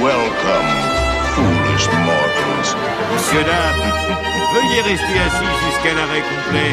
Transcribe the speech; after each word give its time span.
Welcome. 0.00 0.70
Foolish 1.34 1.86
mortals. 2.06 2.70
Monsieur 3.12 3.44
Dame, 3.44 3.84
veuillez 4.54 4.80
rester 4.80 5.18
assis 5.18 5.52
jusqu'à 5.66 5.92
l'arrêt 5.94 6.22
complet 6.22 6.72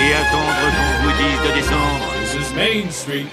et 0.00 0.10
attendre 0.14 0.54
qu'on 0.76 1.02
vous 1.02 1.14
dise 1.16 1.40
de 1.44 1.54
descendre. 1.56 2.06
This 2.22 2.32
is 2.34 2.54
Main 2.54 2.90
Street, 2.92 3.26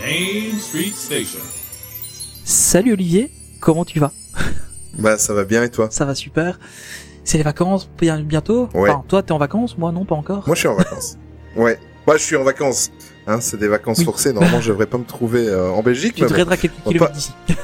Main 0.00 0.58
Street 0.58 0.92
Station. 0.92 1.44
Salut 2.44 2.94
Olivier, 2.94 3.30
comment 3.60 3.84
tu 3.84 4.00
vas? 4.00 4.10
Bah 4.98 5.16
ça 5.16 5.32
va 5.32 5.44
bien 5.44 5.62
et 5.62 5.70
toi? 5.70 5.88
Ça 5.92 6.04
va 6.04 6.16
super. 6.16 6.58
C'est 7.22 7.38
les 7.38 7.44
vacances 7.44 7.88
bientôt? 8.24 8.68
Ouais. 8.74 8.90
Toi 9.06 9.22
t'es 9.22 9.30
en 9.30 9.38
vacances, 9.38 9.78
moi 9.78 9.92
non 9.92 10.04
pas 10.04 10.16
encore. 10.16 10.42
Moi 10.46 10.56
je 10.56 10.60
suis 10.60 10.68
en 10.68 10.74
vacances. 10.74 11.16
ouais. 11.56 11.78
Moi 12.10 12.16
je 12.18 12.24
suis 12.24 12.34
en 12.34 12.42
vacances. 12.42 12.90
Hein, 13.28 13.38
c'est 13.40 13.56
des 13.56 13.68
vacances 13.68 13.98
Oui. 13.98 14.04
forcées. 14.04 14.32
Normalement 14.32 14.60
je 14.60 14.70
devrais 14.72 14.86
pas 14.86 14.98
me 14.98 15.04
trouver 15.04 15.46
euh, 15.46 15.70
en 15.70 15.80
Belgique. 15.80 16.16
tu 16.16 16.22
te 16.26 16.28
bon. 16.28 16.44
quelques 16.56 16.72
kilomètres 16.84 17.12
d'ici. 17.12 17.32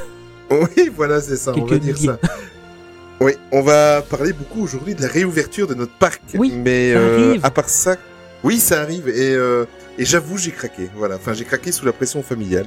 Oui, 0.52 0.88
voilà, 0.94 1.20
c'est 1.20 1.34
ça. 1.34 1.52
on 1.56 1.64
va 1.64 1.78
dire 1.78 1.94
milliers. 1.96 2.06
ça. 2.06 2.18
Oui, 3.20 3.32
on 3.50 3.60
va 3.62 4.02
parler 4.02 4.32
beaucoup 4.32 4.62
aujourd'hui 4.62 4.94
de 4.94 5.02
la 5.02 5.08
réouverture 5.08 5.66
de 5.66 5.74
notre 5.74 5.98
parc. 5.98 6.22
Oui, 6.34 6.52
mais 6.52 6.92
ça 6.92 6.98
euh, 7.00 7.28
arrive. 7.30 7.44
à 7.44 7.50
part 7.50 7.68
ça, 7.68 7.96
oui, 8.44 8.58
ça 8.60 8.80
arrive 8.82 9.08
et 9.08 9.34
euh, 9.34 9.64
et 9.98 10.04
j'avoue 10.04 10.38
j'ai 10.38 10.52
craqué. 10.52 10.88
Voilà, 10.94 11.16
enfin 11.16 11.32
j'ai 11.32 11.44
craqué 11.44 11.72
sous 11.72 11.84
la 11.84 11.92
pression 11.92 12.22
familiale. 12.22 12.66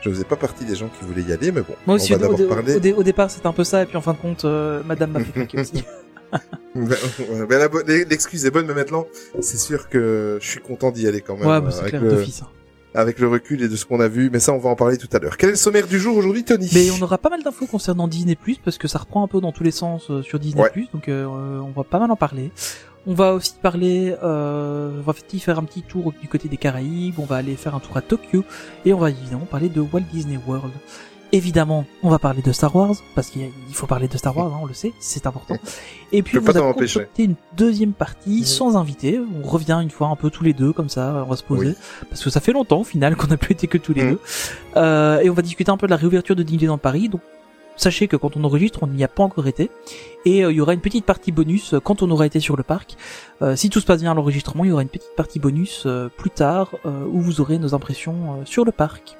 Je 0.00 0.08
faisais 0.08 0.24
pas 0.24 0.36
partie 0.36 0.64
des 0.64 0.76
gens 0.76 0.88
qui 0.98 1.04
voulaient 1.04 1.28
y 1.28 1.32
aller, 1.34 1.52
mais 1.52 1.60
bon, 1.60 1.74
Moi 1.86 1.96
aussi, 1.96 2.14
on 2.14 2.16
au, 2.16 2.20
va 2.20 2.24
d'abord 2.28 2.40
au- 2.40 2.48
parler. 2.48 2.76
au 2.76 2.80
dé- 2.80 2.92
au 2.94 3.02
départ 3.02 3.30
c'était 3.30 3.48
un 3.48 3.52
peu 3.52 3.64
ça, 3.64 3.82
et 3.82 3.84
puis 3.84 3.98
en 3.98 4.00
fin 4.00 4.14
de 4.14 4.18
compte, 4.18 4.46
euh, 4.46 4.80
madame 4.86 5.10
m'a 5.10 5.20
fait 5.20 5.32
craquer 5.32 5.60
aussi. 5.60 5.84
Bo- 6.86 7.82
L'excuse 7.86 8.46
est 8.46 8.50
bonne, 8.50 8.66
mais 8.66 8.74
maintenant, 8.74 9.06
c'est 9.40 9.58
sûr 9.58 9.88
que 9.88 10.38
je 10.40 10.46
suis 10.48 10.60
content 10.60 10.90
d'y 10.90 11.06
aller 11.06 11.20
quand 11.20 11.36
même. 11.36 11.46
ouais, 11.48 11.60
bah, 11.60 11.70
c'est 11.70 11.80
avec, 11.80 11.90
clair, 11.90 12.02
le, 12.02 12.22
hein. 12.22 12.46
avec 12.94 13.18
le 13.18 13.28
recul 13.28 13.62
et 13.62 13.68
de 13.68 13.76
ce 13.76 13.84
qu'on 13.84 14.00
a 14.00 14.08
vu, 14.08 14.30
mais 14.32 14.40
ça, 14.40 14.52
on 14.52 14.58
va 14.58 14.70
en 14.70 14.76
parler 14.76 14.96
tout 14.96 15.08
à 15.12 15.18
l'heure. 15.18 15.36
Quel 15.36 15.50
est 15.50 15.52
le 15.52 15.58
sommaire 15.58 15.86
du 15.86 15.98
jour 15.98 16.16
aujourd'hui, 16.16 16.44
Tony? 16.44 16.68
Mais 16.74 16.90
on 16.90 17.02
aura 17.02 17.18
pas 17.18 17.30
mal 17.30 17.42
d'infos 17.42 17.66
concernant 17.66 18.08
Disney+, 18.08 18.36
parce 18.64 18.78
que 18.78 18.88
ça 18.88 18.98
reprend 18.98 19.22
un 19.24 19.28
peu 19.28 19.40
dans 19.40 19.52
tous 19.52 19.64
les 19.64 19.70
sens 19.70 20.10
euh, 20.10 20.22
sur 20.22 20.38
Disney+, 20.38 20.62
Ouais. 20.62 20.88
donc 20.92 21.08
euh, 21.08 21.24
on 21.26 21.70
va 21.70 21.84
pas 21.84 21.98
mal 21.98 22.10
en 22.10 22.16
parler. 22.16 22.50
On 23.06 23.14
va 23.14 23.32
aussi 23.32 23.54
parler, 23.62 24.14
euh, 24.22 24.90
on 24.98 25.02
va 25.02 25.14
faire 25.14 25.58
un 25.58 25.64
petit 25.64 25.82
tour 25.82 26.12
du 26.20 26.28
côté 26.28 26.48
des 26.48 26.58
Caraïbes, 26.58 27.14
on 27.18 27.24
va 27.24 27.36
aller 27.36 27.56
faire 27.56 27.74
un 27.74 27.80
tour 27.80 27.96
à 27.96 28.02
Tokyo, 28.02 28.44
et 28.84 28.92
on 28.92 28.98
va 28.98 29.08
évidemment 29.10 29.46
parler 29.46 29.70
de 29.70 29.80
Walt 29.80 30.02
Disney 30.12 30.38
World. 30.46 30.72
Évidemment, 31.30 31.84
on 32.02 32.08
va 32.08 32.18
parler 32.18 32.40
de 32.40 32.52
Star 32.52 32.74
Wars, 32.74 32.94
parce 33.14 33.28
qu'il 33.28 33.50
faut 33.72 33.86
parler 33.86 34.08
de 34.08 34.16
Star 34.16 34.34
Wars, 34.34 34.46
hein, 34.54 34.60
on 34.62 34.66
le 34.66 34.72
sait, 34.72 34.94
c'est 34.98 35.26
important. 35.26 35.56
Et 36.12 36.22
puis 36.22 36.38
vous 36.38 36.50
a 36.50 36.54
t'en 36.54 36.70
empêcher. 36.70 37.00
concocté 37.00 37.24
une 37.24 37.34
deuxième 37.54 37.92
partie 37.92 38.46
sans 38.46 38.76
invité, 38.78 39.20
on 39.42 39.46
revient 39.46 39.78
une 39.82 39.90
fois 39.90 40.08
un 40.08 40.16
peu 40.16 40.30
tous 40.30 40.42
les 40.42 40.54
deux, 40.54 40.72
comme 40.72 40.88
ça, 40.88 41.22
on 41.26 41.28
va 41.28 41.36
se 41.36 41.44
poser, 41.44 41.68
Oui. 41.68 41.74
parce 42.08 42.24
que 42.24 42.30
ça 42.30 42.40
fait 42.40 42.52
longtemps 42.52 42.80
au 42.80 42.84
final 42.84 43.14
qu'on 43.14 43.26
n'a 43.26 43.36
plus 43.36 43.52
été 43.52 43.66
que 43.66 43.76
tous 43.76 43.92
les 43.92 44.04
Mhm. 44.04 44.10
deux. 44.12 44.20
Euh, 44.78 45.20
et 45.20 45.28
on 45.28 45.34
va 45.34 45.42
discuter 45.42 45.70
un 45.70 45.76
peu 45.76 45.86
de 45.86 45.90
la 45.90 45.96
réouverture 45.98 46.34
de 46.34 46.42
Disneyland 46.42 46.78
Paris, 46.78 47.10
donc 47.10 47.20
sachez 47.76 48.08
que 48.08 48.16
quand 48.16 48.34
on 48.38 48.44
enregistre, 48.44 48.78
on 48.82 48.86
n'y 48.86 49.04
a 49.04 49.08
pas 49.08 49.22
encore 49.22 49.46
été. 49.48 49.70
Et 50.24 50.46
euh, 50.46 50.50
il 50.50 50.56
y 50.56 50.60
aura 50.62 50.72
une 50.72 50.80
petite 50.80 51.04
partie 51.04 51.30
bonus 51.30 51.74
euh, 51.74 51.78
quand 51.80 52.02
on 52.02 52.10
aura 52.10 52.24
été 52.24 52.40
sur 52.40 52.56
le 52.56 52.62
parc. 52.62 52.96
Euh, 53.42 53.54
si 53.54 53.68
tout 53.68 53.80
se 53.80 53.86
passe 53.86 54.00
bien 54.00 54.12
à 54.12 54.14
l'enregistrement, 54.14 54.64
il 54.64 54.70
y 54.70 54.72
aura 54.72 54.80
une 54.82 54.88
petite 54.88 55.14
partie 55.14 55.38
bonus 55.40 55.86
plus 56.16 56.30
tard 56.30 56.70
où 56.86 57.20
vous 57.20 57.42
aurez 57.42 57.58
nos 57.58 57.74
impressions 57.74 58.44
sur 58.46 58.64
le 58.64 58.72
parc. 58.72 59.18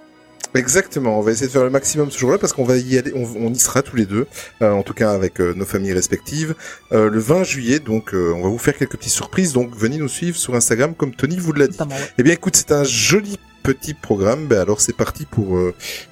Exactement, 0.58 1.16
on 1.16 1.22
va 1.22 1.30
essayer 1.30 1.46
de 1.46 1.52
faire 1.52 1.62
le 1.62 1.70
maximum 1.70 2.10
ce 2.10 2.18
jour-là 2.18 2.36
parce 2.36 2.52
qu'on 2.52 2.64
va 2.64 2.76
y 2.76 2.98
aller, 2.98 3.12
on, 3.14 3.46
on 3.46 3.52
y 3.52 3.58
sera 3.58 3.82
tous 3.82 3.94
les 3.94 4.06
deux, 4.06 4.26
euh, 4.60 4.72
en 4.72 4.82
tout 4.82 4.92
cas 4.92 5.12
avec 5.12 5.40
euh, 5.40 5.54
nos 5.54 5.64
familles 5.64 5.92
respectives, 5.92 6.56
euh, 6.90 7.08
le 7.08 7.20
20 7.20 7.44
juillet. 7.44 7.78
Donc, 7.78 8.10
on 8.12 8.42
va 8.42 8.48
vous 8.48 8.58
faire 8.58 8.76
quelques 8.76 8.96
petites 8.96 9.12
surprises. 9.12 9.52
Donc, 9.52 9.76
venez 9.76 9.98
nous 9.98 10.08
suivre 10.08 10.36
sur 10.36 10.56
Instagram, 10.56 10.94
comme 10.96 11.14
Tony 11.14 11.36
vous 11.36 11.52
l'a 11.52 11.68
dit. 11.68 11.78
Eh 12.18 12.24
bien, 12.24 12.32
écoute, 12.32 12.56
c'est 12.56 12.72
un 12.72 12.82
joli 12.82 13.38
petit 13.62 13.94
programme. 13.94 14.46
Ben 14.46 14.58
alors, 14.58 14.80
c'est 14.80 14.96
parti 14.96 15.26
pour 15.26 15.58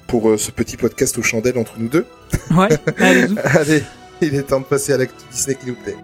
pour 0.07 0.39
ce 0.39 0.51
petit 0.51 0.77
podcast 0.77 1.17
aux 1.17 1.23
chandelles 1.23 1.57
entre 1.57 1.73
nous 1.77 1.89
deux. 1.89 2.05
Ouais, 2.51 2.69
allez-y. 2.99 3.37
Allez, 3.39 3.83
il 4.21 4.33
est 4.33 4.43
temps 4.43 4.61
de 4.61 4.65
passer 4.65 4.93
à 4.93 4.97
l'actu 4.97 5.25
Disney 5.29 5.55
qui 5.55 5.67
nous 5.67 5.75
plaît. 5.75 5.97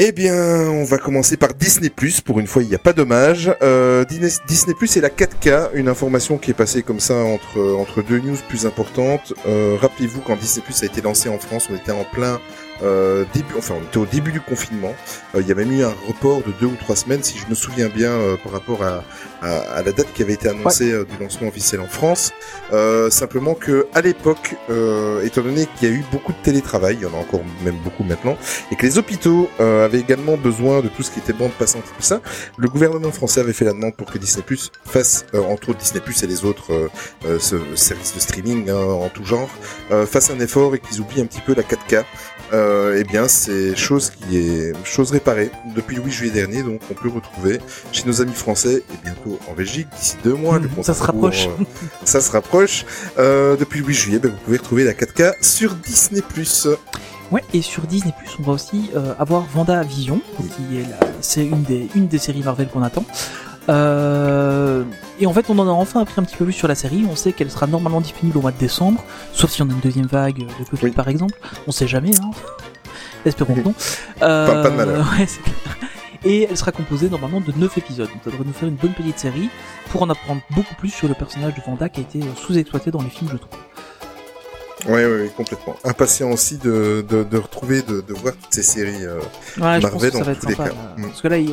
Eh 0.00 0.12
bien, 0.12 0.70
on 0.70 0.84
va 0.84 0.96
commencer 0.96 1.36
par 1.36 1.54
Disney+. 1.54 1.90
Pour 2.24 2.38
une 2.38 2.46
fois, 2.46 2.62
il 2.62 2.68
n'y 2.68 2.74
a 2.76 2.78
pas 2.78 2.92
d'hommage. 2.92 3.52
Euh, 3.62 4.04
Disney, 4.04 4.76
c'est 4.86 5.00
la 5.00 5.08
4K, 5.08 5.70
une 5.74 5.88
information 5.88 6.38
qui 6.38 6.52
est 6.52 6.54
passée 6.54 6.84
comme 6.84 7.00
ça 7.00 7.16
entre 7.16 7.60
entre 7.74 8.02
deux 8.02 8.20
news 8.20 8.36
plus 8.48 8.64
importantes. 8.64 9.34
Euh, 9.48 9.76
Rappelez-vous, 9.80 10.20
quand 10.20 10.36
Disney+, 10.36 10.64
a 10.68 10.84
été 10.84 11.00
lancé 11.00 11.28
en 11.28 11.40
France, 11.40 11.66
on 11.68 11.74
était 11.74 11.90
en 11.90 12.04
plein 12.04 12.40
euh, 12.82 13.24
début, 13.34 13.54
enfin, 13.56 13.74
on 13.80 13.84
était 13.84 13.98
au 13.98 14.06
début 14.06 14.32
du 14.32 14.40
confinement. 14.40 14.94
Euh, 15.34 15.40
il 15.40 15.48
y 15.48 15.52
a 15.52 15.54
même 15.54 15.72
eu 15.72 15.82
un 15.84 15.94
report 16.06 16.42
de 16.42 16.52
deux 16.60 16.66
ou 16.66 16.76
trois 16.76 16.96
semaines, 16.96 17.22
si 17.22 17.38
je 17.38 17.46
me 17.48 17.54
souviens 17.54 17.88
bien, 17.88 18.10
euh, 18.10 18.36
par 18.42 18.52
rapport 18.52 18.82
à, 18.82 19.04
à, 19.42 19.58
à 19.76 19.82
la 19.82 19.92
date 19.92 20.12
qui 20.14 20.22
avait 20.22 20.34
été 20.34 20.48
annoncée 20.48 20.92
euh, 20.92 21.04
du 21.04 21.22
lancement 21.22 21.48
officiel 21.48 21.80
en 21.80 21.86
France. 21.88 22.32
Euh, 22.72 23.10
simplement 23.10 23.54
que 23.54 23.86
à 23.94 24.00
l'époque, 24.00 24.56
euh, 24.70 25.24
étant 25.24 25.42
donné 25.42 25.66
qu'il 25.76 25.88
y 25.88 25.92
a 25.92 25.94
eu 25.94 26.04
beaucoup 26.12 26.32
de 26.32 26.38
télétravail, 26.42 26.96
il 27.00 27.02
y 27.02 27.06
en 27.06 27.14
a 27.14 27.20
encore 27.20 27.40
même 27.64 27.78
beaucoup 27.84 28.04
maintenant, 28.04 28.36
et 28.70 28.76
que 28.76 28.86
les 28.86 28.98
hôpitaux 28.98 29.48
euh, 29.60 29.84
avaient 29.84 30.00
également 30.00 30.36
besoin 30.36 30.80
de 30.80 30.88
tout 30.88 31.02
ce 31.02 31.10
qui 31.10 31.18
était 31.18 31.32
bande 31.32 31.52
passante 31.52 31.82
et 31.84 31.96
tout 31.96 32.02
ça, 32.02 32.20
le 32.56 32.68
gouvernement 32.68 33.10
français 33.10 33.40
avait 33.40 33.52
fait 33.52 33.64
la 33.64 33.72
demande 33.72 33.94
pour 33.96 34.10
que 34.10 34.18
Disney 34.18 34.42
Plus 34.46 34.70
fasse, 34.84 35.26
euh, 35.34 35.42
entre 35.42 35.70
autres 35.70 35.78
Disney 35.78 36.00
Plus 36.00 36.22
et 36.22 36.26
les 36.26 36.44
autres 36.44 36.88
ce 37.40 37.56
services 37.74 38.14
de 38.14 38.20
streaming 38.20 38.68
hein, 38.70 38.76
en 38.76 39.08
tout 39.08 39.24
genre, 39.24 39.48
euh, 39.90 40.06
fassent 40.06 40.30
un 40.30 40.40
effort 40.40 40.74
et 40.74 40.78
qu'ils 40.78 41.00
oublient 41.00 41.20
un 41.20 41.26
petit 41.26 41.40
peu 41.40 41.54
la 41.54 41.62
4K. 41.62 42.04
Euh, 42.52 42.96
eh 42.98 43.04
bien, 43.04 43.28
c'est 43.28 43.76
chose 43.76 44.10
qui 44.10 44.38
est 44.38 44.72
chose 44.84 45.10
réparée 45.10 45.50
depuis 45.76 45.96
le 45.96 46.02
8 46.02 46.10
juillet 46.10 46.32
dernier, 46.32 46.62
donc 46.62 46.80
on 46.90 46.94
peut 46.94 47.08
retrouver 47.08 47.60
chez 47.92 48.04
nos 48.06 48.22
amis 48.22 48.32
français 48.32 48.82
et 48.90 49.04
bientôt 49.04 49.38
en 49.50 49.54
Belgique 49.54 49.88
d'ici 49.98 50.16
deux 50.24 50.34
mois. 50.34 50.58
le 50.62 50.68
compte 50.68 50.84
ça 50.84 50.94
se 50.94 51.02
rapproche. 51.02 51.46
euh, 51.46 51.64
ça 52.04 52.20
se 52.20 52.30
rapproche. 52.32 52.84
Euh, 53.18 53.56
depuis 53.56 53.80
le 53.80 53.86
8 53.86 53.94
juillet, 53.94 54.18
ben, 54.18 54.30
vous 54.30 54.38
pouvez 54.44 54.56
retrouver 54.58 54.84
la 54.84 54.92
4K 54.94 55.34
sur 55.42 55.74
Disney+. 55.74 56.22
Ouais, 57.30 57.44
et 57.52 57.60
sur 57.60 57.82
Disney+, 57.82 58.14
on 58.38 58.42
va 58.42 58.52
aussi 58.52 58.90
euh, 58.96 59.12
avoir 59.18 59.44
Vision, 59.84 60.22
qui 60.38 60.78
est 60.78 60.88
la, 60.88 60.98
c'est 61.20 61.44
une 61.44 61.62
des, 61.62 61.88
une 61.94 62.08
des 62.08 62.18
séries 62.18 62.42
Marvel 62.42 62.68
qu'on 62.68 62.82
attend. 62.82 63.04
Euh, 63.68 64.84
et 65.20 65.26
en 65.26 65.32
fait, 65.32 65.46
on 65.50 65.58
en 65.58 65.66
a 65.68 65.70
enfin 65.70 66.00
appris 66.00 66.14
un 66.20 66.24
petit 66.24 66.36
peu 66.36 66.44
plus 66.44 66.52
sur 66.52 66.68
la 66.68 66.74
série. 66.74 67.06
On 67.10 67.16
sait 67.16 67.32
qu'elle 67.32 67.50
sera 67.50 67.66
normalement 67.66 68.00
disponible 68.00 68.38
au 68.38 68.40
mois 68.40 68.52
de 68.52 68.58
décembre, 68.58 69.02
sauf 69.32 69.50
si 69.50 69.62
on 69.62 69.68
a 69.68 69.72
une 69.72 69.80
deuxième 69.80 70.06
vague 70.06 70.38
de 70.38 70.64
Covid 70.70 70.84
Oui. 70.84 70.90
par 70.92 71.08
exemple. 71.08 71.34
On 71.66 71.72
sait 71.72 71.88
jamais, 71.88 72.10
hein. 72.22 72.30
Espérons 73.24 73.54
que 73.54 73.60
non. 73.60 73.74
Euh, 74.22 74.46
Pas- 74.54 74.62
pas 74.62 74.70
de 74.70 74.76
malheur. 74.76 75.06
ouais, 75.18 75.26
c'est 75.26 75.42
clair. 75.42 75.76
Et 76.24 76.48
elle 76.50 76.56
sera 76.56 76.72
composée 76.72 77.08
normalement 77.08 77.40
de 77.40 77.52
9 77.56 77.78
épisodes. 77.78 78.08
Donc 78.08 78.18
ça 78.24 78.30
devrait 78.30 78.44
nous 78.46 78.52
faire 78.52 78.68
une 78.68 78.74
bonne 78.74 78.92
petite 78.92 79.18
série 79.18 79.50
pour 79.90 80.02
en 80.02 80.10
apprendre 80.10 80.40
beaucoup 80.50 80.74
plus 80.74 80.90
sur 80.90 81.06
le 81.08 81.14
personnage 81.14 81.54
de 81.54 81.60
Vanda 81.64 81.88
qui 81.88 82.00
a 82.00 82.02
été 82.02 82.20
euh, 82.20 82.34
sous-exploité 82.36 82.90
dans 82.90 83.02
les 83.02 83.08
films, 83.10 83.30
je 83.32 83.36
trouve. 83.36 83.60
Oui, 84.86 85.04
oui, 85.04 85.30
complètement. 85.36 85.74
Impatient 85.84 86.30
aussi 86.30 86.56
de, 86.58 87.04
de, 87.08 87.24
de 87.24 87.36
retrouver, 87.36 87.82
de, 87.82 88.00
de 88.00 88.14
voir 88.14 88.34
toutes 88.34 88.52
ces 88.54 88.62
séries. 88.62 89.04
euh, 89.04 89.18
Ouais, 89.58 89.80
Marvel 89.80 90.10
dans 90.12 90.20
tous 90.34 90.46
les 90.48 90.54
cas. 90.54 90.64
Mm. 90.96 91.02
Parce 91.08 91.20
que 91.22 91.28
là, 91.28 91.38
il 91.38 91.50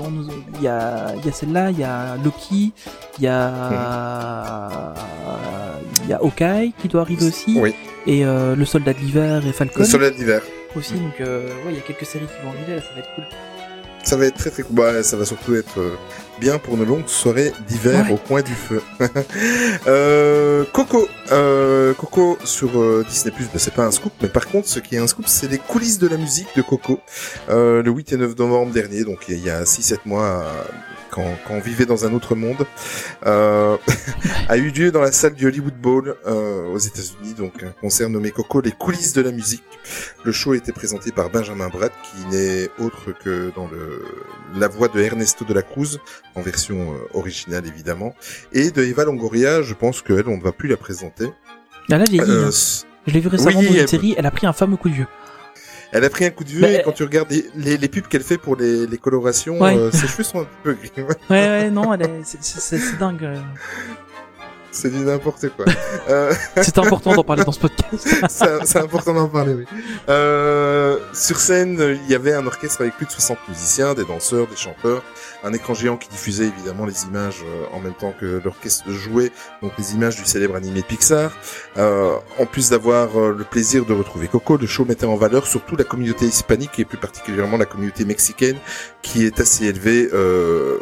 y 0.61 0.67
a, 0.67 1.13
y 1.23 1.29
a 1.29 1.31
celle-là, 1.31 1.71
il 1.71 1.79
y 1.79 1.83
a 1.83 2.17
Loki, 2.23 2.71
il 3.17 3.23
y 3.23 3.27
a, 3.27 4.93
il 6.03 6.09
y 6.09 6.13
a 6.13 6.17
Hawkeye 6.17 6.73
qui 6.79 6.87
doit 6.87 7.01
arriver 7.01 7.27
aussi, 7.27 7.57
Oui, 7.59 7.73
et 8.05 8.25
euh, 8.25 8.55
le 8.55 8.65
Soldat 8.65 8.93
de 8.93 8.99
l'hiver 8.99 9.45
et 9.45 9.51
Falcon 9.53 9.79
le 9.79 9.85
soleil 9.85 10.11
d'hiver. 10.15 10.41
aussi. 10.75 10.93
Donc, 10.93 11.19
euh, 11.21 11.47
ouais, 11.65 11.71
il 11.71 11.75
y 11.75 11.79
a 11.79 11.81
quelques 11.81 12.05
séries 12.05 12.25
qui 12.27 12.45
vont 12.45 12.51
arriver, 12.51 12.75
là, 12.75 12.81
ça 12.81 12.93
va 12.93 12.99
être 12.99 13.15
cool. 13.15 13.23
Ça 14.03 14.15
va 14.17 14.25
être 14.27 14.37
très 14.37 14.51
très 14.51 14.61
cool. 14.63 14.75
Bah, 14.75 15.01
ça 15.01 15.17
va 15.17 15.25
surtout 15.25 15.55
être 15.55 15.79
euh, 15.79 15.95
bien 16.39 16.57
pour 16.59 16.77
nos 16.77 16.85
longues 16.85 17.07
soirées 17.07 17.53
d'hiver 17.67 18.05
Ouais. 18.07 18.13
au 18.13 18.17
coin 18.17 18.41
du 18.41 18.53
feu. 18.53 18.81
euh, 19.87 20.63
Coco, 20.73 21.07
euh, 21.31 21.93
Coco 21.93 22.37
sur 22.43 22.79
euh, 22.79 23.05
Disney 23.07 23.33
Plus, 23.33 23.45
bah, 23.45 23.57
c'est 23.59 23.73
pas 23.73 23.85
un 23.85 23.91
scoop, 23.91 24.13
mais 24.21 24.27
par 24.29 24.47
contre, 24.47 24.67
ce 24.67 24.79
qui 24.79 24.95
est 24.95 24.99
un 24.99 25.07
scoop, 25.07 25.27
c'est 25.27 25.49
les 25.49 25.57
coulisses 25.57 25.99
de 25.99 26.07
la 26.07 26.17
musique 26.17 26.47
de 26.55 26.61
Coco. 26.61 26.99
Euh, 27.49 27.81
le 27.83 27.91
8 27.91 28.13
et 28.13 28.17
9 28.17 28.37
novembre 28.37 28.71
dernier, 28.71 29.03
donc 29.03 29.25
il 29.29 29.43
y 29.43 29.49
a 29.49 29.63
6-7 29.63 29.99
mois, 30.05 30.23
euh, 30.25 30.63
quand, 31.11 31.25
quand 31.47 31.53
on 31.55 31.59
vivait 31.61 31.85
dans 31.85 32.05
un 32.05 32.13
autre 32.13 32.35
monde, 32.35 32.65
euh, 33.25 33.77
a 34.49 34.57
eu 34.57 34.69
lieu 34.71 34.91
dans 34.91 35.01
la 35.01 35.11
salle 35.11 35.33
du 35.33 35.47
Hollywood 35.47 35.75
Bowl 35.79 36.15
euh, 36.27 36.65
aux 36.67 36.77
États-Unis, 36.79 37.33
donc 37.37 37.63
un 37.63 37.71
concert 37.79 38.09
nommé 38.09 38.31
Coco, 38.31 38.61
les 38.61 38.71
coulisses 38.71 39.13
de 39.13 39.21
la 39.21 39.31
musique. 39.31 39.63
Le 40.23 40.31
show 40.31 40.53
a 40.53 40.57
été 40.57 40.71
présenté 40.71 41.11
par 41.11 41.29
Benjamin 41.29 41.69
Bratt, 41.69 41.93
qui 42.03 42.35
n'est 42.35 42.69
autre 42.79 43.13
que 43.23 43.51
dans 43.55 43.67
le, 43.67 44.03
la 44.59 44.67
voix 44.67 44.87
de 44.87 44.99
Ernesto 44.99 45.45
de 45.45 45.53
la 45.53 45.61
Cruz, 45.61 45.99
en 46.35 46.41
version 46.41 46.93
euh, 46.93 46.97
originale 47.17 47.65
évidemment, 47.67 48.13
et 48.53 48.71
de 48.71 48.83
Eva 48.83 49.05
Longoria, 49.05 49.61
je 49.61 49.73
pense 49.73 50.01
qu'elle, 50.01 50.27
on 50.27 50.37
ne 50.37 50.43
va 50.43 50.51
plus 50.51 50.67
la 50.69 50.77
présenter. 50.77 51.25
Là, 51.89 51.97
là, 51.97 52.05
vieillie, 52.09 52.29
Euh, 52.29 52.45
hein. 52.45 52.49
s- 52.49 52.85
Je 53.07 53.13
l'ai 53.13 53.19
vu 53.19 53.27
récemment 53.27 53.59
oui, 53.59 53.65
dans 53.67 53.73
une 53.73 53.79
elle- 53.79 53.87
série, 53.89 54.15
elle 54.17 54.25
a 54.25 54.31
pris 54.31 54.47
un 54.47 54.53
fameux 54.53 54.77
coup 54.77 54.89
de 54.89 54.95
vieux. 54.95 55.07
Elle 55.91 56.03
a 56.03 56.09
pris 56.09 56.25
un 56.25 56.31
coup 56.31 56.43
de 56.43 56.49
vieux 56.49 56.61
Mais- 56.61 56.75
et 56.75 56.81
quand 56.83 56.91
tu 56.91 57.03
regardes 57.03 57.29
les, 57.31 57.45
les, 57.55 57.77
les 57.77 57.87
pubs 57.87 58.07
qu'elle 58.07 58.23
fait 58.23 58.37
pour 58.37 58.55
les, 58.57 58.85
les 58.87 58.97
colorations, 58.97 59.61
Ouais. 59.61 59.77
euh, 59.77 59.91
ses 59.91 60.07
cheveux 60.07 60.23
sont 60.23 60.41
un 60.41 60.47
peu 60.63 60.73
gris. 60.73 60.91
Ouais, 60.97 61.07
ouais, 61.29 61.69
non, 61.71 61.93
elle 61.93 62.01
est, 62.01 62.21
c'est, 62.23 62.39
c'est, 62.41 62.59
c'est- 62.59 62.79
c'est 62.79 62.97
dingue. 62.97 63.23
euh. 63.23 63.35
C'est 64.71 64.89
du 64.91 64.97
n'importe 65.05 65.47
quoi. 65.55 65.63
euh, 66.09 66.33
C'était 66.61 66.79
important 66.79 67.13
d'en 67.13 67.23
parler 67.23 67.43
dans 67.45 67.53
ce 67.53 67.59
podcast. 67.61 68.05
c'est 68.27 68.65
c'est 68.65 68.79
important 68.79 69.13
d'en 69.13 69.29
parler, 69.29 69.53
oui. 69.53 69.65
Euh, 70.09 70.97
sur 71.13 71.39
scène, 71.39 71.97
il 72.05 72.11
y 72.11 72.15
avait 72.15 72.33
un 72.33 72.45
orchestre 72.45 72.81
avec 72.81 72.95
plus 72.97 73.05
de 73.05 73.11
60 73.11 73.37
musiciens, 73.47 73.93
des 73.93 74.03
danseurs, 74.03 74.47
des 74.47 74.57
chanteurs, 74.57 75.01
un 75.45 75.53
écran 75.53 75.73
géant 75.73 75.95
qui 75.95 76.09
diffusait 76.09 76.47
évidemment 76.47 76.85
les 76.85 77.03
images 77.03 77.43
euh, 77.45 77.65
en 77.71 77.79
même 77.79 77.93
temps 77.93 78.13
que 78.19 78.41
l'orchestre 78.43 78.89
jouait, 78.89 79.31
donc 79.61 79.73
les 79.77 79.93
images 79.93 80.15
du 80.15 80.25
célèbre 80.25 80.55
animé 80.55 80.81
Pixar. 80.81 81.31
Euh, 81.77 82.15
en 82.39 82.45
plus 82.45 82.71
d'avoir 82.71 83.17
euh, 83.19 83.35
le 83.37 83.43
plaisir 83.43 83.85
de 83.85 83.93
retrouver 83.93 84.27
Coco, 84.27 84.57
le 84.57 84.65
show 84.65 84.85
mettait 84.85 85.05
en 85.05 85.15
valeur 85.15 85.45
surtout 85.45 85.75
la 85.75 85.83
communauté 85.83 86.25
hispanique 86.25 86.79
et 86.79 86.85
plus 86.85 86.97
particulièrement 86.97 87.57
la 87.57 87.65
communauté 87.65 88.05
mexicaine 88.05 88.57
qui 89.03 89.23
est 89.23 89.39
assez 89.39 89.65
élevée 89.65 90.09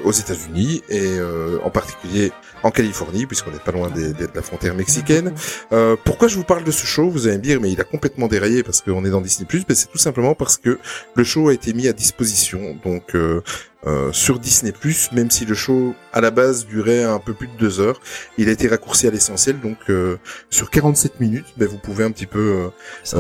aux 0.03 0.11
États-Unis 0.11 0.81
et 0.87 1.17
en 1.63 1.69
particulier 1.69 2.31
en 2.63 2.71
Californie 2.71 3.25
puisqu'on 3.25 3.51
n'est 3.51 3.59
pas 3.59 3.71
loin 3.71 3.89
des- 3.89 4.13
des- 4.13 4.27
de 4.27 4.31
la 4.33 4.41
frontière 4.41 4.73
mexicaine. 4.75 5.33
Euh, 5.71 5.95
pourquoi 6.03 6.27
je 6.27 6.35
vous 6.37 6.43
parle 6.43 6.63
de 6.63 6.71
ce 6.71 6.85
show? 6.85 7.09
Vous 7.09 7.27
allez 7.27 7.37
me 7.37 7.43
dire, 7.43 7.59
mais 7.61 7.71
il 7.71 7.79
a 7.81 7.83
complètement 7.83 8.27
déraillé 8.27 8.63
parce 8.63 8.81
qu'on 8.81 9.03
est 9.05 9.09
dans 9.09 9.21
Disney+. 9.21 9.47
Mais 9.67 9.75
c'est 9.75 9.87
tout 9.87 9.97
simplement 9.97 10.33
parce 10.35 10.57
que 10.57 10.79
le 11.15 11.23
show 11.23 11.49
a 11.49 11.53
été 11.53 11.73
mis 11.73 11.87
à 11.87 11.93
disposition, 11.93 12.77
donc 12.83 13.15
euh, 13.15 13.41
euh, 13.85 14.11
sur 14.13 14.39
Disney+. 14.39 14.73
Même 15.11 15.29
si 15.29 15.45
le 15.45 15.55
show 15.55 15.93
à 16.13 16.21
la 16.21 16.31
base 16.31 16.65
durait 16.65 17.03
un 17.03 17.19
peu 17.19 17.33
plus 17.33 17.47
de 17.47 17.57
deux 17.57 17.79
heures, 17.81 17.99
il 18.37 18.47
a 18.49 18.51
été 18.53 18.67
raccourci 18.67 19.07
à 19.07 19.11
l'essentiel. 19.11 19.59
Donc 19.59 19.77
euh, 19.89 20.17
sur 20.49 20.69
47 20.69 21.19
minutes, 21.19 21.45
ben, 21.57 21.67
vous 21.67 21.77
pouvez 21.79 22.03
un 22.05 22.11
petit 22.11 22.25
peu 22.27 22.39
euh, 22.39 22.69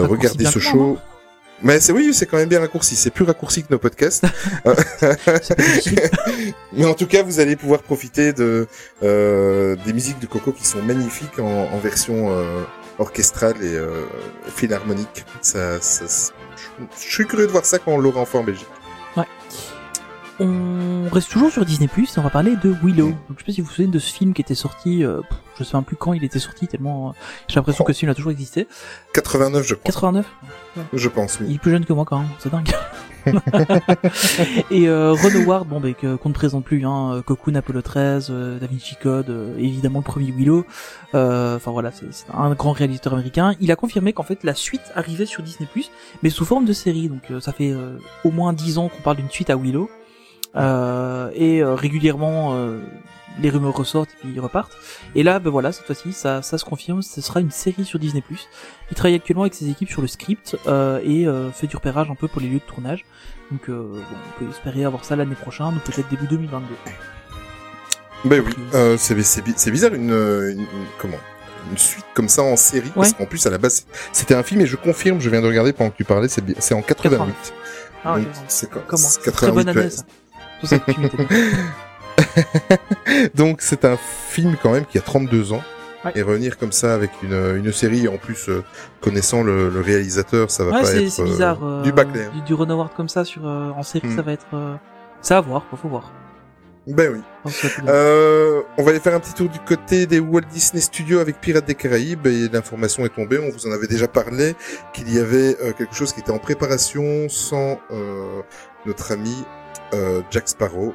regarder 0.07 0.45
ce 0.53 0.59
show. 0.59 0.97
Mais 1.63 1.79
c'est 1.79 1.93
oui, 1.93 2.13
c'est 2.13 2.25
quand 2.25 2.37
même 2.37 2.49
bien 2.49 2.59
raccourci. 2.59 2.95
C'est 2.95 3.09
plus 3.09 3.23
raccourci 3.23 3.63
que 3.63 3.71
nos 3.71 3.79
podcasts. 3.79 4.25
Mais 6.73 6.85
en 6.85 6.93
tout 6.93 7.07
cas, 7.07 7.23
vous 7.23 7.39
allez 7.39 7.55
pouvoir 7.55 7.81
profiter 7.81 8.33
de 8.33 8.67
euh, 9.01 9.75
des 9.85 9.93
musiques 9.93 10.19
de 10.19 10.27
Coco 10.27 10.51
qui 10.51 10.65
sont 10.65 10.81
magnifiques 10.81 11.39
en, 11.39 11.69
en 11.71 11.79
version 11.79 12.31
euh, 12.31 12.63
orchestrale 12.99 13.55
et 13.61 13.75
euh, 13.75 14.03
philharmonique. 14.47 15.25
Ça, 15.41 15.79
ça, 15.81 16.05
je 16.97 17.09
suis 17.09 17.25
curieux 17.25 17.47
de 17.47 17.51
voir 17.51 17.65
ça 17.65 17.79
quand 17.79 17.91
on 17.91 17.99
l'aura 17.99 18.21
enfin 18.21 18.39
en 18.39 18.43
Belgique. 18.43 18.67
On 20.39 21.09
reste 21.11 21.29
toujours 21.31 21.51
sur 21.51 21.63
Disney 21.65 21.87
Plus 21.87 22.15
et 22.15 22.19
on 22.19 22.23
va 22.23 22.29
parler 22.29 22.55
de 22.55 22.73
Willow. 22.83 23.09
Donc, 23.09 23.17
je 23.29 23.39
sais 23.39 23.45
pas 23.45 23.51
si 23.51 23.61
vous 23.61 23.67
vous 23.67 23.73
souvenez 23.73 23.91
de 23.91 23.99
ce 23.99 24.11
film 24.13 24.33
qui 24.33 24.41
était 24.41 24.55
sorti, 24.55 25.03
euh, 25.03 25.21
pff, 25.21 25.37
je 25.59 25.63
sais 25.63 25.77
même 25.77 25.83
plus 25.83 25.95
quand 25.95 26.13
il 26.13 26.23
était 26.23 26.39
sorti 26.39 26.67
tellement 26.67 27.09
euh, 27.09 27.11
j'ai 27.47 27.55
l'impression 27.55 27.83
que 27.83 27.93
ce 27.93 27.99
film 27.99 28.11
a 28.11 28.15
toujours 28.15 28.31
existé. 28.31 28.67
89, 29.13 29.63
je 29.65 29.75
crois. 29.75 29.83
89 29.85 30.25
Je 30.93 31.09
pense, 31.09 31.37
Il 31.41 31.45
oui. 31.47 31.55
est 31.55 31.59
plus 31.59 31.71
jeune 31.71 31.85
que 31.85 31.93
moi 31.93 32.05
quand 32.05 32.19
même, 32.19 32.29
c'est 32.39 32.51
dingue. 32.51 32.71
et 34.71 34.87
euh, 34.89 35.13
Ron 35.13 35.41
Howard, 35.43 35.67
bon, 35.67 35.79
bah, 35.79 35.93
que- 35.93 36.15
qu'on 36.15 36.29
ne 36.29 36.33
présente 36.33 36.65
plus, 36.65 36.85
hein, 36.85 37.21
Cocoon, 37.25 37.55
Apollo 37.55 37.81
13, 37.81 38.27
euh, 38.31 38.59
Da 38.59 38.67
Vinci 38.67 38.95
Code, 39.01 39.29
euh, 39.29 39.55
évidemment 39.57 39.99
le 39.99 40.03
premier 40.03 40.31
Willow. 40.31 40.65
Euh, 41.15 41.55
Enfin 41.55 41.71
voilà, 41.71 41.91
c'est 41.91 42.07
un 42.33 42.53
grand 42.53 42.71
réalisateur 42.71 43.13
américain. 43.13 43.53
Il 43.61 43.71
a 43.71 43.75
confirmé 43.75 44.13
qu'en 44.13 44.23
fait 44.23 44.43
la 44.43 44.55
suite 44.55 44.81
arrivait 44.95 45.25
sur 45.25 45.43
Disney+, 45.43 45.69
mais 46.23 46.29
sous 46.29 46.43
forme 46.45 46.65
de 46.65 46.73
série. 46.73 47.07
Donc 47.07 47.21
euh, 47.31 47.39
ça 47.39 47.53
fait 47.53 47.71
euh, 47.71 47.97
au 48.23 48.31
moins 48.31 48.51
10 48.51 48.77
ans 48.79 48.89
qu'on 48.89 49.01
parle 49.01 49.17
d'une 49.17 49.29
suite 49.29 49.49
à 49.49 49.55
Willow. 49.55 49.89
Euh, 50.55 51.29
et 51.33 51.63
euh, 51.63 51.73
régulièrement 51.75 52.53
euh, 52.55 52.79
les 53.41 53.49
rumeurs 53.49 53.73
ressortent 53.75 54.11
et 54.11 54.15
puis 54.21 54.29
ils 54.35 54.39
repartent. 54.39 54.71
Et 55.15 55.23
là, 55.23 55.39
ben 55.39 55.49
voilà, 55.49 55.71
cette 55.71 55.85
fois-ci, 55.85 56.13
ça, 56.13 56.41
ça 56.43 56.57
se 56.59 56.65
confirme, 56.65 57.01
ce 57.01 57.21
sera 57.21 57.39
une 57.39 57.49
série 57.49 57.85
sur 57.85 57.97
Disney+. 57.97 58.21
Il 58.91 58.95
travaille 58.95 59.15
actuellement 59.15 59.41
avec 59.43 59.55
ses 59.55 59.69
équipes 59.69 59.89
sur 59.89 60.01
le 60.01 60.07
script 60.07 60.55
euh, 60.67 60.99
et 61.03 61.25
euh, 61.27 61.49
fait 61.51 61.65
du 61.67 61.75
repérage 61.75 62.11
un 62.11 62.15
peu 62.15 62.27
pour 62.27 62.41
les 62.41 62.47
lieux 62.47 62.59
de 62.59 62.71
tournage. 62.71 63.03
Donc 63.51 63.67
euh, 63.69 63.93
bon, 63.93 63.99
on 63.99 64.39
peut 64.45 64.49
espérer 64.51 64.85
avoir 64.85 65.03
ça 65.05 65.15
l'année 65.15 65.35
prochaine 65.35 65.65
ou 65.67 65.79
peut-être 65.79 66.07
début 66.09 66.27
2022. 66.27 66.65
Ben 68.25 68.41
oui, 68.45 68.53
euh, 68.73 68.95
c'est 68.97 69.21
c'est 69.23 69.41
bi- 69.41 69.53
c'est 69.57 69.71
bizarre 69.71 69.93
une, 69.95 70.11
une, 70.11 70.59
une- 70.61 70.67
comment? 70.99 71.17
Une 71.71 71.77
suite 71.77 72.05
comme 72.13 72.29
ça 72.29 72.41
en 72.43 72.55
série 72.55 72.89
parce 72.93 73.09
Ouais. 73.09 73.15
qu'en 73.17 73.25
plus 73.25 73.45
à 73.45 73.49
la 73.49 73.57
base 73.57 73.85
c'était 74.11 74.33
un 74.35 74.43
film 74.43 74.61
et 74.61 74.65
je 74.65 74.75
confirme, 74.75 75.19
je 75.19 75.29
viens 75.29 75.41
de 75.41 75.47
regarder 75.47 75.73
pendant 75.73 75.89
que 75.89 75.97
tu 75.97 76.03
parlais, 76.05 76.27
c'est 76.29 76.73
en 76.73 76.81
88. 76.81 77.33
Ah. 78.05 78.17
Donc, 78.17 78.27
c'est 78.47 78.69
quand- 78.69 78.81
Comment? 78.87 78.97
c'est 79.01 79.21
C'est 79.23 79.31
Très 79.31 79.47
bonne 79.51 79.65
88, 79.65 79.69
année 79.71 79.85
ouais. 79.85 79.89
ça. 79.89 80.03
Ça 80.63 80.79
que 80.79 80.91
tu. 80.91 80.99
Donc 83.35 83.61
c'est 83.61 83.85
un 83.85 83.97
film 83.97 84.55
quand 84.61 84.71
même 84.71 84.85
qui 84.85 84.97
a 84.97 85.01
32 85.01 85.53
ans. 85.53 85.61
Ouais. 86.05 86.11
Et 86.15 86.21
revenir 86.21 86.57
comme 86.57 86.73
ça 86.73 86.93
avec 86.93 87.11
une, 87.23 87.33
une 87.63 87.71
série, 87.71 88.09
en 88.09 88.17
plus 88.17 88.49
euh, 88.49 88.61
connaissant 88.99 89.41
le, 89.41 89.69
le 89.69 89.79
réalisateur, 89.79 90.51
ça 90.51 90.65
va 90.65 90.71
Ouais, 90.71 90.81
pas 90.81 90.93
être 90.95 91.19
euh, 91.21 91.23
bizarre. 91.23 91.59
euh, 91.63 91.81
du 91.81 91.93
bâclé. 91.93 92.25
Du, 92.33 92.41
du 92.41 92.53
Ron 92.53 92.69
Howard 92.69 92.93
comme 92.93 93.07
ça 93.07 93.23
sur 93.23 93.47
euh, 93.47 93.69
en 93.71 93.83
série, 93.83 94.07
Hmm. 94.09 94.15
ça 94.17 94.21
va 94.21 94.33
être. 94.33 94.45
ça 95.21 95.37
à 95.37 95.41
voir, 95.41 95.63
faut 95.81 95.87
voir. 95.87 96.11
Ben 96.85 97.13
oui. 97.13 97.51
Euh, 97.87 98.61
on 98.77 98.83
va 98.83 98.89
aller 98.89 98.99
faire 98.99 99.15
un 99.15 99.21
petit 99.21 99.33
tour 99.33 99.47
du 99.47 99.59
côté 99.59 100.05
des 100.05 100.19
Walt 100.19 100.41
Disney 100.51 100.81
Studios 100.81 101.19
avec 101.19 101.39
Pirates 101.39 101.63
des 101.65 101.75
Caraïbes 101.75 102.27
et 102.27 102.49
l'information 102.49 103.05
est 103.05 103.15
tombée, 103.15 103.39
on 103.39 103.49
vous 103.49 103.65
en 103.67 103.71
avait 103.71 103.87
déjà 103.87 104.09
parlé, 104.09 104.55
qu'il 104.93 105.09
y 105.13 105.17
avait 105.17 105.55
euh, 105.63 105.71
quelque 105.71 105.95
chose 105.95 106.11
qui 106.11 106.19
était 106.19 106.31
en 106.31 106.39
préparation 106.39 107.29
sans 107.29 107.79
euh, 107.91 108.41
notre 108.85 109.13
ami 109.13 109.33
Jack 110.31 110.47
Sparrow. 110.49 110.93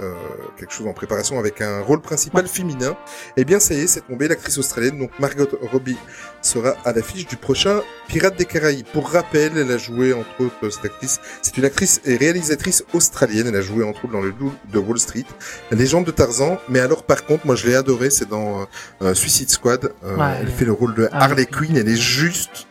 Euh, 0.00 0.12
quelque 0.56 0.72
chose 0.72 0.86
en 0.86 0.92
préparation 0.92 1.40
avec 1.40 1.60
un 1.60 1.80
rôle 1.80 2.00
principal 2.00 2.46
féminin. 2.46 2.96
Eh 3.36 3.44
bien, 3.44 3.58
ça 3.58 3.74
y 3.74 3.80
est, 3.80 3.86
c'est 3.88 4.02
tombé. 4.02 4.28
L'actrice 4.28 4.56
australienne, 4.58 4.96
donc 4.96 5.10
Margot 5.18 5.48
Robbie, 5.72 5.96
sera 6.40 6.74
à 6.84 6.92
l'affiche 6.92 7.26
du 7.26 7.36
prochain 7.36 7.80
Pirates 8.06 8.36
des 8.36 8.44
Caraïbes. 8.44 8.86
Pour 8.92 9.10
rappel, 9.10 9.50
elle 9.56 9.72
a 9.72 9.78
joué 9.78 10.12
entre 10.12 10.28
autres 10.40 10.70
cette 10.70 10.84
actrice. 10.84 11.18
C'est 11.42 11.56
une 11.56 11.64
actrice 11.64 12.00
et 12.04 12.16
réalisatrice 12.16 12.84
australienne. 12.92 13.48
Elle 13.48 13.56
a 13.56 13.60
joué 13.60 13.82
entre 13.82 14.04
autres 14.04 14.12
dans 14.12 14.20
le 14.20 14.32
Loup 14.38 14.52
de 14.72 14.78
Wall 14.78 15.00
Street, 15.00 15.24
La 15.72 15.76
Légende 15.76 16.04
de 16.04 16.12
Tarzan. 16.12 16.58
Mais 16.68 16.78
alors, 16.78 17.02
par 17.02 17.24
contre, 17.24 17.44
moi, 17.46 17.56
je 17.56 17.66
l'ai 17.66 17.74
adoré. 17.74 18.10
C'est 18.10 18.28
dans 18.28 18.60
euh, 18.60 18.64
euh, 19.02 19.14
Suicide 19.14 19.50
Squad. 19.50 19.92
Euh, 20.04 20.16
Ouais, 20.16 20.36
elle 20.42 20.48
fait 20.50 20.66
le 20.66 20.72
rôle 20.72 20.94
de 20.94 21.08
Ah, 21.10 21.24
Harley. 21.24 21.46
Quinn. 21.46 21.76
Elle 21.76 21.88
est 21.88 21.96
juste. 21.96 22.68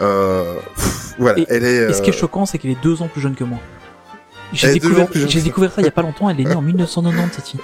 Euh, 0.00 0.54
pff, 0.76 1.14
voilà, 1.18 1.40
Et- 1.40 1.46
elle 1.48 1.64
est. 1.64 1.90
Et 1.90 1.92
ce 1.94 2.02
qui 2.02 2.10
est 2.10 2.14
euh, 2.14 2.16
choquant, 2.16 2.46
c'est 2.46 2.58
qu'elle 2.58 2.70
est 2.70 2.82
deux 2.82 3.02
ans 3.02 3.08
plus 3.08 3.20
jeune 3.20 3.34
que 3.34 3.44
moi. 3.44 3.58
J'ai 4.52 4.72
découvert, 4.72 5.72
ça 5.72 5.80
il 5.80 5.84
y 5.84 5.88
a 5.88 5.90
pas 5.90 6.02
longtemps. 6.02 6.28
Elle 6.30 6.40
est 6.40 6.44
née 6.44 6.54
en 6.54 6.62
1990 6.72 7.32
cette 7.34 7.48
fille. 7.48 7.60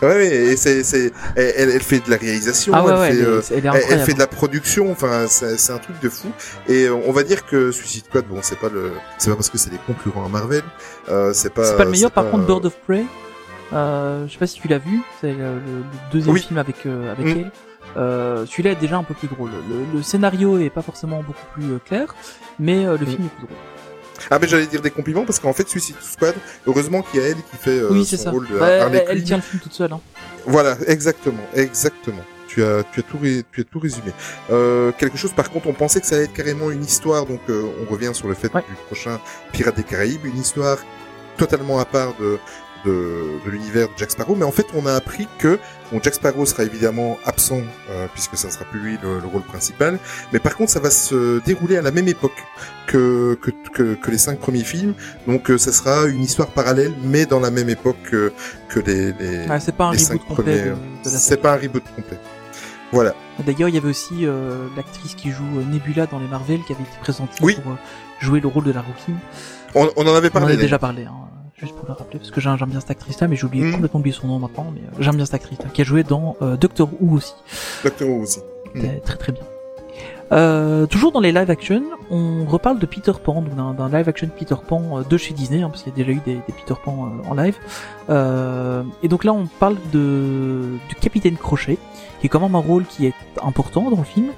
Ouais, 0.00 0.08
ouais, 0.08 0.26
et 0.28 0.56
c'est, 0.56 0.84
c'est, 0.84 1.12
elle, 1.34 1.70
elle- 1.70 1.80
fait 1.82 1.98
de 1.98 2.08
la 2.08 2.16
réalisation. 2.18 2.72
Ah 2.72 2.84
ouais, 2.84 2.92
elle 2.92 2.98
ouais, 3.00 3.08
fait, 3.42 3.56
elle, 3.58 3.66
euh, 3.66 3.72
est, 3.72 3.84
elle 3.90 3.98
Elle, 3.98 4.04
fait 4.06 4.14
de 4.14 4.18
la 4.20 4.28
production, 4.28 4.92
enfin 4.92 5.26
c'est 5.28 5.58
c'est 5.58 5.72
un 5.72 5.78
truc 5.78 5.98
de 6.00 6.08
fou. 6.08 6.28
Et 6.68 6.84
euh, 6.84 6.94
on 6.94 7.10
va 7.10 7.24
dire 7.24 7.44
que 7.44 7.72
Suicide 7.72 8.04
Squad, 8.04 8.24
bon 8.28 8.38
c'est 8.40 8.60
pas 8.60 8.68
le, 8.68 8.92
c'est 9.18 9.28
pas 9.28 9.34
parce 9.34 9.50
que 9.50 9.58
c'est 9.58 9.70
des 9.70 9.80
concurrents 9.88 10.24
à 10.24 10.28
Marvel, 10.28 10.62
euh, 11.08 11.32
c'est 11.34 11.52
pas. 11.52 11.64
C'est 11.64 11.76
pas 11.76 11.84
le 11.84 11.90
meilleur, 11.90 12.12
par 12.12 12.26
pas, 12.26 12.30
contre, 12.30 12.44
euh, 12.44 12.46
Bird 12.46 12.66
of 12.66 12.76
Prey. 12.86 13.04
Euh, 13.72 14.26
je 14.28 14.32
sais 14.32 14.38
pas 14.38 14.46
si 14.46 14.60
tu 14.60 14.68
l'as 14.68 14.78
vu, 14.78 15.00
c'est 15.20 15.32
le, 15.32 15.54
le- 15.56 15.84
deuxième 16.12 16.34
Oui. 16.34 16.42
film 16.42 16.58
avec 16.58 16.86
euh, 16.86 17.10
avec 17.10 17.26
Mm. 17.26 17.30
elle. 17.40 17.50
Euh, 17.96 18.46
Celui-là 18.46 18.70
est 18.72 18.80
déjà 18.80 18.98
un 18.98 19.02
peu 19.02 19.14
plus 19.14 19.26
drôle. 19.26 19.50
Le, 19.68 19.96
le 19.98 20.02
scénario 20.04 20.58
est 20.60 20.70
pas 20.70 20.82
forcément 20.82 21.24
beaucoup 21.24 21.44
plus 21.54 21.72
euh, 21.72 21.78
clair, 21.84 22.14
mais 22.60 22.86
euh, 22.86 22.96
le 22.96 23.04
Mm. 23.04 23.08
film 23.08 23.24
est 23.24 23.36
plus 23.36 23.46
drôle. 23.46 23.56
Ah 24.30 24.38
mais 24.40 24.48
j'allais 24.48 24.66
dire 24.66 24.80
des 24.82 24.90
compliments 24.90 25.24
parce 25.24 25.38
qu'en 25.38 25.52
fait 25.52 25.68
Suicide 25.68 25.96
Squad, 26.00 26.34
heureusement 26.66 27.02
qu'il 27.02 27.20
y 27.20 27.22
a 27.24 27.28
elle 27.28 27.36
qui 27.36 27.56
fait 27.58 27.70
euh, 27.78 27.88
oui, 27.90 28.04
c'est 28.04 28.16
son 28.16 28.24
ça. 28.24 28.30
rôle 28.30 28.48
de 28.48 28.58
Bah, 28.58 28.82
Harley 28.84 29.04
elle, 29.08 29.22
tient 29.24 29.36
le 29.36 29.42
film 29.42 29.60
toute 29.62 29.72
seule. 29.72 29.92
Hein. 29.92 30.00
Voilà, 30.46 30.76
exactement, 30.86 31.42
exactement. 31.54 32.22
Tu 32.48 32.64
as, 32.64 32.82
tu 32.92 33.00
as 33.00 33.02
tout, 33.02 33.18
ré- 33.18 33.44
tu 33.52 33.60
as 33.60 33.64
tout 33.64 33.78
résumé. 33.78 34.10
Euh, 34.50 34.90
quelque 34.92 35.18
chose, 35.18 35.32
par 35.32 35.50
contre, 35.50 35.66
on 35.66 35.74
pensait 35.74 36.00
que 36.00 36.06
ça 36.06 36.14
allait 36.14 36.24
être 36.24 36.32
carrément 36.32 36.70
une 36.70 36.82
histoire, 36.82 37.26
donc 37.26 37.40
euh, 37.50 37.68
on 37.86 37.92
revient 37.92 38.10
sur 38.14 38.26
le 38.26 38.32
fait 38.34 38.52
Ouais. 38.54 38.62
du 38.66 38.74
prochain 38.86 39.20
Pirates 39.52 39.76
des 39.76 39.82
Caraïbes, 39.82 40.24
une 40.24 40.38
histoire 40.40 40.78
totalement 41.36 41.78
à 41.78 41.84
part 41.84 42.14
de, 42.18 42.38
de, 42.84 43.44
de 43.44 43.50
l'univers 43.50 43.88
de 43.88 43.92
Jack 43.96 44.10
Sparrow, 44.10 44.34
mais 44.36 44.44
en 44.44 44.52
fait, 44.52 44.66
on 44.74 44.86
a 44.86 44.92
appris 44.92 45.26
que 45.38 45.58
bon, 45.92 46.00
Jack 46.02 46.14
Sparrow 46.14 46.46
sera 46.46 46.62
évidemment 46.64 47.18
absent 47.24 47.60
euh, 47.90 48.06
puisque 48.12 48.36
ça 48.36 48.48
ne 48.48 48.52
sera 48.52 48.64
plus 48.64 48.80
lui 48.80 48.98
le, 49.02 49.20
le 49.20 49.26
rôle 49.26 49.42
principal, 49.42 49.98
mais 50.32 50.38
par 50.38 50.56
contre, 50.56 50.70
ça 50.70 50.80
va 50.80 50.90
se 50.90 51.40
dérouler 51.44 51.76
à 51.76 51.82
la 51.82 51.90
même 51.90 52.08
époque 52.08 52.44
que 52.86 53.38
que, 53.42 53.50
que, 53.72 53.94
que 53.94 54.10
les 54.10 54.18
cinq 54.18 54.38
premiers 54.38 54.64
films, 54.64 54.94
donc 55.26 55.50
euh, 55.50 55.58
ça 55.58 55.72
sera 55.72 56.06
une 56.06 56.22
histoire 56.22 56.48
parallèle, 56.48 56.92
mais 57.02 57.26
dans 57.26 57.40
la 57.40 57.50
même 57.50 57.68
époque 57.68 57.96
que, 58.10 58.32
que 58.68 58.80
les, 58.80 59.12
les, 59.12 59.46
Ouais, 59.48 59.60
c'est 59.60 59.74
pas 59.74 59.86
un 59.86 59.92
les 59.92 60.04
reboot 60.04 60.24
complet 60.26 60.72
C'est 61.04 61.40
pas 61.40 61.54
un 61.54 61.56
reboot 61.56 61.82
complet. 61.96 62.18
Voilà. 62.90 63.14
D'ailleurs, 63.44 63.68
il 63.68 63.74
y 63.74 63.78
avait 63.78 63.88
aussi 63.90 64.24
euh, 64.26 64.66
l'actrice 64.74 65.14
qui 65.14 65.30
joue 65.30 65.44
euh, 65.58 65.64
Nebula 65.70 66.06
dans 66.06 66.18
les 66.18 66.26
Marvel 66.26 66.60
qui 66.66 66.72
avait 66.72 66.82
été 66.84 66.96
présentée 67.02 67.36
Oui. 67.42 67.54
pour 67.62 67.72
euh, 67.72 67.76
jouer 68.18 68.40
le 68.40 68.48
rôle 68.48 68.64
de 68.64 68.72
la 68.72 68.80
Rookie. 68.80 69.12
On, 69.74 69.90
on 69.96 70.06
en 70.06 70.14
avait 70.14 70.28
On 70.28 70.38
en 70.38 70.40
parlé. 70.40 70.54
avait 70.54 70.62
déjà 70.62 70.78
parlé, 70.78 71.04
hein, 71.04 71.12
juste 71.58 71.74
pour 71.74 71.86
le 71.88 71.92
rappeler, 71.94 72.18
parce 72.18 72.30
que 72.30 72.40
j'aime 72.40 72.56
bien 72.66 72.80
cette 72.80 72.90
actrice-là, 72.92 73.28
mais 73.28 73.36
j'ai 73.36 73.44
oublié 73.44 73.64
Mhm. 73.64 73.72
complètement 73.72 74.00
oublié 74.00 74.14
son 74.14 74.26
nom 74.28 74.38
maintenant, 74.38 74.72
mais 74.74 74.80
euh, 74.80 75.02
j'aime 75.02 75.16
bien 75.16 75.24
cette 75.24 75.34
actrice-là, 75.34 75.66
qui 75.72 75.80
a 75.80 75.84
joué 75.84 76.02
dans 76.04 76.36
euh, 76.42 76.56
Doctor 76.56 76.88
Who 77.00 77.16
aussi. 77.16 77.34
Doctor 77.84 78.08
Who 78.08 78.22
aussi. 78.22 78.40
C'était 78.74 79.00
très 79.00 79.16
très 79.16 79.32
bien. 79.32 79.42
Euh, 80.30 80.84
toujours 80.86 81.10
dans 81.10 81.20
les 81.20 81.32
live 81.32 81.50
action, 81.50 81.82
on 82.10 82.44
reparle 82.44 82.78
de 82.78 82.84
Peter 82.84 83.12
Pan, 83.22 83.42
d'un, 83.42 83.88
live 83.88 84.08
action 84.10 84.28
Peter 84.38 84.54
Pan 84.66 84.98
euh, 84.98 85.02
de 85.02 85.16
chez 85.16 85.32
Disney, 85.32 85.62
hein, 85.62 85.70
parce 85.70 85.82
qu'il 85.82 85.90
y 85.92 85.94
a 85.94 86.04
déjà 86.04 86.10
eu 86.12 86.20
des, 86.24 86.34
des 86.34 86.52
Peter 86.52 86.74
Pan 86.84 87.06
euh, 87.24 87.30
en 87.30 87.34
live. 87.34 87.56
Euh, 88.10 88.82
et 89.02 89.08
donc 89.08 89.24
là, 89.24 89.32
on 89.32 89.46
parle 89.46 89.76
de 89.90 90.76
du 90.88 90.94
Capitaine 90.96 91.36
Crochet, 91.38 91.78
qui 92.20 92.26
est 92.26 92.28
quand 92.28 92.40
même 92.40 92.54
un 92.54 92.58
rôle 92.60 92.84
qui 92.84 93.06
est 93.06 93.14
important 93.42 93.90
dans 93.90 93.96
le 93.96 94.04
film, 94.04 94.28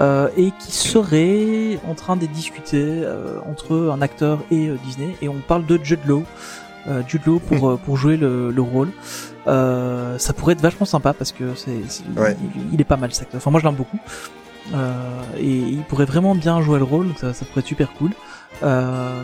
euh, 0.00 0.28
et 0.36 0.52
qui 0.60 0.70
serait 0.72 1.78
en 1.88 1.94
train 1.94 2.16
de 2.16 2.26
discuter 2.26 2.76
euh, 2.84 3.38
entre 3.50 3.90
un 3.90 4.02
acteur 4.02 4.40
et 4.50 4.68
Disney, 4.84 5.14
et 5.22 5.28
on 5.30 5.36
parle 5.46 5.64
de 5.64 5.80
Jude 5.82 6.04
Law. 6.06 6.24
Euh, 6.86 7.02
Jude 7.06 7.22
Law 7.26 7.38
pour, 7.40 7.68
euh, 7.70 7.76
pour 7.76 7.96
jouer 7.96 8.16
le, 8.16 8.50
le 8.50 8.62
rôle. 8.62 8.90
Euh, 9.46 10.16
ça 10.18 10.32
pourrait 10.32 10.52
être 10.54 10.60
vachement 10.60 10.86
sympa 10.86 11.12
parce 11.12 11.32
que 11.32 11.54
c'est, 11.54 11.82
c'est- 11.88 12.04
Ouais. 12.16 12.36
il, 12.56 12.74
il 12.74 12.80
est 12.80 12.84
pas 12.84 12.96
mal 12.96 13.12
cet 13.12 13.22
acteur. 13.24 13.38
Enfin 13.38 13.50
moi 13.50 13.60
je 13.60 13.66
l'aime 13.66 13.74
beaucoup. 13.74 13.98
Euh, 14.74 15.22
et 15.38 15.46
il 15.58 15.82
pourrait 15.82 16.04
vraiment 16.04 16.34
bien 16.34 16.60
jouer 16.60 16.78
le 16.78 16.84
rôle, 16.84 17.08
donc 17.08 17.18
ça, 17.18 17.32
ça 17.32 17.44
pourrait 17.46 17.60
être 17.60 17.66
super 17.66 17.92
cool. 17.94 18.10
Euh, 18.62 19.22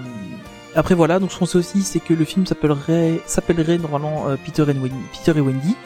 après 0.74 0.94
voilà, 0.94 1.18
donc 1.18 1.30
ce 1.32 1.38
qu'on 1.38 1.46
sait 1.46 1.58
aussi, 1.58 1.82
c'est 1.82 2.00
que 2.00 2.14
le 2.14 2.24
film 2.24 2.46
s'appellerait 2.46 3.20
s'appellerait 3.26 3.78
normalement 3.78 4.24
euh, 4.28 4.36
Peter, 4.42 4.62
and 4.62 4.80
Wendy, 4.82 4.96
Peter 5.12 5.38
et 5.38 5.40
Wendy, 5.42 5.76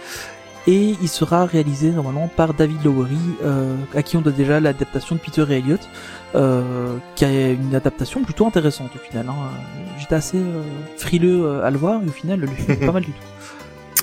et 0.68 0.94
il 1.00 1.08
sera 1.08 1.46
réalisé 1.46 1.90
normalement 1.90 2.28
par 2.28 2.52
David 2.52 2.84
Lowery, 2.84 3.16
euh, 3.42 3.74
à 3.96 4.02
qui 4.02 4.16
on 4.16 4.20
doit 4.20 4.32
déjà 4.32 4.60
l'adaptation 4.60 5.16
de 5.16 5.20
Peter 5.20 5.44
et 5.48 5.56
Elliot, 5.58 5.78
euh, 6.34 6.62
qui 7.16 7.24
a 7.24 7.48
une 7.50 7.74
adaptation 7.74 8.22
plutôt 8.22 8.46
intéressante 8.46 8.90
au 8.94 8.98
final. 8.98 9.26
Hein. 9.30 9.34
J'étais 9.98 10.14
assez 10.16 10.36
euh, 10.36 10.62
frileux 10.98 11.42
euh, 11.44 11.64
à 11.64 11.70
le 11.70 11.78
voir, 11.78 12.02
et 12.02 12.06
au 12.06 12.12
final, 12.12 12.40
le 12.40 12.46
film 12.48 12.70
est 12.70 12.84
pas 12.86 12.92
mal 12.98 13.02
du 13.02 13.12
tout. 13.12 13.22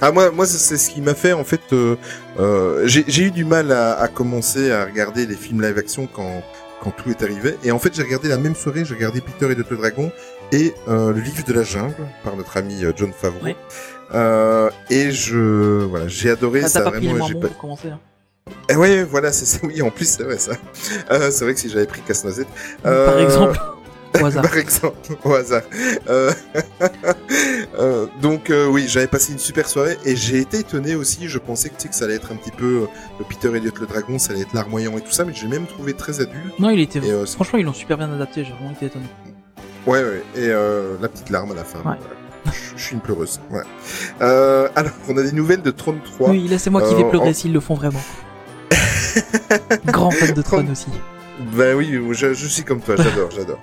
Ah 0.02 0.12
moi, 0.12 0.32
moi 0.32 0.46
c'est- 0.46 0.76
ce 0.76 0.90
qui 0.90 1.02
m'a 1.02 1.14
fait 1.14 1.34
en 1.34 1.44
fait. 1.44 1.62
Euh, 1.72 1.96
euh, 2.40 2.84
j'ai 2.88 3.24
eu 3.24 3.32
du 3.32 3.46
mal 3.46 3.72
à, 3.72 3.94
à 4.00 4.08
commencer 4.08 4.72
à 4.72 4.84
regarder 4.86 5.26
les 5.26 5.36
films 5.36 5.62
live 5.62 5.78
action 5.78 6.08
quand 6.12 6.42
quand 6.82 6.92
tout 6.92 7.10
est 7.10 7.24
arrivé. 7.24 7.56
Et 7.64 7.72
en 7.72 7.80
fait, 7.80 7.96
j'ai 7.96 8.04
regardé 8.04 8.28
la 8.28 8.38
même 8.38 8.54
soirée, 8.56 8.84
j'ai 8.86 8.94
regardé 8.96 9.22
Peter 9.22 9.50
et 9.52 9.56
le 9.56 9.64
Dragon 9.64 10.12
et 10.52 10.74
euh, 10.88 11.14
le 11.14 11.20
livre 11.22 11.44
de 11.46 11.54
la 11.54 11.64
jungle 11.64 11.96
par 12.24 12.36
notre 12.36 12.58
ami 12.58 12.84
John 12.98 13.12
Favreau. 13.14 13.44
Ouais. 13.44 13.56
Euh, 14.14 14.70
et 14.90 15.12
je 15.12 15.84
voilà, 15.86 16.08
j'ai 16.08 16.30
adoré 16.30 16.62
Ah, 16.64 16.68
ça 16.70 16.82
pas 16.82 16.92
pris 16.92 17.02
les 17.02 17.08
vraiment. 17.10 17.28
j'ai 17.28 17.36
pour 17.36 17.58
commencer. 17.58 17.90
Hein. 17.90 18.00
Eh 18.70 18.76
ouais, 18.76 19.04
voilà, 19.04 19.32
c'est 19.32 19.46
ça. 19.46 19.60
Oui, 19.64 19.82
en 19.82 19.90
plus 19.90 20.08
c'est 20.08 20.24
vrai 20.24 20.38
ça. 20.38 20.52
Euh, 21.12 21.32
c'est 21.32 21.44
vrai 21.46 21.54
que 21.56 21.60
si 21.60 21.70
j'avais 21.70 21.88
pris 21.88 22.02
Casse-Noisette. 22.02 22.48
euh, 22.86 23.06
Par 23.08 23.20
exemple, 23.20 23.60
au 24.22 24.26
hasard. 24.26 24.44
par 24.44 24.58
exemple, 24.58 24.96
au 25.24 25.34
hasard. 25.34 25.64
Euh, 26.08 26.32
euh, 27.80 28.06
donc 28.22 28.50
euh, 28.50 28.68
oui, 28.68 28.86
j'avais 28.88 29.08
passé 29.08 29.34
une 29.34 29.40
super 29.40 29.68
soirée 29.68 29.98
et 30.06 30.16
j'ai 30.16 30.40
été 30.40 30.60
étonné 30.60 30.96
aussi. 30.96 31.28
Je 31.28 31.40
pensais 31.40 31.70
que, 31.70 31.76
tu 31.76 31.82
sais, 31.84 31.90
que 31.90 31.96
ça 31.96 32.06
allait 32.06 32.16
être 32.16 32.32
un 32.32 32.36
petit 32.36 32.52
peu 32.52 32.84
euh, 32.84 32.88
le 33.20 33.26
Peter 33.26 33.50
Elliot 33.56 33.72
le 33.80 33.88
dragon, 33.88 34.20
ça 34.20 34.34
allait 34.34 34.44
être 34.44 34.54
larmoyant 34.54 34.98
et 34.98 35.02
tout 35.02 35.12
ça, 35.12 35.26
mais 35.26 35.34
j'ai 35.34 35.48
même 35.48 35.66
trouvé 35.66 35.94
très 35.94 36.22
adulte. 36.22 36.60
Non, 36.60 36.70
il 36.70 36.80
était. 36.80 37.00
Et, 37.00 37.12
euh, 37.12 37.26
Franchement, 37.26 37.60
ils 37.60 37.66
l'ont 37.66 37.74
super 37.74 37.98
bien 37.98 38.12
adapté. 38.14 38.46
J'ai 38.46 38.54
vraiment 38.54 38.72
été 38.72 38.86
étonné. 38.86 39.06
Ouais, 39.88 40.04
ouais. 40.04 40.24
Et 40.36 40.50
euh, 40.50 40.96
la 41.02 41.08
petite 41.10 41.30
larme 41.30 41.52
à 41.52 41.56
la 41.56 41.64
fin. 41.64 41.80
Ouais. 41.80 41.84
voilà. 41.84 42.00
Je- 42.76 42.82
suis 42.84 42.94
une 42.96 43.02
pleureuse. 43.02 43.40
Ouais. 43.52 43.62
Euh, 44.22 44.68
alors, 44.76 44.92
on 45.10 45.18
a 45.18 45.24
des 45.24 45.32
nouvelles 45.32 45.62
de 45.62 45.72
33. 45.72 46.30
Oui, 46.30 46.48
là 46.48 46.58
c'est 46.60 46.70
moi 46.70 46.82
qui 46.82 46.94
vais 46.96 47.04
Euh, 47.04 47.10
pleurer 47.10 47.30
en- 47.30 47.34
s'ils 47.34 47.54
le 47.54 47.60
font 47.60 47.76
vraiment. 47.76 48.02
Grand 49.86 50.12
fan 50.12 50.34
de 50.34 50.42
Tron 50.42 50.66
aussi. 50.72 50.88
Ben 51.54 51.76
oui, 51.76 52.00
je, 52.12 52.34
je 52.34 52.48
suis 52.48 52.64
comme 52.64 52.80
toi, 52.82 52.96
j'adore, 52.98 53.30
j'adore. 53.36 53.60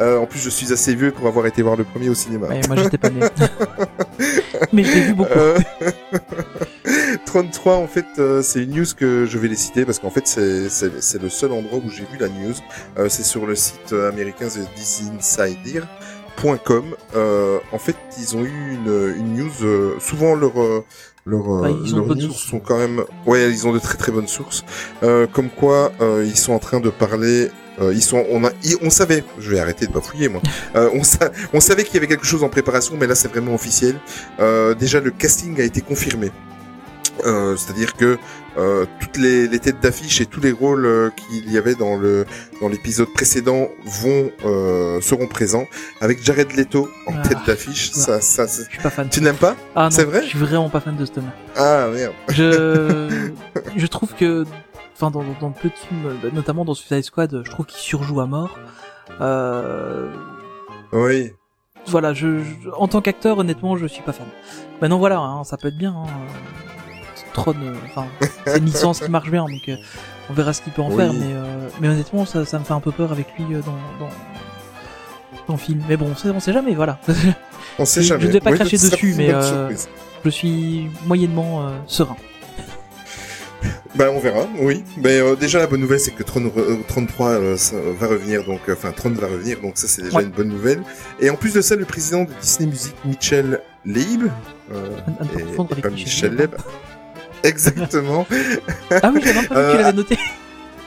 Euh, 0.00 0.18
en 0.18 0.26
plus, 0.26 0.40
je 0.40 0.50
suis 0.50 0.72
assez 0.72 0.94
vieux 0.94 1.10
pour 1.12 1.26
avoir 1.26 1.46
été 1.46 1.62
voir 1.62 1.76
le 1.76 1.84
premier 1.84 2.08
au 2.08 2.14
cinéma. 2.14 2.48
Ouais, 2.48 2.60
moi 2.68 2.76
j'étais 2.76 2.98
pas 2.98 3.10
né. 3.10 3.20
Mais 4.72 4.82
je 4.84 4.92
l'ai 4.92 5.00
vu 5.02 5.14
beaucoup. 5.14 5.30
Euh, 5.38 5.58
33, 7.26 7.76
en 7.76 7.86
fait, 7.86 8.04
euh, 8.18 8.42
c'est 8.42 8.62
une 8.64 8.72
news 8.76 8.84
que 8.96 9.24
je 9.26 9.38
vais 9.38 9.48
les 9.48 9.56
citer 9.56 9.84
parce 9.84 9.98
qu'en 9.98 10.10
fait, 10.10 10.26
c'est- 10.26 11.18
le 11.22 11.28
seul 11.28 11.52
endroit 11.52 11.78
où 11.84 11.88
j'ai 11.90 12.04
vu 12.04 12.18
la 12.18 12.28
news. 12.28 12.54
Euh, 12.98 13.08
c'est 13.08 13.22
sur 13.24 13.46
le 13.46 13.54
site 13.54 13.92
euh, 13.92 14.08
américain 14.10 14.46
The 14.48 14.68
Disinsider.com. 16.36 16.84
Euh, 17.14 17.58
en 17.72 17.78
fait, 17.78 17.96
ils 18.18 18.36
ont 18.36 18.44
eu 18.44 18.72
une, 18.72 19.14
une 19.16 19.34
news. 19.36 19.50
euh, 19.62 19.94
souvent, 20.00 20.34
leur 20.34 20.60
euh, 20.60 20.84
leurs 21.26 21.66
ils 21.84 21.94
bonnes 21.94 22.18
news 22.18 22.26
sources. 22.28 22.42
sont 22.50 22.60
quand 22.60 22.78
même. 22.78 23.02
Ouais, 23.26 23.50
ils 23.50 23.66
ont 23.66 23.72
de 23.72 23.78
très 23.78 23.96
très 23.96 24.12
bonnes 24.12 24.28
sources. 24.28 24.64
Euh, 25.02 25.26
comme 25.32 25.48
quoi, 25.50 25.92
euh, 26.00 26.24
ils 26.26 26.36
sont 26.36 26.52
en 26.52 26.58
train 26.58 26.80
de 26.80 26.90
parler. 26.90 27.50
euh, 27.80 27.92
ils 27.92 28.02
sont, 28.02 28.24
on 28.30 28.44
a, 28.44 28.50
ils- 28.62 28.76
on 28.82 28.90
savait. 28.90 29.24
Je 29.38 29.50
vais 29.50 29.58
arrêter 29.58 29.86
de 29.86 29.92
bafouiller 29.92 30.28
moi. 30.28 30.40
Euh, 30.76 30.90
on, 30.92 31.04
sa- 31.04 31.30
on 31.52 31.60
savait 31.60 31.84
qu'il 31.84 31.94
y 31.94 31.98
avait 31.98 32.08
quelque 32.08 32.26
chose 32.26 32.42
en 32.42 32.48
préparation, 32.48 32.96
mais 32.98 33.06
là 33.06 33.14
c'est 33.14 33.28
vraiment 33.28 33.54
officiel. 33.54 33.96
Euh, 34.40 34.74
déjà, 34.74 35.00
le 35.00 35.10
casting 35.12 35.60
a 35.60 35.64
été 35.64 35.80
confirmé. 35.80 36.30
Euh, 37.24 37.56
C'est-à-dire 37.56 37.94
que 37.94 38.18
euh, 38.56 38.86
toutes 39.00 39.16
les, 39.16 39.48
les 39.48 39.58
têtes 39.58 39.80
d'affiche 39.80 40.20
et 40.20 40.26
tous 40.26 40.40
les 40.40 40.52
rôles 40.52 40.86
euh, 40.86 41.10
qu'il 41.10 41.50
y 41.50 41.58
avait 41.58 41.74
dans 41.74 41.96
le 41.96 42.24
dans 42.60 42.68
l'épisode 42.68 43.12
précédent 43.12 43.68
vont 43.84 44.30
euh, 44.44 45.00
seront 45.00 45.26
présents 45.26 45.66
avec 46.00 46.22
Jared 46.22 46.52
Leto 46.56 46.88
en 47.06 47.14
Ah, 47.16 47.22
tête 47.28 47.38
d'affiche. 47.46 47.90
ouais. 47.94 48.00
Ça, 48.00 48.20
ça, 48.20 48.46
Je 48.46 48.68
suis 48.70 48.82
pas 48.82 48.90
fan. 48.90 49.08
Tu 49.08 49.20
n'aimes 49.20 49.34
pas? 49.36 49.56
Ah 49.74 49.88
c'est 49.90 50.04
vrai? 50.04 50.22
je 50.22 50.28
suis 50.28 50.38
vraiment 50.38 50.68
pas 50.70 50.80
fan 50.80 50.96
de 50.96 51.04
ce 51.04 51.12
homme. 51.18 51.30
Ah 51.56 51.88
merde. 51.92 52.12
Je, 52.28 53.08
je 53.76 53.86
trouve 53.86 54.14
que, 54.14 54.44
enfin, 54.94 55.10
dans, 55.10 55.24
dans 55.40 55.50
de 55.50 55.54
films, 55.56 56.14
bah, 56.22 56.28
notamment 56.32 56.64
dans 56.64 56.74
Suicide 56.74 57.02
Squad, 57.02 57.42
je 57.44 57.50
trouve 57.50 57.66
qu'il 57.66 57.78
surjoue 57.80 58.20
à 58.20 58.26
mort. 58.26 58.56
Euh, 59.20 60.08
Oui. 60.92 61.32
voilà, 61.88 62.12
je, 62.14 62.38
je- 62.38 62.70
en 62.76 62.86
tant 62.88 63.00
qu'acteur, 63.00 63.38
honnêtement, 63.38 63.76
je 63.76 63.86
suis 63.86 64.02
pas 64.02 64.12
fan. 64.12 64.26
Maintenant, 64.80 64.98
voilà, 64.98 65.18
hein, 65.18 65.44
ça 65.44 65.56
peut 65.56 65.68
être 65.68 65.76
bien. 65.78 65.92
Hein. 65.96 66.06
Tron, 67.34 67.54
euh, 67.62 67.74
enfin, 67.84 68.06
c'est 68.46 68.58
une 68.58 68.64
licence 68.64 69.00
qui 69.00 69.10
marche 69.10 69.30
bien, 69.30 69.44
donc 69.44 69.68
euh, 69.68 69.76
on 70.30 70.32
verra 70.32 70.52
ce 70.54 70.62
qu'il 70.62 70.72
peut 70.72 70.80
en 70.82 70.88
Oui. 70.90 70.96
faire. 70.96 71.12
Mais, 71.12 71.34
euh, 71.34 71.68
mais 71.80 71.88
honnêtement, 71.88 72.24
ça, 72.24 72.44
ça 72.46 72.58
me 72.58 72.64
fait 72.64 72.72
un 72.72 72.80
peu 72.80 72.92
peur 72.92 73.12
avec 73.12 73.26
lui 73.36 73.44
dans, 73.44 73.60
dans, 74.00 74.10
dans 75.48 75.54
le 75.54 75.58
film. 75.58 75.82
Mais 75.88 75.96
bon, 75.96 76.06
on 76.12 76.16
sait, 76.16 76.30
on 76.30 76.40
sait 76.40 76.52
jamais, 76.52 76.74
voilà. 76.74 76.98
On 77.78 77.84
sait 77.84 78.02
jamais. 78.02 78.22
je 78.22 78.26
ne 78.28 78.32
vais 78.32 78.40
pas 78.40 78.50
Oui, 78.50 78.56
cracher 78.56 78.78
dessus, 78.78 79.14
mais, 79.16 79.32
je 80.24 80.30
suis 80.30 80.88
moyennement 81.04 81.68
serein. 81.86 82.16
Ben 83.94 84.08
on 84.08 84.18
verra, 84.18 84.46
oui. 84.58 84.82
Mais 84.96 85.20
euh, 85.20 85.36
déjà 85.36 85.60
la 85.60 85.68
bonne 85.68 85.80
nouvelle 85.80 86.00
c'est 86.00 86.10
que 86.10 86.24
Tron 86.24 86.50
euh, 86.56 86.78
33 86.88 87.28
euh, 87.28 87.56
ça 87.56 87.76
va 88.00 88.08
revenir, 88.08 88.44
donc 88.44 88.60
enfin 88.68 88.90
Tron 88.90 89.10
va 89.10 89.28
revenir, 89.28 89.60
donc 89.60 89.76
ça 89.76 89.86
c'est 89.86 90.02
déjà 90.02 90.16
Ouais. 90.18 90.24
une 90.24 90.30
bonne 90.30 90.48
nouvelle. 90.48 90.82
Et 91.20 91.30
en 91.30 91.36
plus 91.36 91.54
de 91.54 91.60
ça, 91.60 91.76
le 91.76 91.84
président 91.84 92.24
de 92.24 92.30
Disney 92.40 92.70
Music, 92.70 92.94
Michel 93.04 93.60
Leib, 93.84 94.24
et, 94.72 95.80
pas 95.80 95.90
Michel 95.90 96.34
Leib. 96.34 96.56
Exactement. 97.48 98.26
Ah 99.02 99.10
oui, 99.14 99.20
j'avais 99.24 99.34
pas 99.34 99.40
vu 99.40 99.48
que 99.48 99.48
tu 99.48 99.54
Euh, 99.54 99.76
l'avais 99.78 99.92
noté. 99.92 100.18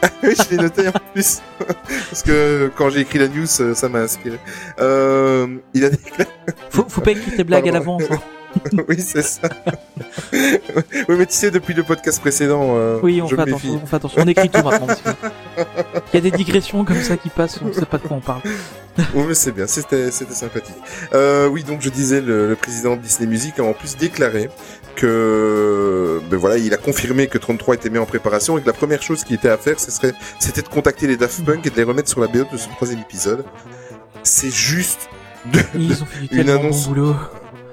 oui, 0.24 0.34
je 0.38 0.50
l'ai 0.56 0.58
noté 0.62 0.88
en 0.88 0.92
plus 1.14 1.42
parce 2.10 2.22
que 2.24 2.72
quand 2.76 2.90
j'ai 2.92 3.00
écrit 3.02 3.18
la 3.20 3.28
news, 3.28 3.46
euh, 3.62 3.74
ça 3.74 3.90
m'a 3.90 4.00
inspiré. 4.00 4.38
Euh, 4.80 5.48
il 5.74 5.86
a 5.86 5.90
déclaré, 5.90 6.30
Faut, 6.70 6.86
faut 6.88 7.02
pas 7.02 7.12
écrire 7.12 7.36
tes 7.36 7.44
blagues 7.44 7.68
à 7.70 7.72
l'avance. 7.72 8.04
hein. 8.12 8.20
oui 8.88 9.00
c'est 9.00 9.22
ça. 9.22 9.50
oui 10.34 11.16
mais 11.18 11.26
tu 11.26 11.34
sais 11.34 11.52
depuis 11.52 11.74
le 11.74 11.84
podcast 11.84 12.20
précédent, 12.20 12.74
euh, 12.76 13.00
Oui, 13.04 13.22
on 13.22 13.28
fait, 13.28 13.40
attention, 13.40 13.82
on 13.84 13.86
fait 13.86 13.96
attention. 13.96 14.22
On 14.24 14.28
écrit 14.28 14.50
tout 14.50 14.64
maintenant. 14.64 14.88
Il 16.14 16.16
y 16.16 16.18
a 16.18 16.22
des 16.22 16.32
digressions 16.32 16.84
comme 16.86 17.02
ça 17.02 17.18
qui 17.18 17.30
passent, 17.30 17.60
on 17.62 17.72
sait 17.74 17.86
pas 17.86 17.98
de 17.98 18.04
quoi 18.08 18.18
on 18.18 18.22
parle. 18.22 18.42
Oui, 19.14 19.26
mais 19.28 19.34
c'est 19.36 19.52
bien, 19.52 19.68
c'était 19.68 20.10
sympathique. 20.12 20.76
Euh, 21.14 21.48
oui, 21.48 21.64
donc 21.64 21.82
je 21.82 21.90
disais, 21.90 22.20
le, 22.20 22.50
le 22.50 22.56
président 22.56 22.96
de 22.96 23.02
Disney 23.02 23.30
Music 23.30 23.60
a 23.60 23.64
en 23.64 23.74
plus 23.74 23.96
déclaré 23.96 24.50
que, 24.96 26.20
ben 26.32 26.38
voilà, 26.38 26.58
il 26.58 26.74
a 26.74 26.78
confirmé 26.78 27.28
que 27.28 27.38
33 27.38 27.76
était 27.76 27.90
mis 27.92 28.00
en 28.00 28.06
préparation 28.08 28.58
et 28.58 28.62
que 28.62 28.68
la 28.68 28.74
première 28.74 29.02
chose 29.04 29.24
qui 29.24 29.36
était 29.36 29.50
à 29.50 29.58
faire, 29.58 29.80
c'était 29.80 30.62
de 30.62 30.68
contacter 30.68 31.06
les 31.08 31.16
Daft 31.18 31.46
Punk 31.46 31.66
et 31.66 31.70
de 31.70 31.76
les 31.76 31.84
remettre 31.84 32.10
sur 32.10 32.20
la 32.22 32.28
BO 32.28 32.40
de 32.52 32.58
ce 32.58 32.68
troisième 32.70 33.02
épisode. 33.02 33.46
C'est 34.24 34.52
juste 34.54 35.10
de... 35.54 35.60
Ils 35.76 36.02
ont 36.02 36.06
fait 36.08 36.28
du 36.28 36.42
Une 36.42 36.50
annonce. 36.50 36.88
bon 36.88 36.94
boulot. 36.96 37.16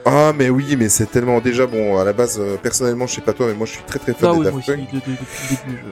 Ah, 0.07 0.33
mais 0.37 0.51
oui, 0.51 0.77
mais 0.79 0.89
c'est 0.89 1.07
tellement 1.07 1.41
déjà 1.41 1.67
bon. 1.67 1.99
À 1.99 2.05
la 2.05 2.13
base, 2.13 2.39
euh, 2.39 2.57
personnellement, 2.57 3.07
je 3.07 3.15
sais 3.15 3.21
pas 3.23 3.33
toi, 3.33 3.47
mais 3.47 3.55
moi, 3.55 3.67
je 3.67 3.73
suis 3.73 3.83
très 3.85 3.99
très 3.99 4.13
fan 4.13 4.31
Ah 4.31 4.33
des 4.33 4.39
oui, 4.39 4.45
Daft 4.45 4.53
moi 4.55 4.61
aussi, 4.61 4.71
Punk. 4.73 4.91
de- 4.93 4.97
de- 5.13 5.17
depuis 5.17 5.57
le 5.67 5.73
début. 5.73 5.83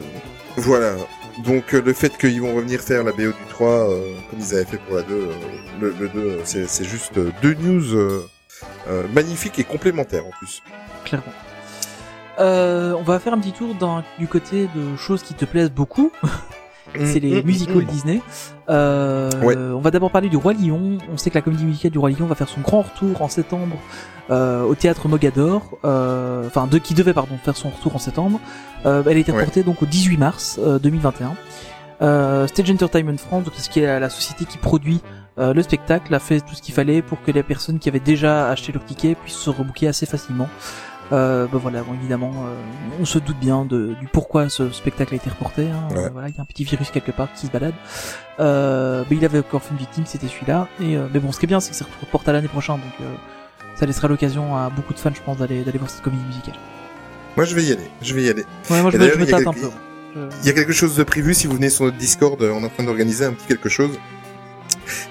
je- 0.57 0.61
Voilà. 0.63 0.93
Donc 1.47 1.73
euh, 1.73 1.81
le 1.81 1.95
fait 1.95 2.15
qu'ils 2.19 2.43
vont 2.43 2.55
revenir 2.55 2.81
faire 2.83 3.03
la 3.05 3.13
BO 3.13 3.29
du 3.29 3.33
3 3.49 3.89
euh, 3.91 4.15
comme 4.29 4.39
ils 4.39 4.55
avaient 4.55 4.67
fait 4.67 4.77
pour 4.77 4.97
la 4.97 5.03
2, 5.03 5.15
euh, 5.15 5.33
le, 5.81 5.95
le 5.99 6.09
2, 6.11 6.19
euh, 6.21 6.41
c'est, 6.45 6.69
c'est 6.69 6.85
juste 6.85 7.19
deux 7.41 7.55
news 7.55 8.23
magnifiques 9.15 9.59
et 9.59 9.65
complémentaires 9.65 10.27
en 10.27 10.31
plus. 10.39 10.63
clairement. 11.05 11.33
Euh, 12.39 12.93
on 12.99 13.03
va 13.03 13.19
faire 13.19 13.33
un 13.33 13.39
petit 13.39 13.53
tour 13.53 13.75
dans, 13.75 14.03
du 14.19 14.27
côté 14.29 14.69
de 14.75 14.95
choses 14.97 15.23
qui 15.23 15.33
te 15.35 15.45
plaisent 15.47 15.71
beaucoup. 15.73 16.13
c'est 17.05 17.21
les 17.21 17.37
Mm, 17.37 17.45
mm, 17.45 17.47
musicals 17.47 17.77
mm. 17.83 17.85
Disney. 17.87 18.21
Euh, 18.69 19.31
Ouais. 19.43 19.57
On 19.57 19.81
va 19.81 19.91
d'abord 19.91 20.11
parler 20.11 20.29
du 20.29 20.37
Roi 20.37 20.53
Lion. 20.55 20.99
On 21.13 21.17
sait 21.17 21.31
que 21.31 21.35
la 21.37 21.43
comédie 21.43 21.65
musicale 21.65 21.91
du 21.91 21.99
Roi 21.99 22.11
Lion 22.11 22.27
va 22.27 22.35
faire 22.35 22.49
son 22.49 22.61
grand 22.61 22.83
retour 22.83 23.21
en 23.23 23.29
septembre 23.29 23.77
euh, 24.31 24.63
au 24.63 24.75
théâtre 24.75 25.09
Mogador. 25.09 25.63
Euh, 25.85 26.47
Enfin, 26.47 26.67
de 26.67 26.79
qui 26.79 26.95
devait 26.95 27.13
pardon 27.15 27.37
faire 27.43 27.57
son 27.57 27.71
retour 27.71 27.95
en 27.97 27.99
septembre. 27.99 28.41
Euh, 28.87 29.03
elle 29.07 29.17
a 29.17 29.21
été 29.21 29.33
Ouais. 29.33 29.39
reportée 29.39 29.63
donc 29.63 29.83
au 29.83 29.87
18 29.87 30.17
mars 30.17 30.59
euh, 30.63 30.79
2021. 30.79 31.35
Euh, 32.03 32.47
Stage 32.49 32.71
Entertainment 32.71 33.17
France, 33.19 33.45
donc, 33.45 33.55
ce 33.57 33.69
qui 33.71 33.81
est 33.81 33.87
la, 33.87 34.01
la 34.01 34.11
société 34.11 34.45
qui 34.45 34.59
produit 34.59 35.01
euh, 35.39 35.55
le 35.55 35.63
spectacle, 35.63 36.13
a 36.15 36.19
fait 36.19 36.41
tout 36.41 36.55
ce 36.55 36.61
qu'il 36.61 36.75
fallait 36.75 37.01
pour 37.01 37.23
que 37.23 37.31
les 37.31 37.43
personnes 37.45 37.79
qui 37.79 37.89
avaient 37.89 38.01
déjà 38.01 38.49
acheté 38.51 38.73
leur 38.73 38.85
ticket 38.85 39.15
puissent 39.15 39.37
se 39.37 39.51
rebooker 39.51 39.87
assez 39.89 40.05
facilement. 40.05 40.49
Euh, 41.11 41.47
bah 41.53 41.59
voilà, 41.61 41.83
bon, 41.83 41.95
évidemment, 41.95 42.33
euh, 42.47 42.55
on 43.01 43.05
se 43.05 43.19
doute 43.19 43.39
bien 43.39 43.65
de, 43.65 43.95
du 44.01 44.07
pourquoi 44.07 44.49
ce 44.49 44.71
spectacle 44.71 45.13
a 45.13 45.17
été 45.17 45.29
reporté. 45.29 45.69
Hein. 45.69 45.89
Ouais. 45.95 46.09
Voilà, 46.11 46.29
il 46.29 46.35
y 46.35 46.39
a 46.39 46.43
un 46.43 46.47
petit 46.47 46.65
virus 46.65 46.91
quelque 46.91 47.11
part 47.13 47.29
qui 47.35 47.47
se 47.47 47.51
balade. 47.53 47.75
Euh, 48.41 49.05
mais 49.11 49.17
il 49.17 49.25
avait 49.25 49.41
encore 49.41 49.63
fait 49.63 49.73
une 49.73 49.79
victime, 49.79 50.05
c'était 50.07 50.29
celui-là. 50.29 50.69
Et 50.81 50.97
euh, 50.97 51.09
mais 51.13 51.21
bon, 51.21 51.33
ce 51.33 51.39
qui 51.39 51.47
est 51.47 51.49
bien, 51.49 51.61
c'est 51.61 51.71
que 51.71 51.77
ça 51.77 51.85
reporte 52.01 52.29
à 52.29 52.33
l'année 52.33 52.49
prochaine, 52.49 52.77
donc 52.77 52.95
euh, 53.03 53.13
ça 53.75 53.85
laissera 53.85 54.09
l'occasion 54.09 54.57
à 54.57 54.71
beaucoup 54.71 54.95
de 54.95 54.99
fans, 54.99 55.13
je 55.15 55.21
pense, 55.21 55.37
d'aller 55.39 55.63
d'aller 55.65 55.79
voir 55.79 55.91
cette 55.91 56.03
comédie 56.03 56.25
musicale. 56.25 56.55
Moi, 57.37 57.45
je 57.47 57.55
vais 57.55 57.65
y 57.65 57.73
aller. 57.73 57.91
Je 58.01 58.15
vais 58.15 58.23
y 58.23 58.29
aller. 58.31 58.45
Ouais, 58.71 58.81
moi 58.83 58.91
je 58.91 58.97
me, 58.99 59.09
je 59.11 59.17
me 59.19 59.25
il 59.25 59.31
y 59.31 59.35
a 59.35 59.39
tâte 59.39 59.47
un 59.47 59.53
quelques- 59.53 59.65
peu. 59.67 59.71
Je- 60.15 60.21
Il 60.43 60.47
y 60.47 60.51
a 60.51 60.53
quelque 60.53 60.73
chose 60.73 60.95
de 60.97 61.03
prévu 61.03 61.35
si 61.35 61.47
vous 61.47 61.55
venez 61.57 61.71
sur 61.71 61.85
notre 61.85 61.97
Discord, 61.99 62.41
euh, 62.43 62.53
on 62.55 62.63
est 62.63 62.67
en 62.67 62.69
train 62.71 62.85
d'organiser 62.85 63.25
un 63.27 63.33
petit 63.33 63.47
quelque 63.47 63.69
chose 63.69 63.99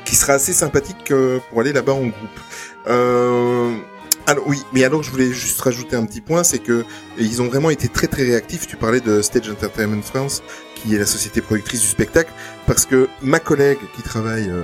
qui 0.05 0.15
sera 0.15 0.33
assez 0.33 0.53
sympathique 0.53 1.11
pour 1.49 1.59
aller 1.61 1.73
là-bas 1.73 1.93
en 1.93 2.01
groupe. 2.01 2.39
Euh, 2.87 3.75
alors 4.27 4.47
oui, 4.47 4.61
mais 4.73 4.83
alors 4.83 5.03
je 5.03 5.11
voulais 5.11 5.31
juste 5.31 5.59
rajouter 5.61 5.95
un 5.95 6.05
petit 6.05 6.21
point, 6.21 6.43
c'est 6.43 6.59
que 6.59 6.85
ils 7.17 7.41
ont 7.41 7.47
vraiment 7.47 7.69
été 7.69 7.87
très 7.87 8.07
très 8.07 8.23
réactifs. 8.23 8.67
Tu 8.67 8.75
parlais 8.77 8.99
de 9.01 9.21
Stage 9.21 9.49
Entertainment 9.49 10.01
France, 10.01 10.41
qui 10.75 10.95
est 10.95 10.99
la 10.99 11.05
société 11.05 11.41
productrice 11.41 11.81
du 11.81 11.87
spectacle, 11.87 12.31
parce 12.67 12.85
que 12.85 13.07
ma 13.21 13.39
collègue 13.39 13.79
qui 13.95 14.01
travaille 14.03 14.49
euh, 14.49 14.63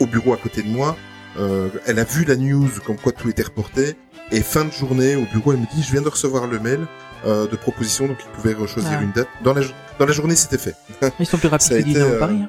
au 0.00 0.06
bureau 0.06 0.32
à 0.32 0.36
côté 0.36 0.62
de 0.62 0.68
moi, 0.68 0.96
euh, 1.38 1.68
elle 1.86 1.98
a 1.98 2.04
vu 2.04 2.24
la 2.24 2.36
news 2.36 2.68
comme 2.84 2.96
quoi 2.96 3.12
tout 3.12 3.28
était 3.28 3.42
reporté, 3.42 3.96
et 4.30 4.40
fin 4.42 4.64
de 4.64 4.72
journée 4.72 5.16
au 5.16 5.24
bureau, 5.32 5.52
elle 5.52 5.60
me 5.60 5.66
dit 5.74 5.82
je 5.82 5.92
viens 5.92 6.02
de 6.02 6.08
recevoir 6.08 6.46
le 6.46 6.58
mail 6.58 6.86
euh, 7.24 7.46
de 7.46 7.56
proposition, 7.56 8.06
donc 8.06 8.18
ils 8.24 8.30
pouvaient 8.30 8.54
choisir 8.66 8.92
Ah. 8.98 9.02
une 9.02 9.12
date. 9.12 9.28
Dans 9.42 9.54
la, 9.54 9.62
dans 9.98 10.06
la 10.06 10.12
journée, 10.12 10.36
c'était 10.36 10.58
fait. 10.58 10.74
Ils 11.20 11.26
sont 11.26 11.38
plus 11.38 11.48
rapides 11.48 11.92
que 11.92 11.98
euh, 11.98 12.18
Paris. 12.18 12.40
Hein. 12.42 12.48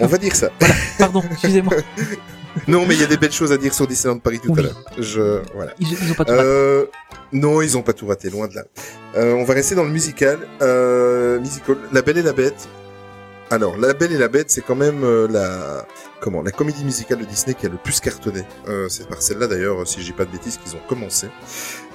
On 0.00 0.06
va 0.06 0.18
dire 0.18 0.34
ça. 0.36 0.50
Pardon, 0.98 1.22
excusez-moi. 1.30 1.74
Non, 2.68 2.86
mais 2.86 2.94
il 2.94 3.00
y 3.00 3.04
a 3.04 3.06
des 3.06 3.16
belles 3.16 3.32
choses 3.32 3.52
à 3.52 3.56
dire 3.58 3.72
sur 3.74 3.86
Disneyland 3.86 4.18
Paris 4.18 4.40
tout 4.42 4.52
Oui. 4.52 4.60
à 4.60 4.62
l'heure. 4.62 4.82
Je 4.98 5.40
voilà. 5.54 5.72
Ils, 5.78 5.92
ils 5.92 6.10
ont 6.12 6.14
pas 6.14 6.24
tout 6.24 6.32
raté. 6.32 6.44
Euh, 6.44 6.84
non, 7.32 7.60
ils 7.62 7.76
ont 7.76 7.82
pas 7.82 7.92
tout 7.92 8.06
raté, 8.06 8.30
loin 8.30 8.48
de 8.48 8.54
là. 8.54 8.64
Euh, 9.16 9.32
on 9.34 9.44
va 9.44 9.54
rester 9.54 9.74
dans 9.74 9.84
le 9.84 9.90
musical. 9.90 10.38
Euh, 10.62 11.38
musical, 11.40 11.76
La 11.92 12.02
Belle 12.02 12.18
et 12.18 12.22
la 12.22 12.32
Bête. 12.32 12.68
Alors, 13.50 13.76
La 13.76 13.92
Belle 13.94 14.12
et 14.12 14.18
la 14.18 14.28
Bête, 14.28 14.50
c'est 14.50 14.62
quand 14.62 14.74
même 14.74 15.04
euh, 15.04 15.28
la 15.30 15.86
comment 16.20 16.42
la 16.42 16.50
comédie 16.50 16.82
musicale 16.84 17.18
de 17.18 17.24
Disney 17.24 17.54
qui 17.54 17.66
a 17.66 17.68
le 17.68 17.76
plus 17.76 18.00
cartonné. 18.00 18.42
Euh, 18.68 18.88
c'est 18.88 19.08
par 19.08 19.22
celle-là 19.22 19.46
d'ailleurs, 19.46 19.86
si 19.86 20.00
je 20.00 20.06
dis 20.06 20.12
pas 20.12 20.24
de 20.24 20.32
bêtises, 20.32 20.56
qu'ils 20.56 20.74
ont 20.74 20.80
commencé. 20.88 21.28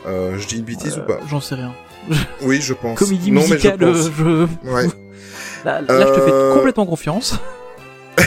Euh, 0.07 0.37
je 0.37 0.47
dis 0.47 0.57
une 0.59 0.63
bêtise 0.63 0.97
Euh, 0.97 1.01
ou 1.01 1.05
pas? 1.07 1.19
J'en 1.29 1.41
sais 1.41 1.55
rien. 1.55 1.73
Oui, 2.41 2.61
je 2.61 2.73
pense. 2.73 2.97
Comédie 2.97 3.31
non, 3.31 3.41
musicale, 3.41 3.77
mais 3.79 3.87
je 3.87 3.91
pense. 3.91 4.07
euh, 4.21 4.47
je... 4.63 4.69
Ouais. 4.69 4.87
Là, 5.65 5.79
là, 5.81 6.07
je 6.07 6.13
te 6.13 6.19
fais 6.21 6.31
Euh, 6.33 6.55
complètement 6.55 6.87
confiance. 6.87 7.35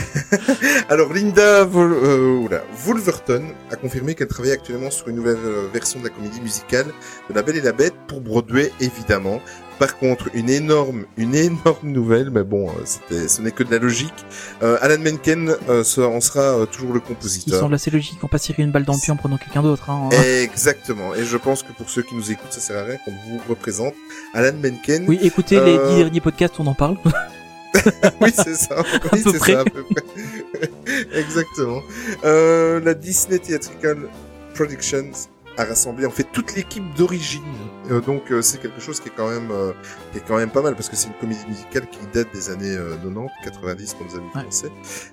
Alors 0.88 1.12
Linda 1.12 1.64
Vol 1.64 1.92
euh, 1.92 2.38
oula, 2.38 2.62
Wolverton 2.84 3.44
a 3.70 3.76
confirmé 3.76 4.14
qu'elle 4.14 4.28
travaille 4.28 4.52
actuellement 4.52 4.90
sur 4.90 5.08
une 5.08 5.16
nouvelle 5.16 5.38
euh, 5.44 5.68
version 5.72 6.00
de 6.00 6.04
la 6.04 6.10
comédie 6.10 6.40
musicale 6.40 6.86
de 7.28 7.34
La 7.34 7.42
Belle 7.42 7.56
et 7.56 7.60
la 7.60 7.72
Bête 7.72 7.94
pour 8.06 8.20
Broadway 8.20 8.72
évidemment. 8.80 9.40
Par 9.78 9.98
contre, 9.98 10.28
une 10.34 10.50
énorme, 10.50 11.04
une 11.16 11.34
énorme 11.34 11.88
nouvelle, 11.88 12.30
mais 12.30 12.44
bon, 12.44 12.68
euh, 12.68 12.82
c'était, 12.84 13.28
ce 13.28 13.42
n'est 13.42 13.50
que 13.50 13.64
de 13.64 13.72
la 13.72 13.78
logique. 13.78 14.14
Euh, 14.62 14.78
Alan 14.80 15.02
Menken 15.02 15.52
euh, 15.68 15.82
en 15.98 16.20
sera 16.20 16.64
toujours 16.70 16.92
le 16.92 17.00
compositeur. 17.00 17.60
semble 17.60 17.74
assez 17.74 17.90
logique, 17.90 18.18
on 18.22 18.28
pas 18.28 18.38
tirer 18.38 18.62
une 18.62 18.70
balle 18.70 18.84
dans 18.84 18.92
le 18.94 19.00
pied 19.00 19.12
en 19.12 19.16
prenant 19.16 19.36
quelqu'un 19.36 19.62
d'autre. 19.62 19.90
Hein. 19.90 20.10
Exactement. 20.42 21.14
Et 21.14 21.24
je 21.24 21.36
pense 21.36 21.62
que 21.62 21.72
pour 21.72 21.90
ceux 21.90 22.02
qui 22.02 22.14
nous 22.14 22.30
écoutent, 22.30 22.52
ça 22.52 22.60
sert 22.60 22.78
à 22.78 22.84
rien 22.84 22.98
qu'on 23.04 23.10
vous 23.10 23.40
représente. 23.48 23.94
Alan 24.32 24.56
Menken. 24.62 25.06
Oui, 25.08 25.18
écoutez 25.22 25.58
les 25.60 25.78
dix 25.88 25.96
derniers 25.96 26.20
podcasts, 26.20 26.54
on 26.60 26.66
en 26.66 26.74
parle. 26.74 26.96
oui, 28.20 28.32
c'est 28.34 28.54
ça. 28.54 28.82
Oui, 29.12 29.22
c'est 29.22 29.38
ça, 29.38 29.60
à 29.60 29.64
peu 29.64 29.84
près. 29.84 30.70
Exactement. 31.20 31.82
Euh, 32.24 32.80
la 32.80 32.94
Disney 32.94 33.38
Theatrical 33.38 34.08
Productions 34.54 35.28
a 35.56 35.64
rassemblé 35.64 36.06
en 36.06 36.10
fait 36.10 36.26
toute 36.32 36.54
l'équipe 36.54 36.84
d'origine. 36.94 37.42
Euh, 37.90 38.00
donc 38.00 38.30
euh, 38.30 38.42
c'est 38.42 38.58
quelque 38.60 38.80
chose 38.80 39.00
qui 39.00 39.08
est 39.08 39.12
quand 39.16 39.28
même 39.28 39.50
euh, 39.50 39.72
qui 40.12 40.18
est 40.18 40.24
quand 40.26 40.36
même 40.36 40.50
pas 40.50 40.62
mal 40.62 40.74
parce 40.74 40.88
que 40.88 40.96
c'est 40.96 41.08
une 41.08 41.14
comédie 41.14 41.44
musicale 41.48 41.86
qui 41.90 41.98
date 42.12 42.28
des 42.32 42.50
années 42.50 42.74
euh, 42.76 42.96
90, 42.96 43.30
90 43.44 43.94
comme 43.94 44.06
nos 44.08 44.14
amis 44.16 44.24
Ouais. 44.34 44.42
français. 44.42 44.70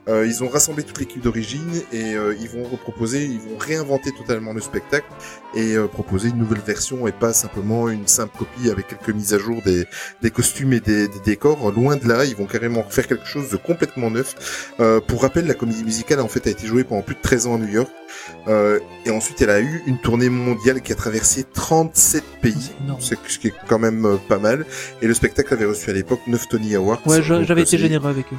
Euh, 0.08 0.26
ils 0.26 0.44
ont 0.44 0.48
rassemblé 0.50 0.84
toute 0.84 1.00
l'équipe 1.00 1.22
d'origine 1.22 1.82
et 1.92 2.16
euh, 2.16 2.36
ils 2.40 2.50
vont 2.50 2.64
reproposer, 2.64 3.26
ils 3.26 3.40
vont 3.40 3.58
réinventer 3.60 4.12
totalement 4.14 4.54
le 4.54 4.62
spectacle 4.62 5.08
et 5.54 5.76
euh, 5.76 5.88
proposer 5.88 6.30
une 6.30 6.38
nouvelle 6.38 6.62
version 6.66 7.08
et 7.08 7.12
pas 7.12 7.34
simplement 7.34 7.90
une 7.90 8.08
simple 8.08 8.38
copie 8.38 8.70
avec 8.70 8.88
quelques 8.88 9.10
mises 9.10 9.34
à 9.34 9.38
jour 9.38 9.62
des 9.66 9.86
des 10.22 10.32
costumes 10.32 10.74
et 10.74 10.80
des, 10.80 11.08
des 11.08 11.20
décors. 11.26 11.72
Loin 11.72 11.98
de 11.98 12.08
là, 12.08 12.26
ils 12.26 12.36
vont 12.36 12.46
carrément 12.46 12.84
faire 12.84 13.08
quelque 13.08 13.26
chose 13.26 13.50
de 13.50 13.58
complètement 13.58 14.10
neuf. 14.10 14.72
Euh, 14.80 15.00
pour 15.02 15.22
rappel, 15.22 15.46
la 15.46 15.54
comédie 15.54 15.84
musicale 15.84 16.20
en 16.22 16.28
fait 16.28 16.48
a 16.48 16.50
été 16.52 16.66
jouée 16.68 16.84
pendant 16.84 17.02
plus 17.02 17.16
de 17.16 17.22
13 17.22 17.48
ans 17.48 17.56
à 17.56 17.58
New 17.58 17.68
York. 17.68 17.90
Euh, 18.48 18.80
et 19.06 19.10
ensuite, 19.12 19.42
elle 19.42 19.50
a 19.50 19.62
eu 19.62 19.84
une 19.86 20.00
tournée 20.00 20.30
mondiale 20.32 20.82
qui 20.82 20.92
a 20.92 20.96
traversé 20.96 21.46
37 21.54 22.24
pays. 22.42 22.72
Ce 23.00 23.16
qui 23.38 23.48
est 23.48 23.54
quand 23.68 23.80
même 23.80 24.06
euh, 24.06 24.18
pas 24.18 24.40
mal. 24.40 24.66
Et 25.02 25.08
le 25.08 25.14
spectacle 25.14 25.54
avait 25.54 25.66
reçu 25.66 25.90
à 25.90 25.94
l'époque 25.94 26.22
9 26.28 26.48
Tony 26.48 26.76
Awards. 26.76 27.06
Ouais, 27.06 27.22
j'avais 27.22 27.52
euh, 27.52 27.64
été 27.64 27.78
généreux 27.78 28.10
avec 28.10 28.26
eux. 28.34 28.38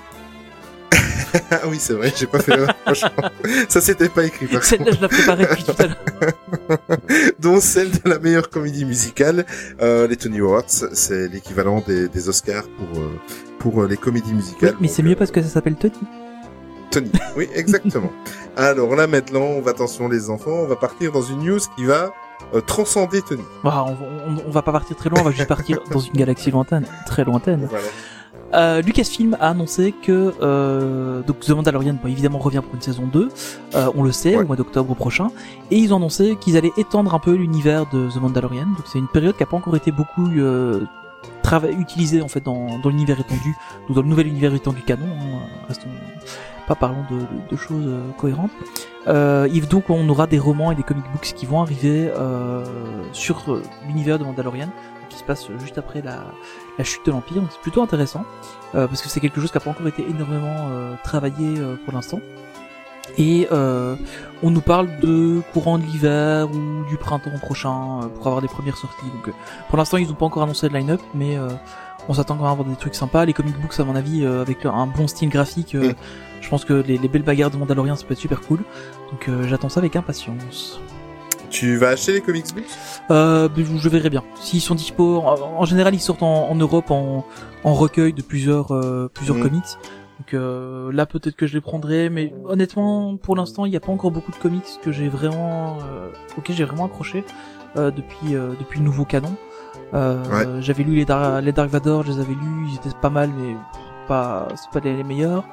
Ah 1.50 1.60
oui, 1.68 1.76
c'est 1.80 1.94
vrai, 1.94 2.12
j'ai 2.14 2.26
pas 2.26 2.40
fait 2.40 2.56
le 2.56 2.66
franchement. 2.84 3.30
Ça 3.68 3.80
c'était 3.80 4.08
pas 4.08 4.24
écrit 4.24 4.46
par 4.46 4.62
Celle-là, 4.62 4.92
je 4.92 5.00
la 5.00 5.08
préparais 5.08 5.46
depuis 5.46 5.64
tout 5.64 5.72
à 5.78 5.86
l'heure. 5.86 5.96
dont 7.38 7.60
celle 7.60 7.90
de 7.90 8.08
la 8.08 8.18
meilleure 8.18 8.50
comédie 8.50 8.84
musicale. 8.84 9.46
Euh, 9.80 10.06
les 10.06 10.16
Tony 10.16 10.40
Awards, 10.40 10.64
c'est 10.68 11.28
l'équivalent 11.28 11.82
des, 11.86 12.08
des 12.08 12.28
Oscars 12.28 12.64
pour 12.68 13.00
euh, 13.00 13.08
pour 13.58 13.84
les 13.84 13.96
comédies 13.96 14.28
Oui, 14.30 14.36
musicales. 14.36 14.76
mais 14.80 14.88
c'est 14.88 15.02
mieux 15.02 15.12
euh, 15.12 15.16
parce 15.16 15.30
que 15.30 15.40
ça 15.42 15.48
s'appelle 15.48 15.76
Tony. 15.76 15.94
Tony. 16.92 17.10
Oui, 17.36 17.48
exactement. 17.54 18.10
Alors 18.56 18.94
là 18.94 19.06
maintenant, 19.06 19.40
on 19.42 19.60
va 19.60 19.70
attention 19.72 20.08
les 20.08 20.30
enfants, 20.30 20.50
on 20.50 20.66
va 20.66 20.76
partir 20.76 21.10
dans 21.12 21.22
une 21.22 21.40
news 21.40 21.58
qui 21.76 21.84
va 21.84 22.12
euh, 22.54 22.60
transcender 22.60 23.22
Tony. 23.22 23.42
Bah, 23.64 23.84
on, 23.88 23.92
on, 23.92 24.36
on 24.46 24.50
va 24.50 24.62
pas 24.62 24.72
partir 24.72 24.96
très 24.96 25.08
loin, 25.10 25.20
on 25.20 25.24
va 25.24 25.30
juste 25.30 25.48
partir 25.48 25.80
dans 25.90 26.00
une 26.00 26.12
galaxie 26.12 26.50
lointaine, 26.50 26.84
très 27.06 27.24
lointaine. 27.24 27.66
Voilà. 27.70 27.86
Euh, 28.54 28.82
Lucasfilm 28.82 29.34
a 29.40 29.48
annoncé 29.48 29.92
que 30.04 30.34
euh, 30.42 31.22
donc 31.22 31.40
The 31.40 31.50
Mandalorian, 31.50 31.94
bon, 32.02 32.08
évidemment, 32.10 32.38
revient 32.38 32.60
pour 32.62 32.74
une 32.74 32.82
saison 32.82 33.06
2. 33.10 33.30
Euh, 33.74 33.90
on 33.94 34.02
le 34.02 34.12
sait, 34.12 34.36
Ouais. 34.36 34.42
au 34.42 34.46
mois 34.46 34.56
d'octobre 34.56 34.94
prochain. 34.94 35.28
Et 35.70 35.78
ils 35.78 35.94
ont 35.94 35.96
annoncé 35.96 36.36
qu'ils 36.38 36.58
allaient 36.58 36.72
étendre 36.76 37.14
un 37.14 37.18
peu 37.18 37.32
l'univers 37.32 37.86
de 37.90 38.10
The 38.10 38.16
Mandalorian. 38.20 38.66
Donc 38.66 38.84
c'est 38.84 38.98
une 38.98 39.08
période 39.08 39.34
qui 39.38 39.42
a 39.42 39.46
pas 39.46 39.56
encore 39.56 39.74
été 39.76 39.90
beaucoup 39.90 40.26
euh, 40.36 40.84
utilisée 41.78 42.20
en 42.22 42.28
fait 42.28 42.42
dans, 42.44 42.78
dans 42.78 42.88
l'univers 42.90 43.18
étendu, 43.20 43.54
ou 43.88 43.94
dans 43.94 44.02
le 44.02 44.08
nouvel 44.08 44.26
univers 44.26 44.54
étendu 44.54 44.82
canon. 44.82 45.06
hein. 45.06 45.46
Restons 45.68 45.88
pas 46.66 46.74
parlons 46.74 47.04
de, 47.10 47.56
choses 47.56 47.86
euh, 47.86 48.10
cohérentes. 48.18 48.50
Euh, 49.08 49.48
et 49.52 49.60
donc 49.60 49.90
on 49.90 50.08
aura 50.08 50.26
des 50.26 50.38
romans 50.38 50.70
et 50.70 50.74
des 50.74 50.82
comic 50.82 51.04
books 51.12 51.32
qui 51.34 51.46
vont 51.46 51.60
arriver 51.60 52.10
euh, 52.16 52.64
sur 53.12 53.42
euh, 53.48 53.62
l'univers 53.86 54.18
de 54.18 54.24
Mandalorian, 54.24 54.68
qui 55.08 55.18
se 55.18 55.24
passe 55.24 55.48
juste 55.58 55.78
après 55.78 56.02
la, 56.02 56.24
chute 56.84 57.04
de 57.06 57.10
l'Empire. 57.10 57.42
C'est 57.50 57.60
plutôt 57.60 57.82
intéressant 57.82 58.24
parce 58.72 59.02
que 59.02 59.08
c'est 59.08 59.20
quelque 59.20 59.40
chose 59.40 59.50
qui 59.50 59.58
n'a 59.58 59.60
pas 59.60 59.70
encore 59.70 59.86
été 59.86 60.02
énormément 60.08 60.70
travaillé 61.04 61.60
pour 61.84 61.92
l'instant. 61.92 62.20
Et 63.18 63.46
on 63.50 64.50
nous 64.50 64.62
parle 64.62 64.88
de 65.00 65.42
courant 65.52 65.76
de 65.78 65.84
l'hiver 65.84 66.50
ou 66.50 66.84
du 66.88 66.96
printemps 66.96 67.38
prochain 67.42 68.00
pour 68.14 68.26
avoir 68.28 68.40
des 68.40 68.48
premières 68.48 68.78
sorties. 68.78 69.04
Donc 69.04 69.34
pour 69.68 69.76
l'instant 69.76 69.98
ils 69.98 70.08
n'ont 70.08 70.14
pas 70.14 70.24
encore 70.24 70.44
annoncé 70.44 70.70
de 70.70 70.72
line-up, 70.72 71.02
mais 71.14 71.36
on 72.08 72.14
s'attend 72.14 72.34
quand 72.34 72.42
même 72.42 72.48
à 72.48 72.52
avoir 72.52 72.66
des 72.68 72.76
trucs 72.76 72.94
sympas. 72.94 73.24
Les 73.24 73.32
comic 73.32 73.58
books 73.60 73.78
à 73.78 73.84
mon 73.84 73.94
avis 73.96 74.24
euh, 74.24 74.42
avec 74.42 74.64
un 74.66 74.86
bon 74.86 75.06
style 75.06 75.28
graphique, 75.28 75.74
euh, 75.74 75.90
Mm. 75.90 75.94
je 76.40 76.48
pense 76.48 76.64
que 76.64 76.72
les, 76.74 76.98
les 76.98 77.08
belles 77.08 77.22
bagarres 77.22 77.50
de 77.50 77.56
Mandalorian 77.56 77.96
ça 77.96 78.04
peut 78.04 78.12
être 78.14 78.20
super 78.20 78.40
cool. 78.40 78.58
Donc 79.10 79.28
euh, 79.28 79.46
j'attends 79.48 79.68
ça 79.68 79.80
avec 79.80 79.94
impatience. 79.96 80.80
Tu 81.50 81.76
vas 81.76 81.88
acheter 81.90 82.12
les 82.14 82.20
comics 82.22 82.46
books? 82.54 82.64
Euh, 83.10 83.48
mais 83.56 83.64
je 83.64 83.88
verrai 83.88 84.08
bien. 84.10 84.22
S'ils 84.40 84.62
sont 84.62 84.74
dispo, 84.74 85.18
en, 85.18 85.34
en 85.60 85.64
général 85.66 85.94
ils 85.94 86.00
sortent 86.00 86.22
en, 86.22 86.48
en 86.50 86.54
Europe 86.54 86.90
en, 86.90 87.26
en 87.64 87.74
recueil 87.74 88.12
de 88.14 88.22
plusieurs 88.22 88.72
euh, 88.72 89.10
plusieurs 89.12 89.36
Mhm. 89.36 89.42
comics. 89.42 89.64
Donc 90.18 90.34
euh, 90.34 90.90
là 90.92 91.04
peut-être 91.04 91.36
que 91.36 91.46
je 91.46 91.54
les 91.54 91.60
prendrai, 91.60 92.08
mais 92.08 92.32
honnêtement 92.46 93.16
pour 93.16 93.36
l'instant 93.36 93.66
il 93.66 93.70
n'y 93.70 93.76
a 93.76 93.80
pas 93.80 93.92
encore 93.92 94.10
beaucoup 94.12 94.30
de 94.32 94.36
comics 94.36 94.64
que 94.82 94.92
j'ai 94.92 95.08
vraiment, 95.08 95.78
euh, 95.92 96.08
auquel 96.38 96.54
j'ai 96.56 96.64
vraiment 96.64 96.86
accroché 96.86 97.24
euh, 97.76 97.90
depuis 97.90 98.34
euh, 98.34 98.50
depuis 98.58 98.78
le 98.78 98.84
nouveau 98.84 99.04
canon. 99.04 99.34
Euh, 99.94 100.22
Ouais. 100.30 100.62
J'avais 100.62 100.82
lu 100.84 100.94
les, 100.94 101.04
Dar- 101.04 101.40
les 101.40 101.52
Dark 101.52 101.68
Vador, 101.70 102.04
je 102.04 102.12
les 102.12 102.18
avais 102.20 102.32
lus, 102.34 102.66
ils 102.68 102.74
étaient 102.76 102.96
pas 103.00 103.10
mal, 103.10 103.30
mais 103.36 103.54
pas 104.08 104.48
c'est 104.56 104.70
pas 104.70 104.80
les, 104.86 104.96
les 104.96 105.04
meilleurs. 105.04 105.44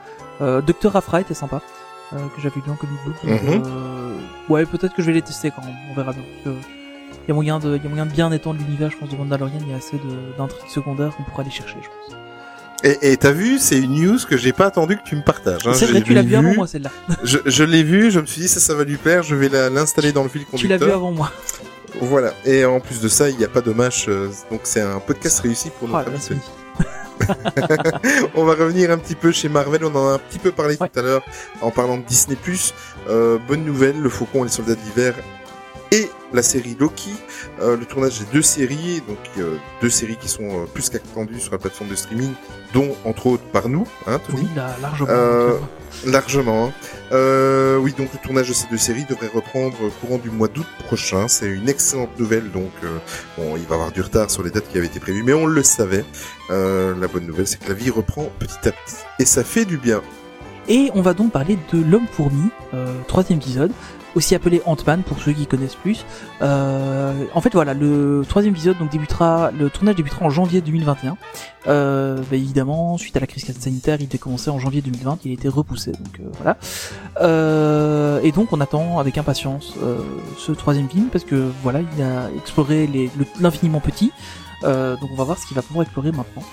Euh, 0.42 0.62
Docteur 0.62 0.96
Afra 0.96 1.22
était 1.22 1.34
sympa. 1.34 1.62
euh, 2.14 2.18
que 2.36 2.42
j'avais 2.42 2.56
lu 2.66 2.72
en 2.72 2.76
comic 2.76 2.98
book. 3.06 3.16
Mhm. 3.24 3.64
euh, 3.66 4.18
ouais, 4.50 4.66
peut-être 4.66 4.96
que 4.96 5.02
je 5.02 5.08
vais 5.08 5.14
les 5.14 5.22
tester 5.22 5.52
quand 5.52 5.64
même. 5.64 5.76
On 5.92 5.94
verra 5.94 6.14
bien. 6.14 6.24
il 6.46 7.28
y 7.28 7.32
a 7.32 7.34
moyen 7.36 7.60
de, 7.60 7.76
il 7.76 7.84
y 7.84 7.86
a 7.86 7.90
moyen 7.90 8.06
de 8.08 8.12
bien 8.12 8.32
étendre 8.32 8.60
l'univers, 8.60 8.90
je 8.90 8.98
pense, 8.98 9.10
de 9.10 9.16
Mandalorian. 9.16 9.60
Il 9.62 9.70
y 9.70 9.74
a 9.74 9.78
assez 9.78 9.98
de- 9.98 10.38
d'intrigues 10.38 10.70
secondaires 10.70 11.16
qu'on 11.16 11.24
pourra 11.24 11.42
aller 11.44 11.52
chercher, 11.52 11.76
je 11.82 11.88
pense. 11.88 12.18
Et 13.02 13.18
t'as 13.18 13.32
vu, 13.32 13.60
c'est 13.60 13.78
une 13.78 13.94
news 14.02 14.18
que 14.28 14.38
j'ai 14.38 14.54
pas 14.54 14.68
attendu 14.68 14.96
que 14.96 15.04
tu 15.04 15.18
me 15.18 15.22
partages. 15.22 15.68
hein. 15.68 15.74
c'est 15.74 15.86
vrai, 15.88 16.02
tu 16.02 16.14
l'as 16.14 16.22
vu 16.22 16.34
avant 16.36 16.54
moi, 16.56 16.66
celle-là. 16.66 16.90
Je, 17.24 17.38
je 17.46 17.64
l'ai 17.66 17.84
vu, 17.84 18.10
je 18.10 18.22
me 18.22 18.26
suis 18.26 18.42
dit 18.44 18.48
ça, 18.48 18.62
ça 18.62 18.74
va 18.74 18.86
lui 18.86 18.96
plaire, 18.96 19.22
je 19.22 19.36
vais 19.36 19.50
l'installer 19.70 20.14
dans 20.14 20.24
le 20.24 20.30
fil 20.30 20.46
Tu 20.56 20.68
l'as 20.68 20.78
conducteur. 20.78 20.88
vu 20.88 20.94
avant 20.94 21.12
moi. 21.12 21.30
Voilà. 22.02 22.34
Et 22.46 22.66
en 22.66 22.80
plus 22.80 23.02
de 23.02 23.08
ça, 23.08 23.30
il 23.30 23.38
n'y 23.38 23.44
a 23.44 23.50
pas 23.50 23.62
de 23.62 23.72
match, 23.72 24.06
euh, 24.08 24.30
donc 24.52 24.62
c'est 24.64 24.82
un 24.82 25.00
podcast 25.00 25.40
réussi 25.42 25.70
pour 25.80 25.90
Oh, 25.92 25.98
notre 25.98 26.10
on 28.36 28.46
va 28.46 28.54
revenir 28.54 28.92
un 28.92 28.98
petit 28.98 29.16
peu 29.16 29.32
chez 29.32 29.50
Marvel. 29.50 29.84
On 29.84 29.94
en 29.94 30.08
a 30.10 30.14
un 30.14 30.18
petit 30.20 30.40
peu 30.40 30.52
parlé 30.52 30.78
Ouais. 30.80 30.88
tout 30.88 31.00
à 31.00 31.02
l'heure 31.04 31.22
en 31.62 31.70
parlant 31.70 31.98
de 31.98 32.04
Disney+. 32.04 32.38
Euh, 33.10 33.38
bonne 33.48 33.66
nouvelle, 33.66 34.00
le 34.00 34.10
Faucon 34.10 34.42
et 34.42 34.44
les 34.48 34.50
Soldats 34.54 34.76
de 34.76 34.80
l'hiver 34.82 35.14
et 35.92 36.10
la 36.34 36.44
série 36.44 36.76
Loki. 36.80 37.12
Euh, 37.62 37.76
le 37.78 37.86
tournage 37.86 38.20
des 38.20 38.26
deux 38.34 38.42
séries, 38.42 39.02
donc 39.08 39.18
euh, 39.38 39.56
deux 39.82 39.90
séries 39.90 40.18
qui 40.18 40.28
sont 40.30 40.44
euh, 40.44 40.66
plus 40.72 40.90
qu'attendues 40.90 41.40
sur 41.40 41.52
la 41.52 41.58
plateforme 41.58 41.90
de 41.90 41.96
streaming, 41.96 42.32
dont 42.74 42.96
entre 43.06 43.28
autres 43.28 43.44
par 43.52 43.68
nous, 43.70 43.88
hein, 44.08 44.20
Tony. 44.28 44.42
Oui, 44.44 44.48
là, 44.56 44.76
largement. 44.82 45.10
Euh, 45.12 45.50
donc, 45.52 45.60
Largement. 46.06 46.68
hein. 46.68 46.72
Euh, 47.12 47.78
oui, 47.78 47.96
donc 47.98 48.10
le 48.14 48.20
tournage 48.20 48.48
de 48.48 48.54
ces 48.54 48.68
deux 48.68 48.78
séries 48.78 49.06
devrait 49.10 49.32
reprendre 49.34 49.76
courant 50.00 50.20
du 50.20 50.30
mois 50.30 50.48
d'août 50.48 50.68
prochain. 50.86 51.28
C'est 51.28 51.48
une 51.48 51.68
excellente 51.68 52.18
nouvelle. 52.20 52.52
Donc, 52.52 52.70
euh, 52.84 52.98
bon, 53.38 53.58
il 53.58 53.64
va 53.64 53.72
y 53.72 53.74
avoir 53.74 53.92
du 53.92 54.02
retard 54.02 54.30
sur 54.30 54.44
les 54.44 54.52
dates 54.52 54.70
qui 54.70 54.78
avaient 54.78 54.86
été 54.86 55.00
prévues, 55.00 55.24
mais 55.24 55.34
on 55.34 55.48
le 55.48 55.64
savait. 55.64 56.06
Euh, 56.52 56.94
la 57.00 57.08
bonne 57.08 57.26
nouvelle, 57.26 57.48
c'est 57.48 57.60
que 57.60 57.68
la 57.68 57.74
vie 57.74 57.90
reprend 57.90 58.30
petit 58.38 58.68
à 58.68 58.72
petit, 58.72 58.96
et 59.18 59.26
ça 59.26 59.44
fait 59.44 59.66
du 59.66 59.78
bien. 59.78 60.02
Et 60.68 60.92
on 60.94 61.02
va 61.02 61.16
donc 61.16 61.32
parler 61.32 61.58
de 61.74 61.82
l'homme 61.84 62.06
fourmi, 62.12 62.50
euh, 62.76 62.86
troisième 63.08 63.40
épisode, 63.40 63.72
aussi 64.20 64.36
appelé 64.36 64.62
Ant-Man 64.66 65.04
pour 65.04 65.20
ceux 65.22 65.32
qui 65.32 65.48
connaissent 65.48 65.76
plus. 65.76 66.06
Euh, 66.42 67.26
en 67.34 67.42
fait 67.42 67.54
voilà, 67.54 67.74
le 67.74 68.24
troisième 68.28 68.54
épisode 68.54 68.78
donc 68.78 68.92
débutera, 68.92 69.50
le 69.52 69.70
tournage 69.70 69.96
débutera 69.96 70.26
en 70.26 70.30
janvier 70.30 70.60
2021. 70.62 71.18
Euh, 71.68 72.18
bah, 72.18 72.36
évidemment, 72.36 72.98
suite 72.98 73.16
à 73.16 73.22
la 73.22 73.28
crise 73.28 73.46
sanitaire, 73.58 73.98
il 74.02 74.08
devait 74.08 74.18
commencer 74.18 74.50
en 74.50 74.60
janvier 74.60 74.82
2020, 74.82 75.20
il 75.24 75.32
a 75.32 75.34
été 75.34 75.48
repoussé, 75.48 75.94
donc 75.94 76.20
euh, 76.20 76.30
voilà. 76.42 78.22
Et 78.24 78.32
donc 78.34 78.52
on 78.52 78.60
attend 78.60 79.00
avec 79.00 79.18
impatience 79.18 79.74
ce 80.38 80.52
troisième 80.52 80.90
film 80.90 81.08
parce 81.08 81.24
que 81.24 81.50
voilà, 81.64 81.80
il 81.80 82.04
a 82.04 82.30
exploré 82.38 82.90
l'infiniment 83.40 83.80
petit. 83.80 84.12
Donc 84.64 85.10
on 85.14 85.16
va 85.16 85.24
voir 85.24 85.38
ce 85.38 85.48
qu'il 85.48 85.56
va 85.56 85.62
pouvoir 85.62 85.84
explorer 85.84 86.12
maintenant. 86.12 86.44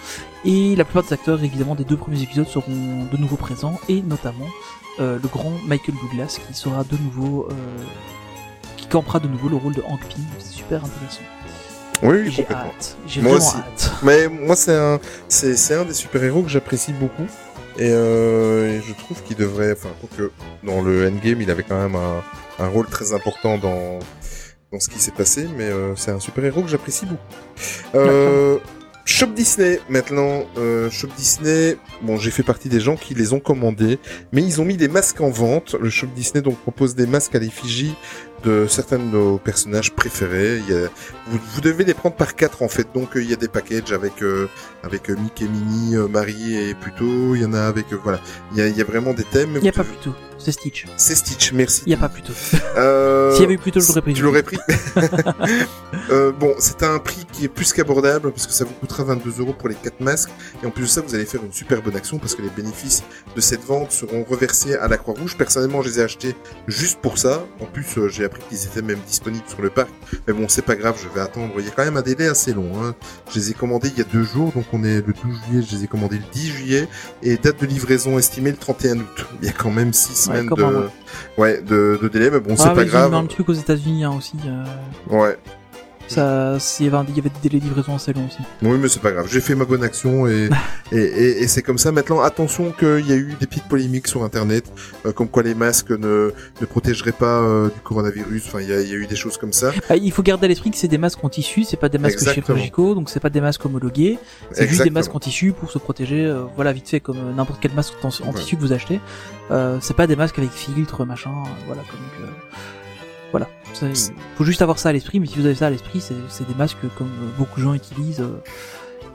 Et 0.44 0.76
la 0.76 0.84
plupart 0.84 1.02
des 1.02 1.12
acteurs 1.12 1.42
évidemment 1.42 1.74
des 1.74 1.84
deux 1.84 1.96
premiers 1.96 2.22
épisodes 2.22 2.46
seront 2.46 3.08
de 3.10 3.16
nouveau 3.16 3.36
présents 3.36 3.80
et 3.88 4.02
notamment 4.02 4.46
euh, 5.00 5.18
le 5.22 5.28
grand 5.28 5.52
Michael 5.66 5.94
Douglas 6.02 6.38
qui 6.46 6.54
sera 6.54 6.84
de 6.84 6.96
nouveau 6.96 7.48
euh, 7.50 7.54
qui 8.76 8.86
campera 8.86 9.20
de 9.20 9.28
nouveau 9.28 9.48
le 9.48 9.56
rôle 9.56 9.74
de 9.74 9.82
Hank 9.82 10.00
Pym. 10.08 10.24
C'est 10.38 10.52
super 10.54 10.84
intéressant. 10.84 11.22
Oui, 12.02 12.30
J'ai 12.30 12.46
hâte. 12.50 12.96
J'ai 13.06 13.20
vraiment 13.20 13.36
aussi. 13.36 13.56
hâte. 13.56 13.92
Mais 14.02 14.28
moi, 14.28 14.54
c'est 14.54 14.76
un, 14.76 15.00
c'est, 15.28 15.56
c'est 15.56 15.74
un 15.74 15.84
des 15.84 15.94
super-héros 15.94 16.42
que 16.42 16.48
j'apprécie 16.48 16.92
beaucoup. 16.92 17.26
Et, 17.78 17.90
euh, 17.90 18.78
et 18.78 18.82
je 18.82 18.92
trouve 18.94 19.22
qu'il 19.22 19.36
devrait, 19.36 19.72
enfin, 19.72 19.88
que 20.16 20.30
dans 20.62 20.82
le 20.82 21.06
Endgame, 21.08 21.40
il 21.40 21.50
avait 21.50 21.62
quand 21.62 21.80
même 21.80 21.96
un, 21.96 22.22
un 22.58 22.68
rôle 22.68 22.86
très 22.86 23.12
important 23.14 23.58
dans, 23.58 23.98
dans 24.72 24.80
ce 24.80 24.88
qui 24.88 24.98
s'est 24.98 25.10
passé, 25.10 25.46
mais 25.56 25.64
euh, 25.64 25.94
c'est 25.96 26.10
un 26.10 26.20
super-héros 26.20 26.62
que 26.62 26.68
j'apprécie 26.68 27.06
beaucoup. 27.06 27.22
Euh, 27.94 28.58
Shop 29.08 29.28
Disney, 29.28 29.78
maintenant, 29.88 30.44
euh, 30.58 30.90
Shop 30.90 31.06
Disney, 31.16 31.76
bon, 32.02 32.18
j'ai 32.18 32.32
fait 32.32 32.42
partie 32.42 32.68
des 32.68 32.80
gens 32.80 32.96
qui 32.96 33.14
les 33.14 33.32
ont 33.32 33.38
commandés, 33.38 34.00
mais 34.32 34.42
ils 34.42 34.60
ont 34.60 34.64
mis 34.64 34.76
des 34.76 34.88
masques 34.88 35.20
en 35.20 35.30
vente. 35.30 35.76
Le 35.80 35.88
Shop 35.90 36.08
Disney, 36.08 36.42
donc, 36.42 36.58
propose 36.58 36.96
des 36.96 37.06
masques 37.06 37.36
à 37.36 37.38
l'effigie 37.38 37.94
de 38.46 38.66
certains 38.68 38.98
de 38.98 39.04
nos 39.04 39.38
personnages 39.38 39.92
préférés. 39.92 40.58
Il 40.58 40.74
y 40.74 40.76
a, 40.76 40.88
vous, 41.26 41.38
vous 41.54 41.60
devez 41.60 41.84
les 41.84 41.94
prendre 41.94 42.14
par 42.14 42.36
quatre, 42.36 42.62
en 42.62 42.68
fait. 42.68 42.86
Donc, 42.94 43.16
euh, 43.16 43.22
il 43.22 43.28
y 43.28 43.32
a 43.32 43.36
des 43.36 43.48
packages 43.48 43.92
avec, 43.92 44.22
euh, 44.22 44.48
avec 44.82 45.10
euh, 45.10 45.16
Mickey, 45.16 45.46
Minnie, 45.46 45.96
euh, 45.96 46.06
Marie 46.08 46.56
et 46.56 46.74
Pluto. 46.74 47.34
Il 47.34 47.42
y 47.42 47.44
en 47.44 47.52
a 47.52 47.62
avec, 47.62 47.92
euh, 47.92 47.98
voilà. 48.02 48.20
Il 48.52 48.58
y 48.58 48.62
a, 48.62 48.68
il 48.68 48.76
y 48.76 48.80
a 48.80 48.84
vraiment 48.84 49.12
des 49.12 49.24
thèmes. 49.24 49.50
Il 49.56 49.62
n'y 49.62 49.68
a 49.68 49.72
pas 49.72 49.84
tôt. 50.02 50.14
C'est 50.38 50.52
Stitch. 50.52 50.84
C'est 50.96 51.14
Stitch, 51.14 51.52
merci. 51.52 51.82
Il 51.86 51.88
n'y 51.88 51.94
a 51.94 51.98
pas 51.98 52.08
plus 52.08 52.22
tôt. 52.22 52.32
Euh, 52.76 53.32
S'il 53.32 53.42
y 53.42 53.44
avait 53.44 53.54
eu 53.54 53.58
plus 53.58 53.72
tôt, 53.72 53.80
je 53.80 53.88
l'aurais 53.88 54.02
pris. 54.02 54.14
Tu 54.14 54.22
l'aurais 54.22 54.42
pris. 54.42 54.58
Euh, 56.10 56.30
bon, 56.30 56.54
c'est 56.58 56.84
un 56.84 56.98
prix 57.00 57.26
qui 57.32 57.46
est 57.46 57.48
plus 57.48 57.72
qu'abordable 57.72 58.30
parce 58.30 58.46
que 58.46 58.52
ça 58.52 58.64
vous 58.64 58.74
coûtera 58.74 59.02
22 59.02 59.40
euros 59.40 59.52
pour 59.52 59.68
les 59.68 59.74
quatre 59.74 59.98
masques. 60.00 60.30
Et 60.62 60.66
en 60.66 60.70
plus 60.70 60.82
de 60.84 60.88
ça, 60.88 61.00
vous 61.00 61.14
allez 61.16 61.24
faire 61.24 61.42
une 61.42 61.52
super 61.52 61.82
bonne 61.82 61.96
action 61.96 62.18
parce 62.18 62.36
que 62.36 62.42
les 62.42 62.48
bénéfices 62.50 63.02
de 63.34 63.40
cette 63.40 63.64
vente 63.64 63.90
seront 63.90 64.22
reversés 64.22 64.74
à 64.76 64.86
la 64.86 64.98
Croix-Rouge. 64.98 65.36
Personnellement, 65.36 65.82
je 65.82 65.88
les 65.88 65.98
ai 65.98 66.02
achetés 66.02 66.36
juste 66.68 67.00
pour 67.00 67.18
ça. 67.18 67.44
En 67.60 67.64
plus, 67.66 67.86
j'ai 68.08 68.24
appris 68.24 68.35
qu'ils 68.38 68.64
étaient 68.64 68.82
même 68.82 68.98
disponibles 69.06 69.44
sur 69.48 69.62
le 69.62 69.70
parc. 69.70 69.88
Mais 70.26 70.32
bon, 70.32 70.46
c'est 70.48 70.62
pas 70.62 70.74
grave, 70.76 70.96
je 71.02 71.08
vais 71.08 71.20
attendre. 71.20 71.52
Il 71.58 71.64
y 71.64 71.68
a 71.68 71.70
quand 71.70 71.84
même 71.84 71.96
un 71.96 72.02
délai 72.02 72.28
assez 72.28 72.52
long. 72.52 72.70
Hein. 72.82 72.94
Je 73.30 73.38
les 73.38 73.50
ai 73.50 73.54
commandés 73.54 73.88
il 73.88 73.98
y 73.98 74.00
a 74.00 74.04
deux 74.04 74.22
jours, 74.24 74.52
donc 74.52 74.64
on 74.72 74.82
est 74.84 74.96
le 75.06 75.12
12 75.12 75.14
juillet. 75.48 75.62
Je 75.68 75.76
les 75.76 75.84
ai 75.84 75.86
commandés 75.86 76.16
le 76.18 76.24
10 76.32 76.46
juillet 76.50 76.88
et 77.22 77.36
date 77.36 77.60
de 77.60 77.66
livraison 77.66 78.18
estimée 78.18 78.50
le 78.50 78.56
31 78.56 78.98
août. 78.98 79.26
Il 79.42 79.46
y 79.46 79.50
a 79.50 79.52
quand 79.52 79.70
même 79.70 79.92
six 79.92 80.14
semaines 80.16 80.48
de, 80.48 80.88
ouais, 81.38 81.60
de, 81.62 81.98
de 82.02 82.08
délai. 82.08 82.30
Mais 82.30 82.40
bon, 82.40 82.56
c'est 82.56 82.64
Ah, 82.64 82.70
pas 82.70 82.76
ouais, 82.76 82.82
ils 82.84 82.88
ont 82.88 82.92
grave. 82.92 83.10
mis 83.12 83.16
un 83.18 83.26
truc 83.26 83.48
aux 83.48 83.52
États-Unis 83.54 84.04
hein, 84.04 84.14
aussi. 84.16 84.36
euh, 84.46 84.64
Ouais. 85.10 85.36
Ça, 86.08 86.56
il 86.80 86.84
y 86.84 86.88
avait 86.88 86.96
un- 86.98 87.06
il 87.08 87.16
y 87.16 87.20
avait 87.20 87.28
des 87.30 87.48
délais 87.48 87.58
de 87.60 87.64
livraison 87.64 87.94
assez 87.96 88.12
longs 88.12 88.26
aussi. 88.26 88.38
Oui, 88.62 88.78
mais 88.80 88.88
c'est 88.88 89.00
pas 89.00 89.12
grave. 89.12 89.26
J'ai 89.30 89.40
fait 89.40 89.54
ma 89.54 89.64
bonne 89.64 89.82
action 89.82 90.26
et, 90.26 90.48
et, 90.92 90.96
et, 90.96 91.42
et 91.42 91.46
c'est 91.48 91.62
comme 91.62 91.78
ça. 91.78 91.92
Maintenant, 91.92 92.20
attention 92.20 92.72
qu'il 92.72 93.06
y 93.06 93.12
a 93.12 93.16
eu 93.16 93.34
des 93.40 93.46
petites 93.46 93.64
polémiques 93.68 94.06
sur 94.08 94.22
Internet, 94.24 94.64
euh, 95.04 95.12
comme 95.12 95.28
quoi 95.28 95.42
les 95.42 95.54
masques 95.54 95.90
ne, 95.90 96.32
ne 96.60 96.66
protégeraient 96.66 97.12
pas 97.12 97.40
euh, 97.40 97.68
du 97.68 97.80
coronavirus. 97.80 98.44
Enfin, 98.46 98.60
il 98.60 98.68
y 98.68 98.72
a, 98.72 98.80
il 98.80 98.88
y 98.88 98.92
a 98.92 98.96
eu 98.96 99.06
des 99.06 99.16
choses 99.16 99.36
comme 99.38 99.52
ça. 99.52 99.72
Ah, 99.88 99.96
il 99.96 100.12
faut 100.12 100.22
garder 100.22 100.44
à 100.46 100.48
l'esprit 100.48 100.70
que 100.70 100.76
c'est 100.76 100.88
des 100.88 100.98
masques 100.98 101.22
en 101.24 101.28
tissu, 101.28 101.64
c'est 101.64 101.76
pas 101.76 101.88
des 101.88 101.98
masques 101.98 102.14
Exactement. 102.18 102.44
chirurgicaux, 102.46 102.94
donc 102.94 103.10
c'est 103.10 103.20
pas 103.20 103.30
des 103.30 103.40
masques 103.40 103.64
homologués, 103.64 104.18
c'est 104.52 104.68
juste 104.68 104.82
des 104.82 104.90
masques 104.90 105.14
en 105.14 105.20
tissu 105.20 105.52
pour 105.52 105.70
se 105.70 105.78
protéger, 105.78 106.24
euh, 106.26 106.44
voilà, 106.54 106.72
vite 106.72 106.88
fait, 106.88 107.00
comme 107.00 107.34
n'importe 107.34 107.60
quel 107.60 107.72
masque 107.72 107.94
en, 108.02 108.08
en 108.08 108.32
Ouais. 108.32 108.40
tissu 108.40 108.56
que 108.56 108.60
vous 108.60 108.72
achetez. 108.72 109.00
Euh, 109.50 109.78
c'est 109.80 109.94
pas 109.94 110.06
des 110.06 110.16
masques 110.16 110.38
avec 110.38 110.50
filtre, 110.50 111.04
machin, 111.04 111.30
voilà, 111.66 111.82
comme 111.82 112.00
que... 112.18 112.30
C'est- 113.74 114.12
faut 114.36 114.44
juste 114.44 114.62
avoir 114.62 114.78
ça 114.78 114.88
à 114.88 114.92
l'esprit, 114.92 115.20
mais 115.20 115.26
si 115.26 115.38
vous 115.38 115.44
avez 115.46 115.54
ça 115.54 115.66
à 115.66 115.70
l'esprit, 115.70 116.00
c'est 116.00 116.46
des 116.48 116.54
masques 116.54 116.78
comme 116.96 117.10
beaucoup 117.38 117.60
de 117.60 117.64
gens 117.64 117.74
utilisent. 117.74 118.20
euh, 118.20 118.40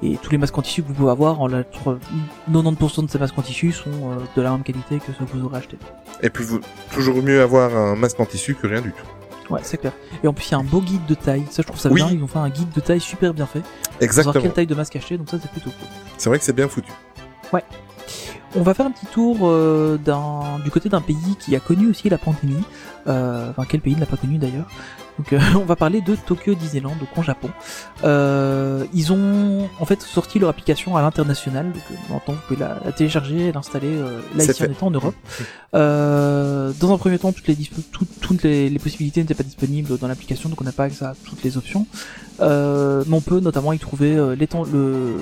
et 0.04 0.18
tous 0.18 0.32
les 0.32 0.40
masques 0.40 0.58
en 0.58 0.64
tissu 0.64 0.82
que 0.82 0.88
vous 0.88 0.96
pouvez 0.96 1.12
avoir, 1.12 1.42
en 1.42 1.48
la, 1.48 1.62
90% 1.64 3.04
de 3.06 3.10
ces 3.12 3.20
masques 3.20 3.38
en 3.38 3.44
tissu 3.44 3.72
sont 3.72 3.90
euh, 3.92 4.16
de 4.36 4.42
la 4.42 4.50
même 4.52 4.64
qualité 4.64 4.98
que 5.00 5.12
ceux 5.18 5.26
que 5.26 5.38
vous 5.38 5.46
aurez 5.46 5.60
achetés. 5.60 5.78
Et 6.24 6.30
puis, 6.32 6.44
vous, 6.44 6.60
toujours 6.92 7.22
mieux 7.22 7.40
avoir 7.42 7.76
un 7.76 7.96
masque 7.96 8.20
en 8.20 8.26
tissu 8.26 8.56
que 8.56 8.66
rien 8.66 8.82
du 8.82 8.92
tout. 8.94 9.54
Ouais, 9.54 9.60
c'est 9.64 9.78
clair. 9.78 9.92
Et 10.24 10.28
en 10.28 10.34
plus, 10.34 10.48
il 10.48 10.52
y 10.54 10.56
a 10.56 10.58
un 10.58 10.64
beau 10.64 10.82
guide 10.82 11.06
de 11.06 11.14
taille. 11.14 11.44
Ça, 11.52 11.62
je 11.62 11.68
trouve 11.68 11.80
ça 11.80 11.90
Oui. 11.90 11.96
bien. 12.02 12.10
Ils 12.12 12.24
ont 12.24 12.28
fait 12.28 12.40
un 12.40 12.50
guide 12.50 12.72
de 12.74 12.80
taille 12.80 13.00
super 13.02 13.32
bien 13.34 13.46
fait. 13.46 13.60
Pour 13.60 13.70
savoir 13.70 14.02
Exactement. 14.02 14.42
quelle 14.42 14.54
taille 14.54 14.68
de 14.68 14.74
masque 14.76 14.96
acheter, 14.96 15.18
donc 15.20 15.30
ça, 15.30 15.38
c'est 15.42 15.52
plutôt 15.52 15.70
cool. 15.70 15.88
C'est 16.18 16.30
vrai 16.30 16.40
que 16.40 16.46
c'est 16.46 16.54
bien 16.54 16.68
foutu. 16.68 16.92
On 18.54 18.64
va 18.64 18.74
faire 18.74 18.86
un 18.86 18.92
petit 18.92 19.06
tour 19.06 19.38
euh, 19.44 19.98
du 20.64 20.72
côté 20.72 20.90
d'un 20.90 21.00
pays 21.00 21.38
qui 21.40 21.56
a 21.56 21.60
connu 21.60 21.90
aussi 21.90 22.10
la 22.10 22.18
pandémie. 22.18 22.64
Euh, 23.08 23.50
enfin, 23.50 23.64
quel 23.68 23.80
pays 23.80 23.96
ne 23.96 24.02
l'a 24.02 24.06
pas 24.06 24.18
connu 24.18 24.38
d'ailleurs? 24.38 24.68
Donc, 25.20 25.34
euh, 25.34 25.40
on 25.56 25.66
va 25.66 25.76
parler 25.76 26.02
de 26.02 26.16
Tokyo 26.16 26.54
Disneyland, 26.56 26.96
donc 27.00 27.10
en 27.16 27.22
Japon. 27.24 27.50
Euh, 28.04 28.86
ils 28.94 29.12
ont 29.14 29.68
en 29.80 29.86
fait 29.86 30.02
sorti 30.02 30.40
leur 30.40 30.50
application 30.50 30.96
à 30.98 31.02
l'international. 31.02 31.72
Donc, 31.72 31.82
euh, 31.92 31.96
maintenant, 32.14 32.34
vous 32.36 32.40
pouvez 32.48 32.60
la, 32.60 32.80
la 32.84 32.92
télécharger, 32.92 33.48
et 33.48 33.52
l'installer 33.52 33.88
euh, 33.90 34.20
là 34.36 34.44
ici 34.44 34.64
en 34.64 34.72
étant 34.72 34.88
en 34.88 34.92
Europe. 34.92 35.16
Euh, 35.74 36.72
dans 36.80 36.94
un 36.94 36.98
premier 36.98 37.18
temps, 37.20 37.32
toutes 37.32 37.48
les, 37.48 37.56
dispo- 37.56 37.82
tout- 37.92 38.08
toutes 38.20 38.44
les, 38.44 38.70
les 38.70 38.80
possibilités 38.80 39.22
n'étaient 39.22 39.34
pas 39.36 39.44
disponibles 39.44 39.98
dans 39.98 40.08
l'application, 40.08 40.50
donc 40.50 40.60
on 40.62 40.66
n'a 40.66 40.72
pas 40.72 40.84
accès 40.86 41.06
à 41.06 41.14
toutes 41.26 41.44
les 41.44 41.58
options. 41.58 41.86
Euh, 42.40 43.04
mais 43.08 43.16
on 43.16 43.22
peut 43.22 43.40
notamment 43.40 43.72
y 43.72 43.78
trouver 43.80 44.16
euh, 44.16 44.36
les 44.36 44.48
temps- 44.48 44.64
le, 44.64 45.14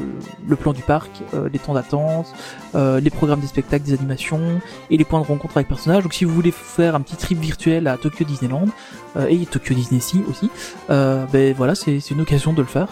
le 0.48 0.56
plan 0.56 0.72
du 0.74 0.82
parc, 0.82 1.10
euh, 1.34 1.50
les 1.52 1.60
temps 1.60 1.74
d'attente, 1.74 2.28
euh, 2.76 3.00
les 3.00 3.10
programmes 3.10 3.42
des 3.42 3.48
spectacles, 3.48 3.84
des 3.86 3.94
animations 3.94 4.62
et 4.90 4.98
les 4.98 5.04
points 5.04 5.20
de 5.22 5.26
rencontre 5.26 5.58
avec 5.58 5.68
personnages. 5.68 6.04
Donc 6.04 6.14
si 6.14 6.24
vous 6.26 6.34
voulez 6.34 6.52
faire 6.52 6.96
un 6.96 7.02
petit 7.02 7.18
trip 7.18 7.40
virtuel 7.40 7.88
à 7.88 7.98
Tokyo 7.98 8.24
Disneyland 8.26 8.68
euh, 9.18 9.28
et 9.28 9.46
Tokyo 9.46 9.76
Disney 9.80 10.02
Sea 10.02 10.24
aussi, 10.30 10.50
euh, 10.90 11.26
ben 11.32 11.54
voilà, 11.56 11.74
c'est 11.76 11.98
une 12.12 12.22
occasion 12.22 12.54
de 12.54 12.62
le 12.62 12.68
faire. 12.68 12.88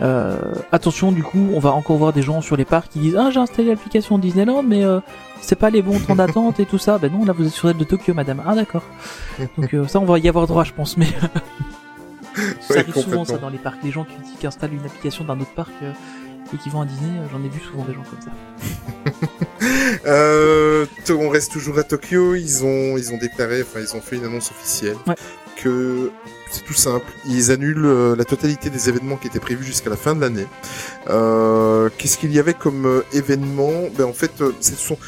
Euh, 0.00 0.36
attention, 0.72 1.12
du 1.12 1.22
coup, 1.22 1.50
on 1.54 1.60
va 1.60 1.70
encore 1.72 1.96
voir 1.96 2.12
des 2.12 2.22
gens 2.22 2.40
sur 2.40 2.56
les 2.56 2.64
parcs 2.64 2.88
qui 2.88 2.98
disent 2.98 3.16
ah 3.16 3.30
j'ai 3.30 3.38
installé 3.38 3.68
l'application 3.68 4.18
Disneyland, 4.18 4.62
mais 4.64 4.84
euh, 4.84 4.98
c'est 5.40 5.54
pas 5.56 5.70
les 5.70 5.80
bons 5.80 6.00
temps 6.00 6.16
d'attente 6.16 6.58
et 6.58 6.66
tout 6.66 6.78
ça. 6.78 6.98
Ben 6.98 7.12
non, 7.12 7.24
là 7.24 7.32
vous 7.32 7.46
êtes 7.46 7.52
sur 7.52 7.72
de 7.72 7.84
Tokyo, 7.84 8.12
madame. 8.12 8.42
Ah 8.44 8.54
d'accord. 8.54 8.82
Donc 9.56 9.72
euh, 9.74 9.86
ça, 9.86 10.00
on 10.00 10.04
va 10.04 10.18
y 10.18 10.28
avoir 10.28 10.46
droit, 10.48 10.64
je 10.64 10.72
pense, 10.72 10.96
mais 10.96 11.06
ça 12.60 12.74
Ouais, 12.74 12.78
arrive 12.80 12.94
souvent 12.94 13.24
ça 13.24 13.38
dans 13.38 13.50
les 13.50 13.58
parcs. 13.58 13.78
Les 13.84 13.92
gens 13.92 14.04
qui, 14.04 14.16
qui 14.38 14.46
installent 14.46 14.74
une 14.74 14.84
application 14.84 15.24
d'un 15.24 15.38
autre 15.38 15.54
parc 15.54 15.70
et 16.52 16.56
qui 16.56 16.68
vont 16.68 16.80
à 16.80 16.84
Disney, 16.84 17.12
j'en 17.30 17.42
ai 17.44 17.48
vu 17.48 17.60
souvent 17.60 17.84
des 17.84 17.94
gens 17.94 18.02
comme 18.10 18.20
ça. 18.20 18.30
On 21.14 21.28
reste 21.28 21.52
toujours 21.52 21.78
à 21.78 21.84
Tokyo. 21.84 22.34
Ils 22.34 22.64
ont, 22.64 22.96
ils 22.96 23.12
ont 23.12 23.18
déclaré, 23.18 23.62
enfin, 23.62 23.80
ils 23.80 23.96
ont 23.96 24.00
fait 24.00 24.16
une 24.16 24.24
annonce 24.24 24.50
officielle 24.50 24.96
Ouais. 25.06 25.14
Que 25.56 26.10
c'est 26.50 26.64
tout 26.64 26.74
simple. 26.74 27.06
Ils 27.26 27.50
annulent 27.50 27.86
euh, 27.86 28.16
la 28.16 28.24
totalité 28.24 28.70
des 28.70 28.88
événements 28.88 29.16
qui 29.16 29.26
étaient 29.26 29.40
prévus 29.40 29.64
jusqu'à 29.64 29.90
la 29.90 29.96
fin 29.96 30.14
de 30.14 30.20
l'année. 30.20 30.46
Euh, 31.08 31.88
Qu'est-ce 31.98 32.18
qu'il 32.18 32.32
y 32.32 32.38
avait 32.38 32.54
comme 32.54 32.86
euh, 32.86 33.02
événement? 33.12 33.88
Ben 33.96 34.04
en 34.04 34.12
fait, 34.12 34.32
euh, 34.40 34.52
ce 34.60 34.74
sont 34.74 34.98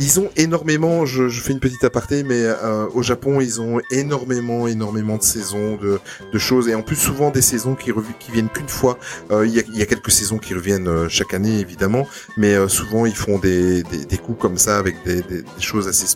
ils 0.00 0.20
ont 0.20 0.30
énormément, 0.36 1.06
je, 1.06 1.28
je 1.28 1.40
fais 1.42 1.52
une 1.52 1.58
petite 1.58 1.82
aparté, 1.82 2.22
mais 2.22 2.40
euh, 2.44 2.86
au 2.94 3.02
Japon, 3.02 3.40
ils 3.40 3.60
ont 3.60 3.80
énormément, 3.90 4.68
énormément 4.68 5.16
de 5.16 5.24
saisons, 5.24 5.74
de, 5.74 5.98
de 6.32 6.38
choses, 6.38 6.68
et 6.68 6.74
en 6.76 6.82
plus 6.82 6.94
souvent 6.94 7.32
des 7.32 7.42
saisons 7.42 7.74
qui, 7.74 7.90
qui 8.20 8.30
viennent 8.30 8.48
qu'une 8.48 8.68
fois. 8.68 8.96
Euh, 9.32 9.44
Il 9.44 9.52
y, 9.52 9.58
a, 9.58 9.62
y 9.72 9.82
a 9.82 9.86
quelques 9.86 10.12
saisons 10.12 10.38
qui 10.38 10.54
reviennent 10.54 11.08
chaque 11.08 11.34
année, 11.34 11.58
évidemment, 11.58 12.06
mais 12.36 12.68
souvent 12.68 13.06
ils 13.06 13.16
font 13.16 13.40
des, 13.40 13.82
des, 13.82 14.04
des 14.04 14.18
coups 14.18 14.40
comme 14.40 14.56
ça 14.56 14.78
avec 14.78 15.02
des, 15.04 15.20
des, 15.22 15.42
choses 15.58 15.88
assez 15.88 16.06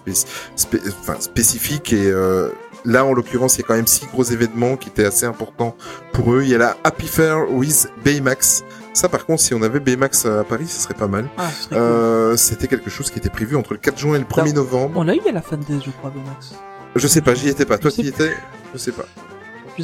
spécifiques 1.18 1.92
et 1.92 2.12
là 2.84 3.04
en 3.04 3.12
l'occurrence 3.12 3.56
il 3.56 3.60
y 3.60 3.64
a 3.64 3.66
quand 3.66 3.74
même 3.74 3.86
six 3.86 4.06
gros 4.06 4.24
événements 4.24 4.76
qui 4.76 4.88
étaient 4.88 5.04
assez 5.04 5.26
importants 5.26 5.76
pour 6.12 6.32
eux. 6.34 6.42
Il 6.42 6.48
y 6.50 6.54
a 6.54 6.58
la 6.58 6.76
Happy 6.84 7.06
Fair 7.06 7.50
with 7.50 7.88
Baymax. 8.04 8.64
Ça 8.94 9.08
par 9.08 9.24
contre 9.24 9.40
si 9.42 9.54
on 9.54 9.62
avait 9.62 9.80
Baymax 9.80 10.26
à 10.26 10.44
Paris 10.44 10.66
ce 10.66 10.80
serait 10.80 10.94
pas 10.94 11.08
mal. 11.08 11.28
Ah, 11.38 11.48
cool. 11.68 11.78
Euh, 11.78 12.36
C'était 12.36 12.68
quelque 12.68 12.90
chose 12.90 13.10
qui 13.10 13.18
était 13.18 13.30
prévu 13.30 13.56
entre 13.56 13.72
le 13.72 13.78
4 13.78 13.98
juin 13.98 14.16
et 14.16 14.18
le 14.18 14.24
1er 14.24 14.40
Alors, 14.42 14.54
novembre. 14.54 14.92
On 14.96 15.02
l'a 15.04 15.14
eu 15.14 15.20
à 15.28 15.32
la 15.32 15.42
fin 15.42 15.56
de 15.56 15.62
je 15.68 15.90
crois, 15.90 16.10
Bemax. 16.10 16.54
Je 16.94 17.06
sais 17.06 17.22
pas, 17.22 17.34
j'y 17.34 17.48
étais 17.48 17.64
pas. 17.64 17.78
Toi 17.78 17.90
tu 17.90 18.02
y 18.02 18.08
étais? 18.08 18.36
Je 18.74 18.78
sais 18.78 18.92
pas. 18.92 19.04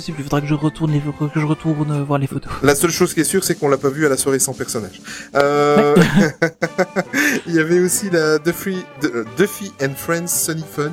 Plus. 0.07 0.23
Faudra 0.23 0.41
que 0.41 0.47
je 0.47 0.55
retourne 0.55 0.93
les, 0.93 1.01
que 1.01 1.41
je 1.41 1.47
retourne 1.47 1.91
euh, 1.93 2.05
voir 2.05 2.19
les 2.19 2.27
photos. 2.27 2.51
La 2.63 2.75
seule 2.75 2.91
chose 2.91 3.15
qui 3.15 3.21
est 3.21 3.25
sûre, 3.25 3.45
c'est 3.45 3.55
qu'on 3.55 3.69
l'a 3.69 3.77
pas 3.79 3.91
vu 3.91 4.07
à 4.07 4.09
la 4.09 4.17
soirée 4.17 4.39
sans 4.39 4.55
personnage. 4.55 5.01
Euh... 5.35 5.95
il 7.47 7.55
y 7.55 7.59
avait 7.59 7.81
aussi 7.81 8.11
la 8.11 8.39
Duffy, 8.39 8.85
de- 9.03 9.25
Duffy 9.37 9.73
and 9.83 9.95
Friends 9.97 10.27
Sunny 10.29 10.65
Fun, 10.71 10.93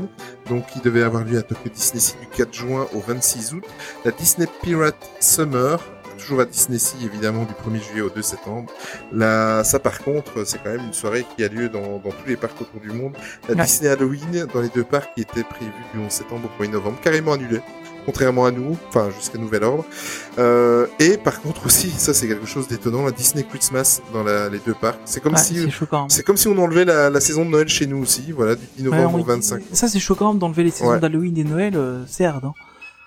donc 0.50 0.66
qui 0.68 0.80
devait 0.80 1.04
avoir 1.04 1.24
lieu 1.24 1.38
à 1.38 1.42
Tokyo 1.42 1.70
Disney 1.74 2.00
Sea 2.00 2.16
du 2.22 2.28
4 2.38 2.54
juin 2.54 2.88
au 2.94 3.00
26 3.00 3.54
août. 3.54 3.64
La 4.04 4.12
Disney 4.12 4.48
Pirate 4.62 4.96
Summer, 5.20 5.80
toujours 6.18 6.40
à 6.42 6.46
Disney 6.46 6.80
Sea 6.80 6.98
évidemment 7.04 7.44
du 7.46 7.54
1er 7.54 7.84
juillet 7.84 8.02
au 8.02 8.10
2 8.10 8.22
septembre. 8.22 8.72
Là, 9.12 9.64
ça 9.64 9.80
par 9.80 10.00
contre, 10.00 10.46
c'est 10.46 10.60
quand 10.64 10.72
même 10.72 10.86
une 10.88 10.94
soirée 10.94 11.26
qui 11.36 11.44
a 11.44 11.48
lieu 11.48 11.70
dans, 11.70 11.98
dans 12.00 12.12
tous 12.12 12.28
les 12.28 12.38
parcs 12.38 12.60
autour 12.62 12.80
du 12.80 12.92
monde. 12.92 13.14
La 13.50 13.56
Ouais. 13.56 13.64
Disney 13.64 13.90
Halloween 13.90 14.48
dans 14.54 14.62
les 14.62 14.70
deux 14.70 14.84
parcs 14.84 15.14
qui 15.16 15.22
était 15.22 15.44
prévu 15.44 15.72
du 15.94 16.00
11 16.00 16.12
septembre 16.12 16.50
au 16.60 16.64
1er 16.64 16.72
novembre, 16.72 16.98
carrément 17.02 17.34
annulé. 17.34 17.60
Contrairement 18.06 18.46
à 18.46 18.52
nous, 18.52 18.78
enfin 18.90 19.10
jusqu'à 19.18 19.38
nouvel 19.40 19.64
ordre. 19.64 19.84
Euh, 20.38 20.86
et 21.00 21.18
par 21.18 21.42
contre 21.42 21.66
aussi, 21.66 21.90
ça 21.90 22.14
c'est 22.14 22.28
quelque 22.28 22.46
chose 22.46 22.68
d'étonnant, 22.68 23.04
la 23.06 23.12
Disney 23.12 23.44
Christmas 23.44 24.02
dans 24.14 24.24
la- 24.24 24.48
les 24.50 24.60
deux 24.60 24.76
parcs. 24.76 25.00
C'est 25.06 25.22
comme 25.22 25.34
Ouais, 25.34 25.40
si 25.40 25.56
c'est 25.56 25.88
c'est 26.10 26.24
comme 26.24 26.38
si 26.38 26.48
on 26.48 26.58
enlevait 26.58 26.86
la, 26.86 27.10
la 27.10 27.20
saison 27.20 27.46
de 27.46 27.50
Noël 27.50 27.68
chez 27.68 27.88
nous 27.88 27.98
aussi, 27.98 28.32
voilà, 28.32 28.56
du 28.56 28.62
10 28.78 28.88
Ouais, 28.90 28.98
novembre 28.98 29.18
on- 29.18 29.22
au 29.22 29.26
25. 29.26 29.64
Ça, 29.74 29.88
c'est 29.88 30.00
choquant 30.00 30.34
d'enlever 30.36 30.64
les 30.66 30.72
saisons 30.72 30.92
Ouais. 30.92 31.00
d'Halloween 31.00 31.38
et 31.38 31.44
Noël, 31.44 31.74
euh, 31.76 32.04
c'est 32.08 32.26
hard, 32.26 32.46
hein. 32.46 32.54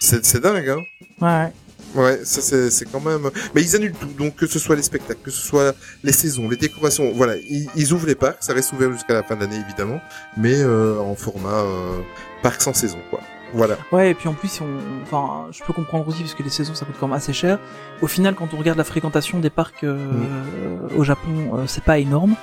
C'est 0.01 0.41
dingue, 0.41 0.69
hein. 0.69 0.83
Ouais, 1.21 1.29
ouais. 1.29 1.53
Ouais, 1.95 2.21
ça 2.25 2.41
c'est 2.43 2.85
quand 2.93 3.01
même. 3.01 3.31
Mais 3.55 3.63
ils 3.63 3.75
annulent 3.75 3.95
tout, 3.95 4.09
donc 4.19 4.37
que 4.37 4.47
ce 4.47 4.59
soit 4.59 4.77
les 4.77 4.83
spectacles, 4.83 5.21
que 5.25 5.31
ce 5.31 5.41
soit 5.41 5.75
les 6.05 6.13
saisons, 6.13 6.49
les 6.49 6.57
décorations, 6.57 7.13
voilà, 7.15 7.37
ils, 7.37 7.67
ils 7.77 7.93
ouvrent 7.95 8.07
les 8.07 8.15
parcs, 8.15 8.37
ça 8.41 8.53
reste 8.53 8.73
ouvert 8.75 8.93
jusqu'à 8.93 9.15
la 9.15 9.23
fin 9.23 9.37
de 9.37 9.41
l'année 9.41 9.57
évidemment, 9.65 9.99
mais 10.37 10.55
euh, 10.59 10.99
en 10.99 11.15
format 11.15 11.49
euh, 11.63 11.99
parc 12.43 12.61
sans 12.61 12.75
saison, 12.75 12.99
quoi. 13.11 13.21
Voilà. 13.55 13.77
Ouais, 13.93 14.11
et 14.11 14.15
puis 14.15 14.29
en 14.29 14.35
plus, 14.35 14.61
on, 14.61 14.67
enfin, 15.03 15.47
je 15.53 15.63
peux 15.65 15.73
comprendre 15.73 16.07
aussi 16.09 16.21
parce 16.23 16.35
que 16.35 16.43
les 16.43 16.51
saisons 16.51 16.75
ça 16.75 16.85
coûte 16.85 16.97
quand 17.01 17.09
même 17.09 17.17
assez 17.17 17.33
cher. 17.33 17.59
Au 18.03 18.07
final, 18.07 18.35
quand 18.35 18.53
on 18.53 18.57
regarde 18.59 18.79
la 18.79 18.85
fréquentation 18.85 19.39
des 19.39 19.51
parcs 19.51 19.85
euh, 19.85 19.97
Mm. 19.97 20.97
au 20.99 21.05
Japon, 21.05 21.31
euh, 21.55 21.65
c'est 21.67 21.85
pas 21.85 21.99
énorme. 21.99 22.35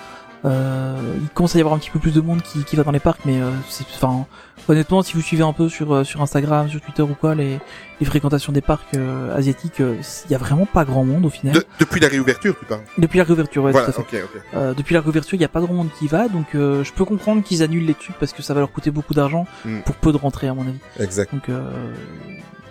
Euh, 0.45 0.95
il 1.21 1.29
commence 1.29 1.55
à 1.55 1.57
y 1.57 1.61
avoir 1.61 1.73
un 1.75 1.79
petit 1.79 1.89
peu 1.89 1.97
plus 1.99 2.13
de 2.13 2.21
monde 2.21 2.41
qui, 2.41 2.63
qui 2.63 2.75
va 2.75 2.83
dans 2.83 2.91
les 2.91 2.99
parcs, 2.99 3.21
mais 3.25 3.41
euh, 3.41 3.49
c'est, 3.67 3.85
enfin, 3.95 4.25
honnêtement, 4.67 5.01
si 5.03 5.13
vous 5.13 5.21
suivez 5.21 5.43
un 5.43 5.53
peu 5.53 5.69
sur 5.69 5.93
euh, 5.93 6.03
sur 6.03 6.21
Instagram, 6.21 6.69
sur 6.69 6.81
Twitter 6.81 7.01
ou 7.03 7.13
quoi, 7.15 7.35
les, 7.35 7.59
les 7.99 8.05
fréquentations 8.05 8.51
des 8.51 8.61
parcs 8.61 8.93
euh, 8.95 9.35
asiatiques, 9.35 9.79
euh, 9.81 9.95
il 10.25 10.31
y 10.31 10.35
a 10.35 10.37
vraiment 10.37 10.65
pas 10.65 10.85
grand 10.85 11.03
monde 11.03 11.25
au 11.25 11.29
final. 11.29 11.53
De- 11.55 11.65
depuis 11.79 11.99
la 11.99 12.07
réouverture, 12.07 12.55
tu 12.59 12.65
parles. 12.65 12.81
Depuis 12.97 13.17
la 13.17 13.23
réouverture, 13.23 13.63
ouais, 13.63 13.71
voilà, 13.71 13.91
tout 13.91 14.01
à 14.01 14.03
fait. 14.03 14.23
ok, 14.23 14.29
ok. 14.35 14.41
Euh, 14.55 14.73
depuis 14.73 14.93
la 14.93 15.01
réouverture, 15.01 15.35
il 15.35 15.41
y 15.41 15.45
a 15.45 15.49
pas 15.49 15.61
grand 15.61 15.73
monde 15.73 15.89
qui 15.99 16.07
va, 16.07 16.27
donc 16.27 16.55
euh, 16.55 16.83
je 16.83 16.91
peux 16.93 17.05
comprendre 17.05 17.43
qu'ils 17.43 17.63
annulent 17.63 17.85
trucs 17.95 18.17
parce 18.19 18.33
que 18.33 18.41
ça 18.41 18.53
va 18.53 18.59
leur 18.61 18.71
coûter 18.71 18.91
beaucoup 18.91 19.13
d'argent 19.13 19.45
Mm. 19.65 19.79
pour 19.81 19.95
peu 19.95 20.11
de 20.11 20.17
rentrées 20.17 20.47
à 20.47 20.53
mon 20.53 20.61
avis. 20.63 20.79
Exact. 20.99 21.33
Donc 21.33 21.49
euh, 21.49 21.61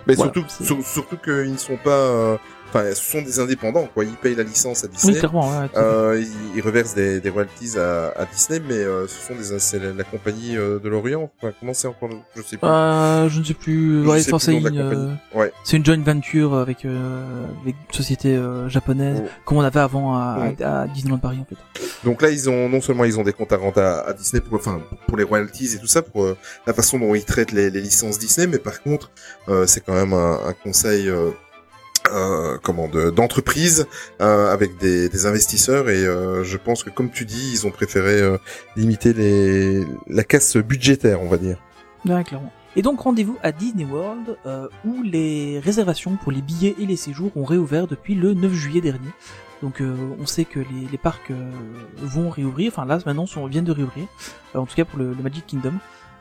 Mais 0.07 0.13
Voilà, 0.15 0.31
surtout, 0.33 0.63
sur- 0.63 0.85
surtout 0.85 1.17
qu'ils 1.17 1.51
ne 1.51 1.57
sont 1.57 1.77
pas, 1.83 1.89
euh, 1.89 2.37
enfin, 2.75 2.93
ce 2.93 3.03
sont 3.11 3.21
des 3.21 3.39
indépendants, 3.39 3.87
quoi. 3.93 4.03
Ils 4.03 4.15
payent 4.15 4.35
la 4.35 4.43
licence 4.43 4.83
à 4.83 4.87
oui, 4.87 4.93
Disney. 4.95 5.19
clairement. 5.19 5.49
Ouais. 5.49 5.67
Euh, 5.77 6.19
ils, 6.21 6.57
ils 6.57 6.61
reversent 6.61 6.93
des, 6.93 7.19
des 7.21 7.29
royalties 7.29 7.77
à, 7.77 8.07
à 8.17 8.25
Disney, 8.25 8.61
mais 8.67 8.75
euh, 8.75 9.07
ce 9.07 9.27
sont 9.27 9.35
des, 9.35 9.59
c'est 9.59 9.79
la, 9.79 9.93
la 9.93 10.03
compagnie 10.03 10.57
euh, 10.57 10.79
de 10.79 10.89
l'Orient. 10.89 11.31
Enfin, 11.41 11.53
comment 11.59 11.73
c'est 11.73 11.87
encore 11.87 12.09
Je 12.35 12.41
sais 12.41 12.57
plus. 12.57 12.67
Euh, 12.67 13.29
je 13.29 13.39
ne 13.39 13.43
sais 13.45 13.53
plus. 13.53 14.03
Je 14.03 14.09
Ouais, 14.09 14.21
sais 14.21 14.31
plus 14.31 14.39
c'est 14.39 14.77
euh, 14.77 15.09
Ouais. 15.33 15.51
c'est 15.63 15.77
une 15.77 15.85
joint 15.85 16.01
venture 16.03 16.55
avec, 16.55 16.85
euh, 16.85 17.45
avec 17.63 17.75
une 17.89 17.95
société 17.95 18.35
euh, 18.35 18.67
japonaise, 18.69 19.21
Oh. 19.25 19.29
comme 19.45 19.57
on 19.57 19.61
avait 19.61 19.79
avant 19.79 20.15
à, 20.15 20.49
à, 20.61 20.81
à 20.81 20.87
Disneyland 20.87 21.17
Paris 21.19 21.37
en 21.41 21.45
fait. 21.45 21.55
Donc 22.03 22.21
là, 22.21 22.29
ils 22.29 22.49
ont 22.49 22.67
non 22.69 22.81
seulement 22.81 23.05
ils 23.05 23.17
ont 23.19 23.23
des 23.23 23.33
comptes 23.33 23.53
à 23.53 23.57
rente 23.57 23.77
à, 23.77 24.01
à 24.01 24.13
Disney 24.13 24.41
pour, 24.41 24.57
enfin, 24.57 24.81
pour 25.07 25.17
les 25.17 25.23
royalties 25.23 25.73
et 25.75 25.79
tout 25.79 25.87
ça, 25.87 26.01
pour 26.01 26.23
euh, 26.23 26.37
la 26.67 26.73
façon 26.73 26.99
dont 26.99 27.15
ils 27.15 27.25
traitent 27.25 27.51
les, 27.51 27.69
les 27.69 27.81
licences 27.81 28.19
Disney, 28.19 28.47
mais 28.47 28.59
par 28.59 28.81
contre, 28.81 29.11
euh, 29.49 29.65
c'est 29.65 29.81
quand 29.81 29.93
même 29.93 30.13
un, 30.13 30.39
un 30.47 30.53
conseil. 30.53 31.09
Euh, 32.13 32.57
comment 32.61 32.87
de- 32.87 33.09
d'entreprise 33.09 33.87
euh, 34.21 34.51
avec 34.53 34.77
des, 34.77 35.09
des 35.09 35.25
investisseurs 35.25 35.89
et 35.89 36.05
euh, 36.05 36.43
je 36.43 36.57
pense 36.57 36.83
que 36.83 36.89
comme 36.89 37.09
tu 37.09 37.25
dis 37.25 37.51
ils 37.53 37.65
ont 37.65 37.71
préféré 37.71 38.21
euh, 38.21 38.37
limiter 38.75 39.13
les 39.13 39.83
la 40.07 40.23
casse 40.23 40.57
budgétaire 40.57 41.21
on 41.21 41.27
va 41.27 41.37
dire 41.37 41.57
Ouais, 42.05 42.23
clairement. 42.23 42.51
Et 42.75 42.81
donc 42.81 42.99
rendez-vous 42.99 43.37
à 43.41 43.51
Disney 43.51 43.85
World 43.85 44.37
euh, 44.45 44.67
où 44.85 45.01
les 45.01 45.59
réservations 45.59 46.17
pour 46.17 46.31
les 46.31 46.41
billets 46.41 46.75
et 46.79 46.85
les 46.85 46.97
séjours 46.97 47.31
ont 47.35 47.43
réouvert 47.45 47.87
depuis 47.87 48.13
le 48.15 48.33
9 48.33 48.51
juillet 48.53 48.81
dernier. 48.81 49.09
Donc 49.63 49.81
euh, 49.81 49.95
on 50.19 50.25
sait 50.25 50.45
que 50.45 50.59
les, 50.59 50.87
les 50.91 50.97
parcs 50.97 51.31
vont 51.97 52.29
réouvrir, 52.29 52.71
enfin 52.71 52.85
là 52.85 52.99
maintenant 53.05 53.25
sont, 53.25 53.47
viennent 53.47 53.63
de 53.63 53.71
réouvrir, 53.71 54.05
en 54.53 54.65
tout 54.65 54.75
cas 54.75 54.85
pour 54.85 54.99
le 54.99 55.15
Magic 55.23 55.47
Kingdom. 55.47 55.73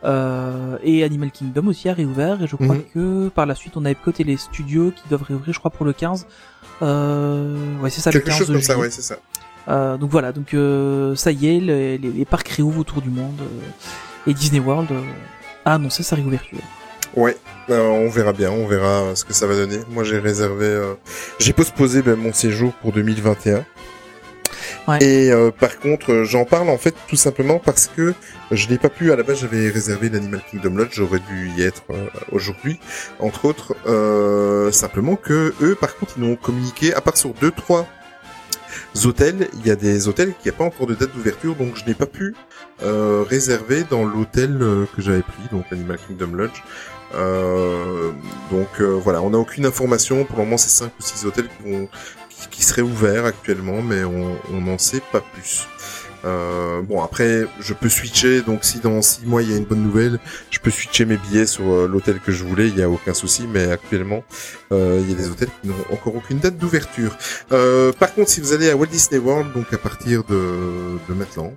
Euh, 0.04 0.76
et 0.82 1.02
Animal 1.02 1.30
Kingdom 1.30 1.68
aussi 1.68 1.88
a 1.88 1.94
réouvert 1.94 2.42
et 2.42 2.46
je 2.46 2.56
crois 2.56 2.74
Mhm. 2.76 2.82
que 2.94 3.28
par 3.28 3.46
la 3.46 3.54
suite 3.54 3.76
on 3.76 3.84
a 3.86 3.90
Epcot 3.90 4.12
et 4.18 4.24
les 4.24 4.36
studios 4.36 4.90
qui 4.90 5.02
doivent 5.08 5.22
réouvrir 5.22 5.54
je 5.54 5.58
crois 5.58 5.70
pour 5.70 5.86
le 5.86 5.92
15. 5.94 6.26
Euh, 6.82 7.56
ouais 7.80 7.90
c'est 7.90 8.00
ça 8.00 8.10
quelque 8.10 8.24
le 8.26 8.30
15 8.30 8.38
chose 8.38 8.46
comme 8.48 8.60
ça 8.62 8.76
ouais 8.78 8.90
c'est 8.90 9.02
ça 9.02 9.16
Euh, 9.68 9.96
donc 9.96 10.10
voilà, 10.10 10.32
donc 10.32 10.50
ça 11.16 11.30
y 11.32 11.46
est, 11.56 11.60
les, 11.60 11.96
les, 11.98 12.10
les 12.10 12.24
parcs 12.26 12.48
réouvrent 12.48 12.80
autour 12.80 13.00
du 13.00 13.08
monde 13.08 13.40
et 14.26 14.34
Disney 14.34 14.60
World 14.60 14.88
a 15.64 15.74
annoncé 15.74 16.02
sa 16.02 16.16
réouverture. 16.16 16.58
Ouais, 17.16 17.36
euh, 17.70 17.80
on 17.88 18.10
verra 18.10 18.32
bien, 18.34 18.50
on 18.50 18.66
verra 18.66 19.04
euh, 19.04 19.14
ce 19.14 19.24
que 19.24 19.32
ça 19.32 19.46
va 19.46 19.54
donner. 19.54 19.78
Moi, 19.90 20.02
j'ai 20.04 20.18
réservé, 20.18 20.66
euh, 20.66 20.94
j'ai 21.38 21.52
postposé 21.54 22.02
ben, 22.02 22.16
mon 22.16 22.32
séjour 22.34 22.72
pour 22.74 22.92
2021. 22.92 23.64
Et 25.01 25.31
euh, 25.31 25.51
par 25.51 25.79
contre, 25.79 26.12
euh, 26.12 26.25
j'en 26.25 26.44
parle 26.44 26.68
en 26.68 26.77
fait 26.77 26.94
tout 27.09 27.16
simplement 27.16 27.59
parce 27.59 27.87
que 27.87 28.12
je 28.51 28.68
n'ai 28.68 28.79
pas 28.79 28.90
pu. 28.90 29.12
À 29.12 29.16
la 29.16 29.23
base, 29.23 29.40
j'avais 29.40 29.70
réservé 29.70 30.11
l'Animal 30.11 30.42
Kingdom 30.51 30.77
Lodge, 30.77 30.90
j'aurais 30.92 31.20
dû 31.20 31.51
y 31.57 31.62
être 31.62 31.83
euh, 31.90 32.07
aujourd'hui, 32.33 32.79
entre 33.18 33.47
autres. 33.47 33.75
Euh, 33.87 34.70
simplement 34.73 35.16
que 35.16 35.55
eux, 35.62 35.75
par 35.75 35.97
contre, 35.97 36.14
ils 36.18 36.23
n'ont 36.23 36.37
communiqué 36.37 36.92
à 36.94 37.01
part 37.01 37.16
sur 37.16 37.33
deux, 37.33 37.51
trois 37.51 37.87
hôtels. 39.05 39.49
Il 39.55 39.66
y 39.66 39.70
a 39.70 39.77
des 39.77 40.07
hôtels 40.07 40.35
qui 40.40 40.49
n'ont 40.49 40.55
pas 40.55 40.64
encore 40.64 40.87
de 40.87 40.94
date 40.94 41.12
d'ouverture, 41.14 41.55
donc 41.55 41.77
je 41.77 41.85
n'ai 41.87 41.94
pas 41.94 42.07
pu 42.07 42.35
euh, 42.83 43.25
réserver 43.27 43.85
dans 43.88 44.05
l'hôtel 44.05 44.59
euh, 44.61 44.85
que 44.94 45.01
j'avais 45.01 45.23
pris, 45.23 45.42
donc 45.51 45.64
l'Animal 45.70 45.99
Kingdom 46.07 46.37
Lodge. 46.37 46.62
Euh, 47.14 48.11
donc 48.51 48.68
euh, 48.81 48.99
voilà, 49.03 49.23
on 49.23 49.31
n'a 49.31 49.38
aucune 49.38 49.66
information. 49.66 50.25
Pour 50.25 50.38
le 50.38 50.44
moment, 50.44 50.57
c'est 50.57 50.70
cinq 50.70 50.90
ou 50.99 51.03
six 51.03 51.25
hôtels 51.25 51.49
qui, 51.49 51.70
vont, 51.70 51.88
qui, 52.38 52.49
qui 52.49 52.62
seraient 52.62 52.83
ouverts 52.83 53.25
actuellement, 53.25 53.83
mais 53.83 54.05
on 54.05 54.61
n'en 54.61 54.79
sait 54.79 55.03
pas 55.12 55.20
plus. 55.20 55.66
Euh, 56.25 56.81
bon 56.83 57.03
après, 57.03 57.47
je 57.61 57.75
peux 57.75 57.88
switcher. 57.88 58.40
Donc 58.42 58.64
si 58.64 58.81
dans 58.81 59.03
six 59.03 59.27
mois 59.27 59.42
il 59.42 59.51
y 59.51 59.55
a 59.55 59.57
une 59.57 59.64
bonne 59.64 59.83
nouvelle, 59.83 60.18
je 60.51 60.59
peux 60.59 60.70
switcher 60.70 61.05
mes 61.05 61.16
billets 61.16 61.47
sur 61.47 61.64
euh, 61.64 61.87
l'hôtel 61.87 62.18
que 62.20 62.33
je 62.33 62.44
voulais. 62.44 62.68
Il 62.68 62.79
y 62.79 62.83
a 62.83 62.88
aucun 62.88 63.14
souci. 63.14 63.47
Mais 63.47 63.70
actuellement, 63.70 64.25
euh, 64.73 65.01
il 65.03 65.11
y 65.11 65.14
a 65.14 65.16
des 65.16 65.29
hôtels 65.29 65.51
qui 65.61 65.68
n'ont 65.68 65.75
encore 65.92 66.16
aucune 66.16 66.38
date 66.38 66.57
d'ouverture. 66.57 67.16
Euh, 67.53 67.92
par 67.92 68.14
contre, 68.14 68.31
si 68.31 68.40
vous 68.40 68.53
allez 68.53 68.70
à 68.70 68.77
Walt 68.77 68.87
Disney 68.87 69.18
World, 69.18 69.53
donc 69.53 69.73
à 69.73 69.79
partir 69.79 70.25
de, 70.25 70.99
de 71.09 71.14
maintenant, 71.14 71.53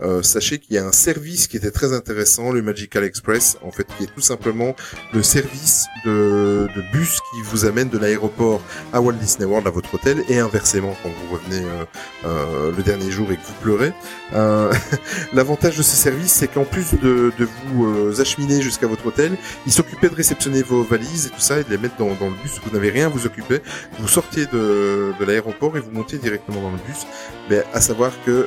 euh, 0.00 0.22
sachez 0.22 0.58
qu'il 0.58 0.76
y 0.76 0.78
a 0.78 0.86
un 0.86 0.92
service 0.92 1.46
qui 1.46 1.56
était 1.56 1.70
très 1.70 1.92
intéressant, 1.92 2.52
le 2.52 2.62
Magical 2.62 3.04
Express, 3.04 3.56
en 3.62 3.70
fait, 3.70 3.86
qui 3.96 4.04
est 4.04 4.14
tout 4.14 4.20
simplement 4.20 4.74
le 5.12 5.22
service 5.22 5.86
de, 6.04 6.68
de 6.74 6.82
bus 6.92 7.18
qui 7.30 7.42
vous 7.42 7.64
amène 7.64 7.88
de 7.88 7.98
l'aéroport 7.98 8.62
à 8.92 9.00
Walt 9.00 9.14
Disney 9.14 9.44
World 9.44 9.66
à 9.66 9.70
votre 9.70 9.94
hôtel 9.94 10.24
et 10.28 10.38
inversement 10.38 10.94
quand 11.02 11.08
vous 11.08 11.34
revenez 11.34 11.64
euh, 11.64 11.84
euh, 12.24 12.72
le 12.76 12.82
dernier 12.82 13.10
jour 13.10 13.30
et 13.32 13.36
que 13.36 13.42
vous 13.42 13.54
pleurez. 13.62 13.92
Euh, 14.34 14.72
L'avantage 15.32 15.76
de 15.76 15.82
ce 15.82 15.96
service, 15.96 16.32
c'est 16.32 16.48
qu'en 16.48 16.64
plus 16.64 16.94
de, 16.94 17.32
de 17.38 17.48
vous 17.66 18.20
acheminer 18.20 18.60
jusqu'à 18.60 18.86
votre 18.86 19.06
hôtel, 19.06 19.36
il 19.66 19.72
s'occupait 19.72 20.08
de 20.08 20.14
réceptionner 20.14 20.62
vos 20.62 20.82
valises 20.82 21.26
et 21.26 21.30
tout 21.30 21.40
ça 21.40 21.58
et 21.58 21.64
de 21.64 21.70
les 21.70 21.78
mettre 21.78 21.96
dans, 21.96 22.14
dans 22.14 22.28
le 22.28 22.36
bus. 22.42 22.60
Vous 22.64 22.70
n'avez 22.70 22.90
rien 22.90 23.06
à 23.06 23.08
vous 23.08 23.26
occuper. 23.26 23.60
Vous 23.98 24.08
sortiez 24.08 24.46
de, 24.46 25.12
de 25.18 25.24
l'aéroport 25.24 25.76
et 25.76 25.80
vous 25.80 25.90
montez 25.90 26.18
directement 26.18 26.60
dans 26.62 26.70
le 26.70 26.78
bus. 26.86 27.06
Mais 27.50 27.62
à 27.72 27.80
savoir 27.80 28.12
que 28.24 28.46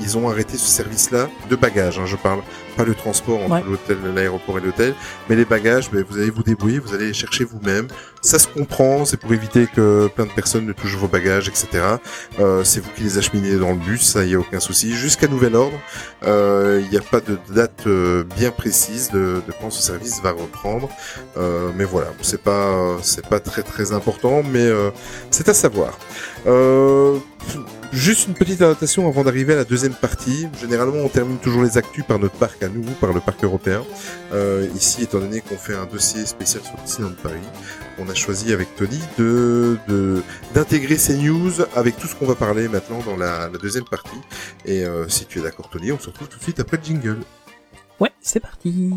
ils 0.00 0.16
ont 0.16 0.28
arrêté 0.28 0.56
ce 0.56 0.68
de 1.48 1.56
bagages. 1.56 1.98
Hein, 1.98 2.06
je 2.06 2.16
parle 2.16 2.42
pas 2.76 2.84
le 2.84 2.94
transport 2.94 3.40
entre 3.42 3.52
Ouais. 3.54 3.62
l'hôtel, 3.68 3.98
l'aéroport 4.14 4.58
et 4.58 4.60
l'hôtel, 4.60 4.94
mais 5.28 5.36
les 5.36 5.44
bagages, 5.44 5.90
ben, 5.90 6.04
vous 6.08 6.18
allez 6.18 6.30
vous 6.30 6.42
débrouiller, 6.42 6.78
vous 6.78 6.94
allez 6.94 7.06
les 7.06 7.14
chercher 7.14 7.44
vous-même. 7.44 7.86
Ça 8.22 8.38
se 8.38 8.48
comprend, 8.48 9.04
c'est 9.04 9.16
pour 9.18 9.32
éviter 9.32 9.66
que 9.66 10.08
plein 10.08 10.26
de 10.26 10.30
personnes 10.32 10.66
ne 10.66 10.72
touchent 10.72 10.96
vos 10.96 11.06
bagages, 11.08 11.48
etc. 11.48 11.68
Euh, 12.40 12.64
c'est 12.64 12.80
vous 12.80 12.90
qui 12.96 13.02
les 13.04 13.18
acheminez 13.18 13.56
dans 13.56 13.70
le 13.70 13.76
bus, 13.78 14.02
ça 14.02 14.24
y 14.24 14.34
a 14.34 14.38
aucun 14.38 14.58
souci. 14.60 14.94
Jusqu'à 14.94 15.28
nouvel 15.28 15.54
ordre, 15.54 15.78
euh, 16.24 16.80
il 16.84 16.90
n'y 16.90 16.96
a 16.96 17.02
pas 17.02 17.20
de 17.20 17.38
date 17.54 17.84
euh, 17.86 18.24
bien 18.36 18.50
précise 18.50 19.10
de, 19.12 19.40
de 19.46 19.52
quand 19.60 19.70
ce 19.70 19.82
service 19.82 20.20
va 20.22 20.32
reprendre. 20.32 20.88
Euh, 21.36 21.70
mais 21.76 21.84
voilà, 21.84 22.08
c'est 22.22 22.42
pas 22.42 22.96
c'est 23.02 23.26
pas 23.28 23.38
très 23.40 23.62
très 23.62 23.92
important, 23.92 24.42
mais 24.42 24.64
euh, 24.66 24.90
c'est 25.30 25.48
à 25.48 25.54
savoir. 25.54 25.96
Euh, 26.46 27.18
Juste 27.92 28.26
une 28.26 28.34
petite 28.34 28.60
annotation 28.60 29.08
avant 29.08 29.22
d'arriver 29.22 29.52
à 29.52 29.56
la 29.56 29.64
deuxième 29.64 29.94
partie. 29.94 30.48
Généralement, 30.60 30.98
on 31.04 31.08
termine 31.08 31.38
toujours 31.38 31.62
les 31.62 31.78
actus 31.78 32.04
par 32.04 32.18
notre 32.18 32.34
parc 32.34 32.60
nous, 32.68 32.82
par 33.00 33.12
le 33.12 33.20
parc 33.20 33.42
européen. 33.44 33.84
Euh, 34.32 34.68
ici, 34.74 35.02
étant 35.02 35.20
donné 35.20 35.40
qu'on 35.40 35.56
fait 35.56 35.74
un 35.74 35.86
dossier 35.86 36.24
spécial 36.26 36.62
sur 36.62 36.74
Disneyland 36.84 37.14
Paris, 37.22 37.40
on 37.98 38.08
a 38.08 38.14
choisi 38.14 38.52
avec 38.52 38.74
Tony 38.76 39.00
de 39.18 39.78
de- 39.88 40.22
d'intégrer 40.54 40.96
ces 40.98 41.16
news 41.16 41.52
avec 41.74 41.96
tout 41.96 42.06
ce 42.06 42.14
qu'on 42.14 42.26
va 42.26 42.34
parler 42.34 42.68
maintenant 42.68 43.00
dans 43.04 43.16
la, 43.16 43.48
la 43.48 43.58
deuxième 43.58 43.84
partie. 43.84 44.18
Et 44.64 44.84
euh, 44.84 45.08
si 45.08 45.26
tu 45.26 45.38
es 45.38 45.42
d'accord, 45.42 45.68
Tony, 45.70 45.92
on 45.92 45.98
se 45.98 46.06
retrouve 46.06 46.28
tout 46.28 46.38
de 46.38 46.42
suite 46.42 46.60
après 46.60 46.76
le 46.78 46.84
jingle. 46.84 47.18
Ouais, 48.00 48.12
c'est 48.20 48.40
parti. 48.40 48.90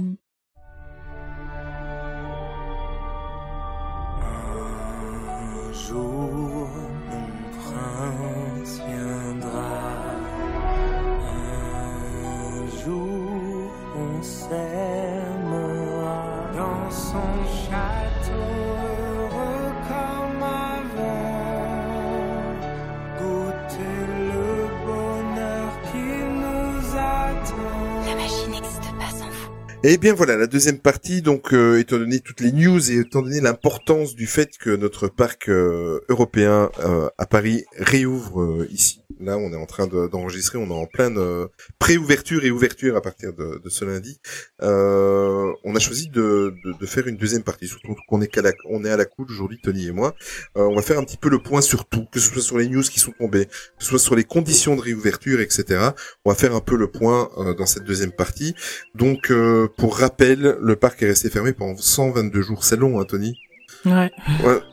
Et 29.81 29.97
bien 29.97 30.13
voilà, 30.13 30.35
la 30.35 30.47
deuxième 30.47 30.77
partie, 30.77 31.21
donc 31.21 31.53
euh, 31.53 31.79
étant 31.79 31.97
donné 31.97 32.19
toutes 32.19 32.41
les 32.41 32.51
news 32.51 32.91
et 32.91 32.97
étant 32.97 33.21
donné 33.21 33.39
l'importance 33.39 34.13
du 34.13 34.27
fait 34.27 34.57
que 34.57 34.71
notre 34.71 35.07
parc 35.07 35.47
euh, 35.47 36.01
européen 36.09 36.69
euh, 36.81 37.07
à 37.17 37.25
Paris 37.25 37.63
réouvre 37.77 38.41
euh, 38.41 38.67
ici. 38.71 39.01
Là, 39.21 39.37
on 39.37 39.53
est 39.53 39.55
en 39.57 39.65
train 39.65 39.87
de- 39.87 40.07
d'enregistrer, 40.07 40.57
on 40.57 40.67
est 40.69 40.73
en 40.73 40.85
pleine 40.85 41.17
euh, 41.17 41.47
pré-ouverture 41.77 42.43
et 42.43 42.51
ouverture 42.51 42.97
à 42.97 43.01
partir 43.01 43.33
de, 43.33 43.61
de 43.63 43.69
ce 43.69 43.85
lundi. 43.85 44.19
On 44.61 45.75
a 45.75 45.79
choisi 45.79 46.09
de, 46.09 46.53
de, 46.79 46.85
faire 46.85 47.07
une 47.07 47.17
deuxième 47.17 47.43
partie, 47.43 47.67
surtout 47.67 47.95
qu'on 48.07 48.21
est, 48.21 48.27
qu'à 48.27 48.41
la, 48.41 48.49
est 48.51 48.89
à 48.89 48.97
la 48.97 49.05
coude 49.05 49.31
aujourd'hui, 49.31 49.59
Tony 49.61 49.87
et 49.87 49.91
moi. 49.91 50.15
On 50.55 50.75
va 50.75 50.81
faire 50.81 50.99
un 50.99 51.03
petit 51.03 51.17
peu 51.17 51.29
le 51.29 51.39
point 51.39 51.61
sur 51.61 51.85
tout, 51.85 52.05
que 52.11 52.19
ce 52.19 52.29
soit 52.31 52.41
sur 52.41 52.57
les 52.57 52.69
news 52.69 52.81
qui 52.83 52.99
sont 52.99 53.11
tombées, 53.11 53.45
que 53.45 53.51
ce 53.79 53.87
soit 53.87 53.99
sur 53.99 54.15
les 54.15 54.23
conditions 54.23 54.75
de 54.75 54.81
réouverture, 54.81 55.41
etc. 55.41 55.89
On 56.23 56.29
va 56.29 56.35
faire 56.35 56.55
un 56.55 56.61
peu 56.61 56.77
le 56.77 56.87
point 56.89 57.29
dans 57.57 57.65
cette 57.65 57.83
deuxième 57.83 58.11
partie. 58.11 58.55
Donc, 58.95 59.31
pour 59.77 59.97
rappel, 59.97 60.57
le 60.61 60.75
parc 60.75 61.01
est 61.03 61.07
resté 61.07 61.29
fermé 61.29 61.53
pendant 61.53 61.75
122 61.77 62.41
jours. 62.41 62.63
C'est 62.63 62.77
long, 62.77 62.99
hein, 62.99 63.05
Tony 63.05 63.39
Ouais. 63.85 64.11
Ouais. 64.43 64.59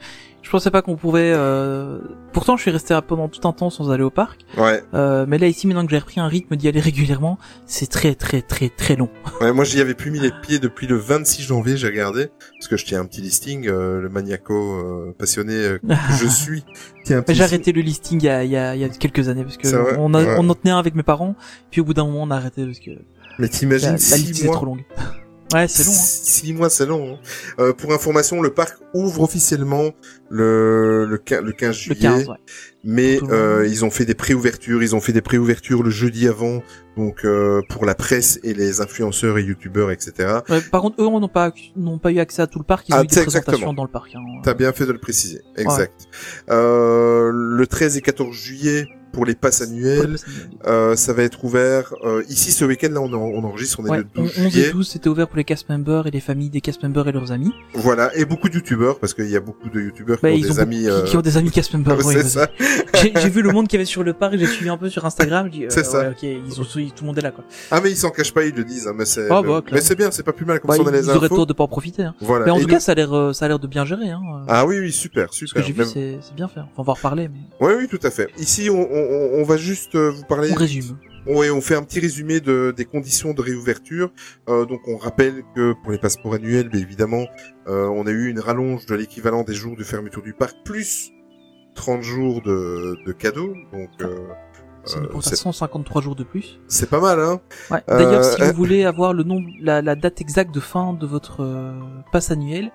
Je 0.46 0.50
pensais 0.52 0.70
pas 0.70 0.80
qu'on 0.80 0.94
pouvait. 0.94 1.32
Euh... 1.34 1.98
Pourtant, 2.32 2.56
je 2.56 2.62
suis 2.62 2.70
resté 2.70 2.96
pendant 3.08 3.28
tout 3.28 3.48
un 3.48 3.52
temps 3.52 3.68
sans 3.68 3.90
aller 3.90 4.04
au 4.04 4.10
parc. 4.10 4.42
Ouais. 4.56 4.80
Euh, 4.94 5.26
mais 5.26 5.38
là, 5.38 5.48
ici, 5.48 5.66
maintenant 5.66 5.84
que 5.84 5.90
j'ai 5.90 5.98
repris 5.98 6.20
un 6.20 6.28
rythme 6.28 6.54
d'y 6.54 6.68
aller 6.68 6.78
régulièrement, 6.78 7.36
c'est 7.66 7.90
très, 7.90 8.14
très, 8.14 8.42
très, 8.42 8.68
très 8.68 8.94
long. 8.94 9.08
ouais 9.40 9.52
moi, 9.52 9.64
j'y 9.64 9.80
avais 9.80 9.94
plus 9.94 10.12
mis 10.12 10.20
les 10.20 10.30
pieds 10.42 10.60
depuis 10.60 10.86
le 10.86 10.94
26 10.94 11.42
janvier, 11.42 11.76
j'ai 11.76 11.88
regardé, 11.88 12.28
parce 12.52 12.68
que 12.68 12.76
je 12.76 12.84
tiens 12.84 13.00
un 13.00 13.06
petit 13.06 13.22
listing, 13.22 13.66
euh, 13.66 14.00
le 14.00 14.08
maniaco 14.08 14.54
euh, 14.54 15.14
passionné 15.18 15.54
euh, 15.54 15.78
que 15.88 16.14
je 16.16 16.28
suis. 16.28 16.64
Tiens 17.04 17.24
J'ai 17.26 17.42
arrêté 17.42 17.72
le 17.72 17.80
listing 17.80 18.20
il 18.20 18.26
y 18.26 18.28
a, 18.28 18.44
il 18.44 18.50
y 18.52 18.56
a, 18.56 18.76
il 18.76 18.80
y 18.80 18.84
a 18.84 18.88
quelques 18.88 19.28
années 19.28 19.42
parce 19.42 19.56
que 19.56 19.98
on, 19.98 20.14
a, 20.14 20.22
Ouais. 20.22 20.36
on 20.38 20.48
en 20.48 20.54
tenait 20.54 20.70
un 20.70 20.78
avec 20.78 20.94
mes 20.94 21.02
parents, 21.02 21.34
puis 21.72 21.80
au 21.80 21.84
bout 21.84 21.94
d'un 21.94 22.04
moment, 22.04 22.22
on 22.22 22.30
a 22.30 22.36
arrêté 22.36 22.64
parce 22.64 22.78
que 22.78 22.92
Mais 23.38 23.46
la, 23.46 23.48
t'imagines 23.48 23.92
la 23.92 23.98
six 23.98 24.26
liste 24.26 24.42
est 24.42 24.46
mois 24.46 24.56
trop 24.56 24.66
longue. 24.66 24.84
Ouais, 25.54 25.68
c'est 25.68 25.84
long. 25.84 25.92
Hein. 25.92 25.94
Six 25.94 26.52
mois, 26.54 26.68
c'est 26.68 26.86
long. 26.86 27.14
hein. 27.14 27.18
Euh, 27.60 27.72
pour 27.72 27.92
information, 27.92 28.42
le 28.42 28.52
parc 28.52 28.78
ouvre 28.94 29.22
officiellement 29.22 29.92
le, 30.28 31.06
le, 31.08 31.18
quin- 31.18 31.40
le 31.40 31.52
15 31.52 31.68
Le 31.68 31.72
juillet. 31.94 32.00
15, 32.00 32.28
ouais. 32.30 32.34
Mais 32.82 33.20
le 33.20 33.32
euh, 33.32 33.66
ils 33.68 33.84
ont 33.84 33.90
fait 33.90 34.04
des 34.04 34.16
préouvertures, 34.16 34.82
ils 34.82 34.96
ont 34.96 35.00
fait 35.00 35.12
des 35.12 35.20
préouvertures 35.22 35.84
le 35.84 35.90
jeudi 35.90 36.26
avant, 36.26 36.64
donc 36.96 37.24
euh, 37.24 37.62
pour 37.70 37.84
la 37.86 37.94
presse 37.94 38.40
et 38.42 38.54
les 38.54 38.80
influenceurs 38.80 39.38
et 39.38 39.44
youtubeurs, 39.44 39.92
etc. 39.92 40.40
Ouais, 40.48 40.60
par 40.62 40.82
contre, 40.82 41.00
eux, 41.00 41.04
n'ont 41.08 41.28
pas, 41.28 41.52
n'ont 41.76 41.98
pas 41.98 42.10
eu 42.10 42.18
accès 42.18 42.42
à 42.42 42.48
tout 42.48 42.58
le 42.58 42.64
parc, 42.64 42.88
ils 42.88 42.94
Ah, 42.94 43.02
ont 43.02 43.04
eu 43.04 43.06
des 43.06 43.14
c'est 43.14 43.20
présentations 43.22 43.52
exactement. 43.52 43.72
dans 43.74 43.84
le 43.84 43.90
parc. 43.90 44.16
Hein. 44.16 44.20
T'as 44.42 44.54
bien 44.54 44.72
fait 44.72 44.84
de 44.86 44.92
le 44.92 44.98
préciser, 44.98 45.42
exact. 45.56 46.08
Euh, 46.50 47.30
le 47.32 47.66
13 47.68 47.96
et 47.96 48.00
14 48.00 48.34
juillet 48.34 48.88
pour 49.16 49.24
les 49.24 49.34
passes 49.34 49.62
annuelles, 49.62 50.16
euh, 50.66 50.94
ça 50.94 51.14
va 51.14 51.22
être 51.22 51.42
ouvert. 51.42 51.94
Euh, 52.04 52.22
ici, 52.28 52.52
ce 52.52 52.66
week-end, 52.66 52.90
là, 52.92 53.00
on, 53.00 53.10
en- 53.14 53.16
on 53.16 53.42
enregistre, 53.44 53.80
on 53.80 53.86
est 53.86 53.90
Ouais, 53.90 53.96
le 53.98 54.04
12 54.14 54.32
11 54.38 54.50
juillet. 54.52 54.68
et 54.68 54.72
12, 54.72 54.86
c'était 54.88 55.08
ouvert 55.08 55.26
pour 55.26 55.38
les 55.38 55.44
cast 55.44 55.70
members 55.70 56.06
et 56.06 56.10
les 56.10 56.20
familles 56.20 56.50
des 56.50 56.60
cast 56.60 56.82
members 56.82 57.08
et 57.08 57.12
leurs 57.12 57.32
amis. 57.32 57.50
Voilà, 57.72 58.14
et 58.14 58.26
beaucoup 58.26 58.50
de 58.50 58.54
youtubeurs, 58.56 58.98
parce 58.98 59.14
qu'il 59.14 59.30
y 59.30 59.36
a 59.36 59.40
beaucoup 59.40 59.70
de 59.70 59.80
youtubeurs 59.80 60.18
Bah, 60.22 60.28
qui 60.28 60.34
ont 60.34 60.38
ils 60.38 60.42
des 60.44 60.58
ont 60.58 60.62
amis. 60.62 60.82
beaucoup- 60.84 60.94
euh, 60.94 61.04
qui, 61.04 61.10
qui 61.12 61.16
ont 61.16 61.22
des 61.22 61.36
amis 61.38 61.50
cast 61.50 61.72
members. 61.72 61.96
ouais. 62.06 62.22
J'ai 62.94 63.28
vu 63.30 63.40
le 63.40 63.50
monde 63.52 63.68
qu'il 63.68 63.78
y 63.78 63.80
avait 63.80 63.86
sur 63.86 64.02
le 64.04 64.12
parc, 64.12 64.36
j'ai 64.36 64.46
suivi 64.46 64.68
un 64.68 64.76
peu 64.76 64.90
sur 64.90 65.04
Instagram. 65.06 65.48
euh, 65.58 65.66
C'est 65.70 65.84
ça. 65.84 66.10
ouais, 66.10 66.14
ils 66.46 66.60
ont 66.60 66.64
tout 66.64 66.78
le 67.00 67.06
monde 67.06 67.16
est 67.18 67.22
là 67.22 67.30
quoi. 67.30 67.44
Ah 67.70 67.80
mais 67.82 67.90
ils 67.90 67.96
s'en 67.96 68.10
cachent 68.10 68.34
pas, 68.34 68.44
ils 68.44 68.54
le 68.54 68.64
disent. 68.64 68.86
hein, 68.86 68.92
mais 68.96 69.06
c'est. 69.06 69.22
Le- 69.22 69.28
bah, 69.30 69.40
clairement. 69.42 69.62
mais 69.72 69.80
c'est 69.80 69.94
bien, 69.96 70.10
c'est 70.10 70.22
pas 70.22 70.32
plus 70.34 70.44
mal 70.44 70.60
comme 70.60 70.68
Bah, 70.68 70.76
ça 70.76 70.82
on 70.82 70.86
a 70.86 70.90
ils 70.90 70.94
les 70.96 71.08
auraient 71.08 71.26
infos. 71.26 71.36
tort 71.36 71.46
de 71.46 71.52
pas 71.54 71.64
en 71.64 71.68
profiter. 71.68 72.02
Hein. 72.02 72.14
Voilà. 72.20 72.44
Mais 72.44 72.50
en 72.50 72.60
tout 72.60 72.66
cas, 72.66 72.80
ça 72.80 72.92
a 72.92 72.94
l'air, 72.94 73.12
euh, 73.16 73.32
ça 73.32 73.46
a 73.46 73.48
l'air 73.48 73.58
de 73.58 73.66
bien 73.66 73.84
gérer. 73.86 74.10
Hein. 74.10 74.20
euh, 74.26 74.44
Ah 74.48 74.66
oui, 74.66 74.78
oui, 74.78 74.92
super, 74.92 75.32
Ce 75.32 75.40
que 75.40 75.46
super. 75.46 75.64
j'ai 75.64 75.72
vu, 75.72 75.84
c'est 75.84 76.34
bien 76.34 76.48
fait. 76.48 76.60
On 76.76 76.82
va 76.82 76.92
en 76.92 76.94
reparler, 76.94 77.30
Oui, 77.60 77.72
oui, 77.78 77.88
tout 77.88 77.98
à 78.02 78.10
fait. 78.10 78.28
Ici, 78.38 78.68
on, 78.70 78.76
on, 79.08 79.40
on 79.40 79.42
va 79.44 79.56
juste 79.56 79.94
euh, 79.94 80.10
vous 80.10 80.24
parler. 80.24 80.50
on 80.52 80.54
résume. 80.54 80.98
Oui, 81.28 81.50
on 81.50 81.60
fait 81.60 81.74
un 81.74 81.82
petit 81.82 81.98
résumé 81.98 82.38
de, 82.38 82.72
des 82.76 82.84
conditions 82.84 83.34
de 83.34 83.42
réouverture. 83.42 84.12
Euh, 84.48 84.64
donc, 84.64 84.78
on 84.86 84.96
rappelle 84.96 85.42
que 85.56 85.74
pour 85.82 85.90
les 85.90 85.98
passeports 85.98 86.34
annuels, 86.34 86.68
bien 86.68 86.80
évidemment, 86.80 87.26
euh, 87.66 87.88
on 87.88 88.06
a 88.06 88.12
eu 88.12 88.28
une 88.28 88.38
rallonge 88.38 88.86
de 88.86 88.94
l'équivalent 88.94 89.42
des 89.42 89.54
jours 89.54 89.74
de 89.76 89.82
fermeture 89.82 90.22
du 90.22 90.34
parc, 90.34 90.54
plus 90.64 91.10
30 91.74 92.02
jours 92.02 92.42
de, 92.42 92.96
de 93.04 93.10
cadeaux. 93.12 93.54
Donc, 93.72 93.88
euh, 94.02 94.18
C'est 94.84 94.98
euh, 95.00 95.08
pour 95.08 95.24
c'est 95.24 95.34
153 95.34 96.00
jours 96.00 96.14
de 96.14 96.22
plus. 96.22 96.60
c'est 96.68 96.88
pas 96.88 97.00
mal, 97.00 97.18
hein 97.18 97.40
Ouais. 97.72 97.82
D'ailleurs, 97.88 98.24
Euh, 98.24 98.36
si 98.36 98.42
euh, 98.42 98.52
vous 98.52 98.56
voulez 98.56 98.84
avoir 98.84 99.12
le 99.12 99.24
nombre, 99.24 99.48
la, 99.60 99.82
la 99.82 99.96
date 99.96 100.20
exacte 100.20 100.54
de 100.54 100.60
fin 100.60 100.92
de 100.92 101.06
votre 101.08 101.42
euh, 101.42 101.72
passe 102.12 102.30
annuel, 102.30 102.70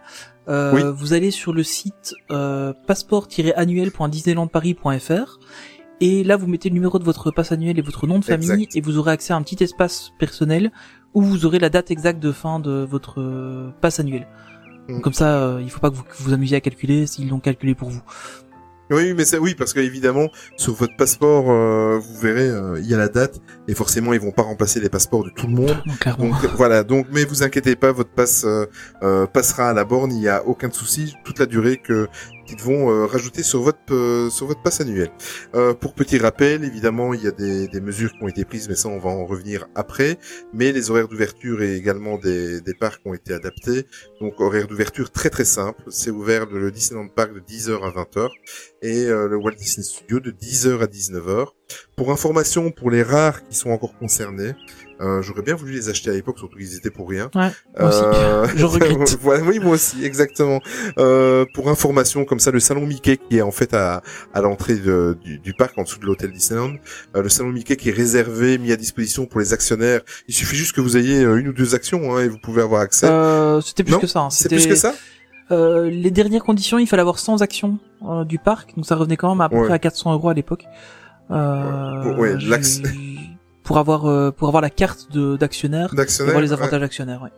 euh, 0.50 0.74
Oui. 0.74 0.82
vous 0.94 1.14
allez 1.14 1.32
sur 1.32 1.54
le 1.54 1.64
site 1.64 2.16
euh, 2.32 2.74
passeport-annuel.disneylandparis.fr 2.86 5.40
et 6.02 6.24
là 6.24 6.36
vous 6.36 6.48
mettez 6.48 6.68
le 6.70 6.74
numéro 6.74 7.00
de 7.00 7.04
votre 7.04 7.32
passe 7.32 7.52
annuel 7.52 7.80
et 7.80 7.82
votre 7.82 8.08
nom 8.08 8.20
de 8.20 8.26
famille 8.26 8.52
Exact. 8.52 8.76
et 8.76 8.82
vous 8.82 8.98
aurez 8.98 9.12
accès 9.12 9.32
à 9.32 9.38
un 9.38 9.42
petit 9.44 9.64
espace 9.64 10.12
personnel 10.20 10.72
où 11.14 11.22
vous 11.22 11.46
aurez 11.46 11.60
la 11.60 11.70
date 11.70 11.92
exacte 11.92 12.20
de 12.20 12.32
fin 12.32 12.60
de 12.60 12.86
votre 12.90 13.22
euh, 13.22 13.70
passe 13.82 14.00
annuel. 14.00 14.28
Mm. 14.88 15.02
Comme 15.02 15.14
ça, 15.14 15.44
euh, 15.44 15.62
il 15.62 15.70
faut 15.70 15.80
pas 15.80 15.92
que 15.92 15.96
vous 15.96 16.04
vous 16.20 16.34
amusiez 16.34 16.58
à 16.58 16.62
calculer 16.62 17.06
s'ils 17.06 17.30
l'ont 17.30 17.40
calculé 17.40 17.76
pour 17.76 17.90
vous. 17.90 18.02
Oui, 18.92 19.14
mais 19.14 19.24
c'est 19.24 19.38
oui 19.38 19.56
parce 19.56 19.74
que 19.74 19.80
évidemment 19.80 20.28
sur 20.58 20.74
votre 20.74 20.96
passeport, 20.98 21.50
euh, 21.50 21.98
vous 21.98 22.20
verrez, 22.20 22.48
euh, 22.48 22.78
il 22.80 22.88
y 22.88 22.94
a 22.94 22.98
la 22.98 23.08
date 23.08 23.40
et 23.70 23.74
forcément 23.74 24.12
ils 24.12 24.20
vont 24.20 24.32
pas 24.32 24.42
remplacer 24.42 24.82
les 24.82 24.90
passeports 24.90 25.24
de 25.24 25.30
tout 25.30 25.48
le 25.48 25.54
monde. 25.54 25.82
Clairement. 26.02 26.28
Donc 26.28 26.36
voilà, 26.58 26.84
donc 26.84 27.08
mais 27.12 27.24
vous 27.24 27.42
inquiétez 27.42 27.78
pas, 27.78 27.94
votre 27.94 28.10
passe 28.10 28.46
euh, 28.46 29.28
passera 29.28 29.70
à 29.70 29.74
la 29.74 29.86
borne, 29.86 30.12
il 30.12 30.22
y 30.22 30.28
a 30.28 30.46
aucun 30.46 30.70
souci 30.72 31.16
toute 31.24 31.40
la 31.40 31.46
durée 31.46 31.78
que 31.78 32.10
qu'ils 32.46 32.62
vont 32.62 32.90
euh, 32.90 33.06
rajouter 33.06 33.44
sur 33.44 33.62
votre 33.62 33.80
euh, 33.92 34.30
sur 34.30 34.48
votre 34.48 34.62
passe 34.62 34.82
annuel. 34.82 35.12
Euh, 35.56 35.74
pour 35.74 35.94
petit 35.94 36.18
rappel, 36.18 36.64
évidemment, 36.64 37.14
il 37.14 37.24
y 37.24 37.28
a 37.28 37.32
des, 37.32 37.68
des 37.68 37.82
mesures 37.82 38.12
qui 38.12 38.24
ont 38.24 38.28
été 38.28 38.46
prises, 38.46 38.70
mais 38.70 38.76
ça 38.76 38.90
on 38.90 39.00
va 39.00 39.10
en 39.10 39.26
revenir 39.26 39.68
après. 39.76 40.18
Mais 40.54 40.72
les 40.72 40.90
horaires 40.90 41.08
d'ouverture 41.08 41.62
et 41.62 41.76
également 41.76 42.18
des, 42.18 42.62
des 42.62 42.74
parcs 42.74 43.02
ont 43.06 43.14
été 43.14 43.34
adaptés. 43.34 43.86
Donc 44.20 44.40
horaire 44.40 44.68
d'ouverture 44.68 45.12
très 45.12 45.30
très 45.30 45.46
simple, 45.46 45.82
c'est 45.90 46.12
ouvert 46.12 46.46
le, 46.46 46.60
le 46.60 46.72
Disneyland 46.72 47.08
Park 47.08 47.34
de 47.34 47.40
10h 47.40 47.82
à 47.84 47.90
20h 47.90 48.30
et 48.82 49.06
le 49.06 49.36
Walt 49.36 49.56
Disney 49.56 49.84
Studio 49.84 50.20
de 50.20 50.32
10h 50.32 50.82
à 50.82 50.86
19h. 50.86 51.48
Pour 51.96 52.12
information, 52.12 52.72
pour 52.72 52.90
les 52.90 53.04
rares 53.04 53.44
qui 53.48 53.56
sont 53.56 53.70
encore 53.70 53.98
concernés, 53.98 54.54
euh, 55.02 55.22
j'aurais 55.22 55.42
bien 55.42 55.56
voulu 55.56 55.74
les 55.74 55.90
acheter 55.90 56.10
à 56.10 56.14
l'époque, 56.14 56.38
surtout 56.40 56.58
qu'ils 56.58 56.76
étaient 56.78 56.92
pour 56.92 57.10
rien. 57.10 57.30
Ouais, 57.36 57.50
moi 57.80 57.90
aussi. 57.90 58.58
Je 58.58 58.66
regrette. 58.66 59.18
voilà, 59.22 59.44
oui, 59.44 59.60
moi 59.60 59.74
aussi, 59.74 60.06
exactement. 60.06 60.60
Euh, 60.98 61.46
pour 61.54 61.70
information, 61.70 62.24
comme 62.26 62.40
ça, 62.40 62.52
le 62.52 62.60
salon 62.60 62.86
Mickey 62.86 63.18
qui 63.18 63.38
est 63.38 63.42
en 63.42 63.52
fait 63.52 63.74
à, 63.74 64.02
à 64.34 64.42
l'entrée 64.42 64.76
du, 64.76 65.40
du 65.40 65.54
parc, 65.54 65.78
en 65.78 65.84
dessous 65.84 66.00
de 66.00 66.06
l'hôtel 66.06 66.32
Disneyland, 66.32 66.74
euh, 67.16 67.22
le 67.24 67.30
salon 67.30 67.50
Mickey 67.50 67.76
qui 67.76 67.90
est 67.90 67.94
réservé, 67.94 68.58
mis 68.58 68.72
à 68.72 68.76
disposition 68.78 69.26
pour 69.26 69.40
les 69.40 69.54
actionnaires. 69.54 70.02
Il 70.28 70.34
suffit 70.34 70.56
juste 70.56 70.74
que 70.76 70.82
vous 70.82 70.98
ayez 70.98 71.24
euh, 71.24 71.38
une 71.40 71.48
ou 71.50 71.54
deux 71.54 71.74
actions 71.76 72.16
hein, 72.16 72.22
et 72.22 72.28
vous 72.28 72.38
pouvez 72.38 72.62
avoir 72.62 72.82
accès. 72.82 73.08
Euh, 73.08 73.60
c'était 73.62 73.84
plus 73.84 73.98
que 73.98 74.08
ça. 74.08 74.20
hein. 74.22 74.30
C'était- 74.30 74.56
plus 74.56 74.68
que 74.68 74.76
ça 74.76 74.94
Euh, 75.52 75.90
les 75.90 76.12
dernières 76.12 76.44
conditions, 76.44 76.80
il 76.80 76.88
fallait 76.88 77.02
avoir 77.02 77.20
100 77.20 77.42
actions 77.42 77.78
euh, 78.08 78.24
du 78.24 78.40
parc, 78.40 78.74
donc 78.76 78.86
ça 78.86 78.96
revenait 78.96 79.18
quand 79.18 79.30
même 79.30 79.42
à 79.42 79.50
peu 79.50 79.58
Ouais. 79.58 79.66
près 79.66 79.74
à 79.74 79.80
400 79.80 80.14
euros 80.14 80.30
à 80.30 80.34
l'époque. 80.34 80.64
Euh, 81.30 82.16
Ouais, 82.16 82.36
ouais, 82.36 82.38
pour 83.64 83.78
avoir 83.78 84.06
euh, 84.06 84.32
pour 84.32 84.48
avoir 84.48 84.62
la 84.62 84.70
carte 84.70 85.12
de 85.12 85.38
d'actionnaire, 85.38 85.90
avoir 85.92 86.42
les 86.42 86.50
ouais. 86.50 86.54
avantages 86.54 86.84
actionnaires. 86.84 87.22
Ouais. 87.22 87.30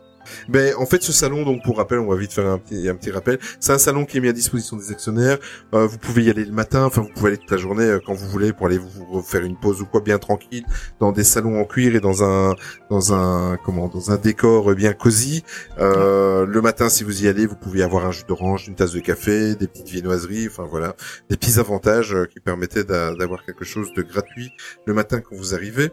Ben, 0.48 0.74
en 0.78 0.86
fait, 0.86 1.02
ce 1.02 1.12
salon, 1.12 1.42
donc 1.44 1.62
pour 1.64 1.76
rappel, 1.76 1.98
on 1.98 2.08
va 2.08 2.16
vite 2.16 2.32
faire 2.32 2.46
un 2.46 2.58
petit, 2.58 2.88
un 2.88 2.94
petit 2.94 3.10
rappel. 3.10 3.38
C'est 3.60 3.72
un 3.72 3.78
salon 3.78 4.04
qui 4.04 4.18
est 4.18 4.20
mis 4.20 4.28
à 4.28 4.32
disposition 4.32 4.76
des 4.76 4.90
actionnaires. 4.90 5.38
Euh, 5.74 5.86
vous 5.86 5.98
pouvez 5.98 6.24
y 6.24 6.30
aller 6.30 6.44
le 6.44 6.52
matin, 6.52 6.84
enfin 6.84 7.02
vous 7.02 7.08
pouvez 7.14 7.28
aller 7.28 7.38
toute 7.38 7.50
la 7.50 7.56
journée 7.56 7.84
euh, 7.84 8.00
quand 8.04 8.14
vous 8.14 8.28
voulez 8.28 8.52
pour 8.52 8.66
aller 8.66 8.78
vous, 8.78 8.88
vous 9.10 9.22
faire 9.22 9.42
une 9.42 9.56
pause 9.58 9.80
ou 9.80 9.86
quoi, 9.86 10.00
bien 10.00 10.18
tranquille, 10.18 10.64
dans 11.00 11.12
des 11.12 11.24
salons 11.24 11.60
en 11.60 11.64
cuir 11.64 11.94
et 11.96 12.00
dans 12.00 12.22
un, 12.24 12.54
dans 12.90 13.12
un, 13.14 13.56
comment, 13.64 13.88
dans 13.88 14.10
un 14.10 14.16
décor 14.16 14.70
euh, 14.70 14.74
bien 14.74 14.92
cosy. 14.92 15.44
Euh, 15.78 16.46
le 16.46 16.60
matin, 16.60 16.88
si 16.88 17.04
vous 17.04 17.24
y 17.24 17.28
allez, 17.28 17.46
vous 17.46 17.56
pouvez 17.56 17.82
avoir 17.82 18.06
un 18.06 18.12
jus 18.12 18.24
d'orange, 18.28 18.68
une 18.68 18.74
tasse 18.74 18.92
de 18.92 19.00
café, 19.00 19.54
des 19.54 19.66
petites 19.66 19.88
viennoiseries, 19.88 20.48
enfin 20.48 20.66
voilà, 20.70 20.94
des 21.30 21.36
petits 21.36 21.58
avantages 21.58 22.14
euh, 22.14 22.26
qui 22.26 22.40
permettaient 22.40 22.84
d'a- 22.84 23.14
d'avoir 23.14 23.44
quelque 23.44 23.64
chose 23.64 23.92
de 23.96 24.02
gratuit 24.02 24.50
le 24.86 24.94
matin 24.94 25.20
quand 25.20 25.36
vous 25.36 25.54
arrivez. 25.54 25.90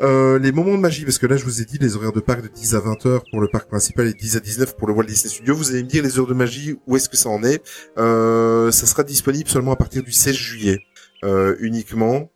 Les 0.00 0.52
moments 0.52 0.74
de 0.74 0.80
magie, 0.80 1.04
parce 1.04 1.18
que 1.18 1.26
là 1.26 1.36
je 1.36 1.44
vous 1.44 1.60
ai 1.62 1.64
dit 1.64 1.78
les 1.78 1.96
horaires 1.96 2.12
de 2.12 2.20
parc 2.20 2.42
de 2.42 2.48
10 2.48 2.74
à 2.74 2.80
20 2.80 3.06
heures 3.06 3.22
pour 3.30 3.40
le 3.40 3.48
parc 3.48 3.61
principal 3.66 4.06
et 4.06 4.14
10 4.14 4.36
à 4.36 4.40
19 4.40 4.76
pour 4.76 4.88
le 4.88 4.94
Walt 4.94 5.04
Disney 5.04 5.32
Studio. 5.32 5.54
Vous 5.54 5.70
allez 5.70 5.82
me 5.82 5.88
dire 5.88 6.02
les 6.02 6.18
heures 6.18 6.26
de 6.26 6.34
magie, 6.34 6.76
où 6.86 6.96
est-ce 6.96 7.08
que 7.08 7.16
ça 7.16 7.28
en 7.28 7.42
est 7.42 7.62
euh, 7.98 8.70
Ça 8.70 8.86
sera 8.86 9.02
disponible 9.02 9.48
seulement 9.48 9.72
à 9.72 9.76
partir 9.76 10.02
du 10.02 10.12
16 10.12 10.34
juillet 10.34 10.80
euh, 11.24 11.56
uniquement. 11.60 12.30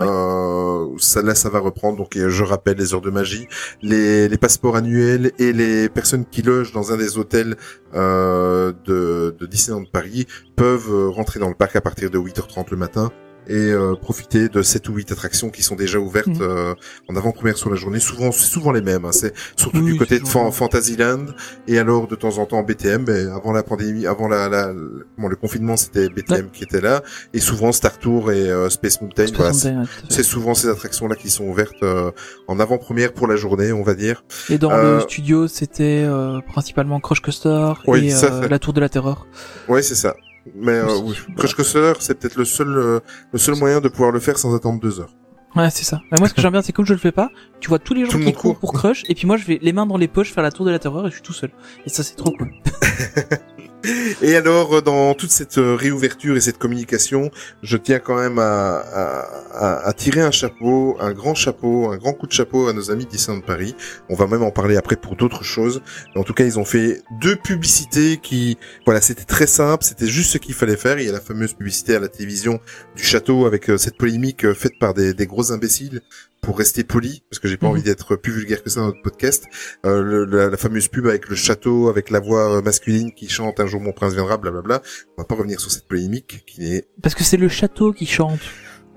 Euh, 0.00 0.86
ça 0.98 1.22
là, 1.22 1.34
ça 1.34 1.48
va 1.48 1.58
reprendre. 1.58 1.98
Donc, 1.98 2.16
je 2.16 2.44
rappelle 2.44 2.76
les 2.76 2.94
heures 2.94 3.00
de 3.00 3.10
magie, 3.10 3.48
les, 3.82 4.28
les 4.28 4.38
passeports 4.38 4.76
annuels 4.76 5.32
et 5.38 5.52
les 5.52 5.88
personnes 5.88 6.24
qui 6.24 6.42
logent 6.42 6.72
dans 6.72 6.92
un 6.92 6.96
des 6.96 7.18
hôtels 7.18 7.56
euh, 7.94 8.72
de, 8.84 9.34
de 9.38 9.46
Disneyland 9.46 9.84
Paris 9.92 10.26
peuvent 10.56 10.92
euh, 10.92 11.08
rentrer 11.08 11.40
dans 11.40 11.48
le 11.48 11.54
parc 11.54 11.74
à 11.76 11.80
partir 11.80 12.10
de 12.10 12.18
8h30 12.18 12.66
le 12.70 12.76
matin 12.76 13.10
et 13.48 13.54
euh, 13.56 13.94
profiter 13.94 14.48
de 14.48 14.62
7 14.62 14.88
ou 14.88 14.94
8 14.94 15.12
attractions 15.12 15.50
qui 15.50 15.62
sont 15.62 15.74
déjà 15.74 15.98
ouvertes 15.98 16.28
euh, 16.40 16.74
en 17.08 17.16
avant-première 17.16 17.56
sur 17.56 17.70
la 17.70 17.76
journée. 17.76 17.98
Souvent, 18.00 18.30
c'est 18.32 18.48
souvent 18.50 18.72
les 18.72 18.82
mêmes. 18.82 19.04
hein. 19.04 19.12
C'est 19.12 19.32
surtout 19.56 19.78
Oui, 19.80 19.92
du 19.92 19.98
côté 19.98 20.18
de 20.20 20.26
Fan- 20.26 20.52
Fantasyland 20.52 21.26
et 21.66 21.78
alors 21.78 22.06
de 22.06 22.14
temps 22.16 22.38
en 22.38 22.46
temps 22.46 22.62
BTM. 22.62 23.04
Mais 23.06 23.22
avant 23.30 23.52
la 23.52 23.62
pandémie, 23.62 24.06
avant 24.06 24.28
la, 24.28 24.48
la, 24.48 24.72
le- 24.72 25.36
confinement, 25.36 25.76
c'était 25.76 26.08
BTM 26.08 26.50
qui 26.50 26.64
était 26.64 26.80
là 26.80 27.02
et 27.32 27.40
souvent 27.40 27.72
Star 27.72 27.98
Tour 27.98 28.32
et 28.32 28.50
euh, 28.50 28.68
Space 28.68 29.00
Mountain. 29.00 29.26
Space 29.28 29.36
voilà, 29.36 29.52
Mountain, 29.52 29.80
ouais, 29.82 29.86
c'est 30.10 30.22
souvent 30.22 30.54
ces 30.54 30.68
attractions-là 30.68 31.14
qui 31.16 31.30
sont 31.30 31.44
ouvertes 31.44 31.82
euh, 31.82 32.10
en 32.48 32.58
avant-première 32.60 33.12
pour 33.12 33.26
la 33.26 33.36
journée, 33.36 33.72
on 33.72 33.82
va 33.82 33.94
dire. 33.94 34.24
Et 34.50 34.58
dans 34.58 34.76
le 34.76 35.00
studio, 35.00 35.48
c'était 35.48 36.04
euh, 36.06 36.40
principalement 36.46 37.00
Crush 37.00 37.20
Coaster 37.20 37.72
Oui, 37.86 38.06
et 38.06 38.10
ça, 38.10 38.46
la 38.48 38.58
Tour 38.58 38.72
de 38.72 38.80
la 38.80 38.88
Terreur. 38.88 39.26
Ouais, 39.68 39.82
c'est 39.82 39.94
ça. 39.94 40.14
Mais 40.54 40.72
euh, 40.72 40.98
oui. 41.02 41.16
Crush 41.36 41.54
Coaster, 41.54 41.92
c'est 42.00 42.18
peut-être 42.18 42.36
le 42.36 42.44
seul 42.44 42.68
euh, 42.68 43.00
le 43.32 43.38
seul 43.38 43.56
moyen 43.56 43.80
de 43.80 43.88
pouvoir 43.88 44.10
le 44.10 44.20
faire 44.20 44.38
sans 44.38 44.54
attendre 44.54 44.80
deux 44.80 45.00
heures. 45.00 45.14
Ouais, 45.56 45.70
c'est 45.70 45.84
ça. 45.84 46.00
Mais 46.12 46.18
moi, 46.18 46.28
ce 46.28 46.34
que 46.34 46.40
j'aime 46.40 46.52
bien, 46.52 46.62
c'est 46.62 46.72
comme 46.72 46.84
je 46.84 46.92
le 46.92 46.98
fais 46.98 47.12
pas, 47.12 47.30
tu 47.60 47.68
vois 47.68 47.78
tous 47.78 47.94
les 47.94 48.04
gens 48.04 48.12
Tout 48.12 48.18
qui 48.18 48.32
courent 48.32 48.58
pour 48.58 48.72
Crush, 48.72 49.04
et 49.08 49.14
puis 49.14 49.26
moi, 49.26 49.36
je 49.36 49.46
vais 49.46 49.58
les 49.62 49.72
mains 49.72 49.86
dans 49.86 49.96
les 49.96 50.08
poches 50.08 50.32
faire 50.32 50.42
la 50.42 50.50
Tour 50.50 50.66
de 50.66 50.70
la 50.70 50.78
Terreur 50.78 51.06
et 51.06 51.10
je 51.10 51.14
suis 51.14 51.22
tout 51.22 51.32
seul. 51.32 51.50
Et 51.86 51.88
ça, 51.88 52.02
c'est 52.02 52.16
trop 52.16 52.32
cool. 52.32 52.52
Et 54.22 54.34
alors, 54.34 54.76
euh, 54.76 54.80
dans 54.80 55.14
toute 55.14 55.30
cette 55.30 55.58
euh, 55.58 55.74
réouverture 55.74 56.36
et 56.36 56.40
cette 56.40 56.58
communication, 56.58 57.30
je 57.62 57.76
tiens 57.76 57.98
quand 57.98 58.16
même 58.16 58.38
à, 58.38 59.92
tirer 59.96 60.20
un 60.20 60.30
chapeau, 60.30 60.96
un 61.00 61.12
grand 61.12 61.34
chapeau, 61.34 61.90
un 61.90 61.96
grand 61.96 62.12
coup 62.12 62.26
de 62.26 62.32
chapeau 62.32 62.68
à 62.68 62.72
nos 62.72 62.90
amis 62.90 63.04
de 63.04 63.10
Disneyland 63.10 63.40
Paris. 63.40 63.74
On 64.08 64.14
va 64.14 64.26
même 64.26 64.42
en 64.42 64.50
parler 64.50 64.76
après 64.76 64.96
pour 64.96 65.16
d'autres 65.16 65.44
choses. 65.44 65.82
En 66.16 66.24
tout 66.24 66.34
cas, 66.34 66.44
ils 66.44 66.58
ont 66.58 66.64
fait 66.64 67.02
deux 67.20 67.36
publicités 67.36 68.18
qui, 68.18 68.58
voilà, 68.84 69.00
c'était 69.00 69.24
très 69.24 69.46
simple, 69.46 69.84
c'était 69.84 70.06
juste 70.06 70.32
ce 70.32 70.38
qu'il 70.38 70.54
fallait 70.54 70.76
faire. 70.76 70.98
Il 70.98 71.06
y 71.06 71.08
a 71.08 71.12
la 71.12 71.20
fameuse 71.20 71.54
publicité 71.54 71.94
à 71.94 72.00
la 72.00 72.08
télévision 72.08 72.60
du 72.96 73.02
château 73.02 73.46
avec 73.46 73.70
euh, 73.70 73.78
cette 73.78 73.96
polémique 73.96 74.52
faite 74.52 74.78
par 74.78 74.94
des 74.94 75.14
gros 75.26 75.52
imbéciles 75.52 76.02
pour 76.40 76.58
rester 76.58 76.84
poli, 76.84 77.22
parce 77.30 77.40
que 77.40 77.48
j'ai 77.48 77.56
pas 77.56 77.66
Mhm. 77.66 77.72
envie 77.72 77.82
d'être 77.82 78.16
plus 78.16 78.32
vulgaire 78.32 78.62
que 78.62 78.70
ça 78.70 78.80
dans 78.80 78.86
notre 78.86 79.02
podcast. 79.02 79.44
Euh, 79.84 80.02
le- 80.02 80.24
la, 80.24 80.48
la 80.48 80.56
fameuse 80.56 80.88
pub 80.88 81.06
avec 81.06 81.28
le 81.28 81.36
château, 81.36 81.88
avec 81.88 82.10
la 82.10 82.20
voix 82.20 82.58
euh, 82.58 82.62
masculine 82.62 83.12
qui 83.12 83.28
chante 83.28 83.60
un 83.60 83.66
jour 83.66 83.80
mon 83.80 83.92
prince 83.92 84.14
viendra, 84.14 84.36
blablabla. 84.36 84.80
On 85.16 85.22
va 85.22 85.26
pas 85.26 85.34
revenir 85.34 85.60
sur 85.60 85.70
cette 85.70 85.86
polémique 85.88 86.44
qui 86.46 86.72
est. 86.74 86.88
Parce 87.02 87.14
que 87.14 87.24
c'est 87.24 87.36
le 87.36 87.48
château 87.48 87.92
qui 87.92 88.06
chante. 88.06 88.40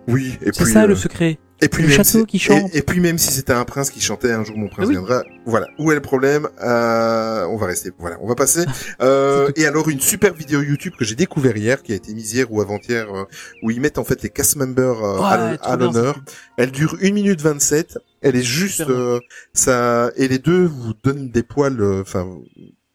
Oui, 0.07 0.37
et 0.41 0.45
C'est 0.53 0.63
puis. 0.63 0.71
ça 0.73 0.83
euh, 0.83 0.87
le 0.87 0.95
secret. 0.95 1.39
Et 1.61 1.69
puis 1.69 1.83
le 1.83 1.89
même 1.89 1.97
château 1.97 2.19
si- 2.19 2.25
qui 2.25 2.39
chante. 2.39 2.73
Et, 2.73 2.79
et 2.79 2.81
puis 2.81 2.99
même 2.99 3.17
si 3.17 3.31
c'était 3.31 3.53
un 3.53 3.65
prince 3.65 3.89
qui 3.91 4.01
chantait 4.01 4.31
un 4.31 4.43
jour 4.43 4.57
mon 4.57 4.67
prince 4.67 4.85
Ah 4.85 4.87
oui. 4.87 4.93
viendra, 4.95 5.23
voilà. 5.45 5.67
Où 5.79 5.91
est 5.91 5.95
le 5.95 6.01
problème? 6.01 6.47
Euh, 6.61 7.45
On 7.45 7.57
va 7.57 7.67
rester. 7.67 7.91
Voilà, 7.99 8.17
on 8.21 8.27
va 8.27 8.35
passer. 8.35 8.65
Euh, 9.01 9.51
et 9.55 9.65
alors 9.65 9.89
une 9.89 9.99
super 10.01 10.33
vidéo 10.33 10.61
YouTube 10.61 10.93
que 10.97 11.05
j'ai 11.05 11.15
découvert 11.15 11.57
hier, 11.57 11.81
qui 11.81 11.91
a 11.91 11.95
été 11.95 12.13
mise 12.13 12.33
hier 12.33 12.51
ou 12.51 12.61
avant-hier, 12.61 13.13
euh, 13.13 13.23
où 13.63 13.71
ils 13.71 13.81
mettent 13.81 13.97
en 13.97 14.03
fait 14.03 14.21
les 14.21 14.29
cast 14.29 14.55
members 14.57 15.03
euh, 15.03 15.57
à 15.61 15.75
l'honneur. 15.77 16.19
Elle 16.57 16.71
dure 16.71 16.95
1 17.01 17.11
minute 17.11 17.41
27. 17.41 17.97
Elle 18.21 18.35
est 18.35 18.43
juste 18.43 18.81
euh, 18.81 19.19
ça 19.53 20.11
et 20.15 20.27
les 20.27 20.37
deux 20.39 20.65
vous 20.65 20.93
donnent 21.03 21.29
des 21.31 21.41
poils. 21.43 21.81
Enfin, 22.01 22.27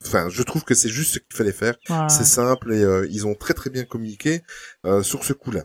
enfin, 0.05 0.29
je 0.31 0.43
trouve 0.45 0.63
que 0.65 0.75
c'est 0.75 0.89
juste 0.89 1.15
ce 1.15 1.19
qu'il 1.19 1.37
fallait 1.37 1.51
faire. 1.53 1.75
Ouais. 1.91 2.09
C'est 2.09 2.25
simple 2.25 2.73
et 2.73 2.83
euh, 2.85 3.07
ils 3.11 3.27
ont 3.27 3.35
très 3.35 3.55
très 3.55 3.71
bien 3.71 3.85
communiqué 3.85 4.43
euh, 4.85 5.03
sur 5.03 5.25
ce 5.25 5.33
coup-là. 5.33 5.65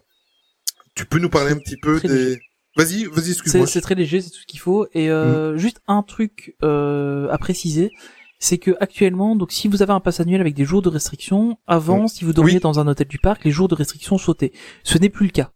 Tu 0.95 1.05
peux 1.05 1.19
nous 1.19 1.29
parler 1.29 1.51
un 1.51 1.57
petit 1.57 1.77
peu 1.77 1.99
des. 1.99 2.39
Vas-y, 2.77 3.05
vas-y, 3.05 3.23
C'est 3.25 3.31
excuse-moi. 3.31 3.67
c'est 3.67 3.81
très 3.81 3.95
léger, 3.95 4.21
c'est 4.21 4.29
tout 4.29 4.39
ce 4.41 4.45
qu'il 4.45 4.59
faut. 4.59 4.87
Et 4.93 5.09
euh, 5.09 5.57
juste 5.57 5.81
un 5.87 6.03
truc 6.03 6.55
euh, 6.63 7.27
à 7.29 7.37
préciser, 7.37 7.91
c'est 8.39 8.57
que 8.57 8.71
actuellement, 8.79 9.35
donc 9.35 9.51
si 9.51 9.67
vous 9.67 9.81
avez 9.81 9.91
un 9.93 9.99
pass 9.99 10.19
annuel 10.19 10.41
avec 10.41 10.53
des 10.55 10.63
jours 10.65 10.81
de 10.81 10.89
restriction, 10.89 11.57
avant, 11.67 12.03
Mm. 12.03 12.07
si 12.07 12.23
vous 12.25 12.33
dormiez 12.33 12.53
Oui. 12.55 12.59
dans 12.59 12.79
un 12.79 12.87
hôtel 12.87 13.07
du 13.07 13.19
parc, 13.19 13.43
les 13.43 13.51
jours 13.51 13.67
de 13.67 13.75
restriction 13.75 14.17
sautaient. 14.17 14.51
Ce 14.83 14.97
n'est 14.97 15.09
plus 15.09 15.25
le 15.27 15.31
cas. 15.31 15.51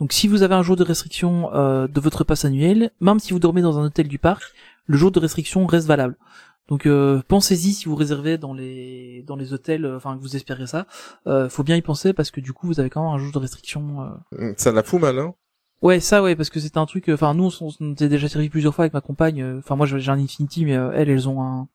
Donc 0.00 0.12
si 0.12 0.28
vous 0.28 0.42
avez 0.42 0.54
un 0.54 0.62
jour 0.62 0.76
de 0.76 0.82
restriction 0.84 1.50
euh, 1.54 1.86
de 1.88 2.00
votre 2.00 2.24
pass 2.24 2.44
annuel, 2.44 2.90
même 3.00 3.18
si 3.20 3.32
vous 3.32 3.38
dormez 3.38 3.62
dans 3.62 3.78
un 3.78 3.84
hôtel 3.86 4.08
du 4.08 4.18
parc, 4.18 4.42
le 4.86 4.96
jour 4.98 5.10
de 5.10 5.18
restriction 5.20 5.66
reste 5.66 5.86
valable. 5.86 6.16
Donc 6.68 6.84
euh, 6.84 7.22
pensez-y 7.28 7.72
si 7.72 7.84
vous 7.86 7.94
réservez 7.94 8.38
dans 8.38 8.52
les 8.52 9.22
dans 9.26 9.36
les 9.36 9.52
hôtels, 9.54 9.84
euh, 9.86 9.96
enfin 9.96 10.16
que 10.16 10.20
vous 10.20 10.34
espérez 10.36 10.66
ça, 10.66 10.86
euh, 11.28 11.48
faut 11.48 11.62
bien 11.62 11.76
y 11.76 11.80
penser 11.82 12.12
parce 12.12 12.30
que 12.32 12.40
du 12.40 12.52
coup 12.52 12.66
vous 12.66 12.80
avez 12.80 12.90
quand 12.90 13.04
même 13.04 13.14
un 13.14 13.22
jour 13.22 13.32
de 13.32 13.38
restriction. 13.38 14.02
euh, 14.38 14.52
Ça 14.58 14.72
la 14.72 14.82
fout 14.82 15.00
mal, 15.00 15.18
hein 15.20 15.32
Ouais, 15.82 16.00
ça, 16.00 16.22
ouais, 16.22 16.34
parce 16.36 16.50
que 16.50 16.58
c'était 16.60 16.78
un 16.78 16.86
truc. 16.86 17.08
euh, 17.08 17.14
Enfin, 17.14 17.34
nous, 17.34 17.50
on, 17.60 17.70
s'est 17.70 18.08
déjà 18.08 18.28
servi 18.28 18.48
plusieurs 18.48 18.74
fois 18.74 18.84
avec 18.84 18.94
ma 18.94 19.00
compagne. 19.00 19.42
euh, 19.42 19.58
Enfin, 19.58 19.76
moi, 19.76 19.86
j'ai 19.86 20.10
un 20.10 20.18
Infinity, 20.18 20.64
mais 20.64 20.76
euh, 20.76 20.90
elles, 20.94 21.10
elles 21.10 21.28
ont 21.28 21.42
un 21.42 21.68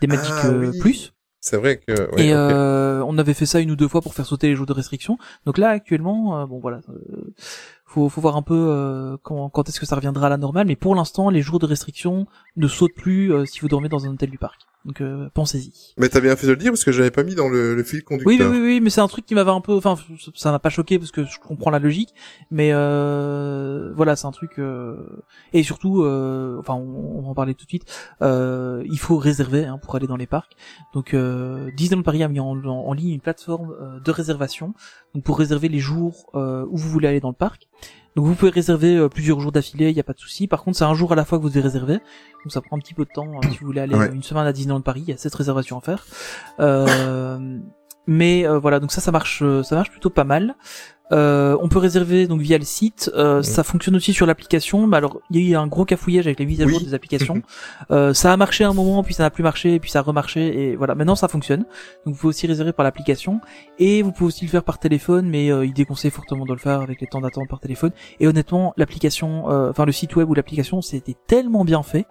des 0.00 0.06
Magic 0.06 0.32
Ah, 0.42 0.48
euh, 0.48 0.70
oui. 0.72 0.78
Plus. 0.78 1.12
C'est 1.40 1.56
vrai 1.56 1.78
que. 1.78 2.10
ouais, 2.14 2.26
et 2.26 2.34
euh, 2.34 3.02
on 3.04 3.16
avait 3.16 3.32
fait 3.34 3.46
ça 3.46 3.60
une 3.60 3.70
ou 3.70 3.76
deux 3.76 3.86
fois 3.86 4.02
pour 4.02 4.12
faire 4.12 4.26
sauter 4.26 4.48
les 4.48 4.56
jours 4.56 4.66
de 4.66 4.72
restriction. 4.72 5.18
Donc 5.46 5.56
là, 5.56 5.68
actuellement, 5.70 6.40
euh, 6.40 6.46
bon, 6.46 6.58
voilà, 6.58 6.80
euh, 6.88 7.32
faut, 7.88 8.08
faut 8.08 8.20
voir 8.20 8.36
un 8.36 8.42
peu 8.42 8.54
euh, 8.54 9.16
quand, 9.22 9.48
quand 9.48 9.68
est-ce 9.68 9.80
que 9.80 9.86
ça 9.86 9.96
reviendra 9.96 10.26
à 10.26 10.30
la 10.30 10.36
normale. 10.36 10.66
Mais 10.68 10.76
pour 10.76 10.94
l'instant, 10.94 11.30
les 11.30 11.42
jours 11.42 11.58
de 11.58 11.66
restriction 11.66 12.26
ne 12.56 12.68
sautent 12.68 12.94
plus 12.94 13.32
euh, 13.32 13.44
si 13.46 13.60
vous 13.60 13.68
dormez 13.68 13.88
dans 13.88 14.04
un 14.06 14.10
hôtel 14.10 14.30
du 14.30 14.38
parc. 14.38 14.60
Donc 14.84 15.00
euh, 15.00 15.28
pensez-y. 15.34 15.72
Mais 15.98 16.08
t'as 16.08 16.20
bien 16.20 16.34
fait 16.36 16.46
de 16.46 16.52
le 16.52 16.56
dire 16.56 16.70
parce 16.70 16.84
que 16.84 16.92
j'avais 16.92 17.10
pas 17.10 17.24
mis 17.24 17.34
dans 17.34 17.48
le, 17.48 17.74
le 17.74 17.82
fil 17.82 18.04
conducteur. 18.04 18.28
Oui, 18.30 18.38
oui, 18.40 18.46
oui, 18.58 18.64
oui, 18.64 18.80
mais 18.80 18.90
c'est 18.90 19.00
un 19.00 19.08
truc 19.08 19.26
qui 19.26 19.34
m'avait 19.34 19.50
un 19.50 19.60
peu, 19.60 19.74
enfin, 19.74 19.96
ça 20.34 20.52
m'a 20.52 20.60
pas 20.60 20.70
choqué 20.70 20.98
parce 20.98 21.10
que 21.10 21.24
je 21.24 21.38
comprends 21.40 21.70
la 21.70 21.80
logique, 21.80 22.14
mais 22.50 22.70
euh, 22.72 23.92
voilà, 23.96 24.16
c'est 24.16 24.26
un 24.26 24.30
truc 24.30 24.52
euh, 24.58 24.96
et 25.52 25.62
surtout, 25.62 26.02
euh, 26.04 26.56
enfin, 26.60 26.74
on, 26.74 27.18
on 27.18 27.22
va 27.22 27.28
en 27.28 27.34
parler 27.34 27.54
tout 27.54 27.64
de 27.64 27.68
suite. 27.70 27.84
Euh, 28.22 28.82
il 28.86 28.98
faut 28.98 29.16
réserver 29.16 29.64
hein, 29.66 29.78
pour 29.82 29.96
aller 29.96 30.06
dans 30.06 30.16
les 30.16 30.26
parcs. 30.28 30.52
Donc, 30.94 31.12
euh, 31.12 31.70
Disneyland 31.76 32.02
Paris 32.04 32.22
a 32.22 32.28
mis 32.28 32.40
en, 32.40 32.56
en- 32.64 32.68
en 32.86 32.92
ligne 32.92 33.10
une 33.14 33.20
plateforme 33.20 33.72
euh, 33.80 34.00
de 34.00 34.10
réservation, 34.10 34.74
donc 35.14 35.24
pour 35.24 35.38
réserver 35.38 35.68
les 35.68 35.78
jours 35.80 36.30
euh, 36.34 36.64
où 36.70 36.76
vous 36.76 36.88
voulez 36.88 37.08
aller 37.08 37.20
dans 37.20 37.28
le 37.30 37.34
parc. 37.34 37.68
Donc 38.16 38.26
vous 38.26 38.34
pouvez 38.34 38.50
réserver 38.50 38.96
euh, 38.96 39.08
plusieurs 39.08 39.38
jours 39.40 39.52
d'affilée, 39.52 39.90
il 39.90 39.94
n'y 39.94 40.00
a 40.00 40.04
pas 40.04 40.12
de 40.12 40.18
souci. 40.18 40.48
Par 40.48 40.64
contre, 40.64 40.76
c'est 40.78 40.84
un 40.84 40.94
jour 40.94 41.12
à 41.12 41.14
la 41.14 41.24
fois 41.24 41.38
que 41.38 41.42
vous 41.44 41.48
devez 41.50 41.60
réserver. 41.60 41.94
Donc 41.94 42.50
ça 42.52 42.60
prend 42.60 42.76
un 42.76 42.80
petit 42.80 42.94
peu 42.94 43.04
de 43.04 43.10
temps. 43.10 43.26
euh, 43.28 43.48
si 43.50 43.58
vous 43.58 43.66
voulez 43.66 43.80
aller 43.80 43.94
Ouais. 43.94 44.10
une 44.12 44.22
semaine 44.22 44.46
à 44.46 44.52
Disneyland 44.52 44.80
Paris, 44.80 45.02
il 45.06 45.10
y 45.10 45.12
a 45.12 45.16
cette 45.16 45.34
réservation 45.34 45.78
à 45.78 45.80
faire. 45.82 46.04
Euh, 46.60 47.58
mais 48.08 48.48
euh, 48.48 48.58
voilà, 48.58 48.80
donc 48.80 48.90
ça, 48.90 49.00
ça 49.00 49.12
marche, 49.12 49.42
euh, 49.42 49.62
ça 49.62 49.76
marche 49.76 49.90
plutôt 49.90 50.10
pas 50.10 50.24
mal. 50.24 50.56
Euh, 51.12 51.56
on 51.60 51.68
peut 51.68 51.78
réserver 51.78 52.26
donc 52.26 52.40
via 52.40 52.58
le 52.58 52.64
site. 52.64 53.10
Euh. 53.14 53.42
Ça 53.42 53.62
fonctionne 53.62 53.96
aussi 53.96 54.12
sur 54.12 54.26
l'application. 54.26 54.86
Mais 54.86 54.96
alors, 54.96 55.20
il 55.30 55.40
y 55.40 55.46
a 55.46 55.50
eu 55.50 55.56
un 55.56 55.66
gros 55.66 55.84
cafouillage 55.84 56.26
avec 56.26 56.38
les 56.38 56.46
mises 56.46 56.60
à 56.60 56.66
jour 56.66 56.78
Oui. 56.78 56.84
des 56.84 56.94
applications. 56.94 57.42
euh, 57.90 58.12
ça 58.14 58.32
a 58.32 58.36
marché 58.36 58.64
un 58.64 58.72
moment, 58.72 59.02
puis 59.02 59.14
ça 59.14 59.22
n'a 59.22 59.30
plus 59.30 59.42
marché, 59.42 59.74
et 59.74 59.80
puis 59.80 59.90
ça 59.90 60.00
a 60.00 60.02
remarché. 60.02 60.70
Et 60.70 60.76
voilà, 60.76 60.94
maintenant 60.94 61.16
ça 61.16 61.28
fonctionne. 61.28 61.60
Donc 62.04 62.14
vous 62.14 62.20
pouvez 62.20 62.28
aussi 62.30 62.46
réserver 62.46 62.72
par 62.72 62.84
l'application. 62.84 63.40
Et 63.78 64.02
vous 64.02 64.12
pouvez 64.12 64.28
aussi 64.28 64.44
le 64.44 64.50
faire 64.50 64.64
par 64.64 64.78
téléphone, 64.78 65.28
mais 65.28 65.50
euh, 65.50 65.64
il 65.66 65.72
déconseille 65.72 66.10
fortement 66.10 66.44
de 66.44 66.52
le 66.52 66.58
faire 66.58 66.80
avec 66.80 67.00
les 67.00 67.06
temps 67.06 67.20
d'attente 67.20 67.48
par 67.48 67.60
téléphone. 67.60 67.92
Et 68.20 68.26
honnêtement, 68.26 68.74
l'application, 68.76 69.50
euh, 69.50 69.70
enfin 69.70 69.84
le 69.84 69.92
site 69.92 70.16
web 70.16 70.28
ou 70.28 70.34
l'application, 70.34 70.82
c'était 70.82 71.16
tellement 71.26 71.64
bien 71.64 71.82
fait. 71.82 72.06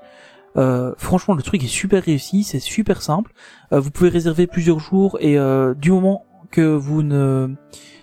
Euh, 0.58 0.94
franchement, 0.98 1.36
le 1.36 1.44
truc 1.44 1.64
est 1.64 1.68
super 1.68 2.04
réussi, 2.04 2.44
c'est 2.44 2.60
super 2.60 3.02
simple. 3.02 3.32
Euh, 3.72 3.80
vous 3.80 3.92
pouvez 3.92 4.10
réserver 4.10 4.48
plusieurs 4.48 4.80
jours 4.80 5.18
et 5.20 5.38
euh, 5.38 5.74
du 5.74 5.92
moment 5.92 6.26
que 6.52 6.62
vous 6.62 7.04
ne 7.04 7.50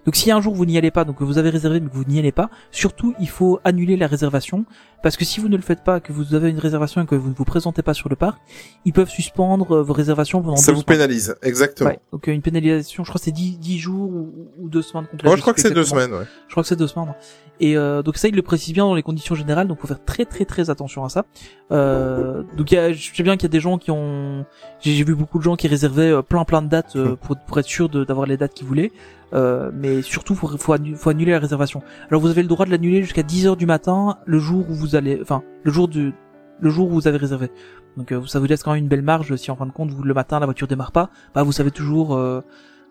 donc 0.05 0.17
si 0.17 0.31
un 0.31 0.41
jour 0.41 0.55
vous 0.55 0.67
n'y 0.67 0.77
allez 0.77 0.91
pas, 0.91 1.05
donc 1.05 1.17
que 1.17 1.25
vous 1.25 1.39
avez 1.39 1.51
réservé 1.51 1.81
mais 1.81 1.89
que 1.89 1.95
vous 1.95 2.05
n'y 2.05 2.19
allez 2.19 2.33
pas, 2.33 2.51
surtout 2.71 3.15
il 3.19 3.29
faut 3.29 3.61
annuler 3.65 3.97
la 3.97 4.07
réservation 4.07 4.65
parce 5.03 5.17
que 5.17 5.25
si 5.25 5.41
vous 5.41 5.49
ne 5.49 5.57
le 5.57 5.63
faites 5.63 5.83
pas, 5.85 6.01
que 6.01 6.13
vous 6.13 6.35
avez 6.35 6.49
une 6.51 6.59
réservation 6.59 7.03
et 7.03 7.07
que 7.07 7.15
vous 7.15 7.29
ne 7.31 7.35
vous 7.35 7.45
présentez 7.45 7.83
pas 7.83 7.93
sur 7.95 8.09
le 8.09 8.17
parc, 8.17 8.39
ils 8.87 8.93
peuvent 8.93 9.09
suspendre 9.11 9.77
euh, 9.77 9.83
vos 9.83 9.93
réservations 9.93 10.41
pendant 10.43 10.57
Ça 10.57 10.73
deux 10.73 10.77
vous 10.77 10.83
semaines. 10.83 10.99
pénalise, 10.99 11.35
exactement. 11.43 11.91
Ouais, 11.91 11.99
donc 12.13 12.27
euh, 12.29 12.33
une 12.33 12.41
pénalisation, 12.43 13.05
je 13.05 13.11
crois 13.11 13.19
que 13.19 13.25
c'est 13.25 13.31
10, 13.31 13.59
10 13.59 13.79
jours 13.79 14.11
ou, 14.11 14.33
ou 14.59 14.69
deux 14.71 14.81
semaines 14.83 15.05
complètes. 15.07 15.27
Moi, 15.27 15.37
je 15.37 15.41
crois 15.43 15.53
que 15.53 15.61
c'est 15.61 15.73
deux 15.73 15.85
semaines, 15.85 16.13
ouais. 16.13 16.25
Je 16.49 16.53
crois 16.53 16.63
que 16.63 16.69
c'est 16.69 16.77
deux 16.77 16.87
semaines. 16.87 17.15
Et 17.61 17.77
euh, 17.77 18.03
donc 18.03 18.17
ça, 18.17 18.29
il 18.29 18.35
le 18.35 18.43
précise 18.43 18.73
bien 18.73 18.85
dans 18.85 18.95
les 18.95 19.03
conditions 19.03 19.35
générales, 19.35 19.69
donc 19.69 19.79
faut 19.79 19.87
faire 19.87 20.03
très 20.05 20.25
très 20.25 20.45
très 20.45 20.71
attention 20.71 21.05
à 21.05 21.09
ça. 21.09 21.25
Euh, 21.71 22.43
donc 22.57 22.73
y 22.73 22.77
a, 22.77 22.93
je 22.93 23.15
sais 23.15 23.23
bien 23.23 23.37
qu'il 23.37 23.45
y 23.45 23.51
a 23.51 23.53
des 23.53 23.61
gens 23.61 23.79
qui 23.79 23.91
ont, 23.91 24.45
j'ai 24.81 25.05
vu 25.05 25.15
beaucoup 25.15 25.39
de 25.39 25.45
gens 25.45 25.57
qui 25.57 25.69
réservaient 25.69 26.11
euh, 26.11 26.23
plein 26.23 26.45
plein 26.45 26.63
de 26.63 26.69
dates 26.69 26.97
euh, 26.97 27.17
pour, 27.17 27.37
pour 27.37 27.59
être 27.59 27.67
sûr 27.67 27.89
d'avoir 27.89 28.27
les 28.27 28.37
dates 28.37 28.55
qu'ils 28.55 28.67
voulaient. 28.67 28.91
Euh, 29.33 29.71
mais 29.75 30.03
surtout, 30.03 30.35
faut, 30.35 30.47
faut, 30.59 30.75
annu- 30.75 30.95
faut 30.97 31.11
annuler 31.11 31.33
la 31.33 31.39
réservation. 31.39 31.83
Alors 32.09 32.21
vous 32.21 32.29
avez 32.29 32.43
le 32.43 32.49
droit 32.49 32.67
de 32.67 32.71
l'annuler 32.71 33.03
jusqu'à 33.03 33.23
10 33.23 33.47
heures 33.47 33.57
du 33.57 33.67
matin, 33.67 34.19
le 34.27 34.39
jour 34.39 34.65
où 34.69 34.75
vous 34.75 34.95
allez, 34.97 35.19
enfin 35.23 35.43
le 35.65 35.73
jour 35.73 35.89
du, 35.89 36.13
le 36.61 36.71
jour 36.71 36.89
où 36.89 36.95
vous 36.95 37.09
avez 37.09 37.17
réservé. 37.17 37.51
Donc 37.97 38.13
euh, 38.13 38.25
ça 38.27 38.39
vous 38.39 38.47
laisse 38.47 38.63
quand 38.63 38.73
même 38.73 38.83
une 38.83 38.89
belle 38.89 39.03
marge. 39.03 39.35
Si 39.37 39.51
en 39.51 39.57
fin 39.57 39.67
de 39.67 39.73
compte, 39.73 39.91
vous 39.91 40.03
le 40.03 40.15
matin 40.15 40.39
la 40.41 40.47
voiture 40.47 40.67
démarre 40.69 40.93
pas, 40.93 41.11
bah 41.35 41.43
vous 41.43 41.53
savez 41.53 41.71
toujours, 41.71 42.15
euh, 42.17 42.41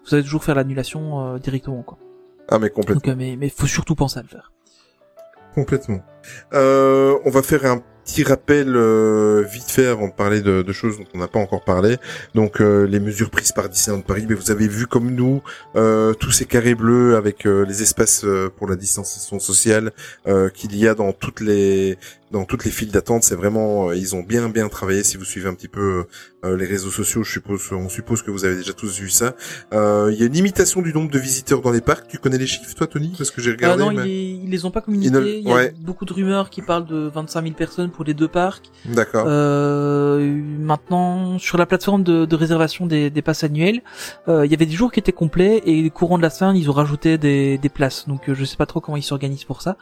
vous 0.04 0.10
savez 0.10 0.24
toujours 0.24 0.44
faire 0.44 0.56
l'annulation 0.56 1.36
euh, 1.36 1.38
directement 1.40 1.84
quoi. 1.84 1.98
Ah, 2.50 2.60
mais 2.60 2.70
complètement. 2.70 2.96
Donc 2.96 3.08
euh, 3.08 3.16
mais 3.18 3.38
mais 3.40 3.50
faut 3.50 3.68
surtout 3.68 3.96
penser 3.96 4.20
à 4.20 4.24
le 4.24 4.28
faire. 4.28 4.52
Complètement. 5.56 6.00
Euh, 6.54 7.18
on 7.26 7.30
va 7.30 7.42
faire 7.44 7.66
un 7.66 7.82
petit 8.04 8.24
rappel 8.24 8.76
euh, 8.76 9.43
vite 9.43 9.70
fait 9.70 9.88
avant 9.88 10.08
de 10.08 10.14
parler 10.14 10.41
de, 10.41 10.62
de 10.62 10.74
choses 10.74 10.97
dont 10.97 11.06
on 11.14 11.20
n'a 11.20 11.28
pas 11.28 11.39
encore 11.39 11.64
parlé. 11.64 11.97
Donc 12.36 12.62
euh, 12.62 12.86
les 12.86 12.99
mesures 12.99 13.30
prises 13.30 13.51
par 13.51 13.70
Disneyland 13.70 14.01
Paris, 14.01 14.26
mais 14.28 14.36
vous 14.36 14.51
avez 14.51 14.68
vu 14.68 14.88
comme 14.88 15.12
nous 15.12 15.41
euh, 15.76 16.14
tous 16.14 16.32
ces 16.32 16.45
carrés 16.45 16.76
bleus 16.76 17.16
avec 17.16 17.45
euh, 17.45 17.66
les 17.66 17.82
espaces 17.82 18.24
euh, 18.26 18.49
pour 18.56 18.68
la 18.68 18.76
distanciation 18.76 19.39
sociale 19.39 19.91
euh, 20.28 20.49
qu'il 20.49 20.76
y 20.76 20.88
a 20.88 20.95
dans 20.95 21.14
toutes 21.14 21.41
les 21.41 21.97
dans 22.34 22.44
toutes 22.46 22.66
les 22.66 22.72
files 22.72 22.92
d'attente, 22.92 23.24
c'est 23.24 23.36
vraiment 23.36 23.90
euh, 23.90 23.96
ils 23.96 24.16
ont 24.16 24.24
bien 24.24 24.50
bien 24.50 24.68
travaillé. 24.68 25.04
Si 25.04 25.16
vous 25.18 25.24
suivez 25.24 25.48
un 25.48 25.54
petit 25.54 25.68
peu 25.70 26.06
euh, 26.44 26.58
les 26.58 26.66
réseaux 26.66 26.90
sociaux, 26.90 27.24
je 27.24 27.32
suppose 27.32 27.62
on 27.72 27.88
suppose 27.88 28.24
que 28.24 28.32
vous 28.32 28.44
avez 28.44 28.56
déjà 28.56 28.74
tous 28.74 29.00
vu 29.00 29.10
ça. 29.10 29.36
Euh, 29.74 30.10
Il 30.12 30.20
y 30.20 30.24
a 30.24 30.26
une 30.26 30.34
limitation 30.34 30.82
du 30.82 30.92
nombre 30.94 31.12
de 31.12 31.20
visiteurs 31.20 31.62
dans 31.62 31.72
les 31.72 31.80
parcs. 31.80 32.08
Tu 32.08 32.18
connais 32.18 32.38
les 32.40 32.48
chiffres, 32.48 32.74
toi, 32.76 32.88
Tony? 32.88 33.14
Parce 33.18 33.30
que 33.32 33.40
j'ai 33.42 33.52
Ah 33.52 33.54
regardé. 33.54 33.84
non, 33.84 33.92
mais- 33.94 34.10
ils, 34.10 34.44
ils 34.46 34.50
les 34.50 34.66
ont 34.66 34.72
pas 34.72 34.82
communiqués. 34.82 35.12
Ne- 35.12 35.26
Il 35.28 35.48
y 35.48 35.52
a 35.52 35.56
ouais. 35.56 35.74
beaucoup 35.80 36.06
de 36.06 36.14
rumeurs 36.14 36.50
qui 36.50 36.62
parlent 36.64 36.86
de 36.88 37.10
25 37.14 37.44
000 37.44 37.54
personnes 37.56 37.92
pour 37.92 38.04
les 38.04 38.14
deux 38.16 38.28
parcs. 38.28 38.66
D'accord. 38.86 39.26
Euh, 39.28 40.42
maintenant, 40.60 41.38
sur 41.40 41.58
la 41.58 41.66
plateforme 41.68 42.04
de, 42.04 42.26
de 42.26 42.36
réservation 42.36 42.88
des, 42.88 43.10
des 43.10 43.22
passes 43.22 43.44
annuelles, 43.44 43.82
euh, 44.28 44.46
il 44.46 44.52
y 44.52 44.56
avait 44.56 44.66
des 44.66 44.74
jours 44.76 44.92
qui 44.92 45.00
étaient 45.00 45.12
complets 45.12 45.62
et 45.66 45.82
les 45.84 45.90
courants 45.92 46.18
de 46.18 46.24
la 46.24 46.30
semaine, 46.30 46.56
ils 46.56 46.70
ont 46.70 46.74
rajouté 46.74 47.18
des, 47.18 47.58
des 47.58 47.70
places. 47.70 48.08
Donc, 48.08 48.22
je 48.32 48.44
sais 48.46 48.58
pas 48.58 48.66
trop 48.66 48.82
comment 48.82 48.98
ils 48.98 49.04
s'organisent 49.04 49.44
pour 49.46 49.62
ça. 49.62 49.78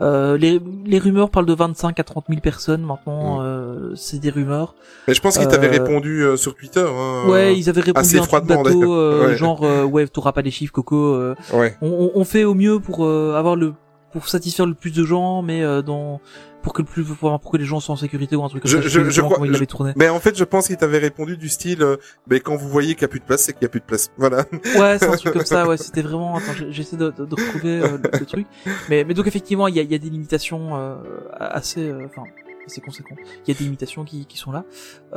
Euh, 0.00 0.38
les, 0.38 0.60
les 0.86 0.98
rumeurs 0.98 1.30
parlent 1.30 1.46
de 1.46 1.52
25 1.54 1.98
à 2.00 2.04
30 2.04 2.24
000 2.28 2.40
personnes. 2.40 2.82
Maintenant, 2.82 3.42
euh, 3.42 3.94
c'est 3.96 4.18
des 4.18 4.30
rumeurs. 4.30 4.74
Mais 5.08 5.14
je 5.14 5.20
pense 5.20 5.36
qu'ils 5.38 5.48
t'avaient 5.48 5.68
euh, 5.68 5.82
répondu 5.84 6.22
euh, 6.22 6.36
sur 6.36 6.54
Twitter. 6.54 6.84
Hein, 6.86 7.28
Ouais, 7.28 7.56
ils 7.56 7.68
avaient 7.68 7.82
répondu 7.82 8.00
assez 8.06 8.16
un 8.16 8.20
truc 8.20 8.28
froidement, 8.28 8.62
bateau, 8.62 8.80
d'ailleurs. 8.80 8.92
euh, 8.92 9.26
Ouais. 9.28 9.36
genre 9.36 9.62
euh, 9.64 9.84
ouais, 9.84 10.06
t'auras 10.08 10.32
pas 10.32 10.42
les 10.42 10.50
chiffres, 10.50 10.72
Coco. 10.72 10.96
euh, 11.14 11.34
Ouais. 11.52 11.76
on, 11.82 11.88
on- 11.88 12.10
on 12.20 12.24
fait 12.24 12.44
au 12.44 12.54
mieux 12.54 12.80
pour 12.80 13.04
euh, 13.04 13.34
avoir 13.36 13.56
le 13.56 13.74
pour 14.12 14.26
satisfaire 14.28 14.66
le 14.66 14.74
plus 14.74 14.90
de 14.92 15.04
gens, 15.04 15.40
mais 15.42 15.62
euh, 15.62 15.82
dans 15.82 16.20
pour 16.62 16.72
que 16.72 16.82
le 16.82 16.86
plus 16.88 17.04
pour, 17.04 17.40
que 17.50 17.56
les 17.56 17.64
gens 17.64 17.80
soient 17.80 17.94
en 17.94 17.96
sécurité 17.96 18.36
ou 18.36 18.44
un 18.44 18.48
truc 18.48 18.62
comme 18.62 18.70
Je- 18.70 18.80
ça. 18.80 18.88
je- 18.88 19.10
je 19.10 19.20
crois- 19.20 19.34
comment 19.34 19.44
ils 19.44 19.48
je- 19.48 19.52
l'avaient 19.54 19.66
tourné. 19.66 19.92
Mais 19.96 20.08
en 20.08 20.20
fait, 20.20 20.36
je 20.36 20.44
pense 20.44 20.66
qu'ils 20.66 20.76
t'avaient 20.76 20.98
répondu 20.98 21.36
du 21.36 21.48
style, 21.48 21.82
euh, 21.82 21.96
mais 22.28 22.40
quand 22.40 22.56
vous 22.56 22.68
voyez 22.68 22.94
qu'il 22.94 23.02
y 23.02 23.04
a 23.06 23.08
plus 23.08 23.20
de 23.20 23.24
place, 23.24 23.42
c'est 23.42 23.52
qu'il 23.52 23.62
y 23.62 23.66
a 23.66 23.68
plus 23.68 23.80
de 23.80 23.84
place. 23.86 24.10
Voilà. 24.18 24.44
Ouais, 24.76 24.98
c'est 24.98 25.06
un 25.08 25.16
truc 25.16 25.32
comme 25.32 25.44
ça. 25.44 25.66
Ouais, 25.66 25.76
c'était 25.78 26.02
vraiment. 26.02 26.36
Attends, 26.36 26.52
j'essaie 26.70 26.96
de, 26.96 27.10
de, 27.10 27.24
de 27.24 27.34
retrouver 27.34 27.80
euh, 27.82 27.98
le, 28.02 28.18
le 28.20 28.26
truc. 28.26 28.46
Mais 28.88 29.04
mais 29.04 29.14
donc 29.14 29.26
effectivement, 29.26 29.68
il 29.68 29.76
y 29.76 29.80
a, 29.80 29.82
il 29.82 29.90
y 29.90 29.94
a 29.94 29.98
des 29.98 30.10
limitations 30.10 30.76
euh, 30.76 30.96
assez, 31.38 31.88
euh, 31.88 32.06
enfin, 32.06 32.22
assez 32.66 32.80
conséquentes. 32.80 33.18
Il 33.46 33.52
y 33.52 33.56
a 33.56 33.58
des 33.58 33.64
limitations 33.64 34.04
qui 34.04 34.26
qui 34.26 34.36
sont 34.38 34.52
là. 34.52 34.64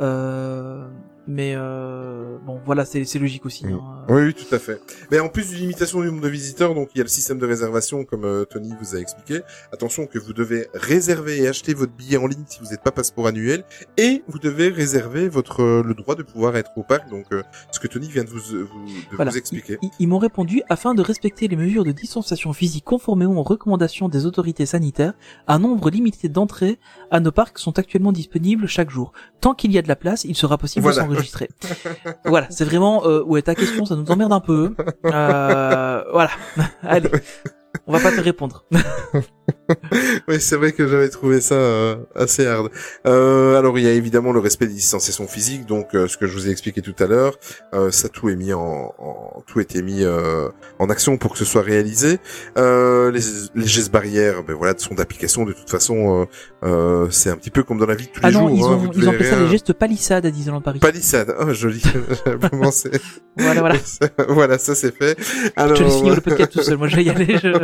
Euh, 0.00 0.86
mais 1.26 1.54
euh, 1.56 2.36
bon, 2.44 2.60
voilà, 2.64 2.84
c'est 2.84 3.04
logique 3.18 3.46
aussi. 3.46 3.66
Mm. 3.66 3.72
hein. 3.74 4.04
Oui, 4.08 4.22
oui, 4.22 4.34
tout 4.34 4.54
à 4.54 4.58
fait. 4.58 4.80
Mais 5.10 5.20
en 5.20 5.28
plus 5.28 5.48
d'une 5.50 5.58
limitation 5.60 6.00
du 6.00 6.06
nombre 6.08 6.20
de 6.22 6.28
visiteurs, 6.28 6.74
donc 6.74 6.90
il 6.94 6.98
y 6.98 7.00
a 7.00 7.04
le 7.04 7.08
système 7.08 7.38
de 7.38 7.46
réservation, 7.46 8.04
comme 8.04 8.24
euh, 8.24 8.44
Tony 8.44 8.72
vous 8.80 8.94
a 8.96 8.98
expliqué. 8.98 9.40
Attention 9.72 10.06
que 10.06 10.18
vous 10.18 10.32
devez 10.32 10.68
réserver 10.74 11.38
et 11.42 11.48
acheter 11.48 11.74
votre 11.74 11.92
billet 11.92 12.16
en 12.16 12.26
ligne 12.26 12.44
si 12.46 12.60
vous 12.60 12.66
n'êtes 12.70 12.82
pas 12.82 12.90
passeport 12.92 13.26
annuel, 13.26 13.64
et 13.96 14.22
vous 14.28 14.38
devez 14.38 14.68
réserver 14.68 15.28
votre 15.28 15.62
euh, 15.62 15.82
le 15.84 15.94
droit 15.94 16.14
de 16.14 16.22
pouvoir 16.22 16.56
être 16.56 16.70
au 16.76 16.82
parc. 16.82 17.08
Donc, 17.10 17.26
euh, 17.32 17.42
ce 17.72 17.80
que 17.80 17.86
Tony 17.88 18.08
vient 18.08 18.24
de 18.24 18.30
vous, 18.30 18.54
euh, 18.54 18.68
vous- 18.70 18.84
de 18.86 19.16
Voilà. 19.16 19.30
vous 19.30 19.38
expliquer. 19.38 19.78
Ils, 19.82 19.90
ils 20.00 20.08
m'ont 20.08 20.18
répondu 20.18 20.62
afin 20.68 20.94
de 20.94 21.02
respecter 21.02 21.48
les 21.48 21.56
mesures 21.56 21.84
de 21.84 21.92
distanciation 21.92 22.52
physique 22.52 22.84
conformément 22.84 23.40
aux 23.40 23.42
recommandations 23.42 24.08
des 24.08 24.26
autorités 24.26 24.66
sanitaires. 24.66 25.14
Un 25.48 25.58
nombre 25.58 25.90
limité 25.90 26.28
d'entrées 26.28 26.78
à 27.10 27.20
nos 27.20 27.32
parcs 27.32 27.58
sont 27.58 27.78
actuellement 27.78 28.12
disponibles 28.12 28.66
chaque 28.66 28.90
jour. 28.90 29.12
Tant 29.40 29.54
qu'il 29.54 29.72
y 29.72 29.78
a 29.78 29.82
de 29.82 29.88
la 29.88 29.96
place, 29.96 30.24
il 30.24 30.34
sera 30.36 30.58
possible 30.58 30.82
Voilà. 30.82 31.02
de 31.04 31.13
voilà, 32.24 32.46
c'est 32.50 32.64
vraiment 32.64 33.06
euh, 33.06 33.22
ouais 33.22 33.42
ta 33.42 33.54
question, 33.54 33.84
ça 33.84 33.96
nous 33.96 34.10
emmerde 34.10 34.32
un 34.32 34.40
peu. 34.40 34.74
Euh, 35.06 36.04
voilà, 36.12 36.30
allez, 36.82 37.10
on 37.86 37.92
va 37.92 38.00
pas 38.00 38.12
te 38.12 38.20
répondre. 38.20 38.64
Oui, 40.28 40.40
c'est 40.40 40.56
vrai 40.56 40.72
que 40.72 40.86
j'avais 40.88 41.08
trouvé 41.10 41.40
ça 41.40 41.54
euh, 41.54 41.96
assez 42.14 42.46
hard. 42.46 42.70
Euh, 43.06 43.58
alors, 43.58 43.78
il 43.78 43.84
y 43.84 43.88
a 43.88 43.92
évidemment 43.92 44.32
le 44.32 44.40
respect 44.40 44.66
des 44.66 44.72
distanciations 44.74 45.26
physiques, 45.26 45.66
donc 45.66 45.94
euh, 45.94 46.06
ce 46.08 46.16
que 46.16 46.26
je 46.26 46.32
vous 46.34 46.48
ai 46.48 46.50
expliqué 46.50 46.80
tout 46.80 46.94
à 46.98 47.06
l'heure, 47.06 47.36
euh, 47.74 47.90
ça 47.90 48.08
tout 48.08 48.28
est 48.30 48.36
mis 48.36 48.52
en, 48.54 48.94
en- 48.98 49.42
tout 49.46 49.58
a 49.58 49.62
été 49.62 49.82
mis 49.82 50.02
euh, 50.02 50.48
en 50.78 50.88
action 50.88 51.16
pour 51.18 51.32
que 51.32 51.38
ce 51.38 51.44
soit 51.44 51.60
réalisé. 51.62 52.18
Euh, 52.56 53.10
les, 53.10 53.20
les 53.54 53.66
gestes 53.66 53.90
barrières, 53.92 54.42
ben 54.44 54.54
voilà, 54.54 54.74
sont 54.78 54.94
d'application 54.94 55.44
de 55.44 55.52
toute 55.52 55.68
façon. 55.70 56.26
c'est 57.10 57.30
un 57.30 57.36
petit 57.36 57.50
peu 57.50 57.62
comme 57.62 57.78
dans 57.78 57.86
la 57.86 57.94
vie 57.94 58.06
de 58.06 58.10
tous 58.12 58.20
Ah 58.22 58.30
les 58.30 58.36
non, 58.36 58.48
jours. 58.48 58.56
ils 58.56 58.62
hein, 58.62 58.66
ont 58.66 58.76
vous 58.78 58.90
ils 58.94 59.08
ont 59.08 59.12
appelé 59.12 59.28
ça 59.30 59.40
les 59.40 59.48
gestes 59.48 59.72
palissades 59.74 60.26
à 60.26 60.30
Disneyland 60.30 60.60
Paris. 60.62 60.78
Palissade, 60.78 61.34
oh 61.38 61.52
joli. 61.52 61.82
Voilà, 63.36 63.60
voilà. 63.60 63.76
voilà, 64.28 64.58
ça 64.58 64.74
c'est 64.76 64.94
fait. 64.96 65.18
Alors, 65.56 65.74
Je 65.76 65.82
te 65.82 65.86
laisse 65.88 65.96
finir 65.96 66.14
le 66.14 66.20
podcast 66.20 66.52
tout 66.52 66.62
seul. 66.62 66.78
Moi, 66.78 66.86
je 66.88 66.96
vais 66.96 67.02
y 67.04 67.10
aller. 67.10 67.36
Je... 67.36 67.63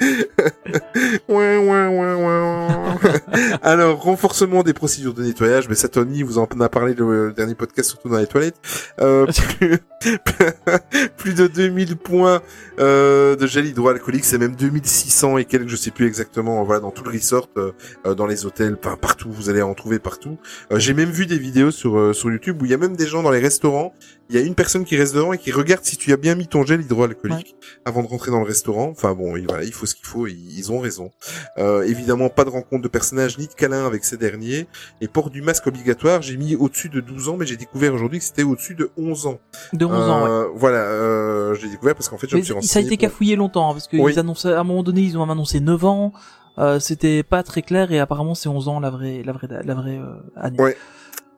Ouais, 1.28 1.58
ouais, 1.58 1.86
ouais, 1.88 2.14
ouais. 2.14 3.56
Alors, 3.62 4.00
renforcement 4.02 4.62
des 4.62 4.72
procédures 4.72 5.14
de 5.14 5.22
nettoyage, 5.22 5.68
mais 5.68 5.74
ça, 5.74 5.88
Tony 5.88 6.22
vous 6.22 6.38
en 6.38 6.46
a 6.60 6.68
parlé 6.68 6.94
le 6.94 7.32
dernier 7.32 7.54
podcast, 7.54 7.90
surtout 7.90 8.08
dans 8.08 8.18
les 8.18 8.26
toilettes. 8.26 8.56
Euh, 9.00 9.26
plus, 9.58 9.78
plus 11.16 11.34
de 11.34 11.46
2000 11.46 11.96
points 11.96 12.42
euh, 12.78 13.36
de 13.36 13.46
gel 13.46 13.66
hydroalcoolique, 13.66 14.24
c'est 14.24 14.38
même 14.38 14.54
2600 14.54 15.38
et 15.38 15.44
quelques, 15.44 15.68
je 15.68 15.76
sais 15.76 15.90
plus 15.90 16.06
exactement, 16.06 16.62
voilà, 16.64 16.80
dans 16.80 16.90
tout 16.90 17.04
le 17.04 17.10
resort, 17.10 17.48
euh, 17.56 17.72
euh, 18.06 18.14
dans 18.14 18.26
les 18.26 18.46
hôtels, 18.46 18.76
enfin, 18.82 18.96
partout, 18.96 19.30
vous 19.30 19.50
allez 19.50 19.62
en 19.62 19.74
trouver 19.74 19.98
partout. 19.98 20.38
Euh, 20.72 20.78
J'ai 20.78 20.94
même 20.94 21.10
vu 21.10 21.26
des 21.26 21.38
vidéos 21.38 21.70
sur, 21.70 21.98
euh, 21.98 22.12
sur 22.12 22.30
YouTube 22.30 22.60
où 22.62 22.64
il 22.64 22.70
y 22.70 22.74
a 22.74 22.78
même 22.78 22.96
des 22.96 23.06
gens 23.06 23.22
dans 23.22 23.30
les 23.30 23.40
restaurants, 23.40 23.94
il 24.28 24.36
y 24.36 24.38
a 24.38 24.42
une 24.42 24.56
personne 24.56 24.84
qui 24.84 24.96
reste 24.96 25.14
devant 25.14 25.32
et 25.32 25.38
qui 25.38 25.52
regarde 25.52 25.84
si 25.84 25.96
tu 25.96 26.12
as 26.12 26.16
bien 26.16 26.34
mis 26.34 26.48
ton 26.48 26.64
gel 26.64 26.80
hydroalcoolique 26.80 27.54
avant 27.84 28.02
de 28.02 28.08
rentrer 28.08 28.32
dans 28.32 28.40
le 28.40 28.46
restaurant. 28.46 28.88
Enfin 28.88 29.14
bon, 29.14 29.36
il, 29.36 29.46
voilà, 29.46 29.62
il 29.62 29.72
faut 29.72 29.85
ce 29.86 29.94
qu'il 29.94 30.04
faut, 30.06 30.26
ils, 30.26 30.58
ils 30.58 30.70
ont 30.72 30.78
raison. 30.80 31.10
Euh, 31.58 31.82
évidemment, 31.82 32.28
pas 32.28 32.44
de 32.44 32.50
rencontre 32.50 32.82
de 32.82 32.88
personnages 32.88 33.38
ni 33.38 33.46
de 33.46 33.52
câlin 33.54 33.86
avec 33.86 34.04
ces 34.04 34.16
derniers. 34.16 34.66
Et 35.00 35.08
port 35.08 35.30
du 35.30 35.42
masque 35.42 35.66
obligatoire, 35.66 36.22
j'ai 36.22 36.36
mis 36.36 36.54
au-dessus 36.56 36.88
de 36.88 37.00
12 37.00 37.28
ans, 37.28 37.36
mais 37.36 37.46
j'ai 37.46 37.56
découvert 37.56 37.94
aujourd'hui 37.94 38.18
que 38.18 38.24
c'était 38.24 38.42
au-dessus 38.42 38.74
de 38.74 38.90
11 38.98 39.26
ans. 39.26 39.38
De 39.72 39.84
11 39.84 39.92
ans, 39.94 40.22
ouais. 40.24 40.28
Euh, 40.30 40.48
Voilà, 40.54 40.78
euh, 40.78 41.54
j'ai 41.54 41.68
découvert 41.68 41.94
parce 41.94 42.08
qu'en 42.08 42.18
fait, 42.18 42.28
je 42.28 42.36
me 42.36 42.42
suis 42.42 42.48
ça 42.48 42.54
a 42.54 42.60
renseigné. 42.60 42.86
été 42.86 42.96
pour- 42.96 43.00
cafouillé 43.12 43.36
longtemps, 43.36 43.70
hein, 43.70 43.72
parce 43.72 43.88
qu'ils 43.88 44.00
Oui. 44.00 44.18
annonçaient, 44.18 44.52
à 44.52 44.60
un 44.60 44.64
moment 44.64 44.82
donné, 44.82 45.02
ils 45.02 45.16
ont 45.16 45.22
annoncé 45.30 45.60
9 45.60 45.84
ans, 45.84 46.12
euh, 46.58 46.80
c'était 46.80 47.22
pas 47.22 47.42
très 47.42 47.62
clair, 47.62 47.92
et 47.92 47.98
apparemment 48.00 48.34
c'est 48.34 48.48
11 48.48 48.68
ans 48.68 48.80
la 48.80 48.90
vraie, 48.90 49.22
la 49.24 49.32
vraie, 49.32 49.48
la 49.64 49.74
vraie 49.74 49.98
euh, 49.98 50.14
année. 50.36 50.58
Ouais. 50.60 50.76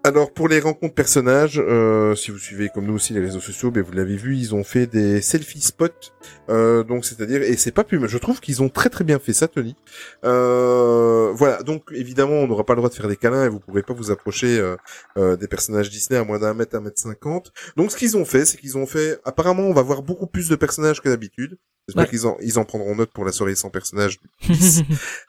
Alors 0.08 0.32
pour 0.32 0.48
les 0.48 0.58
rencontres 0.58 0.94
personnages, 0.94 1.62
euh, 1.62 2.14
si 2.14 2.30
vous 2.30 2.38
suivez 2.38 2.70
comme 2.70 2.86
nous 2.86 2.94
aussi 2.94 3.12
les 3.12 3.20
réseaux 3.20 3.40
sociaux, 3.40 3.70
ben 3.70 3.82
vous 3.82 3.92
l'avez 3.92 4.16
vu, 4.16 4.38
ils 4.38 4.54
ont 4.54 4.64
fait 4.64 4.86
des 4.86 5.20
selfie 5.20 5.60
spots, 5.60 5.88
euh, 6.48 6.82
donc 6.82 7.04
c'est-à-dire 7.04 7.42
et 7.42 7.58
c'est 7.58 7.72
pas 7.72 7.84
plus, 7.84 8.00
je 8.08 8.16
trouve 8.16 8.40
qu'ils 8.40 8.62
ont 8.62 8.70
très 8.70 8.88
très 8.88 9.04
bien 9.04 9.18
fait 9.18 9.34
ça, 9.34 9.48
Tony. 9.48 9.76
Euh, 10.24 11.30
voilà, 11.34 11.62
donc 11.62 11.82
évidemment 11.92 12.36
on 12.36 12.46
n'aura 12.46 12.64
pas 12.64 12.72
le 12.72 12.78
droit 12.78 12.88
de 12.88 12.94
faire 12.94 13.06
des 13.06 13.18
câlins 13.18 13.44
et 13.44 13.50
vous 13.50 13.60
pourrez 13.60 13.82
pas 13.82 13.92
vous 13.92 14.10
approcher 14.10 14.58
des 15.14 15.46
personnages 15.46 15.90
Disney 15.90 16.18
à 16.18 16.24
moins 16.24 16.38
d'un 16.38 16.54
mètre, 16.54 16.74
un 16.74 16.80
mètre 16.80 16.98
cinquante. 16.98 17.52
Donc 17.76 17.92
ce 17.92 17.96
qu'ils 17.98 18.16
ont 18.16 18.24
fait, 18.24 18.46
c'est 18.46 18.56
qu'ils 18.56 18.78
ont 18.78 18.86
fait, 18.86 19.20
apparemment 19.26 19.64
on 19.64 19.74
va 19.74 19.82
voir 19.82 20.00
beaucoup 20.00 20.26
plus 20.26 20.48
de 20.48 20.56
personnages 20.56 21.02
que 21.02 21.10
d'habitude. 21.10 21.58
J'espère 21.88 22.04
Ouais. 22.04 22.10
qu'ils 22.10 22.26
en 22.26 22.36
ils 22.42 22.58
en 22.58 22.64
prendront 22.64 22.94
note 22.94 23.10
pour 23.12 23.24
la 23.24 23.32
soirée 23.32 23.54
sans 23.54 23.70
personnages. 23.70 24.18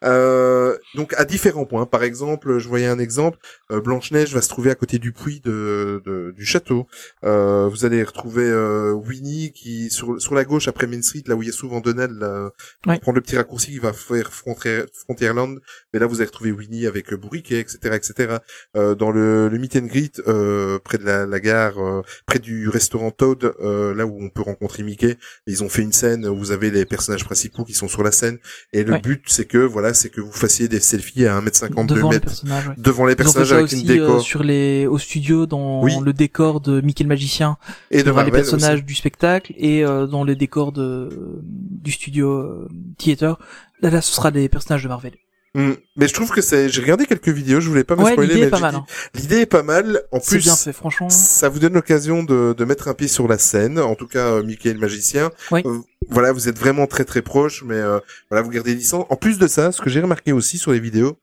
Euh, 0.04 0.78
donc 0.96 1.14
à 1.18 1.26
différents 1.26 1.66
points. 1.66 1.86
Par 1.86 2.04
exemple, 2.04 2.58
je 2.60 2.68
voyais 2.68 2.88
un 2.88 3.00
exemple. 3.00 3.38
euh, 3.72 3.82
Blanche-Neige 3.82 4.34
va 4.34 4.42
se 4.42 4.50
trouver 4.50 4.72
à 4.72 4.76
côté 4.76 4.98
du 5.00 5.12
puits 5.12 5.42
de, 5.44 6.02
de- 6.06 6.32
du 6.36 6.46
château. 6.46 6.88
Euh, 7.24 7.68
vous 7.70 7.86
allez 7.86 8.04
retrouver 8.04 8.44
euh, 8.50 8.92
Winnie 8.94 9.52
qui 9.52 9.90
sur 9.90 10.22
sur 10.22 10.36
la 10.36 10.46
gauche 10.46 10.68
après 10.68 10.88
Main 10.88 11.02
Street, 11.02 11.24
là 11.28 11.36
où 11.36 11.44
il 11.44 11.48
y 11.48 11.50
a 11.50 11.54
souvent 11.54 11.80
Donald, 11.82 12.18
là, 12.20 12.52
Ouais. 12.88 13.00
prendre 13.00 13.16
le 13.16 13.22
petit 13.22 13.36
raccourci 13.38 13.72
qui 13.72 13.80
va 13.80 13.94
faire 13.94 14.32
Frontier, 14.34 14.84
Frontierland. 14.94 15.60
Mais 15.94 16.00
là, 16.00 16.06
vous 16.08 16.18
allez 16.22 16.28
retrouver 16.28 16.52
Winnie 16.52 16.88
avec 16.88 17.12
euh, 17.14 17.18
Bourriquet, 17.18 17.60
etc., 17.60 17.78
etc. 17.96 18.38
Euh, 18.76 18.96
dans 18.96 19.12
le, 19.12 19.50
le 19.50 19.58
meet 19.58 19.76
and 19.76 19.86
greet 19.88 20.22
euh, 20.28 20.80
près 20.80 20.98
de 20.98 21.06
la, 21.06 21.26
la 21.26 21.40
gare, 21.40 21.78
euh, 21.80 22.02
près 22.26 22.40
du 22.40 22.70
restaurant 22.70 23.12
Toad, 23.12 23.54
euh, 23.62 23.94
là 23.94 24.06
où 24.06 24.18
on 24.22 24.30
peut 24.30 24.42
rencontrer 24.42 24.84
Mickey. 24.84 25.18
Ils 25.48 25.64
ont 25.64 25.70
fait 25.70 25.82
une 25.84 25.94
scène 25.94 26.26
où 26.28 26.36
vous 26.38 26.49
avez 26.52 26.72
les 26.72 26.86
personnages 26.86 27.24
principaux 27.26 27.64
qui 27.64 27.74
sont 27.74 27.88
sur 27.88 28.04
la 28.04 28.12
scène. 28.12 28.38
Et 28.74 28.84
le 28.84 28.94
Ouais. 28.94 29.00
but, 29.02 29.24
c'est 29.28 29.46
que 29.46 29.58
voilà, 29.58 29.94
c'est 29.94 30.10
que 30.10 30.22
vous 30.22 30.32
fassiez 30.32 30.68
des 30.68 30.80
selfies 30.80 31.26
à 31.26 31.38
1m50, 31.40 31.86
2 31.88 31.96
Devant 31.96 32.10
les 32.10 32.16
mètres 32.16 32.26
personnages, 32.26 32.68
ouais. 32.68 32.74
devant 32.78 33.06
les 33.06 33.16
personnages 33.16 33.52
avec 33.54 33.66
aussi 33.66 33.82
une 33.82 33.88
déco. 33.88 34.04
euh, 34.18 34.20
sur 34.20 34.44
les, 34.44 34.86
au 34.88 34.98
studio, 34.98 35.46
dans 35.46 35.84
Oui. 35.84 35.94
le 36.04 36.14
décor 36.14 36.62
de 36.62 36.82
Mickey 36.82 37.04
le 37.04 37.10
Magicien, 37.10 37.58
et 37.92 38.00
de 38.00 38.04
devant 38.04 38.24
les 38.24 38.32
personnages 38.32 38.76
aussi. 38.80 38.84
du 38.86 38.96
spectacle, 38.96 39.54
et 39.58 39.84
euh, 39.86 40.08
dans 40.08 40.24
les 40.24 40.36
décors 40.36 40.72
de, 40.72 41.10
du 41.44 41.92
studio 41.92 42.30
euh, 42.32 42.68
theater. 42.98 43.38
Là, 43.82 43.90
là, 43.90 44.02
ce 44.02 44.14
sera 44.14 44.32
des 44.32 44.50
personnages 44.50 44.84
de 44.84 44.88
Marvel. 44.90 45.14
Mm. 45.56 45.72
Mais 45.96 46.08
je 46.08 46.14
trouve 46.14 46.30
que 46.30 46.42
c'est, 46.42 46.70
j'ai 46.70 46.82
regardé 46.82 47.06
quelques 47.06 47.30
vidéos, 47.30 47.60
je 47.60 47.68
voulais 47.70 47.84
pas 47.84 47.96
me 47.96 48.04
Ouais, 48.04 48.12
spoiler, 48.12 48.34
l'idée 48.36 48.42
mais 48.42 48.48
est 48.48 48.50
pas 48.52 48.58
j'ai 48.58 48.62
mal. 48.64 48.72
dit- 48.76 48.78
hein. 48.82 48.86
l'idée 49.16 49.38
est 49.40 49.46
pas 49.48 49.64
mal. 49.64 50.04
En 50.12 50.20
plus, 50.20 50.44
bien 50.44 50.56
fait, 50.56 50.74
franchement. 50.74 51.10
ça 51.10 51.50
vous 51.50 51.60
donne 51.60 51.74
l'occasion 51.74 52.24
de, 52.24 52.54
de 52.58 52.66
mettre 52.66 52.88
un 52.88 52.94
pied 52.94 53.08
sur 53.08 53.28
la 53.28 53.38
scène. 53.38 53.80
En 53.80 53.96
tout 53.96 54.08
cas, 54.08 54.28
euh, 54.28 54.44
Mickey 54.44 54.72
le 54.74 54.80
magicien. 54.80 55.32
Oui. 55.52 55.62
Euh, 55.66 55.80
voilà, 56.10 56.32
vous 56.32 56.48
êtes 56.50 56.58
vraiment 56.60 56.86
très 56.88 57.04
très 57.06 57.22
proche, 57.22 57.64
mais 57.66 57.76
euh, 57.76 58.00
voilà, 58.30 58.44
vous 58.44 58.52
gardez 58.52 58.76
licences. 58.76 59.06
En 59.10 59.16
plus 59.16 59.38
de 59.40 59.48
ça, 59.48 59.72
ce 59.72 59.82
que 59.82 59.90
j'ai 59.90 60.02
remarqué 60.02 60.32
aussi 60.34 60.58
sur 60.58 60.72
les 60.72 60.80
vidéos, 60.80 61.18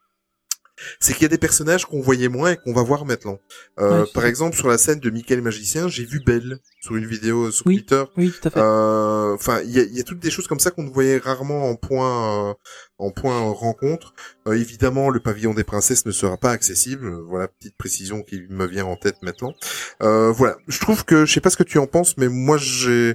c'est 1.00 1.12
qu'il 1.14 1.22
y 1.22 1.26
a 1.26 1.28
des 1.28 1.38
personnages 1.38 1.84
qu'on 1.86 2.00
voyait 2.00 2.28
moins 2.28 2.52
et 2.52 2.56
qu'on 2.56 2.72
va 2.72 2.82
voir 2.82 3.04
maintenant. 3.04 3.38
Euh, 3.80 4.02
Ouais, 4.02 4.08
par 4.14 4.26
exemple, 4.26 4.56
sur 4.56 4.68
la 4.68 4.78
scène 4.78 5.00
de 5.00 5.10
Michael 5.10 5.40
Magicien, 5.42 5.88
j'ai 5.88 6.04
vu 6.04 6.20
Belle 6.24 6.58
sur 6.82 6.96
une 6.96 7.06
vidéo 7.06 7.50
sur 7.50 7.66
Oui. 7.66 7.76
Twitter. 7.76 8.04
Oui, 8.16 8.30
tout 8.32 8.48
à 8.48 8.50
fait. 8.50 8.60
Euh, 8.60 9.34
Enfin, 9.34 9.60
il 9.62 9.70
y 9.70 9.80
a, 9.80 9.84
y 9.84 10.00
a 10.00 10.02
toutes 10.02 10.18
des 10.20 10.30
choses 10.30 10.46
comme 10.46 10.60
ça 10.60 10.70
qu'on 10.70 10.82
ne 10.84 10.90
voyait 10.90 11.18
rarement 11.18 11.68
en 11.68 11.76
point, 11.76 12.50
euh, 12.50 12.54
en 12.98 13.10
point 13.10 13.38
rencontre. 13.40 14.14
Euh, 14.48 14.52
évidemment, 14.52 15.10
le 15.10 15.20
pavillon 15.20 15.52
des 15.54 15.64
princesses 15.64 16.06
ne 16.06 16.12
sera 16.12 16.36
pas 16.36 16.50
accessible. 16.50 17.10
Voilà, 17.28 17.48
petite 17.48 17.76
précision 17.76 18.22
qui 18.22 18.42
me 18.48 18.66
vient 18.66 18.84
en 18.86 18.96
tête 18.96 19.16
maintenant. 19.22 19.54
Euh, 20.02 20.30
voilà, 20.32 20.56
je 20.68 20.78
trouve 20.80 21.04
que, 21.04 21.24
je 21.26 21.32
sais 21.34 21.40
pas 21.40 21.50
ce 21.50 21.56
que 21.56 21.62
tu 21.64 21.78
en 21.78 21.86
penses, 21.86 22.16
mais 22.16 22.28
moi, 22.28 22.56
j'ai, 22.58 23.14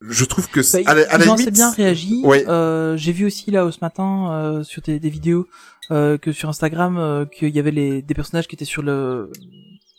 je 0.00 0.24
trouve 0.24 0.48
que, 0.48 0.62
c'est- 0.62 0.82
Bah, 0.84 0.92
à 0.92 0.94
la, 0.94 1.02
à 1.12 1.18
la 1.18 1.24
limite, 1.26 1.50
bien 1.52 1.70
réagi. 1.70 2.20
Ouais. 2.24 2.44
Euh, 2.48 2.96
J'ai 2.96 3.12
vu 3.12 3.26
aussi 3.26 3.50
là 3.50 3.70
ce 3.70 3.78
matin 3.82 4.32
euh, 4.32 4.62
sur 4.64 4.82
des, 4.82 4.98
des 5.00 5.10
vidéos 5.10 5.46
euh, 5.90 6.18
que 6.18 6.32
sur 6.32 6.48
Instagram 6.48 6.96
euh, 6.98 7.24
qu'il 7.26 7.54
y 7.54 7.58
avait 7.58 7.70
les, 7.70 8.00
des 8.02 8.14
personnages 8.14 8.46
qui 8.48 8.54
étaient 8.56 8.64
sur 8.64 8.82
le 8.82 9.30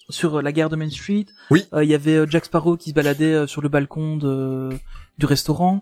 sur 0.09 0.41
la 0.41 0.51
gare 0.51 0.69
de 0.69 0.75
Main 0.75 0.89
Street. 0.89 1.25
Oui. 1.51 1.65
Euh, 1.73 1.83
Il 1.83 1.89
y 1.89 1.93
avait 1.95 2.15
euh, 2.17 2.25
Jack 2.29 2.45
Sparrow 2.45 2.75
qui 2.77 2.89
se 2.89 2.95
baladait 2.95 3.47
sur 3.47 3.61
le 3.61 3.69
balcon 3.69 4.17
de 4.17 4.69
du 5.17 5.25
restaurant, 5.25 5.81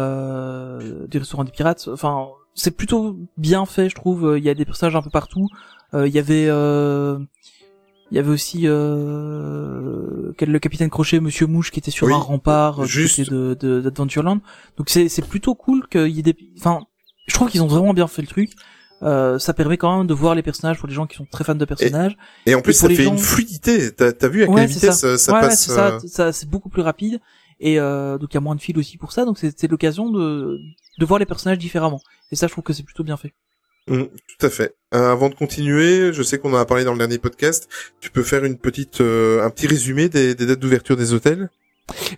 euh, 0.00 1.06
du 1.08 1.18
restaurant 1.18 1.44
des 1.44 1.50
pirates. 1.52 1.88
Enfin, 1.92 2.28
c'est 2.54 2.70
plutôt 2.76 3.16
bien 3.36 3.66
fait, 3.66 3.88
je 3.88 3.94
trouve. 3.94 4.34
Il 4.38 4.44
y 4.44 4.50
a 4.50 4.54
des 4.54 4.64
personnages 4.64 4.96
un 4.96 5.02
peu 5.02 5.10
partout. 5.10 5.48
Euh, 5.94 6.06
Il 6.06 6.14
y 6.14 6.18
avait 6.18 6.46
euh, 6.48 7.18
il 8.10 8.16
y 8.16 8.18
avait 8.18 8.30
aussi 8.30 8.66
euh, 8.66 10.32
le 10.40 10.58
capitaine 10.58 10.90
Crochet, 10.90 11.20
Monsieur 11.20 11.46
Mouche, 11.46 11.70
qui 11.70 11.78
était 11.78 11.90
sur 11.90 12.06
Oui, 12.06 12.12
un 12.12 12.16
rempart 12.16 12.80
euh, 12.82 12.84
juste. 12.86 13.16
côté 13.16 13.30
de 13.30 13.54
de- 13.60 13.80
d'Adventureland. 13.80 14.40
Donc 14.76 14.88
c'est 14.90 15.08
c'est 15.08 15.26
plutôt 15.26 15.54
cool 15.54 15.86
qu'il 15.88 16.08
y 16.08 16.18
ait 16.18 16.22
des. 16.22 16.36
Enfin, 16.58 16.80
je 17.26 17.34
trouve 17.34 17.48
qu'ils 17.50 17.62
ont 17.62 17.66
vraiment 17.66 17.94
bien 17.94 18.06
fait 18.06 18.22
le 18.22 18.28
truc. 18.28 18.52
Euh, 19.02 19.38
ça 19.38 19.54
permet 19.54 19.78
quand 19.78 19.96
même 19.98 20.06
de 20.06 20.12
voir 20.12 20.34
les 20.34 20.42
personnages 20.42 20.78
pour 20.78 20.86
les 20.86 20.94
gens 20.94 21.06
qui 21.06 21.16
sont 21.16 21.24
très 21.30 21.42
fans 21.42 21.54
de 21.54 21.64
personnages. 21.64 22.16
et 22.44 22.54
en 22.54 22.60
plus, 22.60 22.72
et 22.72 22.74
ça 22.74 22.88
fait 22.88 22.96
gens- 23.04 23.12
une 23.12 23.18
fluidité. 23.18 23.92
T'as, 23.94 24.12
t'as 24.12 24.28
vu 24.28 24.42
à 24.42 24.46
quelle 24.46 24.54
Ouais, 24.54 24.66
vitesse 24.66 25.00
ça. 25.00 25.06
euh, 25.06 25.16
ça, 25.16 25.32
ouais, 25.32 25.38
ouais, 25.40 25.46
passe 25.48 25.62
c'est 25.64 25.72
ça, 25.72 25.86
euh, 25.94 26.00
ça 26.06 26.32
c'est 26.32 26.48
beaucoup 26.50 26.68
plus 26.68 26.82
rapide 26.82 27.18
et 27.60 27.78
euh, 27.80 28.18
donc 28.18 28.28
il 28.32 28.34
y 28.34 28.38
a 28.38 28.40
moins 28.42 28.54
de 28.56 28.60
fils 28.60 28.76
aussi 28.76 28.98
pour 28.98 29.12
ça. 29.12 29.24
Donc 29.24 29.38
c'est 29.38 29.58
c'est 29.58 29.68
l'occasion 29.70 30.10
de 30.10 30.58
de 30.98 31.04
voir 31.06 31.18
les 31.18 31.26
personnages 31.26 31.58
différemment. 31.58 32.00
Et 32.30 32.36
ça, 32.36 32.46
je 32.46 32.52
trouve 32.52 32.62
que 32.64 32.72
c'est 32.74 32.82
plutôt 32.82 33.02
bien 33.04 33.16
fait. 33.16 33.32
Mm, 33.88 34.04
tout 34.04 34.46
à 34.46 34.50
fait. 34.50 34.74
Euh, 34.94 35.12
avant 35.12 35.28
de 35.28 35.34
continuer, 35.34 36.12
je 36.12 36.22
sais 36.22 36.38
qu'on 36.38 36.52
en 36.52 36.58
a 36.58 36.64
parlé 36.64 36.84
dans 36.84 36.92
le 36.92 36.98
dernier 36.98 37.18
podcast. 37.18 37.68
Tu 38.00 38.10
peux 38.10 38.22
faire 38.22 38.44
une 38.44 38.58
petite, 38.58 39.00
euh, 39.00 39.44
un 39.44 39.50
petit 39.50 39.66
résumé 39.66 40.08
des, 40.08 40.34
des 40.34 40.46
dates 40.46 40.60
d'ouverture 40.60 40.96
des 40.96 41.12
hôtels? 41.12 41.50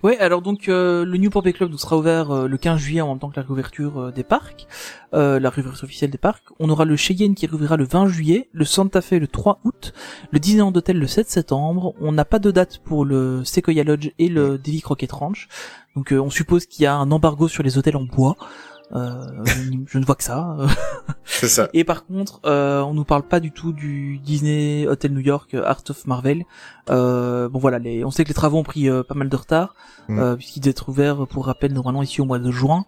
Ouais, 0.02 0.18
alors 0.18 0.42
donc 0.42 0.68
euh, 0.68 1.04
le 1.04 1.18
New 1.18 1.30
Pompey 1.30 1.52
Club 1.52 1.70
donc, 1.70 1.80
sera 1.80 1.96
ouvert 1.96 2.30
euh, 2.30 2.46
le 2.46 2.58
15 2.58 2.78
juillet 2.80 3.00
en 3.00 3.08
même 3.08 3.18
temps 3.18 3.30
que 3.30 3.36
la 3.40 3.46
réouverture 3.46 3.98
euh, 3.98 4.10
des 4.12 4.24
parcs, 4.24 4.66
euh, 5.14 5.40
la 5.40 5.50
réouverture 5.50 5.84
officielle 5.84 6.10
des 6.10 6.18
parcs. 6.18 6.44
On 6.58 6.68
aura 6.68 6.84
le 6.84 6.96
Cheyenne 6.96 7.34
qui 7.34 7.46
rouvrira 7.46 7.76
le 7.76 7.84
20 7.84 8.08
juillet, 8.08 8.48
le 8.52 8.64
Santa 8.64 9.00
Fe 9.00 9.12
le 9.12 9.26
3 9.26 9.60
août, 9.64 9.92
le 10.30 10.38
Disneyland 10.38 10.72
Hotel 10.74 10.98
le 10.98 11.06
7 11.06 11.30
septembre. 11.30 11.94
On 12.00 12.12
n'a 12.12 12.24
pas 12.24 12.38
de 12.38 12.50
date 12.50 12.78
pour 12.84 13.04
le 13.04 13.44
Sequoia 13.44 13.84
Lodge 13.84 14.10
et 14.18 14.28
le 14.28 14.58
Davy 14.58 14.80
Crockett 14.82 15.12
Ranch. 15.12 15.48
Donc 15.96 16.12
euh, 16.12 16.18
on 16.18 16.30
suppose 16.30 16.66
qu'il 16.66 16.82
y 16.82 16.86
a 16.86 16.94
un 16.94 17.10
embargo 17.10 17.48
sur 17.48 17.62
les 17.62 17.78
hôtels 17.78 17.96
en 17.96 18.04
bois. 18.04 18.36
Euh, 18.94 19.24
je, 19.86 19.98
ne 19.98 20.04
vois 20.04 20.14
que 20.16 20.22
ça. 20.24 20.56
C'est 21.24 21.48
ça. 21.48 21.68
Et 21.72 21.82
par 21.84 22.04
contre, 22.04 22.40
euh, 22.44 22.80
on 22.82 22.92
nous 22.92 23.04
parle 23.04 23.22
pas 23.22 23.40
du 23.40 23.50
tout 23.50 23.72
du 23.72 24.18
Disney 24.18 24.86
Hotel 24.86 25.12
New 25.12 25.20
York 25.20 25.54
euh, 25.54 25.64
Art 25.64 25.82
of 25.88 26.06
Marvel. 26.06 26.44
Euh, 26.90 27.48
bon 27.48 27.58
voilà, 27.58 27.78
les, 27.78 28.04
on 28.04 28.10
sait 28.10 28.24
que 28.24 28.28
les 28.28 28.34
travaux 28.34 28.58
ont 28.58 28.62
pris 28.64 28.88
pas 29.08 29.14
mal 29.14 29.28
de 29.28 29.36
retard, 29.36 29.74
Mm. 30.08 30.18
euh, 30.18 30.36
puisqu'ils 30.36 30.60
devaient 30.60 30.70
être 30.72 30.88
ouverts 30.88 31.26
pour 31.28 31.46
rappel 31.46 31.72
normalement 31.72 32.02
ici 32.02 32.20
au 32.20 32.24
mois 32.24 32.38
de 32.40 32.50
juin. 32.50 32.84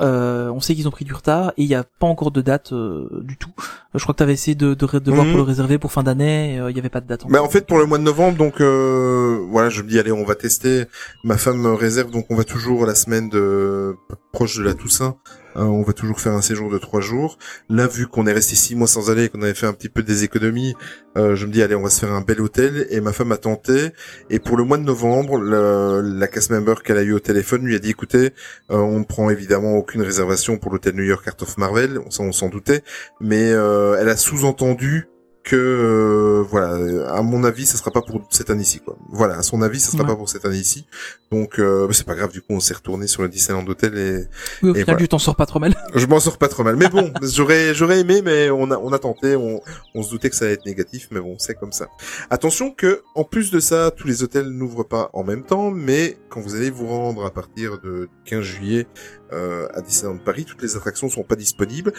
Euh, 0.00 0.48
on 0.50 0.58
sait 0.58 0.74
qu'ils 0.74 0.88
ont 0.88 0.90
pris 0.90 1.04
du 1.04 1.12
retard 1.14 1.50
et 1.56 1.62
il 1.62 1.68
n'y 1.68 1.74
a 1.76 1.84
pas 1.84 2.06
encore 2.08 2.32
de 2.32 2.40
date 2.40 2.72
euh, 2.72 3.08
du 3.22 3.36
tout. 3.36 3.52
Euh, 3.58 3.62
je 3.98 4.02
crois 4.02 4.12
que 4.12 4.16
tu 4.16 4.22
avais 4.24 4.32
essayé 4.32 4.56
de, 4.56 4.74
de, 4.74 4.98
de 4.98 5.10
voir 5.12 5.24
Mhm. 5.24 5.30
pour 5.32 5.36
le 5.38 5.44
réserver 5.44 5.78
pour 5.78 5.92
fin 5.92 6.02
d'année, 6.02 6.54
il 6.56 6.72
n'y 6.72 6.80
avait 6.80 6.88
pas 6.88 7.00
de 7.00 7.06
date. 7.06 7.24
Mais 7.28 7.38
encore. 7.38 7.46
en 7.48 7.50
fait, 7.52 7.64
pour 7.66 7.78
le 7.78 7.86
mois 7.86 7.98
de 7.98 8.02
novembre, 8.02 8.36
donc 8.36 8.60
euh, 8.60 9.38
voilà, 9.50 9.68
je 9.68 9.82
me 9.82 9.88
dis 9.88 9.98
allez, 10.00 10.10
on 10.10 10.24
va 10.24 10.34
tester. 10.34 10.86
Ma 11.22 11.36
femme 11.36 11.64
réserve, 11.66 12.10
donc 12.10 12.26
on 12.30 12.34
va 12.34 12.42
toujours 12.42 12.86
la 12.86 12.96
semaine 12.96 13.28
de 13.28 13.94
proche 14.32 14.56
de 14.58 14.64
la 14.64 14.74
Toussaint. 14.74 15.14
Euh, 15.56 15.62
on 15.62 15.82
va 15.82 15.92
toujours 15.92 16.20
faire 16.20 16.32
un 16.32 16.42
séjour 16.42 16.70
de 16.70 16.78
trois 16.78 17.00
jours. 17.00 17.38
Là, 17.68 17.86
vu 17.86 18.06
qu'on 18.06 18.26
est 18.26 18.32
resté 18.32 18.54
six 18.56 18.74
mois 18.76 18.86
sans 18.86 19.10
aller, 19.10 19.24
et 19.24 19.28
qu'on 19.28 19.42
avait 19.42 19.54
fait 19.54 19.66
un 19.66 19.72
petit 19.72 19.88
peu 19.88 20.02
des 20.02 20.24
économies, 20.24 20.74
euh, 21.16 21.36
je 21.36 21.46
me 21.46 21.52
dis 21.52 21.62
allez, 21.62 21.74
on 21.74 21.82
va 21.82 21.90
se 21.90 22.00
faire 22.00 22.12
un 22.12 22.20
bel 22.20 22.40
hôtel. 22.40 22.86
Et 22.90 23.00
ma 23.00 23.12
femme 23.12 23.32
a 23.32 23.36
tenté. 23.36 23.90
Et 24.30 24.38
pour 24.38 24.56
le 24.56 24.64
mois 24.64 24.78
de 24.78 24.82
novembre, 24.84 25.38
le- 25.38 26.00
la 26.02 26.26
cast 26.28 26.50
member 26.50 26.82
qu'elle 26.82 26.98
a 26.98 27.02
eu 27.02 27.12
au 27.12 27.20
téléphone 27.20 27.64
lui 27.64 27.74
a 27.74 27.78
dit 27.78 27.90
écoutez, 27.90 28.32
euh, 28.70 28.76
on 28.76 28.98
ne 29.00 29.04
prend 29.04 29.30
évidemment 29.30 29.74
aucune 29.74 30.02
réservation 30.02 30.58
pour 30.58 30.72
l'hôtel 30.72 30.94
New 30.94 31.04
York 31.04 31.26
Art 31.28 31.36
of 31.40 31.56
Marvel, 31.58 31.98
on 32.04 32.10
s'en 32.10 32.24
on 32.24 32.32
s'en 32.32 32.48
doutait, 32.48 32.82
mais 33.20 33.52
euh, 33.52 33.96
elle 34.00 34.08
a 34.08 34.16
sous-entendu 34.16 35.08
que 35.44 35.54
euh, 35.56 36.42
voilà, 36.48 37.12
à 37.14 37.22
mon 37.22 37.44
avis, 37.44 37.66
ça 37.66 37.76
sera 37.76 37.90
pas 37.90 38.00
pour 38.02 38.20
cette 38.30 38.48
année-ci 38.50 38.80
quoi. 38.80 38.96
Voilà, 39.10 39.36
à 39.36 39.42
son 39.42 39.60
avis, 39.62 39.78
ça 39.78 39.92
sera 39.92 40.02
Ouais. 40.02 40.08
pas 40.08 40.16
pour 40.16 40.28
cette 40.28 40.44
année-ci. 40.46 40.86
Donc 41.30 41.58
euh, 41.58 41.86
c'est 41.92 42.06
pas 42.06 42.14
grave, 42.14 42.32
du 42.32 42.40
coup, 42.40 42.48
on 42.54 42.60
s'est 42.60 42.74
retourné 42.74 43.06
sur 43.06 43.22
le 43.22 43.28
Disneyland 43.28 43.66
Hotel 43.68 43.96
et 43.98 44.16
oui, 44.62 44.70
au 44.70 44.72
et 44.72 44.80
final, 44.80 44.84
voilà. 44.86 44.98
tu 45.00 45.08
t'en 45.08 45.18
sors 45.18 45.36
pas 45.36 45.46
trop 45.46 45.58
mal. 45.60 45.74
je 45.94 46.06
m'en 46.06 46.18
sors 46.18 46.38
pas 46.38 46.48
trop 46.48 46.64
mal. 46.64 46.76
Mais 46.76 46.88
bon, 46.88 47.12
j'aurais 47.22 47.74
j'aurais 47.74 48.00
aimé, 48.00 48.22
mais 48.24 48.50
on 48.50 48.70
a 48.70 48.78
on 48.78 48.92
a 48.92 48.98
tenté, 48.98 49.36
on 49.36 49.60
on 49.94 50.02
se 50.02 50.10
doutait 50.10 50.30
que 50.30 50.36
ça 50.36 50.46
allait 50.46 50.54
être 50.54 50.66
négatif, 50.66 51.08
mais 51.10 51.20
bon, 51.20 51.36
c'est 51.38 51.54
comme 51.54 51.72
ça. 51.72 51.88
Attention 52.30 52.70
que 52.72 53.02
en 53.14 53.24
plus 53.24 53.50
de 53.50 53.60
ça, 53.60 53.90
tous 53.90 54.06
les 54.08 54.22
hôtels 54.22 54.48
n'ouvrent 54.48 54.84
pas 54.88 55.10
en 55.12 55.24
même 55.24 55.44
temps, 55.44 55.70
mais 55.70 56.16
quand 56.30 56.40
vous 56.40 56.54
allez 56.54 56.70
vous 56.70 56.86
rendre 56.86 57.24
à 57.26 57.30
partir 57.30 57.78
de 57.80 58.08
15 58.24 58.40
juillet 58.42 58.86
euh, 59.32 59.68
à 59.74 59.82
Disneyland 59.82 60.18
Paris, 60.24 60.44
toutes 60.46 60.62
les 60.62 60.74
attractions 60.76 61.08
sont 61.10 61.22
pas 61.22 61.36
disponibles. 61.36 61.92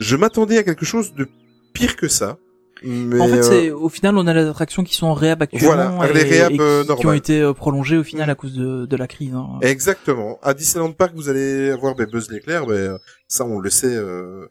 Je 0.00 0.16
m'attendais 0.16 0.56
à 0.58 0.62
quelque 0.62 0.84
chose 0.86 1.12
de 1.14 1.28
pire 1.74 1.96
que 1.96 2.08
ça. 2.08 2.38
Mais 2.82 3.20
en 3.20 3.26
fait, 3.28 3.38
euh, 3.38 3.42
c'est 3.42 3.70
au 3.70 3.88
final, 3.88 4.16
on 4.18 4.26
a 4.26 4.34
les 4.34 4.46
attractions 4.46 4.84
qui 4.84 4.94
sont 4.94 5.06
en 5.06 5.14
réhab 5.14 5.42
actuellement 5.42 5.96
Voilà, 5.96 6.10
et, 6.10 6.14
les 6.14 6.22
réhab, 6.22 6.52
et 6.52 6.60
euh, 6.60 6.84
qui, 6.84 6.94
qui 6.96 7.06
ont 7.06 7.12
été 7.12 7.40
euh, 7.40 7.52
prolongées 7.52 7.96
au 7.98 8.04
final 8.04 8.28
à 8.30 8.34
cause 8.34 8.54
de, 8.54 8.86
de 8.86 8.96
la 8.96 9.06
crise. 9.06 9.34
hein. 9.34 9.58
Exactement. 9.62 10.38
À 10.42 10.54
Disneyland 10.54 10.92
Park, 10.92 11.12
vous 11.14 11.28
allez 11.28 11.70
avoir 11.70 11.94
ben, 11.94 12.06
Buzz 12.10 12.30
l'éclair. 12.30 12.66
Ben, 12.66 12.98
ça, 13.26 13.44
on 13.44 13.58
le 13.58 13.70
sait 13.70 13.86
euh, 13.96 14.46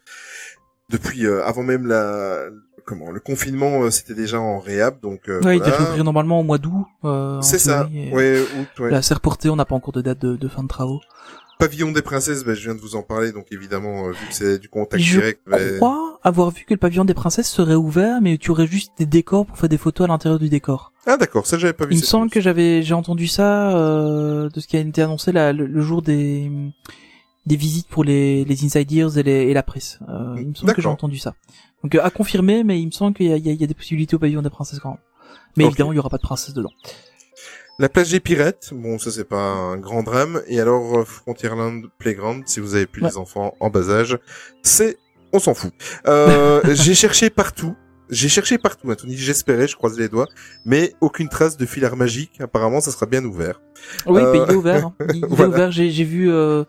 depuis 0.90 1.26
euh, 1.26 1.44
avant 1.46 1.64
même 1.64 1.88
la 1.88 2.46
comment 2.86 3.12
le 3.12 3.20
confinement. 3.20 3.84
euh, 3.84 3.90
C'était 3.92 4.14
déjà 4.14 4.40
en 4.40 4.60
réhab, 4.60 5.00
donc 5.02 5.28
euh, 5.30 5.42
Ouais, 5.42 5.58
il 5.58 5.60
voilà. 5.60 5.72
devrait 5.74 5.90
ouvrir 5.90 6.04
normalement 6.04 6.40
au 6.40 6.44
mois 6.44 6.58
d'août. 6.58 6.86
euh, 7.06 7.42
C'est 7.42 7.60
ça. 7.60 7.90
et 7.94 8.14
Ouais, 8.14 8.40
août. 8.42 8.80
Ouais. 8.80 8.92
Là, 8.92 9.02
c'est 9.02 9.14
reporté, 9.14 9.50
on 9.50 9.56
n'a 9.58 9.66
pas 9.66 9.76
encore 9.76 9.94
de 9.94 10.02
date 10.02 10.20
de, 10.20 10.36
de 10.38 10.48
fin 10.48 10.64
de 10.64 10.68
travaux. 10.70 11.00
Pavillon 11.60 11.92
des 11.92 12.02
princesses. 12.02 12.44
Ben, 12.44 12.56
je 12.56 12.64
viens 12.66 12.76
de 12.76 12.80
vous 12.82 12.96
en 12.96 13.02
parler, 13.04 13.32
donc 13.32 13.48
évidemment, 13.52 14.08
euh, 14.08 14.12
vu 14.12 14.28
que 14.28 14.34
c'est 14.34 14.60
du 14.60 14.70
contact 14.70 15.02
Je 15.04 15.20
direct. 15.20 15.42
ben, 15.48 15.78
crois 15.78 16.20
avoir 16.24 16.50
vu 16.52 16.66
que 16.66 16.74
le 16.74 16.78
pavillon 16.80 17.06
des 17.06 17.14
princesses 17.14 17.50
serait 17.50 17.76
ouvert, 17.76 18.22
mais 18.22 18.38
tu 18.38 18.52
aurais 18.52 18.68
juste 18.68 18.92
des 18.98 19.06
décors 19.06 19.46
pour 19.46 19.58
faire 19.58 19.70
des 19.70 19.78
photos 19.78 20.06
à 20.06 20.08
l'intérieur 20.08 20.40
du 20.40 20.50
décor. 20.50 20.92
Ah 21.06 21.16
d'accord, 21.18 21.46
ça 21.48 21.58
j'avais 21.58 21.74
pas 21.74 21.86
vu. 21.86 21.94
Il 21.94 22.00
me 22.00 22.04
semble 22.04 22.26
news. 22.26 22.30
que 22.32 22.42
j'avais 22.42 22.82
j'ai 22.84 22.94
entendu 22.94 23.28
ça 23.28 23.76
euh, 23.78 24.50
de 24.50 24.60
ce 24.60 24.68
qui 24.68 24.76
a 24.78 24.80
été 24.82 25.02
annoncé 25.02 25.32
le, 25.32 25.52
le 25.54 25.82
jour 25.82 26.02
des 26.02 26.52
des 27.46 27.56
visites 27.56 27.88
pour 27.88 28.04
les 28.04 28.44
les 28.44 28.66
inside 28.66 28.92
ears 28.92 29.18
et, 29.18 29.24
les, 29.24 29.32
et 29.44 29.54
la 29.54 29.64
presse. 29.64 30.00
Euh, 30.10 30.36
il 30.38 30.50
me 30.50 30.54
semble 30.54 30.74
que 30.74 30.82
j'ai 30.82 30.90
entendu 30.90 31.18
ça. 31.18 31.34
Donc 31.84 31.96
euh, 31.96 32.04
à 32.04 32.10
confirmer, 32.10 32.64
mais 32.66 32.82
il 32.82 32.88
me 32.88 32.92
semble 32.92 33.16
qu'il 33.16 33.28
y 33.28 33.32
a, 33.32 33.38
y 33.38 33.50
y 33.50 33.68
des 33.68 33.74
possibilités 33.74 34.16
au 34.16 34.20
pavillon 34.20 34.42
des 34.42 34.50
princesses 34.50 34.80
quand 34.80 34.90
même. 34.90 35.00
Mais 35.56 35.66
évidemment, 35.66 35.94
il 35.94 35.96
y 35.96 36.00
aura 36.00 36.10
pas 36.10 36.18
de 36.18 36.24
princesse 36.24 36.54
dedans. 36.54 36.72
La 37.80 37.90
plage 37.90 38.10
des 38.10 38.20
pirates, 38.20 38.70
bon 38.74 38.98
ça 38.98 39.12
c'est 39.12 39.24
pas 39.28 39.38
un 39.38 39.78
grand 39.78 40.02
drame. 40.02 40.42
Et 40.48 40.60
alors 40.60 41.00
euh, 41.00 41.04
Frontierland 41.06 41.84
Playground, 42.00 42.44
si 42.48 42.60
vous 42.60 42.74
avez 42.74 42.88
plus 42.88 43.04
Ouais. 43.04 43.10
des 43.10 43.18
enfants 43.18 43.54
en 43.60 43.70
bas 43.70 43.90
âge, 43.90 44.18
c'est 44.64 44.98
on 45.32 45.38
s'en 45.40 45.54
fout. 45.54 45.72
Euh, 46.08 46.62
j'ai 46.74 46.96
cherché 46.96 47.30
partout. 47.30 47.76
J'ai 48.10 48.30
cherché 48.30 48.58
partout, 48.58 48.90
Anthony. 48.90 49.18
J'espérais, 49.18 49.68
je 49.68 49.76
croise 49.76 50.00
les 50.00 50.08
doigts, 50.08 50.28
mais 50.66 50.94
aucune 51.02 51.28
trace 51.28 51.58
de 51.58 51.66
filaire 51.66 51.98
magique. 51.98 52.40
Apparemment, 52.40 52.80
ça 52.80 52.90
sera 52.92 53.06
bien 53.06 53.24
ouvert. 53.26 53.62
Oui, 54.06 54.22
Euh, 54.22 54.32
bah, 54.34 54.46
il 54.48 54.54
est 54.54 54.56
ouvert. 54.56 54.86
hein. 54.88 54.94
Il, 55.14 55.16
il 55.18 55.24
est 55.26 55.46
ouvert. 55.46 55.72
J'ai 55.72 55.92
j'ai 55.92 56.04
vu 56.06 56.32
euh, 56.32 56.64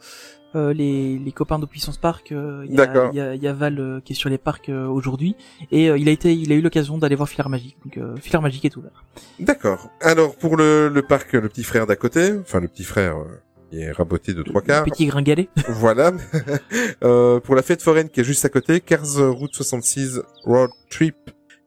euh, 0.55 0.72
les, 0.72 1.18
les 1.18 1.32
copains 1.32 1.59
de 1.59 1.66
Puissance 1.66 1.99
Park. 1.99 2.32
euh, 2.32 2.64
Il 2.68 2.74
y, 2.74 2.80
a- 2.80 3.11
il 3.12 3.16
y, 3.16 3.20
a, 3.20 3.34
il 3.34 3.42
y 3.42 3.49
a 3.49 3.53
Val 3.53 3.78
euh, 3.78 4.01
qui 4.01 4.12
est 4.12 4.16
sur 4.16 4.30
les 4.30 4.38
parcs 4.38 4.68
euh, 4.68 4.86
aujourd'hui 4.86 5.36
et 5.70 5.90
euh, 5.90 5.99
il 5.99 6.09
a 6.09 6.12
été, 6.12 6.32
il 6.34 6.51
a 6.53 6.55
eu 6.55 6.61
l'occasion 6.62 6.96
d'aller 6.99 7.14
voir 7.16 7.28
Filaire 7.28 7.49
Magique. 7.49 7.76
Donc 7.84 7.96
euh, 7.99 8.16
Filaire 8.16 8.42
Magique 8.42 8.64
est 8.64 8.76
ouvert. 8.76 9.05
D'accord. 9.38 9.90
Alors 10.01 10.36
pour 10.36 10.57
le, 10.57 10.88
le 10.88 11.03
parc, 11.03 11.32
le 11.34 11.49
petit 11.49 11.64
frère 11.64 11.86
d'à 11.86 11.96
côté, 11.96 12.32
enfin 12.40 12.61
le 12.61 12.68
petit 12.68 12.84
frère 12.84 13.16
euh, 13.18 13.24
qui 13.70 13.80
est 13.80 13.92
raboté 13.92 14.32
de 14.34 14.42
trois 14.42 14.62
quarts. 14.62 14.84
Petit 14.84 15.07
gringalet. 15.07 15.49
Voilà. 15.68 16.12
Euh, 17.05 17.40
pour 17.40 17.55
la 17.55 17.62
fête 17.62 17.82
foraine 17.82 18.09
qui 18.09 18.20
est 18.20 18.24
juste 18.24 18.44
à 18.44 18.49
côté, 18.49 18.80
Cars 18.80 19.05
Route 19.16 19.55
66 19.55 20.20
Road 20.44 20.70
Trip 20.90 21.16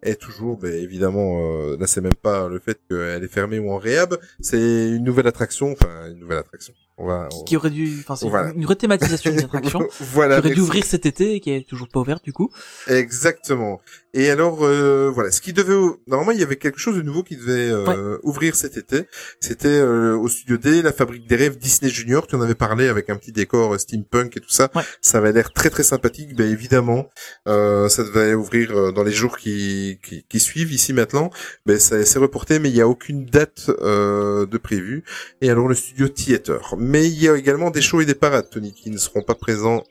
est 0.04 0.20
toujours, 0.20 0.58
ben, 0.58 0.74
évidemment, 0.74 1.40
euh, 1.40 1.78
là 1.80 1.86
c'est 1.88 2.02
même 2.02 2.16
pas 2.16 2.48
le 2.50 2.60
fait 2.60 2.80
qu'elle 2.90 3.24
est 3.24 3.28
fermée 3.32 3.60
ou 3.60 3.72
en 3.72 3.78
réhab, 3.78 4.18
c'est 4.40 4.90
une 4.90 5.04
nouvelle 5.04 5.28
attraction, 5.28 5.72
enfin 5.74 6.10
une 6.12 6.20
nouvelle 6.20 6.40
attraction. 6.40 6.74
On 6.98 7.08
va, 7.08 7.30
on- 7.34 7.44
qui 7.46 7.56
aurait 7.58 7.70
dû, 7.72 7.98
enfin 8.02 8.16
c'est 8.16 8.28
Voilà. 8.30 8.52
une 8.56 8.66
rethématisation 8.66 9.32
d'une 9.32 9.40
attraction 9.46 9.80
qui 9.98 10.04
voilà. 10.14 10.36
aurait 10.40 10.42
dû 10.44 10.48
merci. 10.50 10.62
ouvrir 10.62 10.86
cet 10.86 11.06
été 11.06 11.34
et 11.36 11.40
qui 11.40 11.52
est 11.52 11.68
toujours 11.68 11.88
pas 11.88 12.00
ouverte 12.00 12.24
du 12.24 12.34
coup. 12.34 12.52
Exactement. 12.88 13.82
Et 14.14 14.30
alors, 14.30 14.60
euh, 14.66 15.10
voilà, 15.10 15.32
ce 15.32 15.40
qui 15.40 15.54
devait 15.54 15.74
normalement, 16.06 16.34
il 16.34 16.40
y 16.40 16.44
avait 16.44 16.58
quelque 16.58 16.80
chose 16.80 16.98
de 16.98 17.02
nouveau 17.02 17.24
qui 17.24 17.38
devait 17.38 17.70
euh, 17.72 18.18
ouvrir 18.24 18.56
cet 18.56 18.76
été. 18.76 19.04
C'était 19.40 19.70
euh, 19.70 20.18
au 20.18 20.28
Studio 20.28 20.58
D, 20.58 20.82
la 20.82 20.92
fabrique 20.92 21.28
des 21.28 21.38
rêves 21.38 21.58
Disney 21.58 21.90
Junior. 21.90 22.28
Tu 22.28 22.36
en 22.36 22.42
avais 22.42 22.54
parlé 22.56 22.90
avec 22.90 23.10
un 23.10 23.16
petit 23.16 23.32
décor 23.32 23.74
euh, 23.74 23.78
steampunk 23.78 24.36
et 24.36 24.42
tout 24.42 24.50
ça. 24.50 24.70
Ouais. 24.76 24.84
Ça 25.02 25.20
avait 25.20 25.32
l'air 25.32 25.54
très 25.54 25.70
très 25.70 25.84
sympathique. 25.84 26.36
Ben 26.36 26.52
évidemment, 26.52 27.08
euh, 27.48 27.88
ça 27.88 28.04
devait 28.04 28.34
ouvrir 28.34 28.72
euh, 28.78 28.92
dans 28.92 29.04
les 29.04 29.14
jours 29.14 29.38
qui, 29.38 29.98
qui, 30.04 30.26
qui 30.28 30.40
suivent. 30.42 30.74
Ici 30.74 30.92
maintenant, 30.92 31.30
ben 31.66 31.80
ça 31.80 32.04
s'est 32.06 32.20
reporté, 32.20 32.60
mais 32.60 32.70
il 32.70 32.74
n'y 32.76 32.82
a 32.82 32.88
aucune 32.90 33.26
date 33.26 33.70
euh, 33.80 34.46
de 34.46 34.58
prévue. 34.58 35.06
Et 35.40 35.50
alors 35.50 35.70
le 35.70 35.76
Studio 35.76 36.10
Theater. 36.10 36.76
Mais 36.82 37.08
il 37.08 37.22
y 37.22 37.30
a 37.30 37.36
également 37.38 37.70
des 37.70 37.82
shows 37.82 38.02
et 38.02 38.06
des 38.06 38.16
parades, 38.16 38.50
Tony, 38.50 38.74
qui 38.74 38.90
ne 38.90 38.98
seront 38.98 39.22
pas 39.22 39.36
présents 39.36 39.84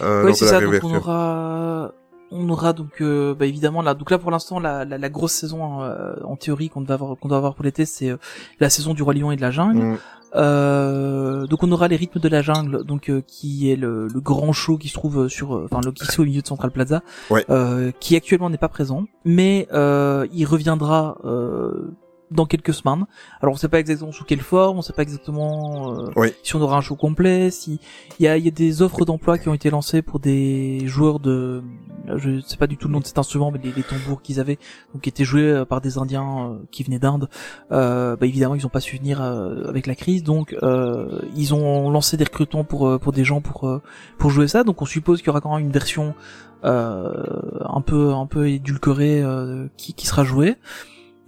euh, 0.00 0.20
oui, 0.20 0.28
lors 0.28 0.36
c'est 0.36 0.44
de 0.46 0.50
la 0.50 0.58
ça. 0.60 0.64
Donc 0.66 0.84
on 0.84 0.94
aura, 0.94 1.92
on 2.30 2.48
aura 2.50 2.72
donc, 2.74 3.00
euh, 3.00 3.34
bah, 3.34 3.46
évidemment 3.46 3.80
là. 3.80 3.94
Donc 3.94 4.10
là 4.10 4.18
pour 4.18 4.30
l'instant, 4.30 4.60
la, 4.60 4.84
la, 4.84 4.98
la 4.98 5.08
grosse 5.08 5.32
saison 5.32 5.82
euh, 5.82 6.14
en 6.24 6.36
théorie 6.36 6.68
qu'on 6.68 6.82
doit 6.82 6.94
avoir, 6.94 7.16
qu'on 7.18 7.28
doit 7.28 7.38
avoir 7.38 7.54
pour 7.54 7.64
l'été, 7.64 7.86
c'est 7.86 8.10
euh, 8.10 8.18
la 8.60 8.68
saison 8.68 8.92
du 8.92 9.02
roi 9.02 9.14
lion 9.14 9.30
et 9.32 9.36
de 9.36 9.40
la 9.40 9.50
jungle. 9.50 9.78
Mm. 9.82 9.98
Euh, 10.34 11.46
donc 11.46 11.62
on 11.62 11.72
aura 11.72 11.88
les 11.88 11.96
rythmes 11.96 12.20
de 12.20 12.28
la 12.28 12.42
jungle, 12.42 12.84
donc 12.84 13.08
euh, 13.08 13.22
qui 13.26 13.70
est 13.70 13.76
le, 13.76 14.08
le 14.08 14.20
grand 14.20 14.52
show 14.52 14.76
qui 14.76 14.88
se 14.88 14.94
trouve 14.94 15.20
euh, 15.20 15.28
sur, 15.28 15.54
euh, 15.56 15.68
enfin 15.70 15.80
le 15.82 15.92
qui 15.92 16.04
se 16.04 16.12
trouve 16.12 16.24
au 16.24 16.28
milieu 16.28 16.42
de 16.42 16.46
Central 16.46 16.70
Plaza, 16.72 17.00
Ouais. 17.30 17.46
euh, 17.48 17.90
qui 18.00 18.16
actuellement 18.16 18.50
n'est 18.50 18.58
pas 18.58 18.68
présent, 18.68 19.06
mais 19.24 19.66
euh, 19.72 20.26
il 20.34 20.44
reviendra 20.44 21.16
euh, 21.24 21.90
dans 22.30 22.46
quelques 22.46 22.74
semaines. 22.74 23.06
Alors 23.40 23.54
on 23.54 23.56
sait 23.56 23.68
pas 23.68 23.78
exactement 23.78 24.12
sous 24.12 24.24
quelle 24.24 24.40
forme, 24.40 24.78
on 24.78 24.82
sait 24.82 24.92
pas 24.92 25.02
exactement 25.02 25.92
euh, 25.94 26.10
Oui. 26.16 26.28
si 26.42 26.56
on 26.56 26.60
aura 26.60 26.76
un 26.76 26.80
show 26.80 26.96
complet, 26.96 27.50
si 27.50 27.78
il 28.18 28.24
y 28.24 28.28
a, 28.28 28.36
y 28.36 28.48
a 28.48 28.50
des 28.50 28.82
offres 28.82 29.04
d'emploi 29.04 29.38
qui 29.38 29.48
ont 29.48 29.54
été 29.54 29.70
lancées 29.70 30.02
pour 30.02 30.18
des 30.18 30.80
joueurs 30.86 31.20
de, 31.20 31.62
je 32.16 32.40
sais 32.40 32.56
pas 32.56 32.66
du 32.66 32.76
tout 32.76 32.88
le 32.88 32.94
nom 32.94 33.00
de 33.00 33.06
cet 33.06 33.18
instrument, 33.18 33.50
mais 33.52 33.60
les, 33.62 33.70
les 33.72 33.82
tambours 33.84 34.22
qu'ils 34.22 34.40
avaient, 34.40 34.58
donc 34.92 35.02
qui 35.02 35.08
étaient 35.08 35.24
joués 35.24 35.42
euh, 35.42 35.64
par 35.64 35.80
des 35.80 35.98
Indiens 35.98 36.50
euh, 36.50 36.58
qui 36.72 36.82
venaient 36.82 36.98
d'Inde. 36.98 37.28
Euh, 37.70 38.16
bah, 38.16 38.26
évidemment 38.26 38.54
ils 38.56 38.66
ont 38.66 38.70
pas 38.70 38.80
su 38.80 38.96
venir 38.96 39.22
euh, 39.22 39.68
avec 39.68 39.86
la 39.86 39.94
crise, 39.94 40.24
donc 40.24 40.56
euh, 40.62 41.20
ils 41.36 41.54
ont 41.54 41.90
lancé 41.90 42.16
des 42.16 42.24
recrutements 42.24 42.64
pour 42.64 42.98
pour 42.98 43.12
des 43.12 43.24
gens 43.24 43.40
pour 43.40 43.80
pour 44.18 44.30
jouer 44.30 44.48
ça. 44.48 44.64
Donc 44.64 44.82
on 44.82 44.86
suppose 44.86 45.18
qu'il 45.20 45.28
y 45.28 45.30
aura 45.30 45.40
quand 45.40 45.54
même 45.54 45.64
une 45.66 45.72
version 45.72 46.14
euh, 46.64 47.12
un 47.64 47.80
peu 47.82 48.12
un 48.14 48.26
peu 48.26 48.48
édulcorée 48.48 49.22
euh, 49.22 49.68
qui 49.76 49.94
qui 49.94 50.06
sera 50.06 50.24
jouée. 50.24 50.56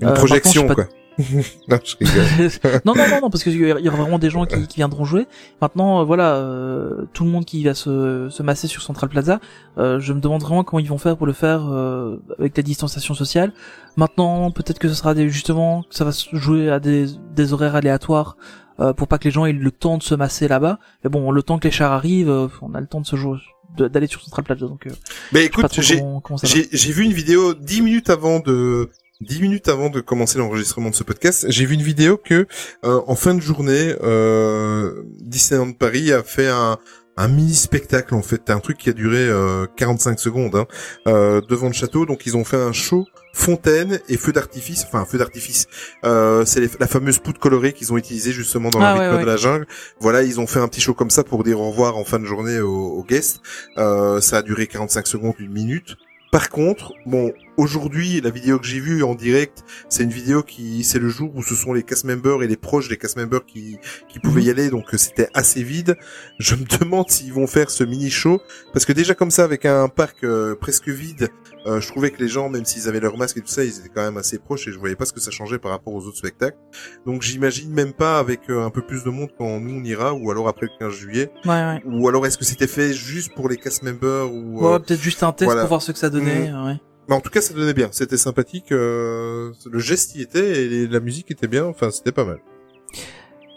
Une 0.01 0.09
Euh, 0.09 0.13
projection, 0.15 0.67
quoi. 0.69 0.87
non, 1.69 1.79
je 1.83 1.97
rigole. 1.99 2.81
non, 2.85 2.95
non, 2.95 3.09
non, 3.09 3.21
non, 3.23 3.31
parce 3.31 3.43
qu'il 3.43 3.55
y 3.57 3.71
aura 3.73 3.81
il 3.81 3.85
y 3.85 3.89
aura 3.89 3.99
vraiment 3.99 4.21
des 4.21 4.31
gens 4.31 4.47
qui, 4.47 4.69
qui 4.69 4.77
viendront 4.77 5.05
jouer. 5.05 5.27
Maintenant, 5.61 6.01
euh, 6.01 6.05
voilà, 6.05 6.37
euh, 6.37 7.07
tout 7.13 7.25
le 7.25 7.31
monde 7.31 7.45
qui 7.45 7.65
va 7.65 7.75
se, 7.75 8.29
se 8.31 8.43
masser 8.45 8.69
sur 8.69 8.83
Central 8.83 9.11
Plaza, 9.11 9.41
euh, 9.79 9.99
je 9.99 10.13
me 10.13 10.21
demande 10.21 10.43
vraiment 10.43 10.63
comment 10.63 10.79
ils 10.79 10.89
vont 10.89 10.99
faire 10.99 11.17
pour 11.17 11.27
le 11.27 11.33
faire 11.33 11.67
euh, 11.73 12.23
avec 12.39 12.57
la 12.57 12.63
distanciation 12.63 13.15
sociale. 13.15 13.53
Maintenant, 13.97 14.53
peut-être 14.53 14.79
que 14.79 14.89
ce 14.89 14.95
sera 14.95 15.13
des, 15.15 15.29
justement, 15.29 15.83
que 15.83 15.97
ça 15.97 16.05
va 16.05 16.13
se 16.13 16.37
jouer 16.37 16.71
à 16.71 16.79
des, 16.79 17.07
des 17.35 17.53
horaires 17.53 17.75
aléatoires 17.75 18.37
euh, 18.79 18.93
pour 18.93 19.09
pas 19.09 19.19
que 19.19 19.25
les 19.25 19.33
gens 19.33 19.45
aient 19.45 19.53
le 19.53 19.73
temps 19.73 19.99
de 19.99 20.05
se 20.05 20.15
masser 20.15 20.47
là-bas. 20.47 20.79
Mais 21.03 21.11
bon, 21.11 21.33
le 21.33 21.43
temps 21.43 21.59
que 21.59 21.65
les 21.65 21.73
chars 21.73 21.91
arrivent, 21.91 22.31
euh, 22.31 22.47
on 22.63 22.75
a 22.75 22.81
le 22.81 22.87
temps 22.87 23.01
de 23.01 23.07
se 23.07 23.17
jouer, 23.17 23.39
d'aller 23.77 24.07
sur 24.07 24.23
Central 24.23 24.45
Plaza. 24.45 24.67
Donc, 24.67 24.87
euh, 24.87 24.91
Mais 25.33 25.47
écoute, 25.47 25.67
j'ai 25.81 26.01
j'ai 26.45 26.69
j'ai 26.71 26.93
vu 26.93 27.03
une 27.03 27.13
vidéo 27.13 27.55
dix 27.55 27.83
minutes 27.83 28.09
avant 28.09 28.39
de 28.39 28.89
dix 29.21 29.41
minutes 29.43 29.69
avant 29.69 29.91
de 29.91 30.01
commencer 30.01 30.39
l'enregistrement 30.39 30.91
de 30.91 30.95
ce 30.95 31.03
podcast. 31.05 31.47
J'ai 31.49 31.65
vu 31.67 31.75
une 31.75 31.83
vidéo 31.83 32.17
que 32.17 32.47
euh, 32.85 33.01
en 33.07 33.15
fin 33.17 33.35
de 33.35 33.41
journée, 33.41 33.95
euh, 34.03 35.03
Disneyland 35.21 35.73
Paris 35.73 36.13
a 36.13 36.23
fait 36.23 36.49
un 36.49 36.79
un 37.21 37.27
mini 37.27 37.53
spectacle 37.57 38.15
en 38.15 38.23
fait, 38.23 38.49
un 38.49 38.61
truc 38.61 38.79
qui 38.79 38.91
a 38.91 38.93
duré 38.93 39.19
euh, 39.19 39.67
45 39.77 40.21
secondes 40.21 40.55
hein, 40.55 40.67
euh, 41.09 41.41
devant 41.41 41.67
le 41.67 41.73
château. 41.73 42.07
Donc 42.07 42.27
ils 42.27 42.37
ont 42.37 42.45
fait 42.45 42.57
un 42.57 42.71
show 42.73 43.07
fontaine 43.35 43.99
et 44.09 44.17
feu 44.17 44.31
d'artifice, 44.31 44.85
enfin 44.87 45.05
feu 45.05 45.19
d'artifice. 45.19 45.67
Euh, 46.05 46.45
c'est 46.45 46.79
la 46.79 46.87
fameuse 46.87 47.19
poudre 47.19 47.41
colorée 47.41 47.73
qu'ils 47.73 47.93
ont 47.93 47.97
utilisée 47.97 48.31
justement 48.31 48.71
dans 48.71 48.81
Ah, 48.81 48.95
le 48.95 49.01
ouais, 49.01 49.07
rythme 49.07 49.17
ouais. 49.17 49.23
de 49.25 49.27
la 49.27 49.37
jungle. 49.37 49.67
Voilà, 49.99 50.23
ils 50.23 50.39
ont 50.39 50.47
fait 50.47 50.61
un 50.61 50.69
petit 50.69 50.81
show 50.81 50.95
comme 50.95 51.11
ça 51.11 51.25
pour 51.25 51.43
dire 51.43 51.59
au 51.61 51.71
revoir 51.71 51.97
en 51.97 52.05
fin 52.05 52.21
de 52.21 52.25
journée 52.25 52.61
aux, 52.61 52.71
aux 52.91 53.03
guests. 53.03 53.41
Euh, 53.79 54.21
ça 54.21 54.37
a 54.39 54.43
duré 54.43 54.69
45 54.69 55.09
secondes, 55.09 55.35
une 55.41 55.51
minute. 55.51 55.97
Par 56.31 56.51
contre, 56.51 56.93
bon, 57.05 57.33
aujourd'hui, 57.59 58.21
la 58.23 58.31
vidéo 58.31 58.59
que 58.59 58.67
j'ai 58.67 58.81
vue 58.81 59.03
en 59.03 59.15
direct, 59.15 59.65
c'est 59.91 60.05
une 60.05 60.11
vidéo 60.11 60.43
qui, 60.43 60.85
c'est 60.85 60.99
le 60.99 61.09
jour 61.11 61.31
où 61.35 61.43
ce 61.43 61.55
sont 61.55 61.75
les 61.75 61.83
cast 61.83 62.05
members 62.05 62.43
et 62.43 62.47
les 62.49 62.57
proches 62.57 62.89
des 62.89 62.97
cast 62.97 63.17
members 63.19 63.45
qui, 63.45 63.77
qui 64.09 64.19
pouvaient 64.21 64.43
y 64.45 64.51
aller, 64.51 64.71
donc 64.71 64.95
euh, 64.95 64.97
c'était 64.97 65.29
assez 65.35 65.63
vide. 65.63 65.97
Je 66.39 66.55
me 66.55 66.65
demande 66.79 67.11
s'ils 67.11 67.33
vont 67.33 67.47
faire 67.47 67.69
ce 67.71 67.85
mini 67.85 68.09
show, 68.11 68.41
parce 68.73 68.85
que 68.87 68.93
déjà 68.93 69.15
comme 69.15 69.31
ça, 69.31 69.45
avec 69.45 69.67
un 69.67 69.89
parc 69.89 70.25
euh, 70.25 70.55
presque 70.55 70.89
vide, 70.89 71.29
euh, 71.67 71.81
je 71.81 71.89
trouvais 71.89 72.11
que 72.11 72.23
les 72.23 72.29
gens, 72.29 72.49
même 72.49 72.65
s'ils 72.65 72.89
avaient 72.89 73.01
leur 73.01 73.17
masque 73.19 73.37
et 73.37 73.41
tout 73.41 73.49
ça, 73.49 73.65
ils 73.65 73.77
étaient 73.81 73.91
quand 73.93 74.03
même 74.03 74.17
assez 74.17 74.39
proches 74.39 74.69
et 74.69 74.73
je 74.73 74.79
voyais 74.79 74.95
pas 74.97 75.05
ce 75.05 75.13
que 75.13 75.21
ça 75.21 75.31
changeait 75.31 75.59
par 75.59 75.73
rapport 75.73 75.93
aux 75.93 76.07
autres 76.07 76.17
spectacles. 76.17 76.57
Donc 77.05 77.23
j'imagine 77.23 77.71
même 77.73 77.93
pas 77.93 78.19
avec 78.21 78.49
euh, 78.49 78.65
un 78.65 78.71
peu 78.71 78.81
plus 78.83 79.03
de 79.05 79.11
monde 79.11 79.31
quand 79.37 79.59
nous 79.61 79.75
on 79.81 79.85
ira, 79.85 80.15
ou 80.15 80.31
alors 80.31 80.49
après 80.49 80.67
le 80.67 80.73
15 80.79 80.95
juillet, 80.95 81.31
Ouais, 81.45 81.51
ouais. 81.51 81.83
ou 81.85 82.09
alors 82.09 82.25
est-ce 82.27 82.39
que 82.39 82.45
c'était 82.45 82.69
fait 82.69 82.93
juste 82.93 83.35
pour 83.35 83.49
les 83.49 83.57
cast 83.57 83.83
members 83.83 84.33
ou 84.33 84.65
Ouais, 84.65 84.79
peut-être 84.79 85.01
juste 85.03 85.23
un 85.25 85.33
test 85.33 85.47
voilà. 85.47 85.63
pour 85.63 85.69
voir 85.71 85.83
ce 85.83 85.91
que 85.93 85.99
ça 85.99 86.09
donnait. 86.09 86.53
Ouais. 86.53 86.77
Mais 87.09 87.15
en 87.15 87.21
tout 87.21 87.31
cas, 87.31 87.41
ça 87.41 87.55
donnait 87.55 87.75
bien. 87.75 87.89
C'était 87.93 88.17
sympathique. 88.17 88.73
euh, 88.73 89.53
le 89.71 89.79
geste 89.79 90.15
y 90.17 90.23
était 90.23 90.65
et 90.65 90.87
la 90.87 91.01
musique 91.01 91.31
était 91.31 91.49
bien. 91.49 91.65
Enfin, 91.65 91.91
c'était 91.91 92.13
pas 92.13 92.25
mal. 92.25 92.39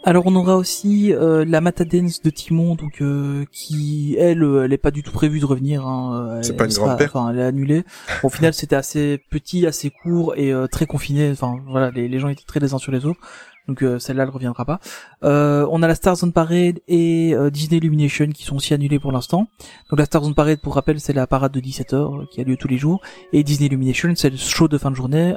Alors 0.04 0.24
on 0.26 0.34
aura 0.34 0.56
aussi 0.56 1.14
euh, 1.14 1.44
la 1.46 1.60
Matadance 1.60 2.22
de 2.22 2.30
Timon, 2.30 2.74
donc 2.74 3.00
euh, 3.00 3.44
qui 3.52 4.16
elle, 4.18 4.42
elle 4.64 4.72
est 4.72 4.78
pas 4.78 4.90
du 4.90 5.04
tout 5.04 5.12
prévue 5.12 5.38
de 5.38 5.44
revenir. 5.46 5.86
Hein, 5.86 6.40
C'est 6.42 6.56
pas 6.56 6.64
une 6.64 6.72
grande 6.72 6.98
perte. 6.98 7.14
Enfin, 7.14 7.30
elle 7.30 7.38
est 7.38 7.44
annulée. 7.44 7.84
Au 8.24 8.28
final, 8.28 8.52
c'était 8.52 8.74
assez 8.74 9.22
petit, 9.30 9.64
assez 9.64 9.90
court 9.90 10.34
et 10.36 10.52
euh, 10.52 10.66
très 10.66 10.86
confiné. 10.86 11.30
Enfin 11.30 11.54
voilà, 11.68 11.92
les, 11.92 12.08
les 12.08 12.18
gens 12.18 12.28
étaient 12.28 12.42
très 12.44 12.58
les 12.58 12.74
uns 12.74 12.78
sur 12.78 12.90
les 12.90 13.06
autres. 13.06 13.20
Donc 13.68 13.82
euh, 13.82 13.98
celle-là, 13.98 14.24
elle 14.24 14.30
reviendra 14.30 14.64
pas. 14.64 14.80
Euh, 15.24 15.66
on 15.70 15.82
a 15.82 15.88
la 15.88 15.94
Star 15.94 16.16
Zone 16.16 16.32
Parade 16.32 16.80
et 16.88 17.34
euh, 17.34 17.50
Disney 17.50 17.78
Illumination 17.78 18.26
qui 18.28 18.44
sont 18.44 18.56
aussi 18.56 18.74
annulés 18.74 18.98
pour 18.98 19.12
l'instant. 19.12 19.46
Donc 19.90 19.98
la 19.98 20.04
Star 20.04 20.24
Zone 20.24 20.34
Parade, 20.34 20.60
pour 20.60 20.74
rappel, 20.74 21.00
c'est 21.00 21.12
la 21.12 21.26
parade 21.26 21.52
de 21.52 21.60
17h 21.60 21.94
euh, 21.94 22.26
qui 22.30 22.40
a 22.40 22.44
lieu 22.44 22.56
tous 22.56 22.68
les 22.68 22.78
jours. 22.78 23.00
Et 23.32 23.44
Disney 23.44 23.66
Illumination, 23.66 24.12
c'est 24.16 24.30
le 24.30 24.36
show 24.36 24.68
de 24.68 24.78
fin 24.78 24.90
de 24.90 24.96
journée. 24.96 25.34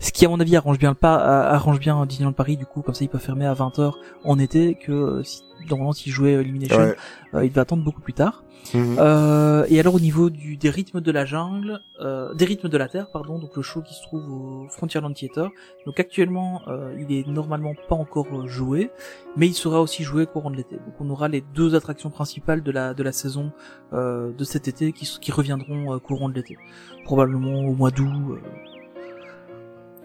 Ce 0.00 0.12
qui, 0.12 0.26
à 0.26 0.28
mon 0.28 0.40
avis, 0.40 0.56
arrange 0.56 0.78
bien 0.78 0.90
le 0.90 0.94
pas, 0.94 1.16
arrange 1.16 1.80
bien 1.80 2.04
Disneyland 2.06 2.32
Paris. 2.32 2.56
Du 2.56 2.66
coup, 2.66 2.82
comme 2.82 2.94
ça, 2.94 3.04
ils 3.04 3.08
peuvent 3.08 3.20
fermer 3.20 3.46
à 3.46 3.54
20h 3.54 3.92
en 4.24 4.38
été 4.38 4.74
que 4.74 5.22
si, 5.24 5.42
normalement, 5.68 5.92
s'ils 5.92 6.12
jouaient 6.12 6.34
euh, 6.34 6.42
Illumination, 6.42 6.78
Ouais. 6.78 6.96
euh, 7.34 7.44
ils 7.44 7.48
devaient 7.48 7.60
attendre 7.60 7.82
beaucoup 7.84 8.00
plus 8.00 8.12
tard. 8.14 8.44
Mhm. 8.74 8.96
Euh, 8.98 9.64
et 9.70 9.80
alors 9.80 9.94
au 9.94 10.00
niveau 10.00 10.28
du, 10.30 10.56
des 10.56 10.68
rythmes 10.68 11.00
de 11.00 11.10
la 11.10 11.24
jungle, 11.24 11.80
euh, 12.00 12.34
des 12.34 12.44
rythmes 12.44 12.68
de 12.68 12.76
la 12.76 12.88
terre, 12.88 13.10
pardon, 13.10 13.38
donc 13.38 13.56
le 13.56 13.62
show 13.62 13.80
qui 13.80 13.94
se 13.94 14.02
trouve 14.02 14.30
au 14.30 14.66
Frontierland 14.68 15.14
Theater. 15.14 15.48
Donc 15.86 15.98
actuellement, 16.00 16.62
euh, 16.68 16.94
il 16.98 17.16
est 17.16 17.26
normalement 17.26 17.72
pas 17.88 17.94
encore 17.94 18.46
joué, 18.46 18.90
mais 19.36 19.46
il 19.46 19.54
sera 19.54 19.80
aussi 19.80 20.02
joué 20.02 20.26
courant 20.26 20.50
de 20.50 20.56
l'été. 20.56 20.76
Donc 20.76 20.94
on 21.00 21.08
aura 21.08 21.28
les 21.28 21.40
deux 21.54 21.74
attractions 21.76 22.10
principales 22.10 22.62
de 22.62 22.70
la 22.70 22.92
de 22.94 23.02
la 23.02 23.12
saison 23.12 23.52
euh, 23.94 24.32
de 24.36 24.44
cet 24.44 24.68
été 24.68 24.92
qui, 24.92 25.06
qui 25.20 25.32
reviendront 25.32 25.98
courant 26.00 26.28
de 26.28 26.34
l'été, 26.34 26.58
probablement 27.04 27.60
au 27.60 27.74
mois 27.74 27.90
d'août. 27.90 28.38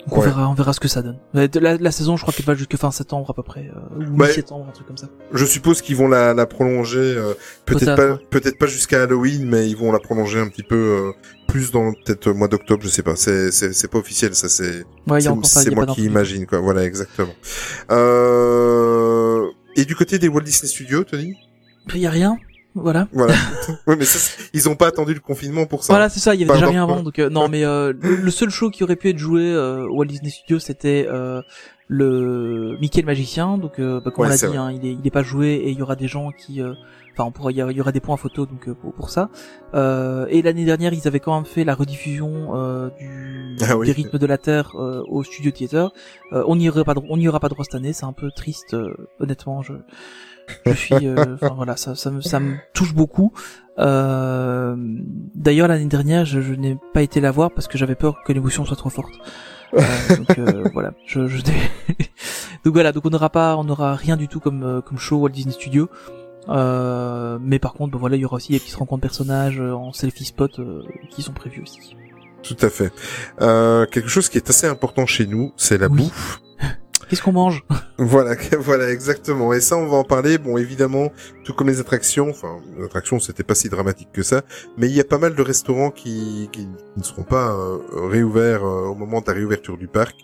Euh. 0.06 0.10
Donc 0.10 0.18
on 0.18 0.20
Ouais. 0.22 0.26
verra, 0.28 0.50
on 0.50 0.54
verra 0.54 0.74
ce 0.74 0.80
que 0.80 0.88
ça 0.88 1.02
donne. 1.02 1.18
La, 1.34 1.48
la, 1.54 1.78
la 1.78 1.92
saison, 1.92 2.18
je 2.18 2.22
crois 2.24 2.34
qu'elle 2.34 2.46
va 2.46 2.56
jusque 2.56 2.76
fin 2.78 2.92
septembre 2.92 3.30
à 3.30 3.34
peu 3.34 3.44
près, 3.44 3.70
euh, 3.74 3.96
ou 4.06 4.20
Ouais. 4.20 4.28
mi-septembre, 4.28 4.66
un 4.68 4.72
truc 4.72 4.86
comme 4.88 4.98
ça. 4.98 5.08
Je 5.34 5.46
suppose 5.46 5.82
qu'ils 5.82 5.96
vont 5.96 6.08
la, 6.08 6.34
la 6.34 6.46
prolonger. 6.46 6.98
euh, 7.00 7.34
peut-être 7.66 7.96
pas, 7.96 8.18
peut-être 8.30 8.58
pas 8.58 8.66
jusqu'à 8.68 9.04
Halloween, 9.04 9.46
mais 9.48 9.70
ils 9.70 9.78
vont 9.78 9.92
la 9.92 10.00
prolonger 10.00 10.40
un 10.40 10.48
petit 10.50 10.64
peu 10.64 10.76
euh, 10.76 11.12
plus 11.48 11.72
dans 11.72 11.94
peut-être 11.94 12.28
le 12.28 12.34
mois 12.34 12.48
d'octobre. 12.50 12.84
Je 12.84 12.90
sais 12.90 13.04
pas. 13.04 13.16
C'est 13.16 13.52
c'est 13.52 13.74
c'est 13.74 13.88
pas 13.88 13.98
officiel. 14.00 14.36
Ça 14.36 14.50
c'est 14.50 14.84
Ouais, 15.08 15.22
c'est 15.22 15.72
moi 15.74 15.86
qui 15.86 16.04
imagine 16.04 16.46
quoi. 16.46 16.60
Voilà 16.60 16.84
exactement. 16.84 17.34
Euh... 17.92 19.48
Et 19.76 19.86
du 19.86 19.96
côté 19.96 20.20
des 20.20 20.28
Walt 20.28 20.42
Disney 20.42 20.70
Studios, 20.70 21.04
Tony? 21.04 21.34
Il 21.94 22.00
y 22.00 22.06
a 22.08 22.10
rien, 22.12 22.38
voilà. 22.76 23.08
Voilà. 23.14 23.34
ouais, 23.88 23.96
mais 23.96 24.06
ça, 24.06 24.20
ils 24.54 24.70
ont 24.70 24.76
pas 24.76 24.88
attendu 24.88 25.14
le 25.14 25.20
confinement 25.20 25.66
pour 25.66 25.84
ça. 25.84 25.94
Voilà, 25.94 26.10
c'est 26.10 26.20
ça, 26.20 26.36
il 26.36 26.42
y 26.42 26.44
avait 26.44 26.54
déjà 26.54 26.68
rien 26.68 26.84
avant. 26.84 27.02
Donc 27.04 27.20
euh, 27.20 27.30
non, 27.30 27.48
mais 27.50 27.64
euh, 27.64 27.94
le, 28.02 28.32
seul 28.32 28.50
show 28.50 28.70
qui 28.70 28.84
aurait 28.84 28.96
pu 28.96 29.10
être 29.10 29.18
joué 29.18 29.42
euh, 29.44 29.86
au 29.88 29.98
Walt 29.98 30.06
Disney 30.06 30.30
Studios, 30.32 30.60
c'était 30.60 31.08
euh, 31.10 31.42
le 31.88 32.78
Mickey 32.80 33.02
le 33.02 33.06
magicien. 33.08 33.58
Donc 33.58 33.80
euh, 33.80 34.00
bah, 34.04 34.12
comme 34.12 34.26
Ouais, 34.26 34.28
on 34.28 34.46
l'a 34.46 34.52
dit, 34.52 34.58
hein, 34.58 34.72
il 34.72 34.88
est 34.88 34.94
il 34.94 35.06
est 35.06 35.12
pas 35.12 35.24
joué 35.24 35.54
et 35.54 35.70
il 35.72 35.78
y 35.78 35.82
aura 35.82 35.96
des 35.96 36.08
gens 36.08 36.32
qui 36.32 36.62
Enfin, 37.16 37.26
on 37.26 37.32
pourra, 37.32 37.52
il 37.52 37.58
y, 37.58 37.62
aura- 37.62 37.72
il 37.72 37.78
y 37.78 37.82
aura 37.82 37.92
des 37.92 38.00
points 38.00 38.18
photo 38.18 38.48
donc 38.48 38.72
pour, 38.74 38.92
pour 38.92 39.10
ça. 39.12 39.30
Euh, 39.76 40.26
et 40.30 40.42
l'année 40.42 40.66
dernière, 40.66 40.94
ils 40.94 41.08
avaient 41.08 41.20
quand 41.20 41.36
même 41.36 41.46
fait 41.46 41.64
la 41.64 41.76
rediffusion 41.76 42.56
euh, 42.56 42.90
du 42.98 43.56
Ah 43.62 43.78
oui. 43.78 43.86
des 43.86 43.92
rythmes 43.92 44.18
de 44.18 44.26
la 44.26 44.40
Terre 44.40 44.72
euh, 44.76 45.04
au 45.08 45.24
Studio 45.24 45.52
Theater. 45.52 45.92
Euh, 46.32 46.44
on 46.48 46.56
n'y 46.56 46.68
aura 46.70 46.84
pas, 46.84 46.96
on 47.10 47.18
n'y 47.18 47.28
aura 47.28 47.40
pas 47.40 47.50
droit 47.50 47.64
cette 47.64 47.76
année. 47.76 47.94
C'est 47.94 48.06
un 48.06 48.14
peu 48.14 48.32
triste, 48.32 48.74
euh, 48.74 48.96
honnêtement. 49.20 49.62
Je, 49.62 49.74
je 50.66 50.72
suis, 50.74 51.08
euh, 51.08 51.36
voilà, 51.56 51.76
ça, 51.78 51.96
ça 51.96 52.12
me, 52.12 52.22
ça 52.22 52.40
me 52.40 52.56
touche 52.74 52.94
beaucoup. 52.94 53.32
Euh, 53.80 54.76
D'ailleurs, 55.36 55.68
l'année 55.68 55.86
dernière, 55.86 56.26
je, 56.26 56.42
je 56.42 56.54
n'ai 56.54 56.78
pas 56.94 57.02
été 57.02 57.22
la 57.22 57.32
voir 57.32 57.52
parce 57.52 57.68
que 57.68 57.78
j'avais 57.78 57.96
peur 57.96 58.18
que 58.26 58.34
l'émotion 58.34 58.66
soit 58.66 58.76
trop 58.78 58.90
forte. 58.90 59.14
Euh, 59.74 59.82
donc 60.18 60.38
euh, 60.38 60.64
voilà, 60.74 60.94
je, 61.08 61.28
je 61.28 61.42
Donc 62.64 62.74
voilà, 62.74 62.92
donc 62.92 63.06
on 63.06 63.10
n'aura 63.10 63.30
pas, 63.30 63.58
on 63.58 63.64
n'aura 63.64 63.96
rien 63.96 64.16
du 64.18 64.28
tout 64.28 64.40
comme 64.40 64.64
euh, 64.64 64.82
comme 64.82 64.98
show 64.98 65.18
Walt 65.18 65.30
Disney 65.30 65.54
Studio. 65.54 65.90
Euh, 66.50 67.40
mais 67.42 67.58
par 67.58 67.74
contre, 67.74 67.94
bah 67.94 67.98
voilà, 68.00 68.16
il 68.18 68.20
y 68.22 68.26
aura 68.26 68.36
aussi 68.36 68.52
des 68.52 68.60
petites 68.60 68.76
rencontres 68.76 69.02
personnages 69.02 69.60
euh, 69.60 69.72
en 69.74 69.94
selfie 69.94 70.26
spot 70.26 70.60
euh, 70.60 70.84
qui 71.10 71.22
sont 71.22 71.34
prévus 71.34 71.62
aussi. 71.64 71.96
Tout 72.44 72.58
à 72.62 72.70
fait. 72.70 72.92
Euh, 73.42 73.86
quelque 73.86 74.10
chose 74.10 74.28
qui 74.30 74.38
est 74.38 74.50
assez 74.50 74.68
important 74.68 75.06
chez 75.06 75.26
nous, 75.26 75.54
c'est 75.56 75.78
la 75.78 75.88
Oui. 75.88 76.04
bouffe. 76.04 76.42
Qu'est-ce 77.14 77.22
qu'on 77.22 77.32
mange? 77.32 77.64
Voilà, 78.00 78.36
voilà, 78.60 78.90
exactement. 78.90 79.54
Et 79.54 79.62
ça, 79.62 79.78
on 79.78 79.86
va 79.86 79.98
en 79.98 80.04
parler. 80.04 80.40
Bon, 80.40 80.58
évidemment, 80.58 81.12
tout 81.44 81.54
comme 81.54 81.68
les 81.68 81.80
attractions. 81.80 82.28
Enfin, 82.32 82.58
les 82.76 82.86
attractions, 82.86 83.20
c'était 83.20 83.44
pas 83.44 83.54
si 83.54 83.70
dramatique 83.70 84.10
que 84.12 84.24
ça. 84.24 84.42
Mais 84.78 84.88
il 84.88 84.96
y 84.96 85.00
a 85.00 85.04
pas 85.04 85.20
mal 85.20 85.36
de 85.36 85.42
restaurants 85.44 85.92
qui, 85.92 86.50
qui 86.52 86.68
ne 86.98 87.04
seront 87.04 87.22
pas 87.22 87.52
euh, 87.52 87.78
réouverts 88.10 88.64
euh, 88.66 88.88
au 88.88 88.96
moment 88.96 89.22
de 89.22 89.28
la 89.28 89.34
réouverture 89.34 89.78
du 89.78 89.88
parc. 89.88 90.16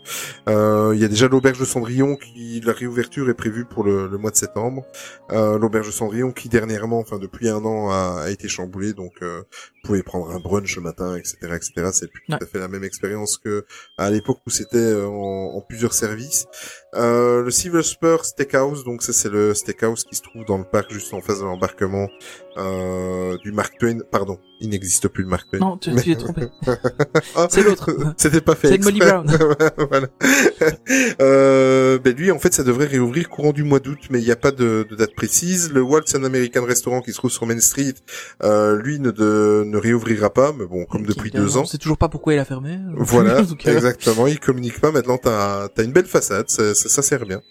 Euh, 0.47 0.93
Il 0.95 0.99
y 0.99 1.05
a 1.05 1.07
déjà 1.07 1.27
l'auberge 1.27 1.59
de 1.59 1.65
Cendrillon 1.65 2.15
qui, 2.15 2.59
la 2.61 2.73
réouverture 2.73 3.29
est 3.29 3.35
prévue 3.35 3.65
pour 3.65 3.83
le, 3.83 4.07
le 4.07 4.17
mois 4.17 4.31
de 4.31 4.35
septembre. 4.35 4.83
Euh, 5.31 5.59
l'auberge 5.59 5.85
de 5.85 5.91
Cendrillon 5.91 6.31
qui 6.31 6.49
dernièrement, 6.49 6.97
enfin 6.97 7.19
depuis 7.19 7.49
un 7.49 7.63
an, 7.65 7.91
a, 7.91 8.23
a 8.23 8.29
été 8.31 8.47
chamboulée. 8.47 8.93
Donc, 8.93 9.13
euh, 9.21 9.41
vous 9.41 9.81
pouvez 9.89 10.01
prendre 10.01 10.31
un 10.31 10.39
brunch 10.39 10.75
le 10.75 10.81
matin, 10.81 11.15
etc., 11.15 11.37
etc. 11.55 11.89
C'est 11.93 12.07
plus 12.11 12.23
Ouais. 12.29 12.37
tout 12.37 12.43
à 12.43 12.47
fait 12.47 12.59
la 12.59 12.67
même 12.67 12.83
expérience 12.83 13.37
que 13.37 13.63
à 13.97 14.09
l'époque 14.09 14.39
où 14.47 14.49
c'était 14.49 14.95
en, 15.03 15.11
en 15.55 15.61
plusieurs 15.61 15.93
services. 15.93 16.47
Euh, 16.95 17.43
le 17.43 17.51
Silver 17.51 17.83
Spur 17.83 18.25
Steakhouse, 18.25 18.83
donc 18.83 19.03
ça 19.03 19.13
c'est 19.13 19.29
le 19.29 19.53
steakhouse 19.53 20.03
qui 20.03 20.15
se 20.15 20.23
trouve 20.23 20.43
dans 20.45 20.57
le 20.57 20.63
parc 20.63 20.91
juste 20.91 21.13
en 21.13 21.21
face 21.21 21.39
de 21.39 21.43
l'embarquement 21.43 22.07
euh, 22.57 23.37
du 23.43 23.51
Mark 23.51 23.77
Twain. 23.79 23.99
Pardon, 24.11 24.39
il 24.59 24.69
n'existe 24.69 25.07
plus 25.07 25.23
le 25.23 25.29
Mark 25.29 25.47
Twain. 25.51 25.59
Non, 25.59 25.77
tu, 25.77 25.93
t'es 25.93 26.15
trompé. 26.15 26.47
C'est 27.49 27.61
l'autre. 27.63 27.91
C'était 28.17 28.41
pas 28.41 28.55
fait. 28.55 28.69
C'est 28.69 28.83
Molly. 28.83 28.99
Brown. 28.99 29.27
voilà. 29.89 30.07
euh, 31.21 31.99
ben 31.99 32.15
lui, 32.15 32.31
en 32.31 32.39
fait, 32.39 32.53
ça 32.53 32.63
devrait 32.63 32.85
réouvrir 32.87 33.29
courant 33.29 33.51
du 33.53 33.63
mois 33.63 33.79
d'août, 33.79 33.99
mais 34.09 34.19
il 34.19 34.25
n'y 34.25 34.31
a 34.31 34.35
pas 34.35 34.51
de, 34.51 34.85
de 34.89 34.95
date 34.95 35.13
précise. 35.15 35.71
Le 35.71 35.81
Waltz 35.81 36.15
and 36.15 36.23
American 36.23 36.63
Restaurant 36.65 37.01
qui 37.01 37.11
se 37.11 37.17
trouve 37.17 37.31
sur 37.31 37.45
Main 37.45 37.59
Street, 37.59 37.93
euh, 38.43 38.75
lui 38.81 38.99
ne, 38.99 39.11
de, 39.11 39.63
ne 39.65 39.77
réouvrira 39.77 40.31
pas, 40.31 40.53
mais 40.57 40.65
bon, 40.65 40.85
comme 40.85 41.05
depuis 41.05 41.31
deux 41.31 41.57
ans. 41.57 41.61
On 41.61 41.65
sait 41.65 41.77
toujours 41.77 41.97
pas 41.97 42.09
pourquoi 42.09 42.33
il 42.33 42.39
a 42.39 42.45
fermé. 42.45 42.71
euh, 42.73 42.93
Voilà, 42.97 43.41
exactement. 43.65 44.27
Il 44.27 44.39
communique 44.39 44.79
pas. 44.79 44.91
Maintenant, 44.91 45.17
t'as 45.17 45.65
as 45.77 45.81
une 45.83 45.91
belle 45.93 46.05
façade. 46.07 46.49
Ça, 46.49 46.73
ça, 46.79 46.89
ça 46.89 47.01
sert 47.01 47.25
bien. 47.25 47.41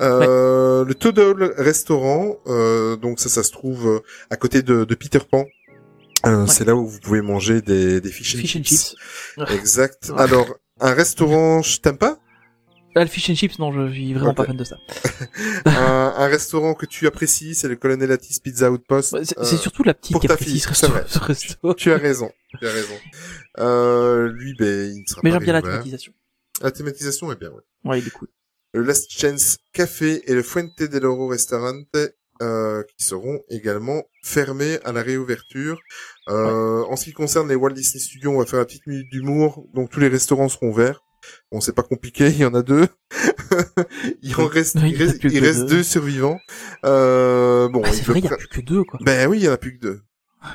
Euh, 0.00 0.84
Le 0.84 0.94
Toadle 0.94 1.52
Restaurant, 1.58 2.38
euh, 2.46 2.96
donc 2.96 3.20
ça, 3.20 3.28
ça 3.28 3.42
se 3.42 3.50
trouve 3.50 3.86
euh, 3.88 4.00
à 4.30 4.36
côté 4.36 4.62
de, 4.62 4.84
de 4.84 4.94
Peter 4.94 5.20
Pan. 5.30 5.44
Euh, 6.24 6.42
Ouais. 6.42 6.48
C'est 6.48 6.64
là 6.64 6.74
où 6.74 6.86
vous 6.86 6.98
pouvez 7.00 7.20
manger 7.20 7.60
des, 7.60 8.00
des 8.00 8.10
fish 8.10 8.34
and 8.34 8.38
Fish 8.38 8.56
and 8.56 8.62
chips. 8.64 8.96
Exact. 9.50 10.10
Ouais. 10.14 10.20
Alors, 10.22 10.46
un 10.80 10.92
restaurant, 10.94 11.62
je 11.62 11.78
t'aime 11.80 11.98
pas? 11.98 12.18
Ah, 12.96 13.00
le 13.04 13.06
fish 13.10 13.28
and 13.28 13.34
chips, 13.34 13.58
non, 13.58 13.70
je 13.72 13.92
suis 13.92 14.14
vraiment 14.14 14.32
pas 14.32 14.44
fan 14.46 14.56
de 14.56 14.64
ça. 14.64 14.76
un, 15.66 16.14
un 16.16 16.26
restaurant 16.28 16.72
que 16.74 16.86
tu 16.86 17.06
apprécies, 17.06 17.54
c'est 17.54 17.68
le 17.68 17.76
Colonel 17.76 18.10
Atis 18.10 18.40
Pizza 18.42 18.70
Outpost. 18.72 19.14
C'est 19.24 19.38
Euh, 19.38 19.44
surtout 19.44 19.82
la 19.82 19.92
petite 19.92 20.12
pour 20.12 20.22
qui 20.22 20.26
ta 20.28 20.32
apprécie 20.34 20.52
fille, 20.52 20.60
ce 20.60 20.72
c'est 20.74 20.86
resto. 20.86 20.88
vrai. 20.98 21.04
Ce 21.06 21.18
resto. 21.58 21.74
Tu 21.74 21.92
as 21.92 21.98
raison. 21.98 22.30
Tu 22.58 22.66
as 22.66 22.72
raison. 22.72 22.94
Euh, 23.58 24.28
lui, 24.32 24.54
ben, 24.58 24.90
il 24.94 25.02
ne 25.02 25.06
sera 25.06 25.20
Mais 25.22 25.30
j'aime 25.30 25.42
bien 25.44 25.52
la 25.52 25.62
thématisation. 25.62 26.12
La 26.62 26.70
thématisation 26.70 27.30
est 27.32 27.36
bien, 27.38 27.50
ouais. 27.50 27.62
Ouais, 27.84 27.98
il 28.00 28.06
est 28.06 28.10
cool. 28.10 28.28
Le 28.76 28.82
Last 28.82 29.10
Chance 29.10 29.56
Café 29.72 30.22
et 30.30 30.34
le 30.34 30.42
Fuente 30.42 30.82
del 30.82 31.06
Oro 31.06 31.28
Restaurante 31.28 31.96
euh, 32.42 32.82
qui 32.82 33.06
seront 33.06 33.40
également 33.48 34.02
fermés 34.22 34.78
à 34.84 34.92
la 34.92 35.00
réouverture. 35.02 35.80
Euh, 36.28 36.84
En 36.84 36.96
ce 36.96 37.04
qui 37.04 37.12
concerne 37.14 37.48
les 37.48 37.54
Walt 37.54 37.70
Disney 37.72 38.02
Studios, 38.02 38.32
on 38.32 38.38
va 38.38 38.44
faire 38.44 38.58
la 38.58 38.66
petite 38.66 38.86
minute 38.86 39.08
d'humour. 39.10 39.66
Donc 39.72 39.88
tous 39.88 40.00
les 40.00 40.08
restaurants 40.08 40.50
seront 40.50 40.68
ouverts. 40.72 41.02
Bon, 41.50 41.62
c'est 41.62 41.74
pas 41.74 41.82
compliqué, 41.82 42.26
il 42.28 42.36
y 42.38 42.44
en 42.44 42.52
a 42.52 42.62
deux. 42.62 42.86
il 44.22 44.36
en 44.36 44.46
reste, 44.46 44.76
il 44.84 44.94
reste, 45.02 45.24
il 45.24 45.40
deux. 45.40 45.64
deux 45.64 45.82
survivants. 45.82 46.38
Euh, 46.84 47.68
bon, 47.70 47.80
Ah, 47.82 47.92
c'est 47.94 48.04
vrai, 48.04 48.18
il 48.18 48.26
y 48.26 48.28
a 48.28 48.36
plus 48.36 48.48
que 48.48 48.60
deux, 48.60 48.84
quoi. 48.84 48.98
Ben 49.02 49.26
oui, 49.26 49.38
il 49.38 49.44
y 49.44 49.48
en 49.48 49.52
a 49.52 49.56
plus 49.56 49.78
que 49.78 49.80
deux. 49.80 50.00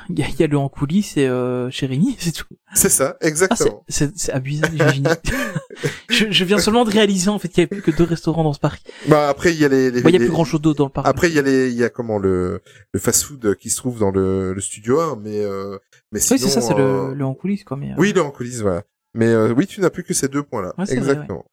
Il 0.08 0.18
y 0.18 0.22
y 0.40 0.42
a 0.42 0.46
le 0.46 0.56
en 0.56 0.68
coulisses 0.68 1.16
et 1.16 1.26
euh, 1.28 1.70
chez 1.70 1.86
Rémi, 1.86 2.16
c'est 2.20 2.32
tout. 2.32 2.46
C'est 2.74 2.88
ça, 2.88 3.16
Ah, 3.20 3.26
exactement. 3.26 3.84
c'est 3.88 4.16
c'est 4.16 4.32
abusé, 4.32 4.62
je, 6.08 6.30
je 6.30 6.44
viens 6.44 6.58
seulement 6.58 6.84
de 6.84 6.90
réaliser, 6.90 7.28
en 7.28 7.38
fait, 7.38 7.48
qu'il 7.48 7.58
y 7.58 7.66
avait 7.66 7.80
plus 7.80 7.82
que 7.82 7.96
deux 7.96 8.04
restaurants 8.04 8.44
dans 8.44 8.52
ce 8.52 8.60
parc. 8.60 8.82
bah 9.08 9.28
après 9.28 9.52
il 9.52 9.60
y 9.60 9.64
a 9.64 9.68
les, 9.68 9.90
les, 9.90 10.00
Bon, 10.02 10.08
il 10.08 10.12
y 10.12 10.16
a 10.16 10.18
les- 10.18 10.24
plus 10.26 10.32
grand 10.32 10.44
chose 10.44 10.60
d'autre 10.60 10.78
dans 10.78 10.86
le 10.86 10.92
parc. 10.92 11.06
Après, 11.06 11.28
il 11.28 11.34
y 11.34 11.38
a 11.38 11.42
les, 11.42 11.68
il 11.70 11.76
y 11.76 11.84
a 11.84 11.90
comment 11.90 12.18
le, 12.18 12.60
le 12.92 13.00
fast-food 13.00 13.56
qui 13.56 13.68
se 13.70 13.76
trouve 13.76 13.98
dans 13.98 14.10
le, 14.10 14.54
le 14.54 14.60
studio 14.60 15.00
1, 15.00 15.16
mais, 15.16 15.40
euh, 15.44 15.78
mais 16.12 16.20
sinon. 16.20 16.36
oui, 16.36 16.42
c'est 16.42 16.48
ça, 16.48 16.60
c'est 16.60 16.74
euh, 16.78 17.08
le, 17.08 17.14
le 17.14 17.24
en 17.24 17.34
coulisses, 17.34 17.64
quoi. 17.64 17.76
Mais, 17.76 17.90
euh, 17.90 17.96
Oui, 17.98 18.12
le 18.14 18.22
en 18.22 18.30
coulisses, 18.30 18.60
voilà. 18.60 18.84
Mais 19.14 19.26
euh, 19.28 19.52
oui, 19.54 19.66
tu 19.66 19.80
n'as 19.82 19.90
plus 19.90 20.04
que 20.04 20.14
ces 20.14 20.28
deux. 20.28 20.40
Ouais, 20.52 20.62
c'est 20.86 20.96
vrai, 20.96 21.12
Exactement. 21.12 21.44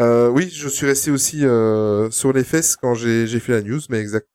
Euh, 0.00 0.28
oui, 0.28 0.50
je 0.50 0.68
suis 0.68 0.86
resté 0.86 1.10
aussi 1.10 1.44
euh, 1.44 2.10
sur 2.10 2.32
les 2.32 2.44
fesses 2.44 2.76
quand 2.76 2.94
j'ai 2.94 3.26
j'ai 3.26 3.40
fait 3.40 3.52
la 3.52 3.62
news, 3.62 3.80
mais 3.90 3.98
exact. 3.98 4.26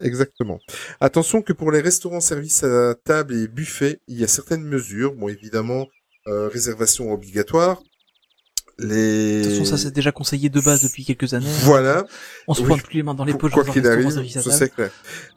Exactement. 0.00 0.58
Attention 1.00 1.42
que 1.42 1.52
pour 1.52 1.70
les 1.70 1.80
restaurants 1.80 2.20
services 2.20 2.62
à 2.64 2.94
table 2.94 3.34
et 3.34 3.48
buffet, 3.48 4.00
il 4.08 4.18
y 4.18 4.24
a 4.24 4.28
certaines 4.28 4.64
mesures. 4.64 5.14
Bon, 5.14 5.28
évidemment, 5.28 5.86
euh, 6.28 6.48
réservation 6.48 7.12
obligatoire. 7.12 7.80
Les... 8.76 9.38
De 9.38 9.44
toute 9.44 9.52
façon, 9.52 9.64
ça 9.64 9.78
c'est 9.78 9.94
déjà 9.94 10.10
conseillé 10.10 10.48
de 10.48 10.60
base 10.60 10.82
depuis 10.82 11.04
quelques 11.04 11.32
années. 11.32 11.46
Voilà. 11.60 12.06
On 12.48 12.54
se 12.54 12.62
Oui. 12.62 12.66
pointe 12.66 12.82
plus 12.82 12.96
les 12.96 13.02
mains 13.04 13.14
dans 13.14 13.24
les 13.24 13.34
poches 13.34 13.52
Quoi 13.52 13.62
qu'il 13.62 13.86
arrive, 13.86 14.10
c'est 14.28 14.74
clair. 14.74 14.90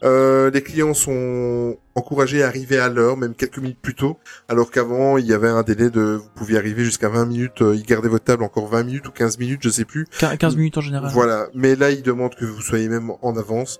Euh, 0.03 0.49
les 0.49 0.63
clients 0.63 0.95
sont 0.95 1.77
encouragés 1.93 2.41
à 2.41 2.47
arriver 2.47 2.79
à 2.79 2.89
l'heure, 2.89 3.15
même 3.15 3.35
quelques 3.35 3.59
minutes 3.59 3.77
plus 3.79 3.93
tôt, 3.93 4.17
alors 4.47 4.71
qu'avant 4.71 5.17
il 5.19 5.27
y 5.27 5.33
avait 5.33 5.49
un 5.49 5.61
délai 5.61 5.91
de, 5.91 6.19
vous 6.19 6.29
pouviez 6.35 6.57
arriver 6.57 6.83
jusqu'à 6.83 7.09
20 7.09 7.25
minutes, 7.27 7.61
euh, 7.61 7.75
ils 7.75 7.83
gardaient 7.83 8.09
votre 8.09 8.25
table 8.25 8.41
encore 8.43 8.67
20 8.69 8.83
minutes 8.83 9.07
ou 9.07 9.11
15 9.11 9.37
minutes, 9.37 9.61
je 9.63 9.69
sais 9.69 9.85
plus. 9.85 10.07
15 10.19 10.55
minutes 10.55 10.77
en 10.79 10.81
général. 10.81 11.11
Voilà. 11.13 11.47
Mais 11.53 11.75
là, 11.75 11.91
ils 11.91 12.01
demandent 12.01 12.33
que 12.33 12.45
vous 12.45 12.61
soyez 12.61 12.89
même 12.89 13.11
en 13.21 13.37
avance. 13.37 13.79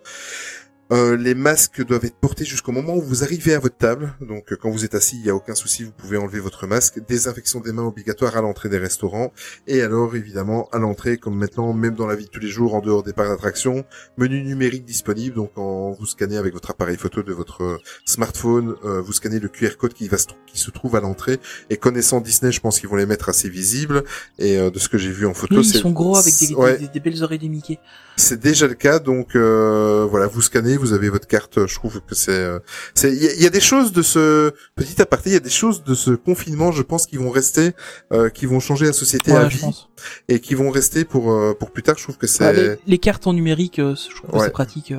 Euh, 0.93 1.17
les 1.17 1.35
masques 1.35 1.85
doivent 1.85 2.05
être 2.05 2.15
portés 2.15 2.45
jusqu'au 2.45 2.71
moment 2.71 2.95
où 2.95 3.01
vous 3.01 3.23
arrivez 3.23 3.53
à 3.53 3.59
votre 3.59 3.75
table. 3.75 4.13
Donc, 4.21 4.53
euh, 4.53 4.55
quand 4.55 4.69
vous 4.71 4.85
êtes 4.85 4.95
assis, 4.95 5.17
il 5.17 5.23
n'y 5.23 5.29
a 5.29 5.35
aucun 5.35 5.53
souci, 5.53 5.83
vous 5.83 5.91
pouvez 5.91 6.15
enlever 6.17 6.39
votre 6.39 6.65
masque. 6.65 6.99
Désinfection 7.05 7.59
des 7.59 7.73
mains 7.73 7.83
obligatoire 7.83 8.37
à 8.37 8.41
l'entrée 8.41 8.69
des 8.69 8.77
restaurants. 8.77 9.33
Et 9.67 9.81
alors, 9.81 10.15
évidemment, 10.15 10.69
à 10.71 10.77
l'entrée, 10.79 11.17
comme 11.17 11.35
maintenant, 11.37 11.73
même 11.73 11.95
dans 11.95 12.07
la 12.07 12.15
vie 12.15 12.23
de 12.25 12.29
tous 12.29 12.39
les 12.39 12.47
jours, 12.47 12.73
en 12.73 12.79
dehors 12.79 13.03
des 13.03 13.11
parcs 13.11 13.27
d'attraction, 13.27 13.83
menu 14.17 14.41
numérique 14.43 14.85
disponible. 14.85 15.35
Donc, 15.35 15.51
quand 15.55 15.91
vous 15.91 16.05
scannez 16.05 16.37
avec 16.37 16.53
votre 16.53 16.71
appareil 16.71 16.95
photo 16.95 17.21
de 17.21 17.33
votre 17.33 17.63
euh, 17.63 17.77
smartphone, 18.05 18.75
euh, 18.85 19.01
vous 19.01 19.11
scannez 19.11 19.39
le 19.39 19.49
QR 19.49 19.71
code 19.77 19.93
qui 19.93 20.07
va 20.07 20.17
se, 20.17 20.27
qui 20.45 20.57
se 20.57 20.71
trouve 20.71 20.95
à 20.95 21.01
l'entrée. 21.01 21.39
Et 21.69 21.75
connaissant 21.75 22.21
Disney, 22.21 22.53
je 22.53 22.61
pense 22.61 22.79
qu'ils 22.79 22.87
vont 22.87 22.95
les 22.95 23.05
mettre 23.05 23.27
assez 23.27 23.49
visibles. 23.49 24.05
Et 24.39 24.57
euh, 24.57 24.69
de 24.71 24.79
ce 24.79 24.87
que 24.87 24.97
j'ai 24.97 25.11
vu 25.11 25.25
en 25.25 25.33
photo, 25.33 25.55
Oui, 25.55 25.61
ils 25.65 25.69
c'est- 25.73 25.79
sont 25.79 25.91
gros 25.91 26.15
avec 26.17 26.33
des, 26.39 26.55
Ouais. 26.55 26.77
des, 26.77 26.87
des 26.87 26.99
belles 27.01 27.21
oreilles 27.23 27.39
de 27.39 27.47
Mickey. 27.49 27.77
c'est 28.15 28.39
déjà 28.39 28.67
le 28.67 28.73
cas, 28.73 28.99
donc 28.99 29.35
euh, 29.35 30.07
voilà, 30.09 30.27
vous 30.27 30.41
scannez, 30.41 30.76
vous 30.77 30.93
avez 30.93 31.09
votre 31.09 31.27
carte. 31.27 31.65
Je 31.67 31.75
trouve 31.75 32.01
que 32.01 32.15
c'est, 32.15 32.31
euh, 32.31 32.59
c'est, 32.95 33.11
il 33.11 33.21
y, 33.23 33.27
a- 33.27 33.33
il 33.33 33.41
y 33.41 33.45
a 33.45 33.49
des 33.49 33.59
choses 33.59 33.91
de 33.91 34.01
ce 34.01 34.51
petit 34.75 35.01
aparté, 35.01 35.29
il 35.31 35.33
y 35.33 35.37
a 35.37 35.39
des 35.41 35.49
choses 35.49 35.83
de 35.83 35.93
ce 35.95 36.11
confinement, 36.11 36.71
je 36.71 36.81
pense, 36.83 37.05
qui 37.07 37.17
vont 37.17 37.29
rester, 37.29 37.71
euh, 38.13 38.29
qui 38.29 38.45
vont 38.45 38.59
changer 38.59 38.85
la 38.85 38.93
société 38.93 39.31
à 39.31 39.43
Ouais, 39.43 39.49
vie 39.49 39.59
pense. 39.59 39.89
et 40.29 40.39
qui 40.39 40.55
vont 40.55 40.69
rester 40.69 41.03
pour 41.05 41.31
euh, 41.31 41.53
pour 41.59 41.71
plus 41.71 41.83
tard. 41.83 41.95
Je 41.97 42.03
trouve 42.03 42.17
que 42.17 42.27
c'est, 42.27 42.43
Ah, 42.45 42.53
les, 42.53 42.75
les 42.85 42.97
cartes 42.97 43.27
en 43.27 43.33
numérique, 43.33 43.79
euh, 43.79 43.95
je 43.95 44.15
trouve 44.15 44.31
que 44.31 44.37
Ouais. 44.37 44.45
c'est 44.45 44.51
pratique. 44.51 44.93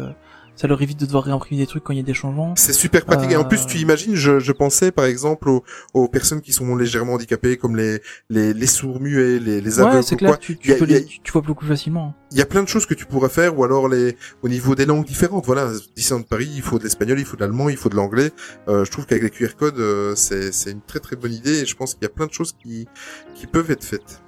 Euh, 0.59 0.61
ça 0.61 0.67
leur 0.69 0.81
évite 0.83 0.99
de 1.01 1.07
devoir 1.07 1.25
réimprimer 1.25 1.61
des 1.63 1.67
trucs 1.67 1.85
quand 1.85 1.93
il 1.93 1.97
y 1.99 2.01
a 2.01 2.05
des 2.05 2.15
changements. 2.15 2.55
c'est 2.57 2.73
super 2.73 3.05
pratique. 3.05 3.31
Et 3.31 3.37
en 3.37 3.45
plus, 3.45 3.63
Euh, 3.63 3.67
tu 3.67 3.79
imagines, 3.79 4.15
je, 4.15 4.39
je 4.41 4.53
pensais 4.53 4.91
par 4.93 5.05
exemple 5.05 5.49
aux, 5.49 5.63
aux 5.95 6.09
personnes 6.09 6.41
qui 6.41 6.53
sont 6.53 6.75
légèrement 6.77 7.15
handicapées, 7.15 7.57
comme 7.57 7.77
les 7.77 8.01
les, 8.31 8.53
les 8.55 8.67
sourds 8.67 9.01
muets, 9.01 9.39
les 9.39 9.61
les 9.61 9.79
aveugles 9.81 9.97
Ouais, 9.97 10.03
c'est 10.03 10.17
clair, 10.17 10.31
quoi. 10.31 10.37
tu, 10.39 10.57
tu 10.57 10.73
a- 10.73 10.77
peux 10.77 10.85
a- 10.85 11.01
tu, 11.01 11.21
tu 11.21 11.33
vois 11.33 11.43
beaucoup 11.43 11.65
facilement. 11.67 12.15
il 12.33 12.39
y 12.39 12.43
a 12.43 12.47
plein 12.47 12.63
de 12.63 12.69
choses 12.69 12.87
que 12.87 12.95
tu 12.95 13.07
pourrais 13.07 13.29
faire, 13.29 13.59
ou 13.59 13.65
alors 13.65 13.89
les 13.89 14.17
au 14.43 14.49
niveau 14.49 14.75
des 14.75 14.87
langues 14.87 15.05
différentes. 15.07 15.47
Voilà, 15.47 15.71
Disneyland 15.97 16.25
Paris, 16.25 16.51
il 16.55 16.63
faut 16.63 16.79
de 16.79 16.85
l'espagnol, 16.85 17.19
il 17.19 17.25
faut 17.25 17.37
de 17.37 17.43
l'allemand, 17.43 17.69
il 17.69 17.77
faut 17.77 17.89
de 17.89 17.97
l'anglais. 17.97 18.31
Euh, 18.69 18.85
je 18.85 18.91
trouve 18.91 19.07
qu'avec 19.07 19.23
les 19.25 19.31
QR 19.31 19.55
codes, 19.57 19.79
euh, 19.79 20.15
c'est 20.17 20.53
c'est 20.53 20.71
une 20.73 20.81
très 20.83 21.01
très 21.01 21.17
bonne 21.17 21.33
idée, 21.33 21.61
et 21.61 21.67
je 21.67 21.77
pense 21.77 21.95
qu'il 21.95 22.03
y 22.03 22.07
a 22.07 22.11
plein 22.11 22.27
de 22.27 22.33
choses 22.33 22.53
qui 22.53 22.87
qui 23.35 23.47
peuvent 23.47 23.71
être 23.71 23.85
faites. 23.85 24.23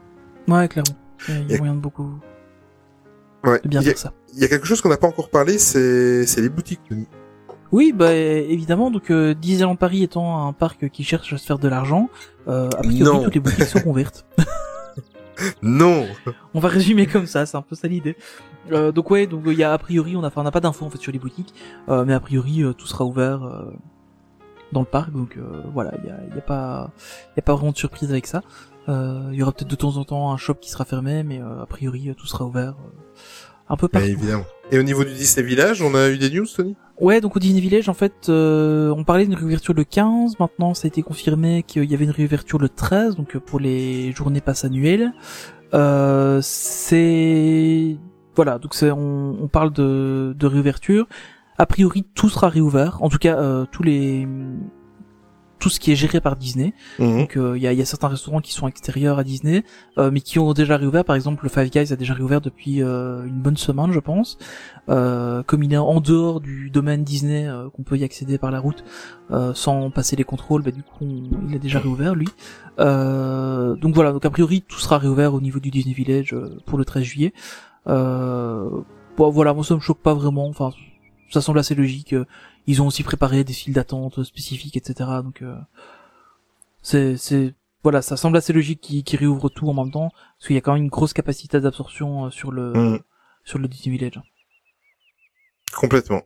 Ouais, 0.49 0.69
clairement. 0.69 0.97
Il 1.29 1.51
y 1.51 1.55
a- 1.55 1.59
moyen 1.59 1.75
de 1.75 1.81
beaucoup 1.81 2.15
Ouais. 3.45 3.61
de 3.65 3.69
bien 3.69 3.81
il, 3.81 3.87
y 3.87 3.89
a, 3.89 3.93
faire 3.93 3.99
ça. 3.99 4.13
il 4.35 4.39
y 4.41 4.45
a 4.45 4.49
quelque 4.49 4.67
chose 4.67 4.81
qu'on 4.81 4.89
n'a 4.91 4.97
pas 4.97 5.07
encore 5.07 5.31
parlé, 5.31 5.59
c'est 5.59 6.25
les 6.41 6.49
boutiques. 6.49 6.81
Oui, 7.73 7.93
bah 7.93 8.13
évidemment. 8.13 8.91
Donc 8.91 9.11
euh, 9.11 9.35
Disneyland 9.35 9.77
Paris 9.77 10.03
étant 10.03 10.47
un 10.47 10.53
parc 10.53 10.89
qui 10.91 11.05
cherche 11.05 11.33
à 11.33 11.39
se 11.39 11.47
faire 11.47 11.59
de 11.59 11.69
l'argent, 11.69 12.09
euh, 12.49 12.69
a 12.77 12.83
priori 12.83 13.03
Non. 13.03 13.23
toutes 13.23 13.35
les 13.35 13.41
boutiques 13.41 13.65
seront 13.65 13.91
ouvertes. 13.91 14.27
Non. 15.63 16.07
On 16.53 16.61
va 16.61 16.69
résumer 16.69 17.07
comme 17.07 17.25
ça, 17.27 17.47
c'est 17.47 17.57
un 17.57 17.63
peu 17.63 17.75
ça 17.75 17.89
l'idée. 17.89 18.17
Euh, 18.73 18.93
donc 18.93 19.11
ouais, 19.11 19.27
donc 19.27 19.45
il 19.47 19.55
y 19.55 19.65
a 19.65 19.73
a 19.73 19.79
priori, 19.79 20.15
on 20.15 20.23
a, 20.23 20.27
enfin, 20.27 20.43
on 20.43 20.45
n'a 20.45 20.51
pas 20.51 20.61
d'infos 20.61 20.85
en 20.85 20.91
fait 20.91 20.99
sur 20.99 21.13
les 21.13 21.19
boutiques, 21.19 21.55
euh, 21.89 22.05
mais 22.05 22.13
a 22.13 22.21
priori 22.21 22.63
euh, 22.63 22.73
tout 22.75 22.87
sera 22.87 23.05
ouvert 23.07 23.43
euh, 23.43 23.73
dans 24.73 24.81
le 24.81 24.87
parc, 24.87 25.11
donc 25.13 25.37
euh, 25.37 25.63
voilà, 25.73 25.93
il 26.03 26.09
y 26.09 26.13
a, 26.13 26.37
y 26.37 26.39
a 26.39 26.43
pas, 26.43 26.91
y 27.37 27.41
a 27.41 27.43
pas 27.43 27.55
vraiment 27.55 27.73
de 27.73 27.77
surprise 27.79 28.11
avec 28.11 28.27
ça. 28.27 28.43
Euh, 28.91 29.31
Il 29.33 29.39
y 29.39 29.43
aura 29.43 29.53
peut-être 29.53 29.71
de 29.71 29.77
temps 29.77 29.97
en 29.97 30.05
temps 30.05 30.33
un 30.33 30.37
shop 30.37 30.55
qui 30.61 30.71
sera 30.71 30.85
fermé, 30.85 31.23
mais 31.23 31.41
euh, 31.41 31.63
a 31.63 31.67
priori 31.67 32.11
euh, 32.11 32.15
tout 32.15 32.27
sera 32.27 32.45
ouvert 32.45 32.75
euh, 32.85 33.19
un 33.69 33.77
peu 33.77 33.87
Bah, 33.87 34.01
partout. 34.01 34.09
évidemment. 34.09 34.45
Et 34.73 34.79
au 34.79 34.83
niveau 34.83 35.05
du 35.05 35.13
Disney 35.13 35.47
Village, 35.47 35.81
on 35.83 35.95
a 35.95 36.09
eu 36.11 36.19
des 36.19 36.31
news, 36.31 36.47
Tony? 36.47 36.77
Ouais, 37.01 37.21
donc 37.21 37.37
au 37.37 37.39
Disney 37.39 37.61
Village, 37.61 37.89
en 37.89 37.95
fait, 37.95 38.29
euh, 38.29 38.93
on 38.97 39.05
parlait 39.05 39.25
d'une 39.25 39.35
réouverture 39.35 39.73
le 39.75 39.85
15. 39.85 40.39
Maintenant, 40.39 40.75
ça 40.75 40.87
a 40.87 40.89
été 40.89 41.03
confirmé 41.03 41.63
qu'il 41.63 41.85
y 41.91 41.95
avait 41.95 42.05
une 42.05 42.11
réouverture 42.11 42.59
le 42.59 42.69
13, 42.69 43.17
donc 43.17 43.39
pour 43.39 43.59
les 43.61 44.13
journées 44.13 44.41
passe 44.43 44.65
annuelles. 44.65 45.13
Euh, 45.73 46.41
c'est 46.43 47.97
voilà, 48.37 48.59
donc 48.59 48.75
c'est 48.75 48.91
on, 48.91 49.43
on 49.43 49.49
parle 49.49 49.73
de, 49.73 50.35
de 50.39 50.47
réouverture. 50.47 51.07
A 51.59 51.67
priori, 51.67 52.05
tout 52.15 52.29
sera 52.29 52.49
réouvert. 52.49 53.03
En 53.03 53.09
tout 53.09 53.19
cas, 53.19 53.37
euh, 53.39 53.67
tous 53.71 53.83
les 53.83 54.27
tout 55.61 55.69
ce 55.69 55.79
qui 55.79 55.93
est 55.93 55.95
géré 55.95 56.21
par 56.21 56.35
Disney. 56.37 56.73
Mhm. 56.99 57.19
Donc 57.19 57.37
euh, 57.37 57.57
il 57.57 57.63
y, 57.63 57.67
a, 57.69 57.73
y 57.73 57.81
a 57.81 57.85
certains 57.85 58.09
restaurants 58.09 58.41
qui 58.41 58.53
sont 58.53 58.67
extérieurs 58.67 59.19
à 59.19 59.25
Disney, 59.25 59.63
euh, 59.99 60.11
mais 60.13 60.21
qui 60.21 60.39
ont 60.41 60.53
déjà 60.53 60.77
réouvert. 60.77 61.05
Par 61.05 61.15
exemple, 61.15 61.45
le 61.45 61.49
Five 61.51 61.71
Guys 61.71 61.93
a 61.93 61.97
déjà 61.97 62.15
réouvert 62.15 62.41
depuis 62.41 62.83
euh, 62.83 63.25
une 63.27 63.41
bonne 63.41 63.57
semaine, 63.57 63.93
je 63.93 64.01
pense. 64.01 64.39
Euh, 64.89 65.43
comme 65.45 65.63
il 65.63 65.73
est 65.73 65.77
en 65.77 66.01
dehors 66.01 66.41
du 66.41 66.71
domaine 66.71 67.05
Disney, 67.05 67.47
euh, 67.47 67.69
qu'on 67.71 67.83
peut 67.85 67.97
y 67.97 68.03
accéder 68.03 68.39
par 68.39 68.51
la 68.51 68.59
route 68.59 68.83
euh, 69.31 69.55
sans 69.55 69.91
passer 69.91 70.17
les 70.17 70.25
contrôles, 70.25 70.63
bah, 70.63 70.73
du 70.73 70.83
coup 70.83 71.05
on- 71.05 71.49
il 71.49 71.55
a 71.55 71.59
déjà 71.59 71.79
réouvert 71.79 72.15
lui. 72.17 72.27
Euh, 72.81 73.77
donc 73.77 73.95
voilà, 73.95 74.13
donc 74.13 74.25
a 74.25 74.31
priori 74.31 74.63
tout 74.67 74.79
sera 74.81 74.99
réouvert 74.99 75.35
au 75.35 75.41
niveau 75.41 75.61
du 75.61 75.71
Disney 75.71 75.95
Village 75.95 76.33
euh, 76.33 76.59
pour 76.67 76.79
le 76.79 76.85
13 76.85 77.03
juillet. 77.05 77.33
Euh, 77.87 78.69
bon, 79.17 79.31
voilà, 79.31 79.53
moi 79.55 79.65
ça 79.65 79.75
me 79.75 79.81
choque 79.81 80.01
pas 80.01 80.15
vraiment. 80.15 80.49
Enfin, 80.49 80.71
ça 81.31 81.41
semble 81.41 81.59
assez 81.59 81.75
logique. 81.75 82.15
Ils 82.71 82.81
ont 82.83 82.87
aussi 82.87 83.03
préparé 83.03 83.43
des 83.43 83.53
files 83.53 83.75
d'attente 83.75 84.23
spécifiques, 84.23 84.77
etc. 84.77 85.11
Donc 85.25 85.43
euh, 85.43 85.57
c'est 86.83 87.17
c'est 87.17 87.55
voilà, 87.83 88.01
ça 88.03 88.17
semble 88.17 88.37
assez 88.37 88.53
logique 88.53 88.81
qu'ils 88.81 89.19
réouvrent 89.19 89.49
tout 89.49 89.69
en 89.69 89.75
même 89.75 89.91
temps, 89.91 90.11
parce 90.37 90.47
qu'il 90.47 90.55
y 90.55 90.59
a 90.59 90.61
quand 90.61 90.75
même 90.75 90.85
une 90.85 90.89
grosse 90.99 91.13
capacité 91.15 91.61
d'absorption 91.61 92.27
euh, 92.27 92.31
sur 92.31 92.53
le 92.53 92.73
Mhm. 92.73 92.99
sur 93.45 93.59
le 93.59 93.67
Disney 93.69 93.97
Village. 93.97 94.21
Complètement. 95.75 96.23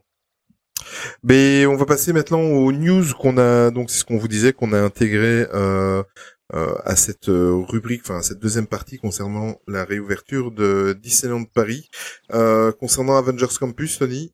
Mais 1.23 1.65
on 1.65 1.75
va 1.77 1.85
passer 1.85 2.13
maintenant 2.13 2.41
aux 2.41 2.71
news 2.71 3.05
qu'on 3.19 3.37
a, 3.37 3.71
donc 3.71 3.89
c'est 3.89 3.99
ce 3.99 4.05
qu'on 4.05 4.17
vous 4.17 4.27
disait, 4.27 4.53
qu'on 4.53 4.73
a 4.73 4.79
intégré 4.81 5.47
euh, 5.53 6.03
euh, 6.53 6.75
à 6.83 6.95
cette 6.95 7.27
rubrique, 7.27 8.01
enfin 8.03 8.17
à 8.19 8.21
cette 8.21 8.39
deuxième 8.39 8.67
partie 8.67 8.97
concernant 8.97 9.55
la 9.67 9.83
réouverture 9.85 10.51
de 10.51 10.97
Disneyland 11.01 11.45
Paris. 11.45 11.89
Euh, 12.33 12.71
concernant 12.73 13.15
Avengers 13.17 13.55
Campus, 13.59 13.97
Tony, 13.99 14.33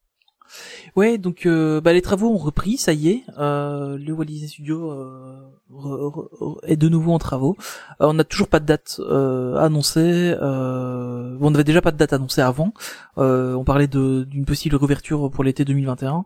Ouais, 0.96 1.18
donc 1.18 1.46
euh, 1.46 1.80
bah, 1.82 1.94
les 1.94 2.02
travaux 2.02 2.30
ont 2.30 2.38
repris, 2.38 2.78
ça 2.78 2.92
y 2.94 3.10
est. 3.10 3.24
Euh, 3.38 3.98
le 3.98 4.12
Walt 4.14 4.26
Disney 4.26 4.48
Studio 4.50 4.92
euh, 4.92 5.38
re- 5.74 6.58
est 6.64 6.76
de 6.76 6.90
nouveau 6.90 7.14
en 7.14 7.20
travaux. 7.20 7.56
Euh, 8.02 8.08
on 8.08 8.14
n'a 8.14 8.24
toujours 8.24 8.48
pas 8.50 8.60
de 8.60 8.66
date 8.66 9.00
euh, 9.00 9.56
annoncée. 9.58 10.36
Euh, 10.42 11.38
on 11.40 11.52
n'avait 11.52 11.64
déjà 11.64 11.82
pas 11.82 11.92
de 11.92 11.98
date 11.98 12.14
annoncée 12.14 12.42
avant. 12.42 12.74
On 13.18 13.64
parlait 13.64 13.88
d'une 13.88 14.46
possible 14.46 14.76
réouverture 14.76 15.30
pour 15.32 15.44
l'été 15.44 15.64
2021. 15.66 16.26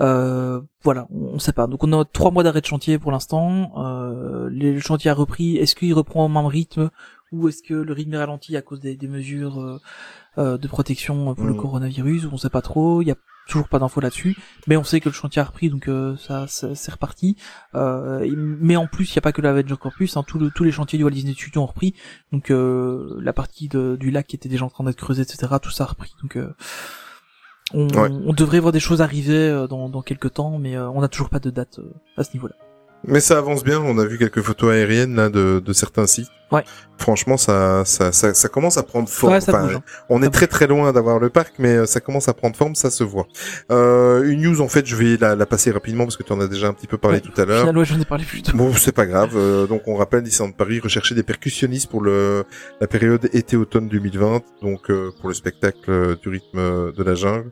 Euh, 0.00 0.60
voilà, 0.82 1.06
on, 1.12 1.34
on 1.34 1.38
sait 1.38 1.52
pas. 1.52 1.66
Donc 1.66 1.82
on 1.84 1.92
a 2.00 2.04
trois 2.04 2.30
mois 2.30 2.42
d'arrêt 2.42 2.60
de 2.60 2.66
chantier 2.66 2.98
pour 2.98 3.10
l'instant. 3.12 3.72
Euh, 3.78 4.48
le 4.50 4.78
chantier 4.80 5.10
a 5.10 5.14
repris. 5.14 5.56
Est-ce 5.56 5.74
qu'il 5.74 5.94
reprend 5.94 6.24
au 6.24 6.28
même 6.28 6.46
rythme 6.46 6.90
ou 7.32 7.48
est-ce 7.48 7.62
que 7.64 7.74
le 7.74 7.92
rythme 7.92 8.14
est 8.14 8.18
ralenti 8.18 8.56
à 8.56 8.62
cause 8.62 8.78
des, 8.78 8.96
des 8.96 9.08
mesures 9.08 9.80
euh, 10.38 10.58
de 10.58 10.68
protection 10.68 11.34
pour 11.34 11.44
le 11.46 11.52
Mhm. 11.52 11.58
coronavirus 11.60 12.26
On 12.32 12.36
sait 12.36 12.50
pas 12.50 12.62
trop. 12.62 13.02
Il 13.02 13.08
y 13.08 13.10
a 13.10 13.16
toujours 13.46 13.68
pas 13.68 13.78
d'infos 13.78 14.00
là-dessus, 14.00 14.36
mais 14.66 14.76
on 14.78 14.84
sait 14.84 15.00
que 15.00 15.08
le 15.10 15.14
chantier 15.14 15.42
a 15.42 15.44
repris, 15.44 15.68
donc 15.68 15.86
euh, 15.88 16.16
ça, 16.16 16.46
ça- 16.48 16.74
c'est 16.74 16.92
reparti. 16.92 17.36
Euh, 17.74 18.26
mais 18.36 18.76
en 18.76 18.86
plus, 18.86 19.10
il 19.10 19.12
n'y 19.12 19.18
a 19.18 19.20
pas 19.20 19.32
que 19.32 19.42
l'Avenger 19.42 19.76
Campus, 19.78 20.16
hein, 20.16 20.24
tout 20.26 20.38
le- 20.38 20.50
tous 20.50 20.64
les 20.64 20.72
chantiers 20.72 20.96
du 20.98 21.04
Walt 21.04 21.10
Disney 21.12 21.34
Studio 21.34 21.60
ont 21.60 21.66
repris, 21.66 21.94
donc 22.32 22.50
euh, 22.50 23.18
la 23.20 23.34
partie 23.34 23.68
de- 23.68 23.96
du 24.00 24.10
lac 24.10 24.26
qui 24.26 24.36
était 24.36 24.48
déjà 24.48 24.64
en 24.64 24.70
train 24.70 24.84
d'être 24.84 24.96
creusée, 24.96 25.22
etc., 25.22 25.46
tout 25.60 25.70
ça 25.70 25.84
a 25.84 25.88
repris. 25.88 26.14
Donc 26.22 26.36
euh, 26.36 26.54
on, 27.74 27.88
Ouais. 27.88 28.08
on 28.10 28.32
devrait 28.32 28.60
voir 28.60 28.72
des 28.72 28.80
choses 28.80 29.02
arriver 29.02 29.36
euh, 29.36 29.66
dans, 29.66 29.88
dans 29.90 30.00
quelques 30.02 30.32
temps, 30.34 30.58
mais 30.58 30.74
euh, 30.76 30.88
on 30.90 31.00
n'a 31.02 31.08
toujours 31.08 31.28
pas 31.28 31.38
de 31.40 31.50
date 31.50 31.78
euh, 31.80 31.92
à 32.16 32.24
ce 32.24 32.32
niveau-là. 32.34 32.54
Mais 33.06 33.20
ça 33.20 33.38
avance 33.38 33.64
bien. 33.64 33.80
On 33.80 33.98
a 33.98 34.04
vu 34.04 34.18
quelques 34.18 34.42
photos 34.42 34.72
aériennes 34.72 35.14
là 35.16 35.28
de, 35.28 35.60
de 35.64 35.72
certains 35.72 36.06
sites. 36.06 36.28
Ouais. 36.52 36.62
Franchement, 36.98 37.36
ça, 37.36 37.82
ça, 37.84 38.12
ça, 38.12 38.32
ça 38.32 38.48
commence 38.48 38.76
à 38.76 38.84
prendre 38.84 39.08
forme. 39.08 39.32
Ouais, 39.32 39.40
ça 39.40 39.50
Enfin, 39.52 39.64
bouge, 39.66 39.76
hein. 39.76 39.82
On 40.08 40.22
est 40.22 40.28
très 40.30 40.46
très 40.46 40.66
loin 40.68 40.92
d'avoir 40.92 41.18
le 41.18 41.28
parc, 41.28 41.54
mais 41.58 41.70
euh, 41.74 41.86
ça 41.86 41.98
commence 42.00 42.28
à 42.28 42.34
prendre 42.34 42.54
forme, 42.54 42.76
ça 42.76 42.90
se 42.90 43.02
voit. 43.02 43.26
Euh, 43.72 44.22
une 44.30 44.42
news, 44.42 44.60
en 44.60 44.68
fait, 44.68 44.86
je 44.86 44.94
vais 44.94 45.16
la, 45.16 45.34
la 45.34 45.46
passer 45.46 45.72
rapidement 45.72 46.04
parce 46.04 46.16
que 46.16 46.22
tu 46.22 46.32
en 46.32 46.40
as 46.40 46.46
déjà 46.46 46.68
un 46.68 46.72
petit 46.72 46.86
peu 46.86 46.96
parlé 46.98 47.16
Ouais, 47.16 47.20
tout 47.22 47.40
à 47.40 47.44
l'heure. 47.44 47.60
final, 47.60 47.76
ouais, 47.78 47.84
j'en 47.84 47.98
ai 47.98 48.04
parlé 48.04 48.24
plus 48.24 48.42
tôt. 48.42 48.56
Bon, 48.56 48.72
c'est 48.74 48.92
pas 48.92 49.06
grave. 49.06 49.32
Euh, 49.34 49.66
donc, 49.66 49.82
on 49.88 49.96
rappelle 49.96 50.22
Disneyland 50.22 50.52
Paris 50.52 50.78
rechercher 50.78 51.14
des 51.16 51.24
percussionnistes 51.24 51.90
pour 51.90 52.02
le 52.02 52.44
la 52.80 52.86
période 52.86 53.28
été-automne 53.32 53.88
2020, 53.88 54.42
donc 54.62 54.90
euh, 54.90 55.10
pour 55.20 55.28
le 55.28 55.34
spectacle 55.34 55.90
euh, 55.90 56.14
du 56.22 56.28
rythme 56.28 56.92
de 56.92 57.02
la 57.02 57.14
jungle. 57.16 57.50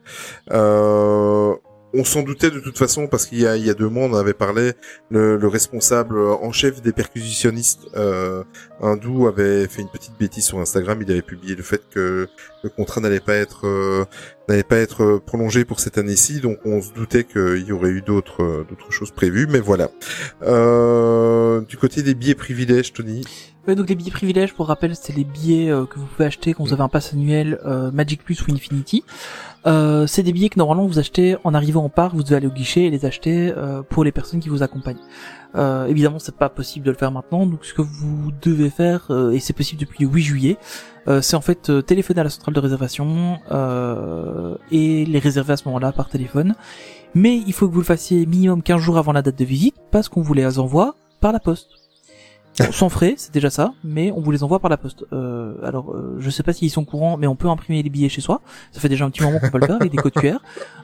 Euh, 0.52 1.54
on 1.94 2.04
s'en 2.04 2.22
doutait 2.22 2.50
de 2.50 2.60
toute 2.60 2.78
façon 2.78 3.06
parce 3.06 3.26
qu'il 3.26 3.40
y 3.40 3.46
a 3.46 3.74
deux 3.74 3.88
mois, 3.88 4.06
on 4.06 4.14
avait 4.14 4.34
parlé. 4.34 4.72
Le, 5.10 5.36
le 5.36 5.48
responsable 5.48 6.18
en 6.18 6.52
chef 6.52 6.82
des 6.82 6.92
percussionnistes 6.92 7.88
euh, 7.96 8.44
avait 8.82 9.68
fait 9.68 9.82
une 9.82 9.88
petite 9.88 10.18
bêtise 10.18 10.44
sur 10.44 10.58
Instagram. 10.58 11.00
Il 11.02 11.10
avait 11.10 11.22
publié 11.22 11.54
le 11.54 11.62
fait 11.62 11.82
que 11.90 12.28
le 12.62 12.70
contrat 12.70 13.00
n'allait 13.00 13.20
pas 13.20 13.34
être 13.34 13.66
euh, 13.66 14.04
n'allait 14.48 14.62
pas 14.62 14.78
être 14.78 15.18
prolongé 15.24 15.64
pour 15.64 15.80
cette 15.80 15.98
année-ci, 15.98 16.40
donc 16.40 16.58
on 16.64 16.80
se 16.80 16.92
doutait 16.92 17.24
qu'il 17.24 17.64
y 17.66 17.72
aurait 17.72 17.90
eu 17.90 18.02
d'autres 18.02 18.42
euh, 18.42 18.66
d'autres 18.68 18.90
choses 18.90 19.10
prévues, 19.10 19.46
mais 19.46 19.60
voilà. 19.60 19.90
Euh, 20.42 21.60
du 21.62 21.76
côté 21.76 22.02
des 22.02 22.14
billets 22.14 22.34
privilèges, 22.34 22.92
Tony? 22.92 23.24
Ouais, 23.68 23.76
donc 23.76 23.88
les 23.88 23.94
billets 23.94 24.10
privilèges, 24.10 24.54
pour 24.54 24.66
rappel, 24.66 24.96
c'est 24.96 25.14
les 25.14 25.22
billets 25.22 25.70
euh, 25.70 25.86
que 25.86 26.00
vous 26.00 26.06
pouvez 26.06 26.24
acheter 26.24 26.52
quand 26.52 26.64
vous 26.64 26.72
avez 26.72 26.82
un 26.82 26.88
pass 26.88 27.12
annuel 27.12 27.60
euh, 27.64 27.92
Magic 27.92 28.24
Plus 28.24 28.42
ou 28.42 28.52
Infinity. 28.52 29.04
Euh, 29.66 30.08
c'est 30.08 30.24
des 30.24 30.32
billets 30.32 30.48
que 30.48 30.58
normalement 30.58 30.84
vous 30.84 30.98
achetez 30.98 31.36
en 31.44 31.54
arrivant 31.54 31.84
au 31.84 31.88
parc, 31.88 32.12
vous 32.12 32.24
devez 32.24 32.34
aller 32.34 32.48
au 32.48 32.52
guichet 32.52 32.82
et 32.82 32.90
les 32.90 33.04
acheter 33.04 33.54
euh, 33.56 33.82
pour 33.82 34.02
les 34.02 34.10
personnes 34.10 34.40
qui 34.40 34.48
vous 34.48 34.64
accompagnent. 34.64 34.98
Euh, 35.54 35.86
évidemment, 35.86 36.18
c'est 36.18 36.34
pas 36.34 36.48
possible 36.48 36.84
de 36.86 36.90
le 36.90 36.96
faire 36.96 37.12
maintenant, 37.12 37.46
donc 37.46 37.64
ce 37.64 37.72
que 37.72 37.82
vous 37.82 38.32
devez 38.42 38.68
faire, 38.68 39.06
euh, 39.10 39.30
et 39.30 39.38
c'est 39.38 39.52
possible 39.52 39.80
depuis 39.80 40.04
le 40.04 40.10
8 40.10 40.22
juillet, 40.22 40.56
euh, 41.06 41.20
c'est 41.22 41.36
en 41.36 41.40
fait 41.40 41.70
euh, 41.70 41.82
téléphoner 41.82 42.20
à 42.20 42.24
la 42.24 42.30
centrale 42.30 42.54
de 42.54 42.60
réservation 42.60 43.38
euh, 43.52 44.56
et 44.72 45.04
les 45.04 45.18
réserver 45.20 45.52
à 45.52 45.56
ce 45.56 45.66
moment-là 45.66 45.92
par 45.92 46.08
téléphone. 46.08 46.56
Mais 47.14 47.36
il 47.36 47.52
faut 47.52 47.68
que 47.68 47.74
vous 47.74 47.80
le 47.80 47.86
fassiez 47.86 48.26
minimum 48.26 48.60
15 48.62 48.80
jours 48.80 48.98
avant 48.98 49.12
la 49.12 49.22
date 49.22 49.38
de 49.38 49.44
visite, 49.44 49.76
parce 49.92 50.08
qu'on 50.08 50.22
vous 50.22 50.34
les 50.34 50.58
envoie 50.58 50.96
par 51.20 51.30
la 51.30 51.38
poste. 51.38 51.81
Sans 52.54 52.90
frais, 52.90 53.14
c'est 53.16 53.32
déjà 53.32 53.48
ça, 53.48 53.72
mais 53.82 54.12
on 54.12 54.20
vous 54.20 54.30
les 54.30 54.42
envoie 54.42 54.58
par 54.58 54.70
la 54.70 54.76
poste. 54.76 55.04
Euh, 55.12 55.54
alors, 55.62 55.92
euh, 55.92 56.16
je 56.18 56.28
sais 56.28 56.42
pas 56.42 56.52
s'ils 56.52 56.70
sont 56.70 56.84
courants, 56.84 57.16
mais 57.16 57.26
on 57.26 57.34
peut 57.34 57.48
imprimer 57.48 57.82
les 57.82 57.88
billets 57.88 58.10
chez 58.10 58.20
soi. 58.20 58.42
Ça 58.72 58.80
fait 58.80 58.90
déjà 58.90 59.04
un 59.06 59.10
petit 59.10 59.22
moment 59.22 59.38
qu'on 59.38 59.50
peut 59.50 59.58
le 59.58 59.66
faire 59.66 59.76
avec 59.76 59.90
des 59.90 59.96
codes 59.96 60.12
QR. 60.12 60.36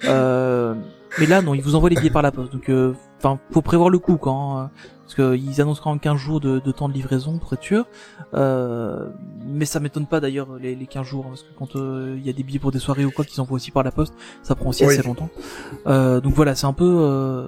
Euh, 0.04 0.74
mais 1.18 1.26
là, 1.26 1.42
non, 1.42 1.54
ils 1.54 1.62
vous 1.62 1.74
envoient 1.74 1.90
les 1.90 1.96
billets 1.96 2.10
par 2.10 2.22
la 2.22 2.32
poste. 2.32 2.52
Donc, 2.52 2.70
euh, 2.70 2.94
enfin, 3.18 3.38
faut 3.50 3.62
prévoir 3.62 3.90
le 3.90 3.98
coup 3.98 4.16
quand, 4.16 4.58
euh, 4.58 4.64
parce 5.02 5.14
qu'ils 5.14 5.60
annoncent 5.60 5.80
quand 5.82 5.90
même 5.90 6.00
15 6.00 6.16
jours 6.18 6.40
de, 6.40 6.58
de 6.58 6.72
temps 6.72 6.88
de 6.88 6.94
livraison 6.94 7.38
pour 7.38 7.52
être 7.54 7.62
sûr. 7.62 7.86
Euh, 8.34 9.06
mais 9.46 9.64
ça 9.64 9.80
m'étonne 9.80 10.06
pas 10.06 10.20
d'ailleurs 10.20 10.48
les, 10.60 10.74
les 10.74 10.86
15 10.86 11.06
jours, 11.06 11.24
hein, 11.26 11.30
parce 11.30 11.42
que 11.42 11.48
quand 11.58 11.76
euh, 11.76 12.16
il 12.18 12.26
y 12.26 12.28
a 12.30 12.32
des 12.34 12.42
billets 12.42 12.58
pour 12.58 12.72
des 12.72 12.78
soirées 12.78 13.06
ou 13.06 13.10
quoi 13.10 13.24
qu'ils 13.24 13.40
envoient 13.40 13.56
aussi 13.56 13.70
par 13.70 13.82
la 13.82 13.90
poste, 13.90 14.12
ça 14.42 14.54
prend 14.54 14.68
aussi 14.68 14.84
Oui. 14.84 14.92
assez 14.94 15.02
longtemps. 15.06 15.30
Euh, 15.86 16.20
donc 16.20 16.34
voilà, 16.34 16.54
c'est 16.54 16.66
un 16.66 16.74
peu, 16.74 16.84
euh, 16.84 17.44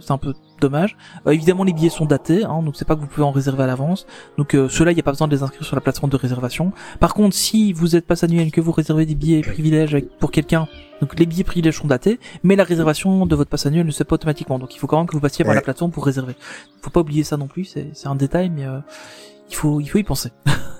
c'est 0.00 0.12
un 0.12 0.18
peu 0.18 0.32
dommage. 0.62 0.96
Euh, 1.26 1.32
évidemment, 1.32 1.64
les 1.64 1.74
billets 1.74 1.90
sont 1.90 2.06
datés, 2.06 2.44
hein, 2.44 2.62
donc 2.62 2.76
c'est 2.76 2.86
pas 2.86 2.94
que 2.96 3.00
vous 3.00 3.06
pouvez 3.06 3.26
en 3.26 3.32
réserver 3.32 3.64
à 3.64 3.66
l'avance. 3.66 4.06
Donc 4.38 4.54
euh, 4.54 4.68
ceux-là, 4.70 4.92
il 4.92 4.94
n'y 4.94 5.00
a 5.00 5.04
pas 5.04 5.12
besoin 5.12 5.28
de 5.28 5.34
les 5.36 5.42
inscrire 5.42 5.62
sur 5.64 5.76
la 5.76 5.82
plateforme 5.82 6.10
de 6.10 6.16
réservation. 6.16 6.72
Par 7.00 7.12
contre, 7.12 7.34
si 7.36 7.74
vous 7.74 7.96
êtes 7.96 8.06
passe 8.06 8.24
annuel 8.24 8.50
que 8.50 8.62
vous 8.62 8.72
réservez 8.72 9.04
des 9.04 9.14
billets 9.14 9.42
privilèges 9.42 9.98
pour 10.20 10.30
quelqu'un, 10.30 10.68
donc 11.00 11.18
les 11.18 11.26
billets 11.26 11.44
privilèges 11.44 11.78
sont 11.78 11.88
datés, 11.88 12.18
mais 12.44 12.56
la 12.56 12.64
réservation 12.64 13.26
de 13.26 13.36
votre 13.36 13.50
passe 13.50 13.66
annuel 13.66 13.84
ne 13.84 13.90
se 13.90 13.98
fait 13.98 14.04
pas 14.04 14.14
automatiquement. 14.14 14.58
Donc 14.58 14.74
il 14.74 14.78
faut 14.78 14.86
quand 14.86 14.96
même 14.96 15.03
que 15.06 15.12
vous 15.12 15.20
passiez 15.20 15.44
par 15.44 15.50
Ouais. 15.50 15.56
la 15.56 15.62
plateforme 15.62 15.90
pour 15.90 16.04
réserver. 16.04 16.34
Faut 16.82 16.90
pas 16.90 17.00
oublier 17.00 17.24
ça 17.24 17.36
non 17.36 17.46
plus, 17.48 17.64
c'est 17.64 17.90
c'est 17.94 18.08
un 18.08 18.14
détail, 18.14 18.50
mais 18.50 18.64
euh, 18.66 18.78
il 19.50 19.56
faut 19.56 19.80
il 19.80 19.86
faut 19.86 19.98
y 19.98 20.04
penser. 20.04 20.30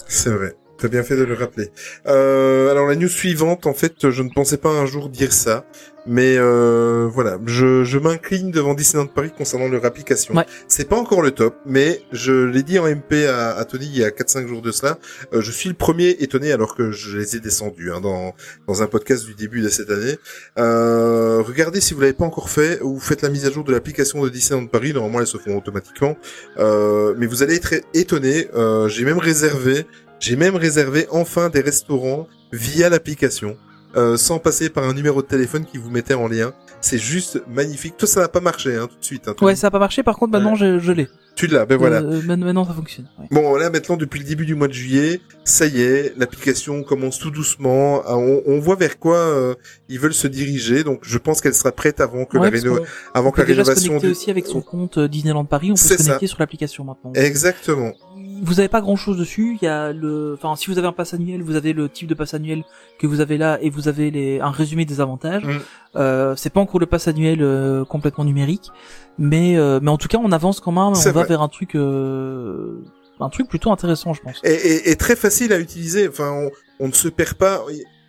C'est 0.08 0.30
vrai. 0.30 0.54
T'as 0.78 0.88
bien 0.88 1.02
fait 1.02 1.16
de 1.16 1.22
le 1.24 1.34
rappeler. 1.34 1.70
Euh, 2.06 2.70
alors 2.70 2.86
la 2.86 2.96
news 2.96 3.08
suivante, 3.08 3.66
en 3.66 3.74
fait, 3.74 4.10
je 4.10 4.22
ne 4.22 4.28
pensais 4.28 4.56
pas 4.58 4.70
un 4.70 4.86
jour 4.86 5.08
dire 5.08 5.32
ça, 5.32 5.64
mais 6.06 6.36
euh, 6.36 7.08
voilà, 7.10 7.38
je, 7.46 7.84
je 7.84 7.98
m'incline 7.98 8.50
devant 8.50 8.74
Disneyland 8.74 9.06
Paris 9.06 9.30
concernant 9.36 9.68
leur 9.68 9.84
application. 9.86 10.34
Ouais. 10.34 10.44
C'est 10.68 10.86
pas 10.88 10.96
encore 10.96 11.22
le 11.22 11.30
top, 11.30 11.54
mais 11.64 12.02
je 12.12 12.32
l'ai 12.32 12.62
dit 12.62 12.78
en 12.78 12.86
MP 12.86 13.24
à, 13.26 13.52
à 13.56 13.64
Tony 13.64 13.86
il 13.86 13.96
y 13.98 14.04
a 14.04 14.10
4-5 14.10 14.46
jours 14.48 14.60
de 14.62 14.70
cela. 14.72 14.98
euh, 15.32 15.40
je 15.40 15.50
suis 15.50 15.68
le 15.68 15.74
premier 15.76 16.10
étonné 16.20 16.52
alors 16.52 16.74
que 16.74 16.90
je 16.90 17.16
les 17.18 17.36
ai 17.36 17.40
descendus 17.40 17.90
hein, 17.92 18.00
dans 18.02 18.34
dans 18.66 18.82
un 18.82 18.86
podcast 18.86 19.24
du 19.24 19.34
début 19.34 19.62
de 19.62 19.68
cette 19.68 19.90
année. 19.90 20.18
Euh, 20.58 21.40
regardez 21.40 21.80
si 21.80 21.94
vous 21.94 22.00
l'avez 22.00 22.12
pas 22.12 22.24
encore 22.26 22.50
fait, 22.50 22.80
ou 22.82 22.98
faites 23.00 23.22
la 23.22 23.28
mise 23.30 23.46
à 23.46 23.50
jour 23.50 23.64
de 23.64 23.72
l'application 23.72 24.22
de 24.22 24.28
Disneyland 24.28 24.66
Paris. 24.66 24.92
Normalement, 24.92 25.20
elles 25.20 25.26
se 25.26 25.38
font 25.38 25.56
automatiquement, 25.56 26.16
euh, 26.58 27.14
mais 27.16 27.26
vous 27.26 27.42
allez 27.42 27.54
être 27.54 27.74
étonné. 27.94 28.48
Euh, 28.54 28.88
J'ai 28.88 29.04
même 29.04 29.18
réservé 29.18 29.86
j'ai 30.24 30.36
même 30.36 30.56
réservé 30.56 31.06
enfin 31.10 31.50
des 31.50 31.60
restaurants 31.60 32.26
via 32.52 32.88
l'application, 32.88 33.56
euh, 33.96 34.16
sans 34.16 34.38
passer 34.38 34.70
par 34.70 34.84
un 34.84 34.94
numéro 34.94 35.20
de 35.22 35.26
téléphone 35.26 35.64
qui 35.64 35.76
vous 35.78 35.90
mettait 35.90 36.14
en 36.14 36.28
lien. 36.28 36.52
C'est 36.80 36.98
juste 36.98 37.42
magnifique. 37.48 37.96
Toi, 37.96 38.06
ça 38.08 38.20
n'a 38.20 38.28
pas 38.28 38.40
marché 38.40 38.74
hein, 38.76 38.86
tout 38.90 38.98
de 38.98 39.04
suite. 39.04 39.26
Hein, 39.28 39.34
Ouais, 39.40 39.54
ça 39.56 39.68
a 39.68 39.70
pas 39.70 39.78
marché. 39.78 40.02
Par 40.02 40.16
contre, 40.18 40.32
maintenant, 40.32 40.54
je, 40.54 40.78
je 40.78 40.92
l'ai. 40.92 41.08
Tu 41.34 41.46
l'as, 41.46 41.64
ben 41.66 41.76
voilà. 41.76 41.96
Euh, 41.98 42.20
maintenant, 42.22 42.46
maintenant, 42.46 42.64
ça 42.66 42.74
fonctionne. 42.74 43.08
ouais. 43.18 43.26
Bon, 43.30 43.56
là 43.56 43.68
maintenant, 43.70 43.96
depuis 43.96 44.20
le 44.20 44.24
début 44.26 44.44
du 44.46 44.54
mois 44.54 44.68
de 44.68 44.72
juillet, 44.72 45.20
ça 45.44 45.66
y 45.66 45.80
est, 45.80 46.12
l'application 46.16 46.82
commence 46.84 47.18
tout 47.18 47.30
doucement. 47.30 48.02
Ah, 48.06 48.16
On, 48.16 48.42
on 48.46 48.60
voit 48.60 48.76
vers 48.76 48.98
quoi 48.98 49.16
euh, 49.16 49.54
ils 49.88 49.98
veulent 49.98 50.14
se 50.14 50.28
diriger. 50.28 50.84
Donc, 50.84 51.00
je 51.02 51.18
pense 51.18 51.40
qu'elle 51.40 51.54
sera 51.54 51.72
prête 51.72 52.00
avant 52.00 52.24
que 52.24 52.36
Ouais, 52.38 52.50
la, 52.50 52.56
réno- 52.58 52.80
avant 53.14 53.28
on 53.28 53.30
que 53.32 53.36
peut 53.36 53.42
la 53.42 53.46
déjà 53.48 53.64
se 53.64 53.70
rénovation 53.70 53.88
connecter 53.92 54.06
du... 54.08 54.12
aussi 54.12 54.30
avec 54.30 54.46
son 54.46 54.60
compte 54.60 54.98
euh, 54.98 55.08
Disneyland 55.08 55.44
Paris. 55.46 55.70
On 55.70 55.74
peut 55.74 55.78
se 55.80 55.96
ça. 55.96 56.04
connecter 56.04 56.26
sur 56.28 56.38
l'application 56.38 56.84
maintenant. 56.84 57.12
Exactement. 57.14 57.94
Vous 58.42 58.58
avez 58.60 58.68
pas 58.68 58.80
grand 58.80 58.96
chose 58.96 59.16
dessus. 59.16 59.56
Il 59.60 59.64
y 59.64 59.68
a 59.68 59.92
le, 59.92 60.34
enfin, 60.36 60.56
si 60.56 60.70
vous 60.70 60.78
avez 60.78 60.86
un 60.88 60.92
pass 60.92 61.14
annuel, 61.14 61.42
vous 61.42 61.56
avez 61.56 61.72
le 61.72 61.88
type 61.88 62.08
de 62.08 62.14
pass 62.14 62.34
annuel 62.34 62.64
que 62.98 63.06
vous 63.06 63.20
avez 63.20 63.38
là 63.38 63.58
et 63.60 63.70
vous 63.70 63.88
avez 63.88 64.10
les, 64.10 64.40
un 64.40 64.50
résumé 64.50 64.84
des 64.84 65.00
avantages. 65.00 65.44
Mm. 65.44 65.58
Euh, 65.96 66.34
c'est 66.36 66.50
pas 66.50 66.60
encore 66.60 66.80
le 66.80 66.86
pass 66.86 67.06
annuel 67.08 67.38
euh, 67.42 67.84
complètement 67.84 68.24
numérique, 68.24 68.70
mais 69.18 69.56
euh, 69.56 69.78
mais 69.82 69.90
en 69.90 69.96
tout 69.98 70.08
cas, 70.08 70.18
on 70.22 70.32
avance 70.32 70.60
quand 70.60 70.72
même. 70.72 70.82
On 70.82 70.92
va 70.92 71.12
vrai. 71.12 71.24
vers 71.26 71.42
un 71.42 71.48
truc, 71.48 71.76
euh, 71.76 72.80
un 73.20 73.28
truc 73.28 73.48
plutôt 73.48 73.70
intéressant, 73.70 74.12
je 74.14 74.22
pense. 74.22 74.40
Et, 74.44 74.52
et- 74.52 74.90
et 74.90 74.96
très 74.96 75.16
facile 75.16 75.52
à 75.52 75.58
utiliser. 75.58 76.08
Enfin, 76.08 76.30
on, 76.32 76.50
on 76.84 76.88
ne 76.88 76.92
se 76.92 77.08
perd 77.08 77.34
pas. 77.34 77.62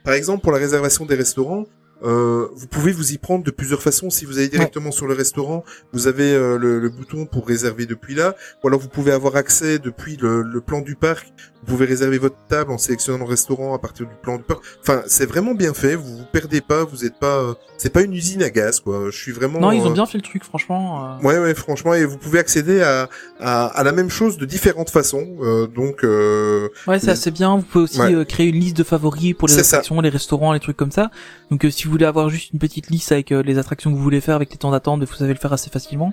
Par 0.03 0.13
exemple, 0.13 0.41
pour 0.41 0.51
la 0.51 0.57
réservation 0.59 1.05
des 1.05 1.15
restaurants, 1.15 1.65
euh, 2.03 2.47
vous 2.55 2.67
pouvez 2.67 2.91
vous 2.91 3.13
y 3.13 3.17
prendre 3.17 3.43
de 3.43 3.51
plusieurs 3.51 3.81
façons. 3.81 4.09
Si 4.09 4.25
vous 4.25 4.37
allez 4.37 4.49
directement 4.49 4.91
sur 4.91 5.07
le 5.07 5.13
restaurant, 5.13 5.63
vous 5.93 6.07
avez 6.07 6.33
euh, 6.33 6.57
le, 6.57 6.79
le 6.79 6.89
bouton 6.89 7.25
pour 7.25 7.47
réserver 7.47 7.85
depuis 7.85 8.15
là, 8.15 8.35
ou 8.63 8.67
alors 8.67 8.79
vous 8.79 8.89
pouvez 8.89 9.11
avoir 9.11 9.35
accès 9.35 9.79
depuis 9.79 10.17
le, 10.17 10.41
le 10.41 10.61
plan 10.61 10.81
du 10.81 10.95
parc. 10.95 11.31
Vous 11.67 11.71
pouvez 11.71 11.85
réserver 11.87 12.19
votre 12.19 12.35
table 12.47 12.71
en 12.71 12.77
sélectionnant 12.77 13.17
le 13.17 13.29
restaurant 13.29 13.73
à 13.73 13.79
partir 13.79 14.05
du 14.05 14.13
plan 14.21 14.37
du 14.37 14.43
parc. 14.43 14.61
Enfin, 14.81 15.01
c'est 15.07 15.25
vraiment 15.25 15.55
bien 15.55 15.73
fait. 15.73 15.95
Vous 15.95 16.17
vous 16.17 16.25
perdez 16.31 16.61
pas. 16.61 16.83
Vous 16.83 17.05
êtes 17.05 17.17
pas. 17.17 17.37
euh, 17.39 17.53
c'est 17.77 17.89
pas 17.91 18.03
une 18.03 18.13
usine 18.13 18.43
à 18.43 18.51
gaz, 18.51 18.79
quoi. 18.81 19.05
Je 19.09 19.17
suis 19.17 19.31
vraiment. 19.31 19.59
Non, 19.59 19.71
ils 19.71 19.81
ont 19.81 19.89
euh, 19.89 19.93
bien 19.93 20.05
fait 20.05 20.19
le 20.19 20.23
truc, 20.23 20.43
franchement. 20.43 21.15
euh. 21.17 21.23
Ouais, 21.23 21.39
ouais, 21.39 21.55
franchement, 21.55 21.95
et 21.95 22.05
vous 22.05 22.17
pouvez 22.19 22.37
accéder 22.37 22.81
à, 22.83 23.09
à, 23.39 23.65
à 23.65 23.83
la 23.83 23.91
même 23.93 24.09
chose 24.11 24.37
de 24.37 24.45
différentes 24.45 24.91
façons. 24.91 25.25
Euh, 25.41 25.65
donc, 25.65 26.03
euh, 26.03 26.69
Ouais, 26.87 26.99
c'est 26.99 27.09
assez 27.09 27.31
bien. 27.31 27.55
Vous 27.57 27.63
pouvez 27.63 27.83
aussi 27.85 27.99
Ouais. 27.99 28.13
euh, 28.13 28.25
créer 28.25 28.47
une 28.49 28.59
liste 28.59 28.77
de 28.77 28.83
favoris 28.83 29.33
pour 29.33 29.47
les 29.47 29.57
attractions, 29.57 29.99
les 30.01 30.09
restaurants, 30.09 30.53
les 30.53 30.59
trucs 30.59 30.77
comme 30.77 30.91
ça. 30.91 31.09
Donc, 31.51 31.63
euh, 31.65 31.69
si 31.69 31.85
vous 31.85 31.91
voulez 31.91 32.05
avoir 32.05 32.29
juste 32.29 32.51
une 32.53 32.59
petite 32.59 32.89
liste 32.89 33.11
avec 33.11 33.31
euh, 33.31 33.43
les 33.43 33.57
attractions 33.59 33.91
que 33.91 33.95
vous 33.95 34.01
voulez 34.03 34.21
faire, 34.21 34.35
avec 34.35 34.51
les 34.51 34.57
temps 34.57 34.71
d'attente, 34.71 35.03
vous 35.03 35.13
savez 35.13 35.33
le 35.33 35.39
faire 35.39 35.53
assez 35.53 35.69
facilement. 35.69 36.11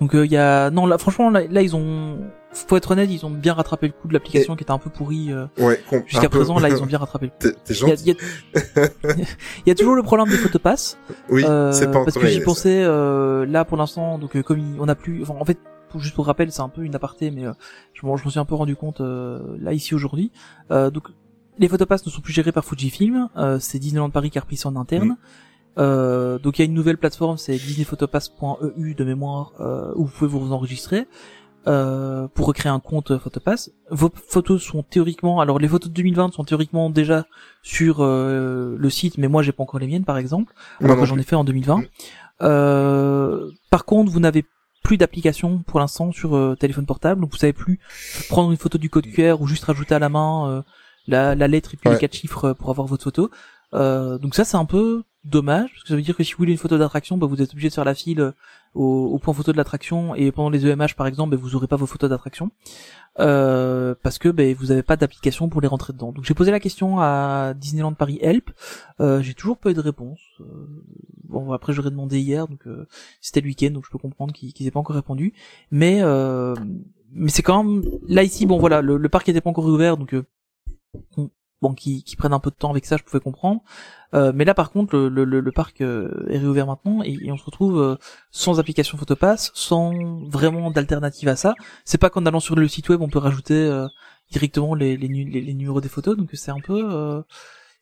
Donc, 0.00 0.10
il 0.14 0.30
y 0.30 0.36
a 0.36 0.70
non, 0.70 0.86
là, 0.86 0.98
franchement, 0.98 1.30
là, 1.30 1.42
là, 1.50 1.62
ils 1.62 1.74
ont, 1.74 2.18
faut 2.52 2.76
être 2.76 2.92
honnête, 2.92 3.10
ils 3.10 3.26
ont 3.26 3.30
bien 3.30 3.54
rattrapé 3.54 3.88
le 3.88 3.92
coup 3.92 4.06
de 4.06 4.12
l'application 4.12 4.54
qui 4.54 4.62
était 4.62 4.70
un 4.70 4.78
peu 4.78 4.88
pourrie 4.90 5.32
euh, 5.32 5.46
ouais. 5.58 5.80
jusqu'à 6.06 6.28
peu- 6.28 6.38
présent. 6.38 6.58
Là, 6.60 6.68
ils 6.68 6.80
ont 6.82 6.86
bien 6.92 6.98
rattrapé. 6.98 7.30
le 7.42 7.50
coup. 7.50 7.56
Il 7.68 7.76
y 8.06 8.10
y 8.10 8.16
y 9.66 9.70
a 9.70 9.74
toujours 9.74 9.94
le 9.96 10.02
problème 10.02 10.28
des 10.28 10.36
photopass. 10.36 10.96
Oui, 11.28 11.44
Euh, 11.44 11.72
c'est 11.72 11.90
pas 11.90 12.04
parce 12.04 12.16
que 12.16 12.26
j'y 12.26 12.40
pensais 12.40 12.82
euh, 12.84 13.46
là 13.46 13.64
pour 13.64 13.76
l'instant 13.76 14.18
donc 14.18 14.36
euh, 14.36 14.42
comme 14.42 14.58
il- 14.58 14.80
on 14.80 14.88
a 14.88 14.94
plus 14.94 15.22
enfin 15.22 15.34
en 15.38 15.44
fait 15.44 15.58
pour, 15.90 16.00
juste 16.00 16.14
pour 16.14 16.26
rappel 16.26 16.50
c'est 16.52 16.60
un 16.62 16.68
peu 16.68 16.82
une 16.82 16.94
aparté 16.94 17.30
mais 17.30 17.46
euh, 17.46 17.52
je, 17.94 18.06
m'en- 18.06 18.16
je 18.16 18.24
m'en 18.24 18.30
suis 18.30 18.38
un 18.40 18.44
peu 18.44 18.54
rendu 18.54 18.76
compte 18.76 19.00
euh, 19.00 19.56
là 19.60 19.72
ici 19.72 19.94
aujourd'hui 19.94 20.30
euh, 20.70 20.90
donc 20.90 21.08
les 21.58 21.68
photopass 21.68 22.06
ne 22.06 22.10
sont 22.10 22.20
plus 22.20 22.32
gérés 22.32 22.52
par 22.52 22.64
Fujifilm 22.64 23.28
euh, 23.36 23.58
c'est 23.58 23.78
Disneyland 23.78 24.10
Paris 24.10 24.30
qui 24.30 24.38
a 24.38 24.40
repris 24.40 24.56
ça 24.56 24.68
en 24.68 24.76
interne 24.76 25.08
Mm. 25.08 25.16
Euh, 25.78 26.38
donc 26.38 26.58
il 26.58 26.62
y 26.62 26.64
a 26.64 26.66
une 26.66 26.74
nouvelle 26.74 26.98
plateforme 26.98 27.38
c'est 27.38 27.56
disneyphotopass.eu 27.56 28.94
de 28.94 29.04
mémoire 29.04 29.52
euh, 29.60 29.92
où 29.94 30.06
vous 30.06 30.10
pouvez 30.10 30.28
vous 30.28 30.52
enregistrer 30.52 31.06
euh, 31.66 32.26
pour 32.28 32.46
recréer 32.46 32.72
un 32.72 32.80
compte 32.80 33.18
Photopass. 33.18 33.70
Vos 33.90 34.10
photos 34.14 34.62
sont 34.62 34.82
théoriquement, 34.82 35.40
alors 35.40 35.58
les 35.58 35.68
photos 35.68 35.90
de 35.90 35.94
2020 35.94 36.32
sont 36.32 36.44
théoriquement 36.44 36.88
déjà 36.88 37.26
sur 37.62 37.98
euh, 38.00 38.76
le 38.78 38.90
site, 38.90 39.18
mais 39.18 39.28
moi 39.28 39.42
j'ai 39.42 39.52
pas 39.52 39.62
encore 39.62 39.78
les 39.78 39.86
miennes 39.86 40.04
par 40.04 40.18
exemple 40.18 40.54
alors 40.80 40.96
non 40.96 41.02
que 41.02 41.08
j'en 41.08 41.18
ai 41.18 41.22
fait 41.22 41.36
en 41.36 41.44
2020. 41.44 41.82
Euh, 42.40 43.50
par 43.70 43.84
contre, 43.84 44.10
vous 44.10 44.20
n'avez 44.20 44.44
plus 44.82 44.96
d'application 44.96 45.58
pour 45.58 45.78
l'instant 45.80 46.10
sur 46.10 46.56
téléphone 46.58 46.86
portable, 46.86 47.20
donc 47.20 47.30
vous 47.32 47.36
savez 47.36 47.52
plus 47.52 47.78
prendre 48.28 48.50
une 48.50 48.56
photo 48.56 48.78
du 48.78 48.88
code 48.88 49.06
QR 49.06 49.36
ou 49.40 49.46
juste 49.46 49.64
rajouter 49.64 49.94
à 49.94 49.98
la 49.98 50.08
main 50.08 50.48
euh, 50.48 50.62
la, 51.08 51.34
la 51.34 51.48
lettre 51.48 51.74
et 51.74 51.76
puis 51.76 51.88
Ouais. 51.88 51.94
les 51.96 52.00
quatre 52.00 52.14
chiffres 52.14 52.44
euh, 52.46 52.54
pour 52.54 52.70
avoir 52.70 52.86
votre 52.86 53.02
photo. 53.04 53.30
Euh, 53.74 54.16
donc 54.18 54.34
ça 54.34 54.44
c'est 54.44 54.56
un 54.56 54.64
peu 54.64 55.02
dommage 55.24 55.70
parce 55.72 55.82
que 55.82 55.88
ça 55.88 55.96
veut 55.96 56.00
dire 56.02 56.16
que 56.16 56.22
si 56.24 56.32
vous 56.32 56.38
voulez 56.38 56.52
une 56.52 56.58
photo 56.58 56.78
d'attraction, 56.78 57.18
bah, 57.18 57.26
vous 57.26 57.42
êtes 57.42 57.50
obligé 57.52 57.68
de 57.68 57.74
faire 57.74 57.84
la 57.84 57.94
file 57.94 58.20
euh, 58.20 58.32
au, 58.74 59.10
au 59.12 59.18
point 59.18 59.34
photo 59.34 59.50
de 59.52 59.56
l'attraction 59.58 60.14
et 60.14 60.30
pendant 60.32 60.48
les 60.48 60.64
EMH 60.66 60.94
par 60.96 61.06
exemple, 61.06 61.32
bah, 61.36 61.42
vous 61.42 61.54
aurez 61.56 61.66
pas 61.66 61.76
vos 61.76 61.84
photos 61.86 62.08
d'attraction 62.08 62.50
euh, 63.20 63.94
parce 64.02 64.18
que 64.18 64.28
bah, 64.28 64.44
vous 64.56 64.70
avez 64.70 64.82
pas 64.82 64.96
d'application 64.96 65.48
pour 65.48 65.60
les 65.60 65.68
rentrer 65.68 65.92
dedans. 65.92 66.12
Donc 66.12 66.24
j'ai 66.24 66.34
posé 66.34 66.50
la 66.50 66.60
question 66.60 66.98
à 67.00 67.52
Disneyland 67.56 67.92
Paris 67.94 68.18
Help, 68.22 68.50
euh, 69.00 69.20
j'ai 69.20 69.34
toujours 69.34 69.58
pas 69.58 69.70
eu 69.70 69.74
de 69.74 69.80
réponse. 69.80 70.20
Euh, 70.40 70.44
bon 71.28 71.52
après 71.52 71.72
j'aurais 71.72 71.90
demandé 71.90 72.20
hier, 72.20 72.46
donc 72.48 72.66
euh, 72.66 72.86
c'était 73.20 73.40
le 73.40 73.46
week-end, 73.48 73.70
donc 73.72 73.84
je 73.86 73.90
peux 73.90 73.98
comprendre 73.98 74.32
qu'ils 74.32 74.52
qu'ils 74.52 74.66
aient 74.66 74.70
pas 74.70 74.80
encore 74.80 74.96
répondu. 74.96 75.34
Mais 75.70 75.98
euh, 76.02 76.54
mais 77.12 77.30
c'est 77.30 77.42
quand 77.42 77.62
même 77.64 77.82
là 78.06 78.22
ici 78.22 78.46
bon 78.46 78.58
voilà 78.58 78.80
le, 78.82 78.96
le 78.96 79.08
parc 79.08 79.28
était 79.28 79.40
pas 79.40 79.50
encore 79.50 79.64
ouvert 79.66 79.96
donc 79.96 80.14
euh, 80.14 80.18
on- 80.18 80.37
bon 81.60 81.74
qui 81.74 82.04
prennent 82.16 82.32
un 82.32 82.38
peu 82.38 82.50
de 82.50 82.56
temps 82.56 82.70
avec 82.70 82.86
ça 82.86 82.96
je 82.96 83.02
pouvais 83.02 83.20
comprendre. 83.20 83.62
Euh, 84.14 84.32
mais 84.34 84.44
là 84.44 84.54
par 84.54 84.70
contre 84.70 84.96
le, 84.96 85.52
parc 85.52 85.80
euh, 85.80 86.26
est 86.28 86.38
réouvert 86.38 86.66
maintenant 86.66 87.02
et, 87.02 87.30
on 87.30 87.36
se 87.36 87.44
retrouve 87.44 87.80
euh, 87.80 87.96
sans 88.30 88.60
application 88.60 88.96
Photopass, 88.96 89.50
sans 89.54 89.92
vraiment 90.28 90.70
d'alternative 90.70 91.28
à 91.28 91.36
ça. 91.36 91.54
C'est 91.84 91.98
pas 91.98 92.10
qu'en 92.10 92.24
allant 92.26 92.40
sur 92.40 92.56
le 92.56 92.68
site 92.68 92.88
web 92.88 93.02
on 93.02 93.08
peut 93.08 93.18
rajouter 93.18 93.86
directement 94.30 94.74
les, 94.74 94.96
les, 94.96 95.08
nu- 95.08 95.28
les, 95.28 95.40
les 95.40 95.54
numéros 95.54 95.80
des 95.80 95.88
photos 95.88 96.16
donc 96.16 96.30
c'est 96.34 96.50
un 96.50 96.60
peu 96.60 97.22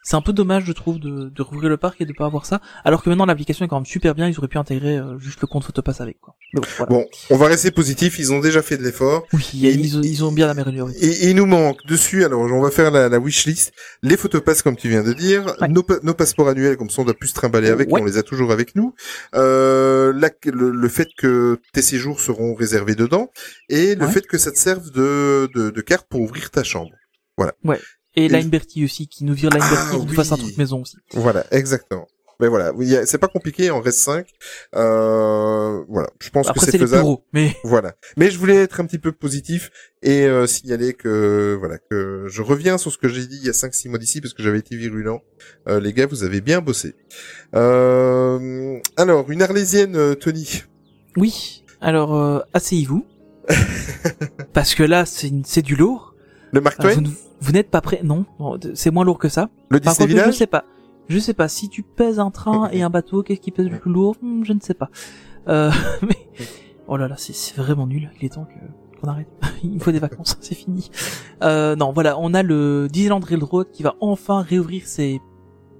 c'est 0.09 0.15
un 0.17 0.21
peu 0.23 0.33
dommage 0.33 0.65
je 0.67 0.73
trouve 0.73 1.01
de, 1.01 1.29
de 1.31 1.43
rouvrir 1.43 1.69
le 1.69 1.77
parc 1.77 2.01
et 2.01 2.05
de 2.07 2.13
pas 2.13 2.27
avoir 2.27 2.47
ça 2.47 2.61
alors 2.85 3.03
que 3.03 3.09
maintenant 3.11 3.27
l'application 3.27 3.65
est 3.65 3.69
quand 3.69 3.77
même 3.77 3.87
super 3.87 4.15
bien 4.15 4.29
ils 4.29 4.39
auraient 4.39 4.47
pu 4.49 4.57
intégrer 4.59 4.97
euh, 4.99 5.19
juste 5.19 5.41
le 5.41 5.47
compte 5.49 5.65
Photopass 5.65 6.01
avec 6.01 6.21
quoi. 6.21 6.35
Bon, 6.55 6.63
voilà. 6.79 6.91
Bon, 6.91 7.05
on 7.31 7.37
va 7.37 7.47
rester 7.49 7.71
positif. 7.73 8.19
Ils 8.21 8.33
ont 8.33 8.39
déjà 8.39 8.63
fait 8.63 8.77
de 8.79 8.85
l'effort. 8.85 9.25
Oui, 9.33 9.51
ils, 9.55 9.99
ont- 9.99 10.03
ils 10.03 10.25
ont 10.25 10.31
bien 10.33 10.49
amélioré. 10.49 10.93
Et 11.01 11.25
et 11.27 11.31
il 11.31 11.37
nous 11.37 11.45
manque 11.47 11.85
dessus, 11.87 12.25
alors 12.25 12.41
on 12.43 12.63
va 12.63 12.71
faire 12.71 12.91
la, 12.93 13.09
la 13.09 13.19
wishlist, 13.19 13.73
les 14.03 14.17
photopass 14.17 14.63
comme 14.63 14.77
tu 14.77 14.89
viens 14.89 15.03
de 15.03 15.13
dire, 15.13 15.45
Ouais. 15.61 15.69
nos, 15.69 15.85
nos 16.05 16.15
passeports 16.15 16.49
annuels 16.49 16.77
comme 16.77 16.89
ça 16.89 17.03
on 17.03 17.05
doit 17.05 17.15
plus 17.15 17.29
se 17.29 17.35
trimballer 17.35 17.69
avec, 17.69 17.91
Ouais. 17.93 18.01
on 18.01 18.05
les 18.05 18.17
a 18.17 18.23
toujours 18.23 18.53
avec 18.53 18.77
nous, 18.77 18.95
euh, 19.35 20.13
la- 20.15 20.31
le, 20.45 20.71
le 20.71 20.89
fait 20.89 21.09
que 21.19 21.59
tes 21.73 21.83
séjours 21.83 22.21
seront 22.21 22.55
réservés 22.55 22.95
dedans, 22.95 23.29
et 23.69 23.95
le 23.97 24.07
Ouais. 24.07 24.13
fait 24.13 24.27
que 24.27 24.39
ça 24.39 24.53
te 24.53 24.59
serve 24.59 24.91
de, 24.93 25.51
de, 25.55 25.71
de 25.71 25.81
carte 25.81 26.07
pour 26.09 26.21
ouvrir 26.21 26.51
ta 26.51 26.63
chambre. 26.63 26.93
Et 28.17 28.25
Et- 28.25 28.29
Line 28.29 28.49
Bertie 28.49 28.85
aussi, 28.85 29.09
qui 29.09 29.25
nous 29.25 29.35
vire 29.35 29.51
Line 29.51 29.61
Ah, 29.63 29.89
qui 29.93 29.99
nous 30.07 30.13
fasse 30.15 30.33
un 30.33 30.37
truc 30.37 30.57
maison 30.59 30.83
aussi. 30.83 30.97
Voilà, 31.13 31.45
exactement. 31.51 32.07
Mais 32.39 32.49
voilà, 32.49 32.71
c'est 33.07 33.17
pas 33.17 33.29
compliqué, 33.29 33.71
en 33.71 33.81
reste 33.81 34.01
5. 34.01 34.27
Euh, 34.75 35.83
voilà, 35.89 36.11
je 36.21 36.29
pense 36.29 36.47
Après, 36.49 36.67
que 36.67 36.71
c'est 36.71 36.79
faisable. 36.79 37.03
gros, 37.03 37.25
mais 37.33 37.57
Voilà. 37.65 37.95
Mais 38.19 38.31
je 38.31 38.39
voulais 38.39 38.57
être 38.57 38.79
un 38.81 38.85
petit 38.85 38.99
peu 38.99 39.11
positif 39.11 39.71
et 40.03 40.27
euh, 40.27 40.47
signaler 40.47 40.93
que 40.93 41.57
voilà 41.59 41.79
que 41.79 42.27
je 42.29 42.43
reviens 42.43 42.77
sur 42.77 42.93
ce 42.93 42.99
que 42.99 43.09
j'ai 43.09 43.27
dit 43.27 43.39
il 43.41 43.47
y 43.47 43.49
a 43.49 43.53
5-6 43.53 43.89
mois 43.89 43.99
d'ici 43.99 44.21
parce 44.21 44.35
que 44.35 44.43
j'avais 44.43 44.59
été 44.59 44.77
virulent. 44.77 45.23
Euh, 45.67 45.81
les 45.81 45.95
gars, 45.95 46.05
vous 46.07 46.25
avez 46.25 46.43
bien 46.43 46.61
bossé. 46.61 46.95
Euh, 47.55 48.79
alors, 48.99 49.31
une 49.31 49.41
arlésienne, 49.43 49.97
euh, 49.97 50.15
Tony. 50.15 50.63
oui. 51.17 51.63
Alors, 51.81 52.45
asseyez-vous. 52.55 53.07
Parce 54.55 54.75
que 54.75 54.83
là, 54.83 55.05
c'est 55.07 55.63
du 55.63 55.77
lourd. 55.77 56.06
Le 56.57 56.63
Mark 56.63 56.81
Alors, 56.81 56.93
Twain 56.95 57.05
vous, 57.41 57.53
n'êtes 57.53 57.71
pas 57.71 57.83
prêt 57.83 58.01
Non, 58.03 58.25
c'est 58.75 58.91
moins 58.91 59.05
lourd 59.05 59.19
que 59.19 59.29
ça. 59.29 59.51
Le 59.69 59.79
Par 59.79 59.93
Disney 59.93 60.15
contre, 60.15 60.33
je 60.33 60.37
sais 60.37 60.47
pas. 60.47 60.65
Je 61.09 61.19
sais 61.19 61.35
pas. 61.35 61.49
Si 61.49 61.69
tu 61.69 61.83
pèses 61.83 62.19
un 62.19 62.31
train 62.31 62.71
et 62.73 62.83
un 62.83 62.91
bateau, 62.91 63.23
qu'est-ce 63.23 63.41
qui 63.41 63.51
pèse 63.51 63.69
le 63.69 63.79
plus 63.79 63.93
lourd? 63.93 64.17
Hmm, 64.23 64.43
Je 64.43 64.53
ne 64.55 64.61
sais 64.61 64.75
pas. 64.75 64.91
Euh, 65.49 65.71
mais 66.03 66.17
oh 66.89 66.97
là 66.97 67.09
là, 67.09 67.15
c'est 67.19 67.57
vraiment 67.57 67.87
nul. 67.87 68.11
Il 68.21 68.27
est 68.27 68.31
temps 68.31 68.47
que 68.47 69.01
qu'on 69.01 69.09
arrête. 69.09 69.29
Il 69.63 69.81
faut 69.81 69.93
des 69.93 69.99
vacances, 69.99 70.39
c'est 70.41 70.55
fini. 70.55 70.91
Euh, 71.43 71.77
non, 71.77 71.93
voilà, 71.93 72.19
on 72.19 72.33
a 72.33 72.43
le 72.43 72.89
Disneyland 72.91 73.21
Railroad 73.21 73.71
qui 73.71 73.83
va 73.83 73.95
enfin 74.01 74.41
réouvrir 74.41 74.87
ses 74.87 75.21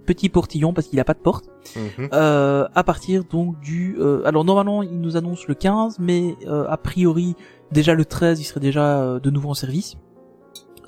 petits 0.05 0.29
portillons 0.29 0.73
parce 0.73 0.87
qu'il 0.87 1.01
a 1.01 1.05
pas 1.05 1.15
de 1.15 1.19
porte. 1.19 1.49
Mhm. 1.75 2.09
Euh, 2.13 2.69
à 2.75 2.85
partir 2.85 3.25
donc 3.25 3.59
du 3.61 3.97
euh, 3.99 4.23
alors 4.25 4.45
normalement 4.45 4.85
il 4.85 5.01
nous 5.01 5.17
annonce 5.17 5.49
le 5.49 5.55
15 5.57 5.97
mais 5.99 6.37
euh, 6.47 6.65
a 6.69 6.77
priori 6.77 7.35
déjà 7.73 7.93
le 7.93 8.05
13 8.05 8.39
il 8.39 8.45
serait 8.45 8.61
déjà 8.61 9.01
euh, 9.01 9.19
de 9.19 9.31
nouveau 9.31 9.51
en 9.51 9.55
service 9.55 9.97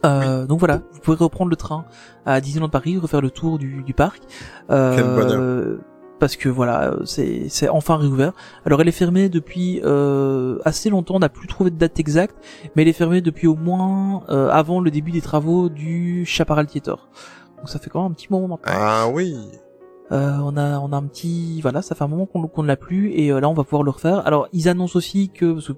euh, 0.05 0.47
donc 0.47 0.59
voilà 0.61 0.81
vous 0.93 1.01
pouvez 1.01 1.17
reprendre 1.17 1.51
le 1.51 1.57
train 1.57 1.85
à 2.25 2.41
Disneyland 2.41 2.69
Paris 2.69 2.99
refaire 2.99 3.21
le 3.21 3.31
tour 3.31 3.59
du, 3.59 3.83
du 3.83 3.95
parc. 3.95 4.23
Euh, 4.71 4.95
Quel 4.97 5.05
bonheur. 5.05 5.79
parce 6.21 6.37
que 6.37 6.49
voilà 6.49 6.95
c'est 7.05 7.69
enfin 7.69 7.97
réouvert. 7.97 8.33
Alors 8.65 8.81
elle 8.81 8.89
est 8.89 8.93
fermée 8.93 9.29
depuis 9.29 9.81
euh, 9.85 10.59
assez 10.65 10.89
longtemps 10.91 11.17
on 11.17 11.21
n'a 11.21 11.29
plus 11.29 11.49
trouvé 11.49 11.71
de 11.71 11.77
date 11.77 11.99
exacte 11.99 12.37
mais 12.77 12.83
elle 12.83 12.89
est 12.89 12.93
fermée 12.93 13.21
depuis 13.21 13.47
au 13.49 13.57
moins 13.57 14.23
euh, 14.29 14.49
avant 14.51 14.81
le 14.81 14.91
début 14.91 15.11
des 15.11 15.21
travaux 15.21 15.69
du 15.69 16.25
Chaparral 16.27 16.67
Theater. 16.67 17.09
Donc 17.57 17.69
ça 17.69 17.79
fait 17.81 17.91
quand 17.91 18.03
même 18.03 18.13
un 18.13 18.15
petit 18.15 18.29
moment 18.31 18.47
maintenant. 18.47 18.73
Ah 18.81 19.07
oui. 19.13 19.37
euh, 20.13 20.37
on 20.43 20.57
a 20.57 20.79
on 20.79 20.93
a 20.93 20.97
un 20.97 21.03
petit 21.07 21.61
voilà 21.61 21.83
ça 21.83 21.95
fait 21.97 22.05
un 22.05 22.09
moment 22.09 22.27
qu'on 22.27 22.47
qu'on 22.47 22.63
ne 22.63 22.69
l'a 22.69 22.77
plus 22.77 23.11
et 23.13 23.31
euh, 23.33 23.41
là 23.41 23.49
on 23.49 23.55
va 23.55 23.65
pouvoir 23.65 23.83
le 23.83 23.91
refaire. 23.91 24.25
Alors 24.27 24.47
ils 24.53 24.69
annoncent 24.69 24.97
aussi 24.97 25.29
que, 25.31 25.55
parce 25.55 25.69
que 25.69 25.73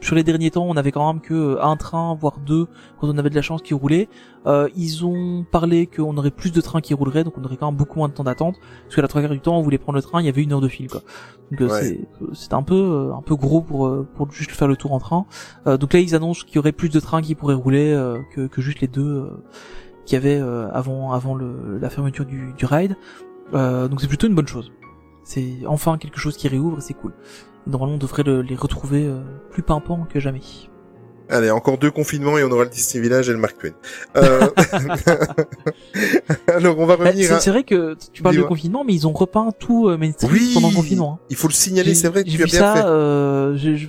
sur 0.00 0.14
les 0.14 0.22
derniers 0.22 0.50
temps 0.50 0.64
on 0.68 0.76
avait 0.76 0.92
quand 0.92 1.06
même 1.12 1.22
que 1.22 1.34
euh, 1.34 1.62
un 1.64 1.76
train 1.76 2.14
voire 2.14 2.38
deux 2.38 2.66
quand 3.00 3.08
on 3.08 3.16
avait 3.18 3.30
de 3.30 3.34
la 3.34 3.42
chance 3.42 3.62
qui 3.62 3.74
roulait. 3.74 4.08
Euh, 4.46 4.68
ils 4.76 5.04
ont 5.04 5.44
parlé 5.50 5.86
qu'on 5.86 6.16
aurait 6.16 6.30
plus 6.30 6.52
de 6.52 6.60
trains 6.60 6.80
qui 6.80 6.94
rouleraient 6.94 7.24
donc 7.24 7.34
on 7.38 7.44
aurait 7.44 7.56
quand 7.56 7.66
même 7.66 7.76
beaucoup 7.76 7.98
moins 7.98 8.08
de 8.08 8.12
temps 8.14 8.24
d'attente. 8.24 8.56
Parce 8.84 8.94
que 8.96 9.00
la 9.00 9.08
trois 9.08 9.20
quarts 9.22 9.30
du 9.30 9.40
temps 9.40 9.56
on 9.58 9.62
voulait 9.62 9.78
prendre 9.78 9.96
le 9.96 10.02
train 10.02 10.20
il 10.20 10.26
y 10.26 10.28
avait 10.28 10.42
une 10.42 10.52
heure 10.52 10.60
de 10.60 10.68
fil 10.68 10.88
quoi. 10.88 11.00
Donc 11.50 11.60
euh, 11.62 11.68
Ouais. 11.68 11.80
c'est 11.82 12.00
c'est 12.34 12.52
un 12.54 12.62
peu 12.62 13.10
un 13.16 13.22
peu 13.22 13.34
gros 13.36 13.60
pour 13.62 14.04
pour 14.14 14.30
juste 14.30 14.50
faire 14.52 14.68
le 14.68 14.76
tour 14.76 14.92
en 14.92 14.98
train. 14.98 15.26
Euh, 15.66 15.76
donc 15.76 15.92
là 15.92 16.00
ils 16.00 16.14
annoncent 16.14 16.44
qu'il 16.46 16.56
y 16.56 16.58
aurait 16.58 16.72
plus 16.72 16.88
de 16.90 17.00
trains 17.00 17.22
qui 17.22 17.34
pourraient 17.34 17.54
rouler 17.54 17.92
euh, 17.92 18.18
que 18.34 18.46
que 18.46 18.60
juste 18.62 18.80
les 18.80 18.88
deux 18.88 19.02
euh, 19.02 19.30
qu'il 20.04 20.14
y 20.14 20.18
avait 20.18 20.38
euh, 20.40 20.68
avant 20.72 21.12
avant 21.12 21.34
le, 21.34 21.78
la 21.80 21.90
fermeture 21.90 22.24
du, 22.26 22.52
du 22.56 22.64
ride. 22.66 22.96
Euh, 23.54 23.88
donc 23.88 24.00
c'est 24.00 24.08
plutôt 24.08 24.26
une 24.26 24.34
bonne 24.34 24.46
chose. 24.48 24.70
C'est 25.28 25.54
enfin 25.66 25.98
quelque 25.98 26.18
chose 26.20 26.36
qui 26.36 26.46
réouvre 26.46 26.78
et 26.78 26.80
c'est 26.80 26.94
cool. 26.94 27.12
Et 27.66 27.70
Normalement 27.70 27.96
on 27.96 27.98
devrait 27.98 28.22
le- 28.22 28.42
les 28.42 28.54
retrouver 28.54 29.04
euh, 29.06 29.20
plus 29.50 29.62
pimpants 29.64 30.06
que 30.08 30.20
jamais. 30.20 30.40
Allez, 31.28 31.50
encore 31.50 31.76
deux 31.78 31.90
confinements 31.90 32.38
et 32.38 32.44
on 32.44 32.50
aura 32.52 32.62
le 32.62 32.70
Disney 32.70 33.02
Village 33.02 33.28
et 33.28 33.32
le 33.32 33.38
Mark 33.38 33.58
Twain. 33.58 33.72
Euh... 34.16 34.48
Alors, 36.48 36.78
on 36.78 36.86
va 36.86 36.96
Bah, 36.96 37.06
revenir 37.06 37.40
c'est 37.40 37.50
à... 37.50 37.52
vrai 37.52 37.64
que 37.64 37.96
tu 38.12 38.22
parles 38.22 38.36
de 38.36 38.42
confinement, 38.42 38.84
mais 38.84 38.94
ils 38.94 39.06
ont 39.08 39.12
repeint 39.12 39.50
tout 39.58 39.88
euh, 39.88 39.96
Main 39.96 40.12
Street 40.12 40.28
Oui, 40.30 40.52
pendant 40.54 40.68
le 40.70 40.74
confinement. 40.76 41.18
hein. 41.20 41.26
il 41.30 41.36
faut 41.36 41.48
le 41.48 41.52
signaler, 41.52 41.94
c'est 41.94 42.08
vrai 42.08 42.22
que 42.24 42.30
tu 42.30 42.42
as 42.42 42.46
bien 42.46 42.58
ça, 42.60 42.74
fait. 42.74 42.84
euh, 42.84 43.56
j'ai 43.56 43.76
j'ai- 43.76 43.88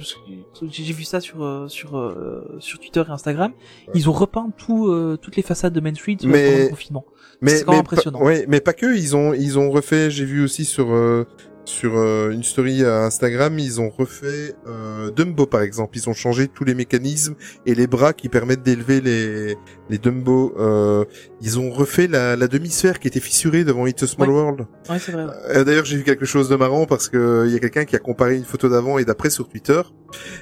j'ai 0.70 0.94
vu 0.94 1.04
ça 1.04 1.20
sur 1.20 1.44
euh, 1.44 1.68
sur 1.68 1.98
euh, 1.98 2.44
sur 2.60 2.80
Twitter 2.80 3.04
et 3.08 3.12
Instagram. 3.12 3.52
Ils 3.94 4.10
ont 4.10 4.14
repeint 4.14 4.50
tout 4.58 4.88
euh, 4.88 5.18
toutes 5.22 5.36
les 5.36 5.44
façades 5.44 5.74
de 5.74 5.80
Main 5.80 5.94
Street 5.96 6.18
Mais- 6.24 6.52
pendant 6.52 6.64
le 6.64 6.70
confinement. 6.70 7.06
Mais, 7.42 7.52
c'est 7.52 7.64
quand 7.66 7.72
même 7.74 7.82
mais 7.82 7.82
impressionnant. 7.82 8.22
Ouais, 8.24 8.46
mais 8.48 8.62
pas 8.62 8.74
que, 8.74 8.96
ils 8.98 9.16
ont, 9.16 9.34
ils 9.34 9.60
ont 9.60 9.70
refait, 9.70 10.10
j'ai 10.10 10.26
vu 10.26 10.44
aussi 10.44 10.66
sur, 10.66 10.88
sur 11.66 11.94
une 12.32 12.42
story 12.42 12.84
à 12.84 13.04
Instagram, 13.04 13.60
ils 13.60 13.80
ont 13.80 13.90
refait 13.90 14.56
euh, 14.68 15.12
Dumbo 15.12 15.46
par 15.46 15.62
exemple, 15.62 15.98
ils 15.98 16.10
ont 16.10 16.14
changé 16.14 16.48
tous 16.48 16.64
les 16.64 16.74
mécanismes 16.74 17.36
et 17.68 17.76
les 17.76 17.86
bras 17.86 18.14
qui 18.14 18.30
permettent 18.30 18.64
d'élever 18.64 19.02
les, 19.02 19.56
les 19.90 19.98
Dumbo. 20.00 20.56
Euh, 20.58 21.06
ils 21.42 21.60
ont 21.60 21.70
refait 21.70 22.08
la, 22.08 22.36
la 22.36 22.48
demi-sphère 22.48 23.00
qui 23.00 23.08
était 23.08 23.20
fissurée 23.20 23.64
devant 23.66 23.86
It's 23.86 24.02
a 24.02 24.08
Small 24.08 24.30
Ouais. 24.30 24.34
World. 24.36 24.62
Ouais, 24.90 24.98
c'est 24.98 25.12
vrai. 25.12 25.26
ouais. 25.26 25.64
D'ailleurs, 25.66 25.86
j'ai 25.86 25.98
vu 25.98 26.04
quelque 26.04 26.26
chose 26.26 26.50
de 26.50 26.56
marrant 26.56 26.86
parce 26.88 27.10
que 27.10 27.44
il 27.46 27.54
y 27.54 27.56
a 27.56 27.60
quelqu'un 27.60 27.86
qui 27.86 27.96
a 27.96 28.00
comparé 28.00 28.36
une 28.38 28.46
photo 28.46 28.68
d'avant 28.70 28.98
et 28.98 29.06
d'après 29.06 29.30
sur 29.30 29.48
Twitter. 29.48 29.82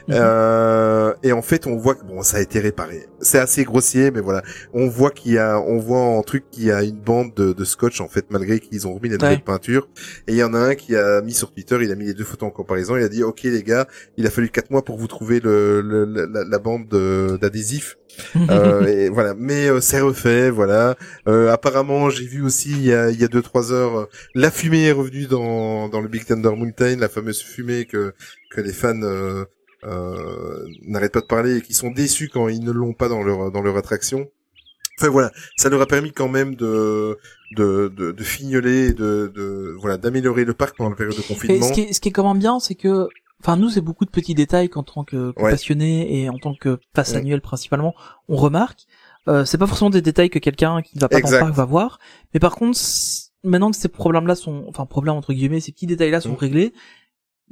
Mhm. 0.07 0.15
Euh, 0.17 1.13
et 1.23 1.31
en 1.31 1.41
fait, 1.41 1.67
on 1.67 1.75
voit 1.77 1.95
que 1.95 2.03
bon, 2.05 2.21
ça 2.21 2.37
a 2.37 2.41
été 2.41 2.59
réparé. 2.59 3.07
C'est 3.21 3.39
assez 3.39 3.63
grossier, 3.63 4.11
mais 4.11 4.21
voilà, 4.21 4.41
on 4.73 4.87
voit 4.87 5.11
qu'il 5.11 5.33
y 5.33 5.37
a, 5.37 5.59
on 5.59 5.79
voit 5.79 5.99
en 5.99 6.21
truc 6.21 6.45
qu'il 6.51 6.65
y 6.65 6.71
a 6.71 6.83
une 6.83 6.99
bande 6.99 7.33
de, 7.35 7.53
de 7.53 7.65
scotch 7.65 8.01
en 8.01 8.07
fait, 8.07 8.25
malgré 8.29 8.59
qu'ils 8.59 8.87
ont 8.87 8.93
remis 8.93 9.09
la 9.09 9.17
nouvelle 9.17 9.37
Ouais. 9.37 9.43
peinture. 9.43 9.87
Et 10.27 10.33
il 10.33 10.37
y 10.37 10.43
en 10.43 10.53
a 10.53 10.59
un 10.59 10.75
qui 10.75 10.95
a 10.95 11.21
mis 11.21 11.33
sur 11.33 11.51
Twitter, 11.51 11.77
il 11.81 11.91
a 11.91 11.95
mis 11.95 12.05
les 12.05 12.13
deux 12.13 12.23
photos 12.23 12.47
en 12.49 12.51
comparaison. 12.51 12.95
Il 12.97 13.03
a 13.03 13.09
dit, 13.09 13.23
ok 13.23 13.43
les 13.43 13.63
gars, 13.63 13.87
il 14.17 14.25
a 14.27 14.29
fallu 14.29 14.49
quatre 14.49 14.69
mois 14.71 14.83
pour 14.83 14.97
vous 14.97 15.07
trouver 15.07 15.39
le, 15.39 15.81
le- 15.81 16.05
la, 16.05 16.43
la 16.43 16.59
bande 16.59 16.87
de- 16.87 17.37
d'adhésif. 17.41 17.97
Euh, 18.49 18.85
et 18.87 19.09
voilà, 19.09 19.33
mais 19.37 19.67
euh, 19.67 19.81
c'est 19.81 19.99
refait, 19.99 20.49
voilà. 20.49 20.95
Euh, 21.27 21.51
apparemment, 21.51 22.09
j'ai 22.09 22.25
vu 22.25 22.41
aussi 22.43 22.71
il 22.71 22.85
y 22.85 22.93
a 22.93 23.09
il 23.09 23.19
y 23.19 23.25
a 23.25 23.27
deux 23.27 23.41
trois 23.41 23.73
heures, 23.73 23.99
euh, 23.99 24.05
la 24.35 24.51
fumée 24.51 24.85
est 24.85 24.93
revenue 24.93 25.25
dans 25.25 25.89
dans 25.89 25.99
le 25.99 26.07
Big 26.07 26.23
Thunder 26.25 26.51
Mountain, 26.55 26.95
la 26.95 27.09
fameuse 27.09 27.41
fumée 27.41 27.83
que 27.85 28.13
que 28.51 28.61
les 28.61 28.71
fans 28.71 29.01
euh, 29.01 29.43
n'arrêtent 30.88 31.14
pas 31.14 31.22
de 31.22 31.26
parler 31.26 31.57
et 31.57 31.62
qui 31.62 31.74
sont 31.74 31.91
déçus 31.91 32.30
quand 32.30 32.48
ils 32.48 32.64
ne 32.64 32.72
l'ont 32.72 32.94
pas 32.94 33.07
dans 33.10 33.24
leur 33.24 33.52
dans 33.52 33.62
leur 33.62 33.78
attraction. 33.78 34.30
Enfin 34.99 35.10
voilà, 35.10 35.32
ça 35.57 35.68
leur 35.70 35.82
a 35.82 35.86
permis 35.88 36.12
quand 36.14 36.30
même 36.30 36.56
de 36.56 37.18
de 37.56 37.91
de, 37.95 38.12
de 38.12 38.24
fignoler, 38.24 38.88
et 38.90 38.94
de 38.94 39.32
de 39.36 39.76
voilà 39.80 39.98
d'améliorer 39.98 40.45
le 40.45 40.53
parc 40.53 40.78
pendant 40.78 40.90
la 40.91 40.95
période 40.95 41.16
de 41.16 41.22
Et 41.22 41.24
confinement. 41.24 41.68
ce 41.68 41.74
qui 41.74 41.82
est, 41.82 41.94
ce 41.94 41.99
qui 41.99 42.10
est 42.10 42.12
quand 42.14 42.28
même 42.28 42.40
bien, 42.40 42.60
c'est 42.62 42.76
que, 42.76 43.10
enfin, 43.41 43.57
nous, 43.57 43.70
c'est 43.70 43.82
beaucoup 43.82 44.06
de 44.06 44.10
petits 44.10 44.36
détails 44.36 44.70
qu'en 44.70 44.84
tant 44.84 45.03
que, 45.03 45.32
que 45.34 45.41
Ouais. 45.41 45.52
passionné 45.52 46.22
et 46.22 46.30
en 46.30 46.38
tant 46.38 46.56
que 46.56 46.80
passe 46.94 47.12
Ouais. 47.12 47.18
annuel 47.18 47.41
principalement, 47.41 47.94
on 48.30 48.38
remarque. 48.38 48.86
Euh, 49.28 49.44
c'est 49.44 49.57
pas 49.57 49.68
forcément 49.68 49.90
des 49.90 50.02
détails 50.02 50.30
que 50.30 50.40
quelqu'un 50.40 50.82
qui 50.82 50.95
ne 50.95 51.02
va 51.02 51.10
pas 51.10 51.20
dans 51.20 51.30
le 51.30 51.40
parc 51.40 51.53
va 51.53 51.66
voir. 51.66 51.99
Mais 52.34 52.40
par 52.40 52.56
contre, 52.56 52.80
maintenant 53.44 53.72
que 53.72 53.78
ces 53.78 53.90
problèmes-là 53.90 54.36
sont, 54.36 54.64
enfin, 54.70 54.86
problèmes 54.86 55.16
entre 55.16 55.34
guillemets, 55.34 55.60
ces 55.60 55.72
petits 55.74 55.88
détails-là 55.88 56.22
sont 56.22 56.34
Mm. 56.34 56.36
réglés, 56.36 56.74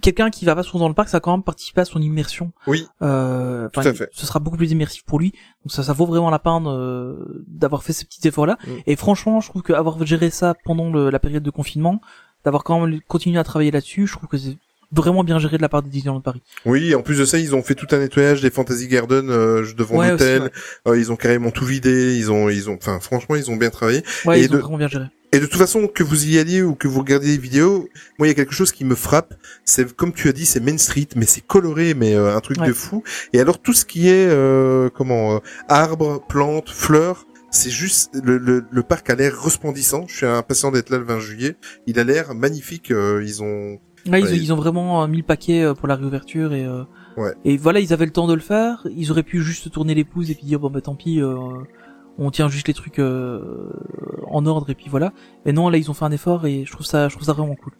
quelqu'un 0.01 0.29
qui 0.29 0.43
va 0.45 0.55
pas 0.55 0.63
souvent 0.63 0.79
dans 0.85 0.89
le 0.89 0.93
parc, 0.95 1.09
ça 1.09 1.17
va 1.17 1.21
quand 1.21 1.31
même 1.31 1.43
participer 1.43 1.81
à 1.81 1.85
son 1.85 2.01
immersion. 2.01 2.51
Oui, 2.67 2.85
Euh, 3.01 3.69
Tout 3.69 3.79
enfin, 3.79 3.89
à 3.89 3.93
fait. 3.93 4.09
Ce 4.11 4.25
sera 4.25 4.39
beaucoup 4.39 4.57
plus 4.57 4.71
immersif 4.71 5.03
pour 5.05 5.19
lui. 5.19 5.31
Donc 5.63 5.71
ça, 5.71 5.83
ça 5.83 5.93
vaut 5.93 6.05
vraiment 6.05 6.29
la 6.29 6.39
peine 6.39 6.65
euh, 6.67 7.43
d'avoir 7.47 7.83
fait 7.83 7.93
ces 7.93 8.05
petits 8.05 8.27
efforts-là. 8.27 8.57
Mm. 8.65 8.71
Et 8.87 8.95
franchement, 8.95 9.39
je 9.41 9.49
trouve 9.49 9.61
qu'avoir 9.61 10.03
géré 10.05 10.29
ça 10.29 10.55
pendant 10.65 10.89
le- 10.91 11.09
la 11.09 11.19
période 11.19 11.43
de 11.43 11.49
confinement, 11.51 12.01
d'avoir 12.43 12.63
quand 12.63 12.85
même 12.85 12.99
continué 13.07 13.37
à 13.39 13.43
travailler 13.43 13.71
là-dessus, 13.71 14.07
je 14.07 14.13
trouve 14.17 14.27
que 14.27 14.37
c'est 14.37 14.57
vraiment 14.93 15.23
bien 15.23 15.39
géré 15.39 15.57
de 15.57 15.61
la 15.61 15.69
part 15.69 15.81
des 15.83 15.89
Disneyland 15.89 16.21
Paris. 16.21 16.41
Oui, 16.65 16.93
en 16.95 17.01
plus 17.01 17.17
de 17.19 17.25
ça, 17.25 17.37
ils 17.39 17.55
ont 17.55 17.63
fait 17.63 17.75
tout 17.75 17.87
un 17.91 17.99
nettoyage 17.99 18.41
des 18.41 18.49
Fantasy 18.51 18.87
Garden 18.87 19.29
euh, 19.29 19.65
devant 19.77 19.97
Ouais, 19.97 20.11
l'hôtel. 20.11 20.51
Euh, 20.87 20.97
ils 20.97 21.11
ont 21.11 21.15
carrément 21.15 21.51
tout 21.51 21.65
vidé. 21.65 22.15
Ils 22.17 22.31
ont, 22.31 22.49
ils 22.49 22.69
ont, 22.69 22.75
enfin, 22.79 22.99
franchement, 22.99 23.35
ils 23.35 23.49
ont 23.51 23.55
bien 23.57 23.69
travaillé. 23.69 24.03
Ouais, 24.25 24.39
Et 24.39 24.43
ils 24.43 24.49
de- 24.49 24.57
ont 24.57 24.61
vraiment 24.61 24.77
bien 24.77 24.87
géré. 24.87 25.05
Et 25.35 25.39
de 25.39 25.47
toute 25.47 25.57
façon, 25.57 25.87
que 25.87 26.03
vous 26.03 26.27
y 26.27 26.37
alliez 26.37 26.61
ou 26.61 26.75
que 26.75 26.87
vous 26.87 26.99
regardiez 26.99 27.31
les 27.31 27.37
vidéos, 27.39 27.89
moi, 28.19 28.27
il 28.27 28.29
y 28.29 28.31
a 28.31 28.35
quelque 28.35 28.53
chose 28.53 28.71
qui 28.71 28.85
me 28.85 28.93
frappe. 28.93 29.33
C'est 29.65 29.91
comme 29.95 30.13
tu 30.13 30.29
as 30.29 30.31
dit, 30.31 30.45
c'est 30.45 30.59
Main 30.59 30.77
Street, 30.77 31.07
mais 31.15 31.25
c'est 31.25 31.41
coloré, 31.41 31.95
mais 31.95 32.13
euh, 32.13 32.35
un 32.35 32.39
truc 32.39 32.59
Ouais. 32.59 32.67
de 32.67 32.73
fou. 32.73 33.03
Et 33.33 33.39
alors 33.39 33.59
tout 33.59 33.73
ce 33.73 33.83
qui 33.83 34.09
est, 34.09 34.27
euh, 34.29 34.89
comment, 34.93 35.37
euh, 35.37 35.39
arbres, 35.69 36.23
plantes, 36.29 36.69
fleurs. 36.69 37.25
C'est 37.49 37.71
juste 37.71 38.11
le, 38.23 38.37
le, 38.37 38.63
le 38.71 38.83
parc 38.83 39.09
a 39.09 39.15
l'air 39.15 39.39
resplendissant. 39.41 40.05
Je 40.07 40.17
suis 40.17 40.25
impatient 40.27 40.71
d'être 40.71 40.89
là 40.91 40.97
le 40.99 41.03
20 41.05 41.19
juillet. 41.19 41.55
Il 41.87 41.99
a 41.99 42.03
l'air 42.03 42.33
magnifique. 42.35 42.91
euh, 42.91 43.23
ils 43.25 43.41
ont 43.43 43.79
Ouais, 44.07 44.19
ils, 44.19 44.23
Ouais, 44.25 44.37
ils 44.37 44.51
ont 44.53 44.55
vraiment 44.57 45.03
euh, 45.03 45.07
mis 45.07 45.17
le 45.17 45.23
paquet 45.23 45.63
euh, 45.63 45.73
pour 45.73 45.87
la 45.87 45.95
réouverture 45.95 46.53
et 46.53 46.65
euh, 46.65 46.83
Ouais. 47.15 47.33
et 47.45 47.57
voilà, 47.57 47.79
ils 47.79 47.93
avaient 47.93 48.05
le 48.05 48.11
temps 48.11 48.27
de 48.27 48.33
le 48.33 48.39
faire. 48.41 48.85
Ils 48.95 49.11
auraient 49.11 49.23
pu 49.23 49.41
juste 49.41 49.69
tourner 49.71 49.93
les 49.93 50.03
pouces 50.03 50.29
et 50.29 50.35
puis 50.35 50.45
dire 50.45 50.59
bon 50.59 50.69
bah 50.69 50.81
tant 50.81 50.95
pis, 50.95 51.21
euh, 51.21 51.37
on 52.17 52.31
tient 52.31 52.49
juste 52.49 52.67
les 52.67 52.73
trucs 52.73 52.99
euh, 52.99 53.69
en 54.27 54.45
ordre 54.45 54.69
et 54.69 54.75
puis 54.75 54.87
voilà. 54.89 55.13
Mais 55.45 55.53
non, 55.53 55.69
là 55.69 55.77
ils 55.77 55.89
ont 55.91 55.93
fait 55.93 56.05
un 56.05 56.11
effort 56.11 56.45
et 56.47 56.65
je 56.65 56.71
trouve 56.71 56.85
ça, 56.85 57.07
je 57.09 57.15
trouve 57.15 57.25
ça 57.25 57.33
vraiment 57.33 57.55
cool. 57.55 57.73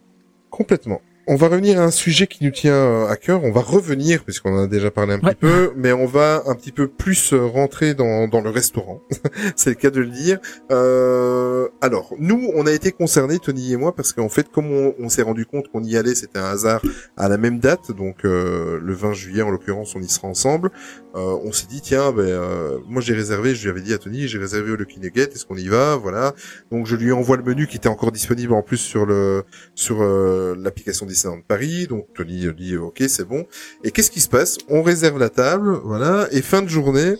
Complètement. 0.50 1.00
On 1.26 1.36
va 1.36 1.48
revenir 1.48 1.80
à 1.80 1.84
un 1.84 1.90
sujet 1.90 2.26
qui 2.26 2.44
nous 2.44 2.50
tient 2.50 2.74
euh, 2.74 3.08
à 3.08 3.16
cœur. 3.16 3.42
On 3.44 3.50
va 3.50 3.62
revenir, 3.62 4.24
puisqu'on 4.24 4.52
en 4.54 4.64
a 4.64 4.66
déjà 4.66 4.90
parlé 4.90 5.14
un 5.14 5.20
Ouais. 5.20 5.30
petit 5.30 5.36
peu, 5.40 5.72
mais 5.74 5.90
on 5.92 6.04
va 6.04 6.42
un 6.46 6.54
petit 6.54 6.70
peu 6.72 6.86
plus 6.86 7.32
euh, 7.32 7.46
rentrer 7.46 7.94
dans, 7.94 8.28
dans 8.28 8.42
le 8.42 8.50
restaurant. 8.50 9.00
C'est 9.56 9.70
le 9.70 9.76
cas 9.76 9.88
de 9.90 10.00
le 10.00 10.08
dire. 10.08 10.38
Euh, 10.70 11.68
alors, 11.80 12.12
nous, 12.18 12.50
on 12.54 12.66
a 12.66 12.72
été 12.72 12.92
concernés, 12.92 13.38
Tony 13.38 13.72
et 13.72 13.76
moi, 13.78 13.94
parce 13.94 14.12
qu'en 14.12 14.28
fait, 14.28 14.50
comme 14.50 14.70
on, 14.70 14.94
on 14.98 15.08
s'est 15.08 15.22
rendu 15.22 15.46
compte 15.46 15.68
qu'on 15.68 15.82
y 15.82 15.96
allait, 15.96 16.14
c'était 16.14 16.38
un 16.38 16.44
hasard 16.50 16.82
à 17.16 17.28
la 17.30 17.38
même 17.38 17.58
date, 17.58 17.90
donc 17.92 18.24
euh, 18.26 18.78
le 18.82 18.92
20 18.92 19.14
juillet, 19.14 19.40
en 19.42 19.50
l'occurrence, 19.50 19.94
on 19.96 20.00
y 20.00 20.08
sera 20.08 20.28
ensemble. 20.28 20.70
Euh, 21.14 21.38
on 21.44 21.52
s'est 21.52 21.66
dit, 21.68 21.80
tiens, 21.80 22.10
ben, 22.10 22.22
euh, 22.22 22.78
moi 22.88 23.00
j'ai 23.00 23.14
réservé, 23.14 23.54
je 23.54 23.62
lui 23.62 23.70
avais 23.70 23.82
dit 23.82 23.92
à 23.94 23.98
Tony, 23.98 24.26
j'ai 24.26 24.38
réservé 24.38 24.72
au 24.72 24.76
Lucky 24.76 24.98
Nugget, 24.98 25.30
est-ce 25.32 25.46
qu'on 25.46 25.56
y 25.56 25.68
va? 25.68 25.96
Voilà. 25.96 26.34
Donc 26.72 26.86
je 26.86 26.96
lui 26.96 27.12
envoie 27.12 27.36
le 27.36 27.44
menu 27.44 27.66
qui 27.68 27.76
était 27.76 27.88
encore 27.88 28.10
disponible 28.10 28.52
en 28.52 28.62
plus 28.62 28.78
sur 28.78 29.06
le 29.06 29.44
sur 29.74 30.02
euh, 30.02 30.56
l'application 30.58 31.06
Disneyland 31.06 31.40
Paris. 31.46 31.86
Donc 31.86 32.08
Tony 32.14 32.52
dit 32.54 32.76
ok 32.76 33.04
c'est 33.08 33.28
bon. 33.28 33.46
Et 33.84 33.90
qu'est-ce 33.92 34.10
qui 34.10 34.20
se 34.20 34.28
passe? 34.28 34.58
On 34.68 34.82
réserve 34.82 35.18
la 35.18 35.30
table, 35.30 35.78
voilà. 35.84 36.26
Et 36.32 36.42
fin 36.42 36.62
de 36.62 36.68
journée, 36.68 37.14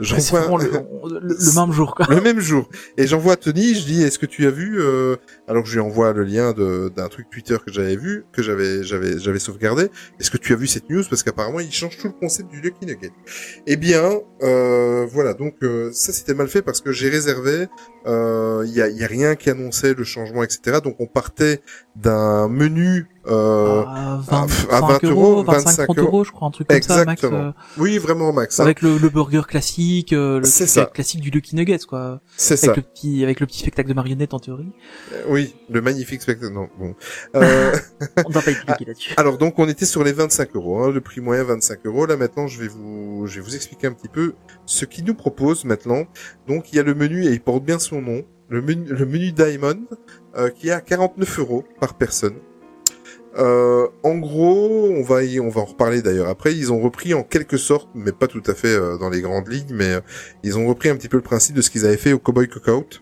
j'envoie 0.00 0.58
le, 0.62 0.70
le- 1.10 1.20
le 1.28 1.54
même 1.60 1.72
jour 1.72 1.94
quoi. 1.94 2.06
le 2.08 2.20
même 2.20 2.40
jour. 2.40 2.68
Et 2.96 3.06
j'envoie 3.06 3.34
à 3.34 3.36
Tony, 3.36 3.74
je 3.74 3.84
dis 3.84 4.02
est-ce 4.02 4.18
que 4.18 4.26
tu 4.26 4.46
as 4.46 4.50
vu 4.50 4.80
euh, 4.80 5.16
alors 5.48 5.62
que 5.62 5.68
je 5.68 5.74
lui 5.74 5.80
envoie 5.80 6.12
le 6.12 6.24
lien 6.24 6.52
de 6.52 6.90
d'un 6.94 7.08
truc 7.08 7.28
Twitter 7.30 7.56
que 7.64 7.72
j'avais 7.72 7.96
vu, 7.96 8.24
que 8.32 8.42
j'avais 8.42 8.82
j'avais 8.82 9.18
j'avais 9.18 9.38
sauvegardé. 9.38 9.90
Est-ce 10.18 10.30
que 10.30 10.38
tu 10.38 10.52
as 10.52 10.56
vu 10.56 10.66
cette 10.66 10.88
news? 10.90 11.02
Parce 11.08 11.22
qu'apparemment 11.22 11.60
il 11.60 11.72
change 11.72 11.96
tout 11.98 12.08
le 12.08 12.12
concept 12.14 12.50
du 12.50 12.60
Lucky 12.60 12.86
Nugget. 12.86 13.12
Eh 13.66 13.76
bien 13.76 14.10
euh, 14.42 15.06
voilà 15.10 15.34
donc 15.34 15.54
euh, 15.62 15.90
ça 15.92 16.12
c'était 16.12 16.34
mal 16.34 16.48
fait 16.48 16.62
parce 16.62 16.80
que 16.80 16.92
j'ai 16.92 17.08
réservé 17.08 17.68
euh, 18.06 18.62
il 18.66 18.72
y 18.72 18.80
a 18.82 18.88
il 18.88 18.96
y 18.96 19.04
a 19.04 19.06
rien 19.06 19.34
qui 19.36 19.50
annonçait 19.50 19.94
le 19.94 20.04
changement 20.04 20.42
etc. 20.42 20.78
Donc 20.82 20.96
on 21.00 21.06
partait 21.06 21.60
d'un 21.96 22.48
menu 22.48 23.06
euh, 23.26 23.82
à 23.86 24.14
à 24.14 24.16
25 24.18 25.02
20 25.02 25.04
euros, 25.10 25.22
euros, 25.32 25.44
25 25.44 25.64
25 25.64 25.84
30 25.84 25.98
euros, 25.98 26.24
je 26.24 26.32
crois, 26.32 26.48
un 26.48 26.50
truc 26.50 26.68
comme 26.68 26.82
ça, 26.82 27.04
max. 27.04 27.22
Euh, 27.24 27.52
oui 27.78 27.98
vraiment 27.98 28.32
max. 28.32 28.58
hein. 28.58 28.64
avec 28.64 28.80
le, 28.82 28.96
le 28.98 29.08
burger 29.10 29.42
classique, 29.46 30.12
euh, 30.12 30.38
le 30.40 30.44
ça. 30.46 30.86
classique 30.86 31.20
du 31.20 31.30
Lucky 31.30 31.54
Nuggets 31.56 31.78
quoi. 31.88 32.20
C'est 32.36 32.56
ça. 32.56 32.68
Avec 32.72 32.76
le 32.76 32.82
petit, 32.90 33.22
avec 33.24 33.40
le 33.40 33.46
petit 33.46 33.58
spectacle 33.58 33.88
de 33.88 33.94
marionnettes 33.94 34.32
en 34.34 34.38
théorie. 34.38 34.72
Euh, 35.12 35.22
Oui, 35.28 35.54
le 35.68 35.80
magnifique 35.82 36.22
spectacle. 36.22 36.52
Non, 36.52 36.68
bon. 36.78 36.94
Euh, 37.36 37.72
On 38.24 38.30
doit 38.30 38.42
pas 38.42 38.50
être 38.50 38.64
cliqué 38.64 38.84
là-dessus. 38.86 39.14
Alors 39.16 39.38
donc 39.38 39.58
on 39.58 39.68
était 39.68 39.86
sur 39.86 40.02
les 40.04 40.12
25 40.12 40.56
euros, 40.56 40.82
hein, 40.82 40.90
le 40.90 41.00
prix 41.00 41.20
moyen 41.20 41.44
25 41.44 41.84
euros. 41.86 42.06
Là 42.06 42.16
maintenant 42.16 42.46
je 42.46 42.60
vais 42.60 42.68
vous 42.68 43.24
je 43.26 43.36
vais 43.36 43.40
vous 43.44 43.54
expliquer 43.54 43.86
un 43.86 43.92
petit 43.92 44.08
peu 44.08 44.34
ce 44.66 44.84
qu'il 44.84 45.04
nous 45.04 45.14
propose 45.14 45.64
maintenant. 45.64 46.04
Donc 46.48 46.72
il 46.72 46.76
y 46.76 46.78
a 46.78 46.82
le 46.82 46.94
menu 46.94 47.24
et 47.26 47.30
il 47.32 47.40
porte 47.40 47.64
bien 47.64 47.78
son 47.78 48.00
nom, 48.00 48.22
le 48.48 48.62
menu 48.62 48.84
le 48.86 49.06
menu 49.06 49.32
Diamond 49.32 49.80
euh, 50.36 50.48
qui 50.50 50.68
est 50.68 50.72
à 50.72 50.80
49 50.80 51.38
euros 51.40 51.64
par 51.80 51.94
personne. 51.94 52.34
Euh, 53.38 53.86
en 54.02 54.18
gros, 54.18 54.88
on 54.90 55.02
va 55.02 55.22
y, 55.22 55.38
on 55.40 55.48
va 55.50 55.60
en 55.60 55.64
reparler 55.64 56.02
d'ailleurs 56.02 56.28
après. 56.28 56.54
Ils 56.54 56.72
ont 56.72 56.80
repris 56.80 57.14
en 57.14 57.22
quelque 57.22 57.56
sorte, 57.56 57.88
mais 57.94 58.12
pas 58.12 58.26
tout 58.26 58.42
à 58.46 58.54
fait 58.54 58.74
euh, 58.74 58.98
dans 58.98 59.08
les 59.08 59.20
grandes 59.20 59.48
lignes, 59.48 59.72
mais 59.72 59.94
euh, 59.94 60.00
ils 60.42 60.58
ont 60.58 60.66
repris 60.66 60.88
un 60.88 60.96
petit 60.96 61.08
peu 61.08 61.16
le 61.16 61.22
principe 61.22 61.54
de 61.54 61.60
ce 61.62 61.70
qu'ils 61.70 61.86
avaient 61.86 61.96
fait 61.96 62.12
au 62.12 62.18
Cowboy 62.18 62.48
Cookout. 62.48 63.00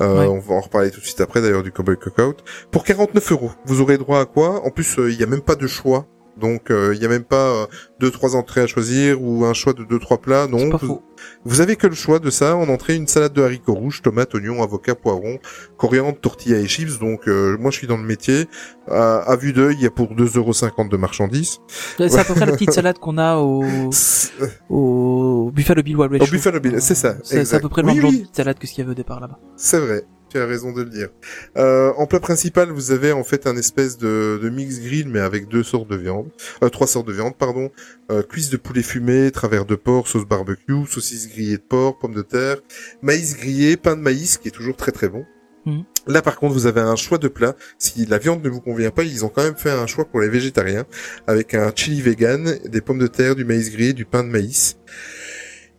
Euh, 0.00 0.18
Ouais. 0.18 0.26
On 0.26 0.38
va 0.40 0.54
en 0.54 0.60
reparler 0.60 0.90
tout 0.90 1.00
de 1.00 1.04
suite 1.04 1.20
après 1.20 1.40
d'ailleurs 1.40 1.62
du 1.62 1.70
Cowboy 1.72 1.96
Cookout. 1.96 2.36
Pour 2.72 2.84
49 2.84 3.32
euros, 3.32 3.50
vous 3.66 3.80
aurez 3.80 3.98
droit 3.98 4.20
à 4.20 4.24
quoi? 4.26 4.64
En 4.64 4.70
plus, 4.70 4.98
euh, 4.98 5.10
il 5.12 5.18
y 5.20 5.22
a 5.22 5.26
même 5.26 5.42
pas 5.42 5.54
de 5.54 5.66
choix. 5.66 6.06
Donc, 6.38 6.70
euh, 6.70 6.92
il 6.94 7.02
y 7.02 7.04
a 7.04 7.08
même 7.08 7.24
pas 7.24 7.36
euh, 7.62 7.66
deux 8.00 8.10
trois 8.10 8.36
entrées 8.36 8.60
à 8.62 8.66
choisir 8.66 9.22
ou 9.22 9.44
un 9.44 9.54
choix 9.54 9.72
de 9.72 9.84
deux 9.84 9.98
trois 9.98 10.18
plats. 10.18 10.46
Non, 10.46 10.70
pas 10.70 10.76
vous, 10.78 10.86
faux. 10.86 11.02
vous 11.44 11.60
avez 11.60 11.76
que 11.76 11.86
le 11.86 11.94
choix 11.94 12.18
de 12.18 12.30
ça. 12.30 12.56
En 12.56 12.68
entrée, 12.68 12.94
une 12.96 13.06
salade 13.08 13.32
de 13.32 13.42
haricots 13.42 13.74
rouges, 13.74 14.02
tomates, 14.02 14.34
oignons, 14.34 14.62
avocats, 14.62 14.94
poivrons, 14.94 15.38
coriandre, 15.76 16.18
tortilla 16.20 16.58
et 16.58 16.66
chips. 16.68 16.98
Donc, 16.98 17.28
euh, 17.28 17.56
moi, 17.58 17.70
je 17.70 17.76
suis 17.78 17.86
dans 17.86 17.96
le 17.96 18.04
métier. 18.04 18.46
À, 18.90 19.18
à 19.18 19.36
vue 19.36 19.52
d'œil, 19.52 19.74
il 19.78 19.82
y 19.82 19.86
a 19.86 19.90
pour 19.90 20.14
2,50€ 20.14 20.88
de 20.88 20.96
marchandises. 20.96 21.58
C'est 21.98 22.18
à 22.18 22.24
peu 22.24 22.34
près 22.34 22.46
la 22.46 22.52
petite 22.52 22.72
salade 22.72 22.98
qu'on 22.98 23.18
a 23.18 23.36
au, 23.36 23.62
au 24.70 25.50
Buffalo 25.52 25.82
Bill 25.82 25.96
Wild 25.96 26.12
West 26.12 26.24
Au. 26.24 26.30
Buffalo 26.30 26.60
Bill, 26.60 26.80
c'est 26.80 26.94
ça, 26.94 27.16
C'est 27.22 27.52
à 27.54 27.60
peu 27.60 27.68
près 27.68 27.82
le 27.82 27.88
Oui, 27.88 27.94
même 27.94 28.02
genre 28.02 28.10
oui. 28.10 28.16
de 28.18 28.22
petite 28.22 28.36
salade 28.36 28.58
que 28.58 28.66
ce 28.66 28.72
qu'il 28.72 28.82
y 28.82 28.84
avait 28.84 28.92
au 28.92 28.94
départ 28.94 29.20
là-bas. 29.20 29.38
C'est 29.56 29.78
vrai. 29.78 30.04
Tu 30.28 30.38
as 30.38 30.46
raison 30.46 30.72
de 30.72 30.82
le 30.82 30.90
dire. 30.90 31.08
Euh, 31.56 31.92
en 31.96 32.06
plat 32.06 32.20
principal, 32.20 32.70
vous 32.70 32.90
avez 32.90 33.12
en 33.12 33.24
fait 33.24 33.46
un 33.46 33.56
espèce 33.56 33.98
de, 33.98 34.38
de 34.42 34.48
mix 34.48 34.80
grill, 34.80 35.08
mais 35.08 35.20
avec 35.20 35.48
deux 35.48 35.62
sortes 35.62 35.88
de 35.88 35.96
viande, 35.96 36.28
euh, 36.62 36.68
trois 36.68 36.86
sortes 36.86 37.06
de 37.06 37.12
viande, 37.12 37.36
pardon. 37.36 37.70
Euh, 38.10 38.22
cuisse 38.22 38.50
de 38.50 38.56
poulet 38.56 38.82
fumé, 38.82 39.30
travers 39.30 39.64
de 39.64 39.74
porc, 39.74 40.08
sauce 40.08 40.26
barbecue, 40.26 40.86
saucisse 40.86 41.28
grillée 41.28 41.56
de 41.56 41.62
porc, 41.62 41.98
pommes 41.98 42.14
de 42.14 42.22
terre, 42.22 42.56
maïs 43.02 43.36
grillé, 43.36 43.76
pain 43.76 43.96
de 43.96 44.00
maïs, 44.00 44.38
qui 44.38 44.48
est 44.48 44.52
toujours 44.52 44.76
très 44.76 44.92
très 44.92 45.08
bon. 45.08 45.24
Mhm. 45.66 45.84
Là, 46.06 46.22
par 46.22 46.36
contre, 46.36 46.54
vous 46.54 46.66
avez 46.66 46.80
un 46.80 46.96
choix 46.96 47.18
de 47.18 47.28
plat. 47.28 47.54
Si 47.78 48.06
la 48.06 48.18
viande 48.18 48.42
ne 48.42 48.48
vous 48.48 48.60
convient 48.60 48.90
pas, 48.90 49.02
ils 49.02 49.24
ont 49.24 49.28
quand 49.28 49.42
même 49.42 49.56
fait 49.56 49.70
un 49.70 49.86
choix 49.86 50.06
pour 50.06 50.20
les 50.20 50.28
végétariens, 50.28 50.86
avec 51.26 51.54
un 51.54 51.70
chili 51.74 52.00
vegan, 52.00 52.58
des 52.64 52.80
pommes 52.80 52.98
de 52.98 53.06
terre, 53.06 53.36
du 53.36 53.44
maïs 53.44 53.70
grillé, 53.70 53.92
du 53.92 54.04
pain 54.04 54.24
de 54.24 54.28
maïs. 54.28 54.78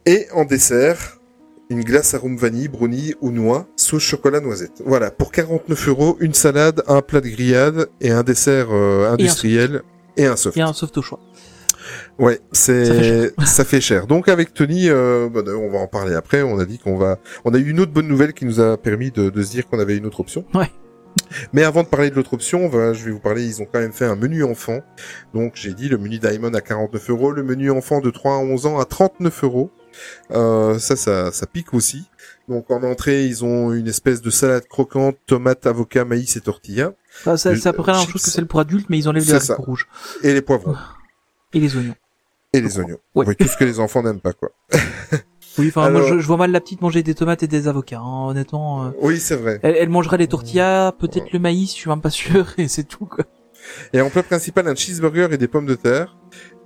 Et 0.05 0.27
en 0.31 0.45
dessert, 0.45 1.18
une 1.69 1.83
glace 1.83 2.15
arôme 2.15 2.35
vanille, 2.35 2.67
brownie 2.67 3.13
ou 3.21 3.29
noix, 3.31 3.67
sauce 3.75 4.01
chocolat 4.01 4.39
noisette. 4.39 4.81
Voilà, 4.85 5.11
pour 5.11 5.31
49 5.31 5.87
euros, 5.87 6.17
une 6.19 6.33
salade, 6.33 6.83
un 6.87 7.01
plat 7.01 7.21
de 7.21 7.29
grillade 7.29 7.89
et 8.01 8.09
un 8.09 8.23
dessert 8.23 8.69
euh, 8.71 9.11
industriel 9.11 9.83
et 10.17 10.25
un 10.25 10.35
soft. 10.35 10.57
A 10.57 10.67
un 10.67 10.73
soft 10.73 10.97
au 10.97 11.03
choix. 11.03 11.19
Ouais, 12.17 12.39
Ça 12.51 12.73
fait 12.73 13.33
c'est 13.37 13.45
ça 13.45 13.65
fait 13.65 13.81
cher. 13.81 14.07
Donc 14.07 14.29
avec 14.29 14.53
Tony, 14.53 14.89
euh, 14.89 15.29
bah, 15.29 15.41
on 15.45 15.69
va 15.69 15.77
en 15.77 15.87
parler 15.87 16.15
après. 16.15 16.41
On 16.41 16.57
a 16.57 16.65
dit 16.65 16.79
qu'on 16.79 16.97
va, 16.97 17.19
on 17.45 17.53
a 17.53 17.59
eu 17.59 17.69
une 17.69 17.79
autre 17.79 17.91
bonne 17.91 18.07
nouvelle 18.07 18.33
qui 18.33 18.45
nous 18.45 18.59
a 18.59 18.75
permis 18.77 19.11
de, 19.11 19.29
de 19.29 19.43
se 19.43 19.51
dire 19.51 19.67
qu'on 19.67 19.79
avait 19.79 19.95
une 19.95 20.07
autre 20.07 20.21
option. 20.21 20.45
Ouais. 20.55 20.71
Mais 21.53 21.63
avant 21.63 21.83
de 21.83 21.87
parler 21.87 22.09
de 22.09 22.15
l'autre 22.15 22.33
option, 22.33 22.65
on 22.65 22.69
va, 22.69 22.93
je 22.93 23.05
vais 23.05 23.11
vous 23.11 23.19
parler. 23.19 23.45
Ils 23.45 23.61
ont 23.61 23.67
quand 23.71 23.79
même 23.79 23.93
fait 23.93 24.05
un 24.05 24.15
menu 24.15 24.43
enfant. 24.43 24.79
Donc 25.35 25.53
j'ai 25.53 25.73
dit 25.73 25.87
le 25.87 25.99
menu 25.99 26.17
Diamond 26.17 26.53
à 26.53 26.61
49 26.61 27.09
euros, 27.11 27.31
le 27.31 27.43
menu 27.43 27.69
enfant 27.69 27.99
de 28.01 28.09
3 28.09 28.33
à 28.33 28.37
11 28.37 28.65
ans 28.65 28.79
à 28.79 28.85
39 28.85 29.43
euros. 29.43 29.71
Euh, 30.31 30.77
ça, 30.79 30.95
ça, 30.95 31.31
ça 31.31 31.45
pique 31.47 31.73
aussi. 31.73 32.07
Donc 32.47 32.69
en 32.71 32.81
entrée, 32.83 33.25
ils 33.25 33.43
ont 33.45 33.71
une 33.73 33.87
espèce 33.87 34.21
de 34.21 34.29
salade 34.29 34.67
croquante, 34.67 35.17
tomate, 35.27 35.65
avocat, 35.67 36.05
maïs 36.05 36.35
et 36.35 36.41
tortilla, 36.41 36.93
Enfin, 37.21 37.37
c'est 37.37 37.55
c'est 37.55 37.69
à 37.69 37.73
peu 37.73 37.81
près 37.83 37.91
la 37.91 37.99
même 37.99 38.07
chose 38.07 38.21
que 38.23 38.29
celle 38.29 38.47
pour 38.47 38.59
adultes, 38.59 38.87
mais 38.89 38.97
ils 38.97 39.09
enlèvent 39.09 39.23
les 39.31 39.39
ça. 39.39 39.53
haricots 39.53 39.63
rouges. 39.71 39.87
et 40.23 40.33
les 40.33 40.41
poivrons 40.41 40.75
Et 41.53 41.59
les 41.59 41.75
oignons. 41.75 41.95
et 42.53 42.61
les 42.61 42.79
oignons. 42.79 42.97
Ouais. 43.15 43.25
Oui, 43.27 43.35
tout 43.35 43.47
ce 43.47 43.57
que 43.57 43.65
les 43.65 43.79
enfants 43.79 44.01
n'aiment 44.03 44.21
pas, 44.21 44.33
quoi. 44.33 44.49
Oui, 45.57 45.67
enfin, 45.69 45.89
moi, 45.89 46.03
je, 46.07 46.19
je 46.19 46.25
vois 46.27 46.37
mal 46.37 46.51
la 46.51 46.61
petite 46.61 46.79
manger 46.81 47.03
des 47.03 47.15
tomates 47.15 47.43
et 47.43 47.47
des 47.47 47.67
avocats, 47.67 47.99
hein, 47.99 48.27
honnêtement. 48.29 48.85
euh. 48.85 48.91
Oui, 49.01 49.19
c'est 49.19 49.35
vrai. 49.35 49.59
Elle, 49.61 49.75
elle 49.75 49.89
mangera 49.89 50.15
les 50.15 50.27
tortillas, 50.27 50.93
peut-être 50.93 51.33
le 51.33 51.39
maïs, 51.39 51.71
je 51.71 51.75
suis 51.75 51.89
même 51.89 51.99
pas 52.01 52.09
sûr, 52.11 52.53
et 52.57 52.67
c'est 52.69 52.83
tout, 52.85 53.05
quoi. 53.05 53.25
Et 53.91 53.99
en 53.99 54.09
plat 54.09 54.23
principal, 54.23 54.67
un 54.69 54.75
cheeseburger 54.75 55.27
et 55.33 55.37
des 55.37 55.49
pommes 55.49 55.65
de 55.65 55.75
terre. 55.75 56.15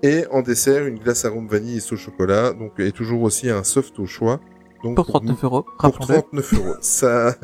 Et 0.03 0.25
en 0.31 0.41
dessert, 0.41 0.85
une 0.85 0.99
glace 0.99 1.25
arôme 1.25 1.47
vanille 1.47 1.77
et 1.77 1.79
sauce 1.79 1.99
chocolat. 1.99 2.53
Donc, 2.53 2.79
et 2.79 2.91
toujours 2.91 3.23
aussi 3.23 3.49
un 3.49 3.63
soft 3.63 3.97
au 3.99 4.05
choix. 4.05 4.39
Donc, 4.83 4.95
Pour 4.95 5.07
39 5.07 5.43
euros, 5.45 5.63
Pour 5.63 5.73
rappelons-le. 5.79 6.21
39 6.21 6.53
euros. 6.53 6.75
Ça, 6.81 7.35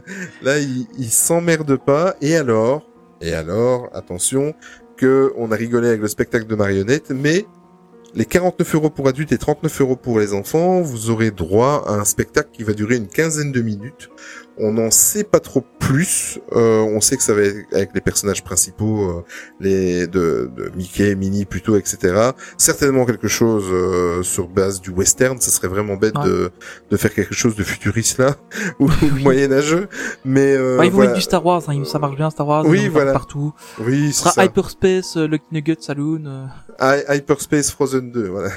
là, 0.42 0.60
il, 0.60 0.86
il 0.98 1.10
s'emmerde 1.10 1.78
pas. 1.78 2.16
Et 2.22 2.36
alors, 2.36 2.86
et 3.22 3.34
alors, 3.34 3.90
attention, 3.94 4.54
que 4.98 5.34
on 5.38 5.52
a 5.52 5.56
rigolé 5.56 5.88
avec 5.88 6.02
le 6.02 6.10
spectacle 6.10 6.46
de 6.46 6.56
marionnettes, 6.56 7.12
mais 7.12 7.46
les 8.16 8.26
49 8.26 8.76
euros 8.76 8.90
pour 8.90 9.08
adultes 9.08 9.32
et 9.32 9.38
39 9.38 9.82
euros 9.82 9.96
pour 9.96 10.20
les 10.20 10.34
enfants, 10.34 10.82
vous 10.82 11.10
aurez 11.10 11.32
droit 11.32 11.86
à 11.88 11.94
un 11.94 12.06
spectacle 12.06 12.50
qui 12.52 12.64
va 12.64 12.74
durer 12.74 12.98
une 12.98 13.08
quinzaine 13.08 13.52
de 13.52 13.62
minutes. 13.62 14.10
On 14.58 14.74
n'en 14.74 14.92
sait 14.92 15.24
pas 15.24 15.40
trop 15.40 15.62
plus. 15.94 16.40
Euh, 16.54 16.82
on 16.82 17.02
sait 17.02 17.18
que 17.18 17.24
ça 17.24 17.34
va 17.34 17.42
être 17.42 17.58
avec 17.74 17.90
les 17.96 18.02
personnages 18.02 18.44
principaux, 18.44 19.10
euh, 19.10 19.24
les 19.60 20.08
de, 20.08 20.50
de 20.56 20.72
Mickey, 20.76 21.16
Minnie 21.16 21.46
plutôt, 21.46 21.76
etc. 21.78 22.32
Certainement 22.58 23.06
quelque 23.06 23.28
chose 23.28 23.66
euh, 23.72 24.22
sur 24.24 24.48
base 24.48 24.82
du 24.82 24.92
western. 24.92 25.40
Ça 25.42 25.50
serait 25.52 25.68
vraiment 25.68 25.96
bête 25.96 26.16
Ouais. 26.18 26.26
de, 26.26 26.52
de 26.92 26.98
faire 26.98 27.14
quelque 27.14 27.34
chose 27.34 27.56
de 27.56 27.64
futuriste 27.64 28.18
là 28.20 28.36
ou 28.80 28.90
moyenâgeux. 29.22 29.88
Mais 30.26 30.54
euh, 30.56 30.78
Ouais, 30.78 30.88
ils 30.88 30.90
vont 30.92 30.98
voilà. 30.98 31.10
mettre 31.12 31.20
du 31.20 31.24
Star 31.24 31.46
Wars, 31.46 31.64
hein, 31.68 31.84
ça 31.86 31.98
marche 32.00 32.16
bien 32.16 32.30
Star 32.30 32.48
Wars, 32.48 32.66
Oui, 32.66 32.88
voilà. 32.88 33.12
partout. 33.14 33.54
oui, 33.80 34.12
Ce 34.14 34.24
c'est 34.24 34.30
ça. 34.30 34.46
Hyperspace, 34.46 35.18
euh, 35.18 35.28
Lucky 35.28 35.46
Nugget 35.52 35.78
Saloon. 35.82 36.24
euh. 36.26 36.46
Hy- 36.80 37.18
Hyperspace 37.18 37.72
Frozen 37.72 38.12
2, 38.12 38.28
voilà. 38.30 38.50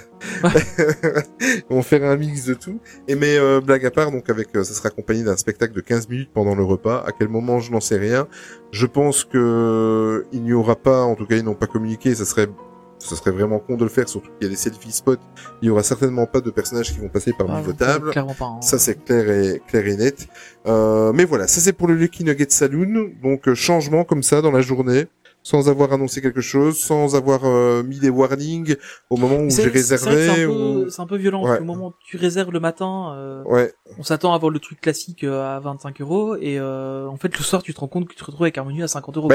On 1.71 1.83
faire 1.83 2.05
un 2.05 2.17
mix 2.17 2.45
de 2.47 2.55
tout. 2.55 2.79
Et 3.09 3.15
mais 3.15 3.37
euh, 3.39 3.61
blague 3.61 3.85
à 3.87 3.91
part, 3.91 4.11
donc 4.11 4.29
avec, 4.31 4.49
euh, 4.55 4.65
ça 4.65 4.75
sera 4.75 4.89
accompagné 4.89 5.23
d'un 5.25 5.37
spectacle 5.37 5.75
de 5.75 5.81
15 5.81 6.09
minutes 6.09 6.31
pendant 6.33 6.55
le 6.55 6.65
repas. 6.65 7.05
À 7.07 7.13
quel 7.13 7.29
moment, 7.29 7.61
je 7.61 7.73
n'en 7.73 7.81
sais 7.81 7.97
rien. 7.99 8.27
Je 8.71 8.87
pense 8.87 9.25
que 9.25 10.25
il 10.33 10.43
n'y 10.43 10.53
aura 10.53 10.77
pas, 10.77 11.03
en 11.03 11.15
tout 11.15 11.27
cas, 11.27 11.37
ils 11.37 11.45
n'ont 11.45 11.55
pas 11.55 11.67
communiqué. 11.67 12.15
Ça 12.15 12.25
serait, 12.25 12.49
ça 12.99 13.17
serait 13.17 13.31
vraiment 13.33 13.59
con 13.59 13.77
de 13.77 13.83
le 13.85 13.91
faire, 13.91 14.09
surtout 14.09 14.31
qu'il 14.39 14.45
y 14.45 14.47
a 14.47 14.51
des 14.51 14.57
selfie 14.57 14.93
spots. 14.93 15.17
Il 15.61 15.67
y 15.67 15.71
aura 15.71 15.83
certainement 15.83 16.27
pas 16.27 16.41
de 16.41 16.51
personnages 16.51 16.93
qui 16.93 17.01
vont 17.01 17.09
passer 17.09 17.33
parmi 17.37 17.53
vos 17.63 17.73
tables. 17.73 18.11
Clairement 18.11 18.35
pas. 18.35 18.47
hein. 18.47 18.61
Ça 18.63 18.79
c'est 18.79 19.05
clair 19.05 19.29
et 19.31 19.63
clair 19.67 19.87
et 19.87 19.97
net. 19.97 20.29
Euh, 20.67 21.13
mais 21.13 21.25
voilà, 21.25 21.47
ça 21.49 21.61
c'est 21.61 21.73
pour 21.73 21.89
le 21.89 21.95
Lucky 21.95 22.25
Nugget 22.25 22.47
Saloon. 22.51 23.11
Donc 23.23 23.49
euh, 23.49 23.55
changement 23.55 24.05
comme 24.05 24.23
ça 24.23 24.41
dans 24.41 24.53
la 24.53 24.61
journée, 24.61 25.07
sans 25.43 25.69
avoir 25.69 25.93
annoncé 25.93 26.21
quelque 26.23 26.41
chose, 26.41 26.79
sans 26.79 27.15
avoir 27.17 27.41
euh, 27.45 27.83
mis 27.83 27.99
des 27.99 28.11
warnings 28.11 28.77
au 29.11 29.17
moment 29.17 29.37
où 29.37 29.51
j'ai 29.51 29.65
que 29.65 29.71
réservé. 29.73 30.29
C'est 30.29 30.45
un, 30.45 30.49
ou... 30.49 30.83
peu- 30.85 30.91
c'est 30.91 31.03
un 31.03 31.07
peu 31.07 31.17
violent, 31.17 31.43
Ouais. 31.43 31.49
parce 31.49 31.59
qu'au 31.59 31.65
moment 31.65 31.89
où 31.89 31.95
tu 32.05 32.17
réserves 32.17 32.51
le 32.53 32.61
matin, 32.61 33.13
euh, 33.17 33.43
Ouais, 33.45 33.73
on 33.99 34.03
s'attend 34.03 34.33
à 34.33 34.37
avoir 34.37 34.51
le 34.51 34.59
truc 34.59 34.81
classique 34.81 35.25
euh, 35.25 35.57
à 35.57 35.61
25 35.61 36.01
euros, 36.01 36.37
et 36.37 36.59
euh, 36.59 37.07
en 37.09 37.17
fait 37.17 37.37
le 37.37 37.43
soir 37.43 37.63
tu 37.63 37.75
te 37.75 37.81
rends 37.81 37.89
compte 37.89 38.07
que 38.07 38.13
tu 38.15 38.19
te 38.21 38.25
retrouves 38.25 38.45
avec 38.45 38.59
un 38.59 38.65
menu 38.65 38.83
à 38.83 38.89
50 38.89 39.17
euros. 39.17 39.29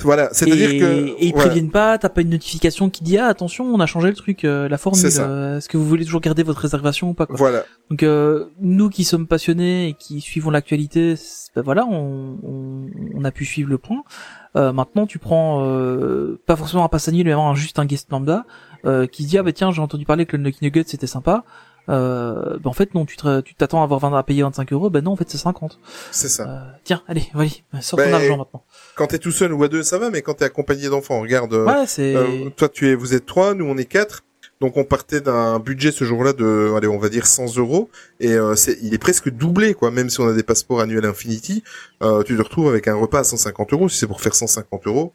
Voilà. 0.00 0.28
C'est-à-dire 0.32 0.70
que 0.70 1.06
et 1.08 1.26
ils 1.26 1.32
voilà. 1.32 1.46
préviennent 1.48 1.70
pas, 1.70 1.98
t'as 1.98 2.08
pas 2.08 2.20
une 2.22 2.30
notification 2.30 2.90
qui 2.90 3.02
dit 3.04 3.18
ah 3.18 3.26
attention 3.26 3.64
on 3.66 3.80
a 3.80 3.86
changé 3.86 4.08
le 4.08 4.14
truc, 4.14 4.44
euh, 4.44 4.68
la 4.68 4.78
formule. 4.78 5.04
Euh, 5.18 5.58
Est-ce 5.58 5.68
que 5.68 5.76
vous 5.76 5.86
voulez 5.86 6.04
toujours 6.04 6.20
garder 6.20 6.42
votre 6.42 6.60
réservation 6.60 7.10
ou 7.10 7.14
pas 7.14 7.26
quoi 7.26 7.36
Voilà. 7.36 7.64
Donc 7.90 8.02
euh, 8.02 8.46
nous 8.60 8.88
qui 8.90 9.04
sommes 9.04 9.26
passionnés 9.26 9.88
et 9.88 9.94
qui 9.94 10.20
suivons 10.20 10.50
l'actualité, 10.50 11.14
ben 11.54 11.62
voilà, 11.62 11.86
on, 11.86 12.38
on, 12.42 12.86
on 13.14 13.24
a 13.24 13.30
pu 13.30 13.44
suivre 13.44 13.70
le 13.70 13.78
point. 13.78 14.02
Euh, 14.56 14.72
maintenant, 14.72 15.06
tu 15.06 15.18
prends 15.18 15.62
euh, 15.66 16.40
pas 16.46 16.56
forcément 16.56 16.84
un 16.84 16.88
pass 16.88 17.08
annuel, 17.08 17.26
mais 17.26 17.32
vraiment 17.32 17.50
un- 17.50 17.54
juste 17.54 17.78
un 17.78 17.84
guest 17.84 18.10
lambda 18.10 18.44
euh, 18.84 19.06
qui 19.06 19.24
se 19.24 19.28
dit 19.28 19.38
ah 19.38 19.42
bah 19.42 19.52
tiens 19.52 19.70
j'ai 19.70 19.82
entendu 19.82 20.04
parler 20.06 20.24
que 20.26 20.36
le 20.36 20.42
Lucky 20.44 20.64
Nugget 20.64 20.84
c'était 20.86 21.06
sympa. 21.06 21.44
Euh, 21.88 22.58
ben 22.58 22.70
en 22.70 22.72
fait 22.72 22.94
non, 22.94 23.04
tu 23.04 23.16
te- 23.16 23.40
tu 23.42 23.54
t'attends 23.54 23.80
à 23.80 23.84
avoir 23.84 24.00
20 24.00 24.16
à 24.16 24.22
payer 24.22 24.42
25 24.42 24.72
euros, 24.72 24.90
ben 24.90 25.04
non 25.04 25.12
en 25.12 25.16
fait 25.16 25.28
c'est 25.30 25.38
50. 25.38 25.78
C'est 26.10 26.28
ça. 26.28 26.48
Euh, 26.48 26.70
tiens 26.84 27.02
allez, 27.06 27.28
vas-y, 27.34 27.62
sors 27.80 27.96
Ben, 27.98 28.10
ton 28.10 28.16
argent 28.16 28.36
maintenant. 28.38 28.64
Quand 28.96 29.06
t'es 29.06 29.18
tout 29.18 29.30
seul 29.30 29.52
ou 29.52 29.62
à 29.62 29.68
deux, 29.68 29.82
ça 29.82 29.98
va, 29.98 30.10
mais 30.10 30.22
quand 30.22 30.34
t'es 30.34 30.44
accompagné 30.44 30.88
d'enfants, 30.88 31.20
regarde. 31.20 31.52
euh, 31.54 31.64
Ouais 31.66 31.86
c'est 31.86 32.16
euh, 32.16 32.50
toi, 32.56 32.68
tu 32.68 32.88
es, 32.88 32.94
vous 32.94 33.14
êtes 33.14 33.26
trois, 33.26 33.54
nous 33.54 33.66
on 33.66 33.76
est 33.76 33.84
quatre. 33.84 34.24
Donc 34.60 34.76
on 34.78 34.84
partait 34.84 35.20
d'un 35.20 35.58
budget 35.58 35.92
ce 35.92 36.04
jour-là 36.04 36.32
de, 36.32 36.72
allez, 36.76 36.88
on 36.88 36.98
va 36.98 37.08
dire 37.10 37.26
100 37.26 37.56
euros, 37.58 37.90
et 38.20 38.32
euh, 38.32 38.54
c'est, 38.56 38.78
il 38.82 38.94
est 38.94 38.98
presque 38.98 39.28
doublé, 39.28 39.74
quoi. 39.74 39.90
Même 39.90 40.08
si 40.08 40.20
on 40.20 40.28
a 40.28 40.32
des 40.32 40.42
passeports 40.42 40.80
annuels 40.80 41.04
Infinity, 41.04 41.62
euh, 42.02 42.22
tu 42.22 42.36
te 42.36 42.42
retrouves 42.42 42.68
avec 42.68 42.88
un 42.88 42.94
repas 42.94 43.18
à 43.20 43.24
150 43.24 43.72
euros. 43.74 43.88
Si 43.90 43.98
c'est 43.98 44.06
pour 44.06 44.20
faire 44.22 44.34
150 44.34 44.86
euros, 44.86 45.12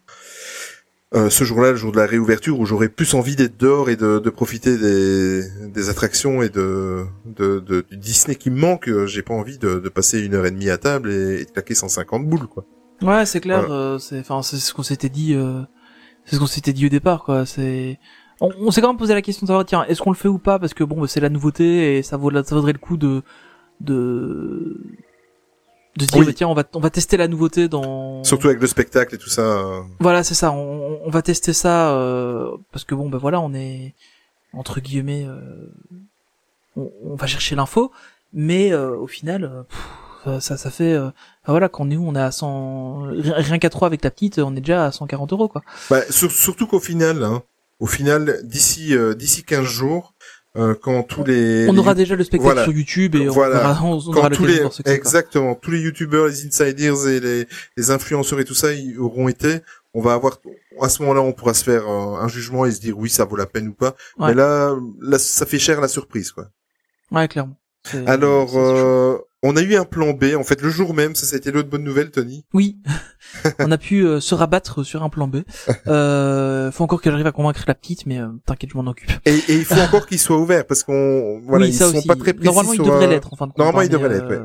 euh, 1.14 1.30
ce 1.30 1.44
jour-là, 1.44 1.72
le 1.72 1.76
jour 1.76 1.92
de 1.92 1.98
la 1.98 2.06
réouverture, 2.06 2.58
où 2.60 2.66
j'aurais 2.66 2.88
plus 2.88 3.14
envie 3.16 3.36
d'être 3.36 3.58
dehors 3.58 3.90
et 3.90 3.98
de, 3.98 4.20
de 4.20 4.30
profiter 4.30 4.78
des, 4.78 5.44
des 5.68 5.90
attractions 5.90 6.42
et 6.42 6.48
de, 6.50 7.04
de, 7.26 7.60
de- 7.60 7.84
du 7.90 7.98
Disney 7.98 8.36
qui 8.36 8.50
me 8.50 8.58
manque, 8.60 8.88
euh, 8.88 9.08
j'ai 9.08 9.22
pas 9.22 9.34
envie 9.34 9.58
de, 9.58 9.80
de 9.80 9.90
passer 9.90 10.22
une 10.22 10.36
heure 10.36 10.46
et 10.46 10.52
demie 10.52 10.70
à 10.70 10.78
table 10.78 11.12
et, 11.12 11.42
et 11.42 11.46
de 11.46 11.52
claquer 11.52 11.76
150 11.76 12.26
boules, 12.28 12.48
quoi. 12.48 12.64
Ouais, 13.02 13.26
c'est 13.26 13.42
clair. 13.42 13.70
Euh, 13.72 13.98
c'est, 13.98 14.20
enfin, 14.20 14.42
c'est 14.44 14.58
ce 14.58 14.74
qu'on 14.74 14.84
s'était 14.84 15.10
dit. 15.10 15.34
Euh, 15.34 15.62
c'est 16.24 16.36
ce 16.36 16.40
qu'on 16.40 16.46
s'était 16.48 16.72
dit 16.72 16.86
au 16.86 16.90
départ, 16.90 17.24
quoi. 17.24 17.46
C'est, 17.46 18.00
on, 18.42 18.50
on 18.60 18.72
s'est 18.72 18.82
quand 18.82 18.90
même 18.90 18.98
posé 18.98 19.14
la 19.14 19.22
question 19.22 19.46
de 19.46 19.48
savoir, 19.48 19.66
tiens, 19.66 19.86
est-ce 19.88 20.02
qu'on 20.02 20.12
le 20.12 20.18
fait 20.18 20.28
ou 20.28 20.38
pas 20.40 20.60
Parce 20.60 20.74
que 20.74 20.84
bon, 20.84 21.00
bah, 21.00 21.08
c'est 21.08 21.20
la 21.22 21.30
nouveauté 21.30 21.98
et 21.98 22.04
ça 22.04 22.18
vaut, 22.18 22.32
ça 22.32 22.56
vaudrait 22.56 22.74
le 22.74 22.80
coup 22.80 22.98
de, 22.98 23.22
de, 23.80 24.82
de 25.98 26.04
se 26.06 26.10
dire, 26.12 26.20
Oui. 26.20 26.26
bah, 26.26 26.34
tiens, 26.34 26.48
on 26.48 26.54
va, 26.54 26.64
on 26.74 26.80
va 26.80 26.90
tester 26.90 27.18
la 27.18 27.28
nouveauté 27.28 27.68
dans. 27.68 28.24
Surtout 28.24 28.48
avec 28.48 28.60
le 28.62 28.68
spectacle 28.68 29.16
et 29.16 29.18
tout 29.18 29.30
ça. 29.30 29.42
euh, 29.42 29.82
Voilà, 30.00 30.24
c'est 30.24 30.34
ça. 30.36 30.52
On, 30.52 31.00
on 31.06 31.10
va 31.10 31.22
tester 31.22 31.54
ça 31.54 31.92
euh, 31.96 32.52
parce 32.72 32.84
que 32.86 32.96
bon, 32.96 33.10
bah 33.10 33.18
voilà, 33.20 33.40
on 33.42 33.54
est 33.54 33.94
entre 34.54 34.80
guillemets, 34.82 35.26
euh, 35.26 35.72
on, 36.76 36.92
on 37.06 37.16
va 37.16 37.28
chercher 37.28 37.56
l'info, 37.56 37.92
mais 38.34 38.72
euh, 38.74 38.98
au 38.98 39.08
final, 39.08 39.44
euh, 39.46 39.64
pff, 39.64 40.42
ça, 40.42 40.58
ça 40.58 40.70
fait, 40.70 40.94
euh, 40.94 41.08
enfin, 41.44 41.54
voilà, 41.54 41.70
quand 41.70 41.86
on 41.86 41.90
est 41.90 41.96
où, 41.98 42.06
on 42.08 42.16
est 42.16 42.20
à 42.22 42.32
100, 42.32 43.04
rien 43.14 43.60
qu'à 43.60 43.70
3 43.70 43.88
avec 43.88 44.04
la 44.04 44.12
petite, 44.12 44.40
on 44.40 44.56
est 44.56 44.60
déjà 44.62 44.86
à 44.86 44.92
140 44.92 45.32
euros, 45.34 45.48
quoi. 45.48 45.62
Bah, 45.90 46.02
sur- 46.10 46.32
surtout 46.32 46.68
qu'au 46.68 46.80
final, 46.82 47.24
hein, 47.24 47.44
au 47.82 47.88
final, 47.88 48.40
d'ici 48.44 48.96
euh, 48.96 49.14
d'ici 49.14 49.44
15 49.44 49.66
jours, 49.66 50.14
euh, 50.56 50.76
quand 50.80 51.04
tous 51.04 51.24
les 51.24 51.68
on 51.68 51.74
les 51.74 51.80
aura 51.80 51.96
déjà 51.96 52.16
le 52.16 52.24
spectacle 52.24 52.44
voilà. 52.54 52.64
sur 52.64 52.74
YouTube 52.74 53.16
et 53.16 53.28
Voilà. 53.28 53.78
on 53.84 53.98
aura 54.16 54.30
tous 54.30 54.46
les 54.46 54.62
exactement 54.86 55.56
tous 55.56 55.72
les 55.72 55.82
youtubeurs, 55.82 56.28
les 56.28 56.46
insiders 56.46 57.08
et 57.08 57.20
les, 57.20 57.48
les 57.78 57.92
influenceurs 57.92 58.40
et 58.40 58.46
tout 58.46 58.54
ça, 58.54 58.72
ils 58.72 58.98
auront 59.00 59.28
été. 59.28 59.60
On 59.94 60.02
va 60.02 60.14
avoir 60.14 60.38
à 60.80 60.90
ce 60.90 61.02
moment-là, 61.02 61.22
on 61.22 61.34
pourra 61.34 61.54
se 61.54 61.64
faire 61.64 61.88
euh, 61.90 62.22
un 62.22 62.28
jugement 62.28 62.66
et 62.66 62.72
se 62.72 62.80
dire 62.80 62.98
oui, 62.98 63.10
ça 63.10 63.26
vaut 63.26 63.36
la 63.36 63.46
peine 63.48 63.70
ou 63.70 63.74
pas. 63.74 63.96
Ouais. 64.18 64.28
Mais 64.30 64.34
là, 64.36 64.76
là, 65.02 65.18
ça 65.20 65.46
fait 65.46 65.60
cher 65.60 65.82
la 65.82 65.88
surprise, 65.88 66.32
quoi. 66.32 66.48
Ouais, 67.12 67.28
clairement. 67.28 67.58
C'est- 67.84 68.08
Alors, 68.08 68.58
euh, 68.58 69.18
on 69.44 69.56
a 69.58 69.62
eu 69.62 69.76
un 69.76 69.86
plan 69.86 70.12
B. 70.14 70.36
En 70.38 70.44
fait, 70.44 70.62
le 70.62 70.70
jour 70.70 70.94
même, 70.94 71.16
ça, 71.16 71.26
ça 71.26 71.36
a 71.36 71.38
été 71.38 71.52
l'autre 71.52 71.70
bonne 71.70 71.84
nouvelle, 71.84 72.12
Tony. 72.12 72.46
Oui, 72.54 72.78
on 73.60 73.72
a 73.72 73.78
pu 73.80 74.06
euh, 74.06 74.20
se 74.20 74.36
rabattre 74.36 74.84
sur 74.86 75.02
un 75.04 75.10
plan 75.10 75.28
B. 75.28 75.38
Euh, 75.88 76.72
faut 76.72 76.84
encore 76.84 77.02
que 77.02 77.10
j'arrive 77.10 77.26
à 77.28 77.32
convaincre 77.32 77.64
la 77.68 77.74
petite, 77.76 78.06
mais 78.06 78.20
euh, 78.20 78.28
t'inquiète, 78.46 78.70
je 78.72 78.78
m'en 78.78 78.86
occupe. 78.90 79.12
Et, 79.26 79.34
et 79.36 79.56
il 79.58 79.66
faut 79.66 79.74
encore 79.82 80.06
qu'il 80.06 80.20
soit 80.20 80.38
ouvert 80.38 80.66
parce 80.68 80.84
qu'on, 80.84 81.42
voilà, 81.44 81.66
oui, 81.66 81.72
ils 81.72 81.76
sont 81.76 81.86
aussi. 81.96 82.08
pas 82.08 82.16
très 82.16 82.34
précis 82.34 82.46
Normalement, 82.46 82.74
sur, 82.74 82.84
il 82.84 82.88
devrait 82.88 83.06
euh, 83.08 83.10
l'être. 83.10 83.34
En 83.34 83.36
fin 83.36 83.48
de 83.48 83.52
compte, 83.52 83.58
normalement, 83.58 83.80
hein, 83.82 83.84
il 83.86 83.90
devrait 83.90 84.10
l'être, 84.10 84.30
ouais. 84.30 84.40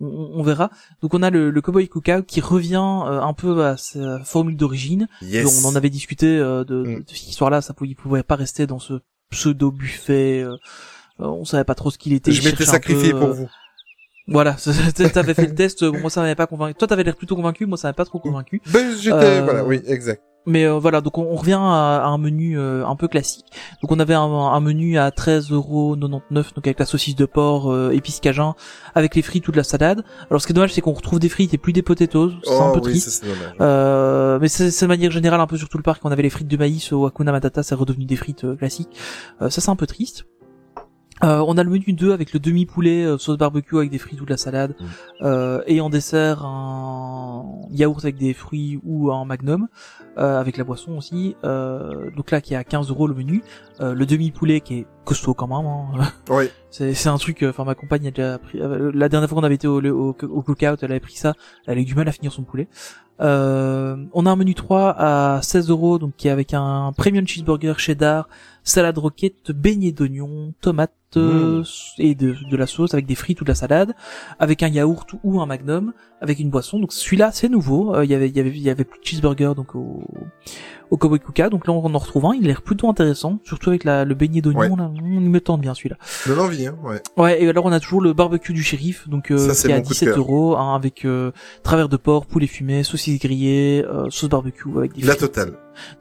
on, 0.00 0.32
on 0.34 0.42
verra. 0.42 0.70
Donc, 1.02 1.14
on 1.14 1.22
a 1.22 1.30
le, 1.30 1.50
le 1.50 1.60
Cowboy 1.62 1.88
Cookout 1.88 2.24
qui 2.26 2.40
revient 2.40 2.74
euh, 3.06 3.20
un 3.20 3.32
peu 3.32 3.64
à 3.64 3.76
sa 3.76 4.18
formule 4.24 4.56
d'origine. 4.56 5.06
Yes. 5.22 5.62
On 5.64 5.68
en 5.68 5.76
avait 5.76 5.90
discuté 5.90 6.26
euh, 6.26 6.64
de, 6.64 6.82
Mm. 6.82 6.94
de 7.00 7.04
cette 7.08 7.28
histoire-là. 7.28 7.62
Ça 7.62 7.74
pouvait, 7.74 7.90
il 7.90 7.94
pouvait 7.94 8.22
pas 8.24 8.34
rester 8.36 8.66
dans 8.66 8.80
ce 8.80 8.94
pseudo 9.30 9.70
buffet. 9.70 10.42
euh, 10.42 10.50
euh, 10.50 10.56
on 11.18 11.44
savait 11.44 11.64
pas 11.64 11.74
trop 11.74 11.90
ce 11.90 11.98
qu'il 11.98 12.12
était. 12.12 12.32
Je 12.32 12.44
m'étais 12.44 12.64
sacrifié 12.64 13.12
peu, 13.12 13.18
pour 13.20 13.28
euh, 13.28 13.32
vous. 13.32 13.48
Voilà, 14.28 14.54
t'avais 15.14 15.34
fait 15.34 15.46
le 15.46 15.54
test. 15.54 15.82
euh, 15.82 15.92
Moi, 15.92 16.08
ça 16.10 16.20
m'avait 16.20 16.34
pas 16.36 16.46
convaincu. 16.46 16.74
Toi, 16.74 16.86
t'avais 16.88 17.02
l'air 17.04 17.16
plutôt 17.16 17.34
convaincu. 17.36 17.66
Moi, 17.66 17.76
ça 17.76 17.88
m'avait 17.88 17.96
pas 17.96 18.04
trop 18.04 18.18
convaincu. 18.20 18.62
Ben, 18.72 18.94
j'étais, 18.96 19.16
euh, 19.16 19.42
voilà, 19.42 19.64
oui, 19.64 19.80
exact. 19.86 20.22
Mais 20.44 20.64
euh, 20.64 20.76
voilà, 20.78 21.00
donc 21.00 21.18
on, 21.18 21.22
on 21.22 21.36
revient 21.36 21.52
à, 21.60 22.02
à 22.02 22.06
un 22.06 22.18
menu 22.18 22.58
euh, 22.58 22.84
un 22.84 22.96
peu 22.96 23.06
classique. 23.06 23.44
Donc 23.80 23.92
on 23.92 24.00
avait 24.00 24.14
un, 24.14 24.22
un 24.22 24.58
menu 24.60 24.98
à 24.98 25.10
13,99€, 25.10 26.54
donc 26.54 26.66
avec 26.66 26.80
la 26.80 26.86
saucisse 26.86 27.14
de 27.14 27.26
porc, 27.26 27.70
euh, 27.70 27.90
épices 27.92 28.18
cajun, 28.18 28.54
avec 28.96 29.14
les 29.14 29.22
frites 29.22 29.46
ou 29.46 29.52
de 29.52 29.56
la 29.56 29.62
salade. 29.62 30.02
Alors 30.30 30.40
ce 30.40 30.46
qui 30.48 30.52
est 30.52 30.54
dommage, 30.54 30.72
c'est 30.72 30.80
qu'on 30.80 30.94
retrouve 30.94 31.20
des 31.20 31.28
frites 31.28 31.54
et 31.54 31.58
plus 31.58 31.72
des 31.72 31.82
potatoes. 31.82 32.32
C'est 32.42 32.50
un 32.58 32.70
Oh, 32.70 32.72
peu 32.72 32.80
oui, 32.80 32.90
triste. 32.90 33.24
ça. 33.24 33.26
Euh, 33.64 34.38
mais 34.40 34.48
c'est 34.48 34.68
de 34.80 34.86
manière 34.88 35.12
générale 35.12 35.40
un 35.40 35.46
peu 35.46 35.56
sur 35.56 35.68
tout 35.68 35.76
le 35.78 35.84
parc. 35.84 36.04
On 36.04 36.10
avait 36.10 36.22
les 36.24 36.30
frites 36.30 36.48
de 36.48 36.56
maïs 36.56 36.92
au 36.92 37.06
Hakuna 37.06 37.30
Matata, 37.30 37.62
c'est 37.62 37.76
redevenu 37.76 38.04
des 38.04 38.16
frites 38.16 38.42
euh, 38.44 38.56
classiques. 38.56 38.90
Euh, 39.42 39.48
ça 39.48 39.60
c'est 39.60 39.70
un 39.70 39.76
peu 39.76 39.86
triste. 39.86 40.24
Euh, 41.24 41.44
on 41.46 41.56
a 41.56 41.62
le 41.62 41.70
menu 41.70 41.92
2 41.92 42.12
avec 42.12 42.32
le 42.32 42.40
demi-poulet 42.40 43.04
euh, 43.04 43.18
sauce 43.18 43.38
barbecue 43.38 43.76
avec 43.76 43.90
des 43.90 43.98
frites 43.98 44.20
ou 44.20 44.24
de 44.24 44.30
la 44.30 44.36
salade. 44.36 44.74
Mm. 44.78 44.84
Euh, 45.22 45.62
et 45.66 45.80
en 45.80 45.88
dessert 45.88 46.44
un 46.44 47.60
yaourt 47.70 48.04
avec 48.04 48.16
des 48.16 48.34
fruits 48.34 48.80
ou 48.84 49.12
un 49.12 49.24
magnum 49.24 49.68
euh, 50.18 50.40
avec 50.40 50.56
la 50.56 50.64
boisson 50.64 50.96
aussi. 50.96 51.36
Euh, 51.44 52.10
donc 52.16 52.30
là 52.30 52.40
qui 52.40 52.54
est 52.54 52.56
à 52.56 52.64
15 52.64 52.90
euros 52.90 53.06
le 53.06 53.14
menu. 53.14 53.42
Euh, 53.80 53.94
le 53.94 54.06
demi-poulet 54.06 54.60
qui 54.60 54.80
est 54.80 54.86
costaud 55.04 55.34
quand 55.34 55.46
même. 55.46 55.66
Hein. 55.66 56.12
Oui. 56.28 56.50
C'est 56.72 56.94
c'est 56.94 57.08
un 57.08 57.18
truc. 57.18 57.42
euh, 57.42 57.50
Enfin 57.50 57.64
ma 57.64 57.74
compagne 57.74 58.06
a 58.08 58.10
déjà 58.10 58.38
pris. 58.38 58.58
euh, 58.60 58.90
La 58.94 59.08
dernière 59.08 59.28
fois 59.28 59.38
qu'on 59.38 59.44
avait 59.44 59.54
été 59.56 59.68
au, 59.68 59.80
au, 59.80 60.08
au 60.22 60.42
cookout, 60.42 60.78
elle 60.82 60.90
avait 60.90 61.00
pris 61.00 61.14
ça. 61.14 61.34
Elle 61.66 61.78
a 61.78 61.80
eu 61.80 61.84
du 61.84 61.94
mal 61.94 62.08
à 62.08 62.12
finir 62.12 62.32
son 62.32 62.42
poulet. 62.42 62.66
Euh, 63.20 63.96
on 64.14 64.26
a 64.26 64.30
un 64.30 64.36
menu 64.36 64.54
3 64.54 64.96
à 64.98 65.40
16 65.42 65.68
euros, 65.70 65.98
donc 65.98 66.14
qui 66.16 66.26
est 66.28 66.30
avec 66.30 66.54
un 66.54 66.92
premium 66.96 67.28
cheeseburger 67.28 67.74
cheddar, 67.78 68.28
salade 68.64 68.98
roquette, 68.98 69.52
beignet 69.52 69.92
d'oignon, 69.92 70.54
tomates 70.60 70.92
euh, 71.16 71.62
et 71.98 72.14
de, 72.14 72.34
de 72.50 72.56
la 72.56 72.66
sauce 72.66 72.94
avec 72.94 73.06
des 73.06 73.14
frites 73.14 73.40
ou 73.42 73.44
de 73.44 73.50
la 73.50 73.54
salade, 73.54 73.94
avec 74.40 74.62
un 74.62 74.68
yaourt 74.68 75.06
ou 75.22 75.40
un 75.40 75.46
magnum, 75.46 75.92
avec 76.20 76.40
une 76.40 76.50
boisson. 76.50 76.80
Donc 76.80 76.92
celui-là 76.92 77.30
c'est 77.32 77.50
nouveau. 77.50 77.94
Euh, 77.94 78.04
Il 78.04 78.10
y 78.10 78.14
avait 78.14 78.28
il 78.28 78.36
y 78.36 78.40
avait 78.40 78.50
il 78.50 78.62
y 78.62 78.70
avait 78.70 78.84
plus 78.84 78.98
de 78.98 79.04
cheeseburger 79.04 79.54
donc 79.54 79.74
au 79.76 80.02
au 80.92 80.96
Cowboy 80.98 81.18
Cookout. 81.18 81.48
Donc 81.50 81.66
là 81.66 81.72
on 81.72 81.92
en 81.92 81.98
retrouve 81.98 82.26
un. 82.26 82.34
Il 82.34 82.44
a 82.44 82.48
l'air 82.48 82.62
plutôt 82.62 82.88
intéressant, 82.88 83.38
surtout 83.42 83.70
avec 83.70 83.82
la, 83.82 84.04
le 84.04 84.14
beignet 84.14 84.40
d'oignon. 84.42 84.60
Ouais. 84.60 84.68
Là, 84.76 84.90
on 85.02 85.20
me 85.20 85.40
tente 85.40 85.60
bien 85.60 85.74
celui-là. 85.74 85.96
De 86.28 86.32
l'envie, 86.34 86.66
hein, 86.68 86.76
ouais. 86.84 87.02
Ouais, 87.16 87.42
et 87.42 87.48
alors 87.48 87.64
on 87.64 87.72
a 87.72 87.80
toujours 87.80 88.00
le 88.02 88.12
barbecue 88.12 88.52
du 88.52 88.62
shérif, 88.62 89.08
donc 89.08 89.30
euh, 89.32 89.38
Ça, 89.48 89.54
c'est 89.54 89.68
qui 89.68 89.72
est 89.72 89.74
à 89.74 89.78
mon 89.78 89.82
coup 89.82 89.88
de 89.88 89.94
17 89.94 90.08
cœur. 90.10 90.18
euros, 90.18 90.56
hein, 90.56 90.74
avec 90.76 91.04
euh, 91.04 91.32
travers 91.64 91.88
de 91.88 91.96
porc, 91.96 92.26
poulet 92.26 92.46
fumé, 92.46 92.84
saucisse 92.84 93.18
grillée, 93.18 93.84
euh, 93.84 94.04
sauce 94.10 94.28
barbecue 94.28 94.68
avec 94.76 94.92
des 94.94 95.02
La 95.02 95.14
totale. 95.16 95.54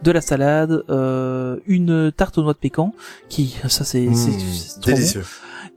de 0.03 0.11
la 0.11 0.22
salade, 0.22 0.84
euh, 0.89 1.57
une 1.65 2.11
tarte 2.11 2.38
aux 2.38 2.43
noix 2.43 2.53
de 2.53 2.57
pécan, 2.59 2.93
qui 3.30 3.55
ça 3.68 3.84
c'est 3.85 4.01
Mmh, 4.01 4.13
trop 4.13 4.31
bon. 4.31 4.95
délicieux. 4.95 5.23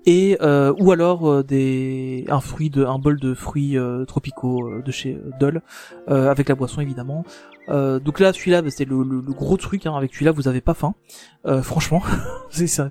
et 0.07 0.37
euh, 0.43 0.73
ou 0.81 0.91
alors 0.93 1.31
euh, 1.31 1.43
des 1.43 2.25
un 2.29 2.41
fruit 2.41 2.69
de 2.71 2.85
un 2.85 2.99
bol 2.99 3.19
de 3.21 3.33
fruits 3.35 3.77
tropicaux 4.09 4.81
de 4.85 4.91
chez 4.93 5.17
Dole, 5.41 5.63
euh, 6.11 6.31
avec 6.31 6.49
la 6.49 6.55
boisson 6.57 6.81
évidemment. 6.81 7.25
Euh, 7.69 7.99
donc 7.99 8.21
là 8.21 8.33
celui-là 8.33 8.63
bah, 8.63 8.71
c'est 8.71 8.85
le, 8.85 9.05
gros 9.33 9.57
truc, 9.57 9.87
hein, 9.87 9.95
avec 9.95 10.13
celui-là 10.13 10.33
vous 10.33 10.49
avez 10.49 10.61
pas 10.61 10.75
faim, 10.75 10.95
euh, 11.47 11.63
franchement, 11.63 12.03
c'est 12.51 12.81
un, 12.81 12.91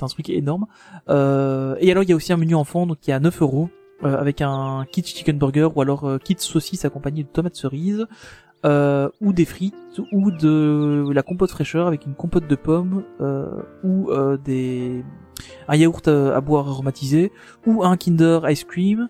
un 0.00 0.06
truc 0.06 0.30
énorme. 0.30 0.66
Euh, 1.08 1.76
et 1.80 1.90
alors 1.90 2.02
il 2.02 2.10
y 2.10 2.12
a 2.12 2.16
aussi 2.16 2.32
un 2.32 2.36
menu 2.36 2.54
enfant 2.54 2.86
donc 2.86 3.00
qui 3.00 3.10
est 3.10 3.14
à 3.14 3.20
9 3.20 3.42
euros 3.42 3.70
euh, 4.02 4.18
avec 4.18 4.40
un 4.40 4.86
kit 4.90 5.02
chicken 5.04 5.38
burger 5.38 5.68
ou 5.74 5.80
alors 5.82 6.18
kit 6.22 6.36
saucisse 6.38 6.84
accompagné 6.84 7.22
de 7.22 7.28
tomates 7.28 7.56
cerises 7.56 8.06
ou 8.64 9.32
des 9.34 9.44
frites 9.44 10.00
ou 10.10 10.30
de 10.30 11.06
la 11.12 11.22
compote 11.22 11.50
fraîcheur 11.50 11.86
avec 11.86 12.06
une 12.06 12.14
compote 12.14 12.46
de 12.46 12.56
pommes 12.56 13.04
ou 13.82 14.10
des 14.42 15.04
un 15.68 15.76
yaourt 15.76 16.08
à, 16.08 16.40
boire 16.40 16.68
aromatisé 16.68 17.30
ou 17.66 17.84
un 17.84 17.98
Kinder 17.98 18.40
ice 18.48 18.64
cream 18.64 19.08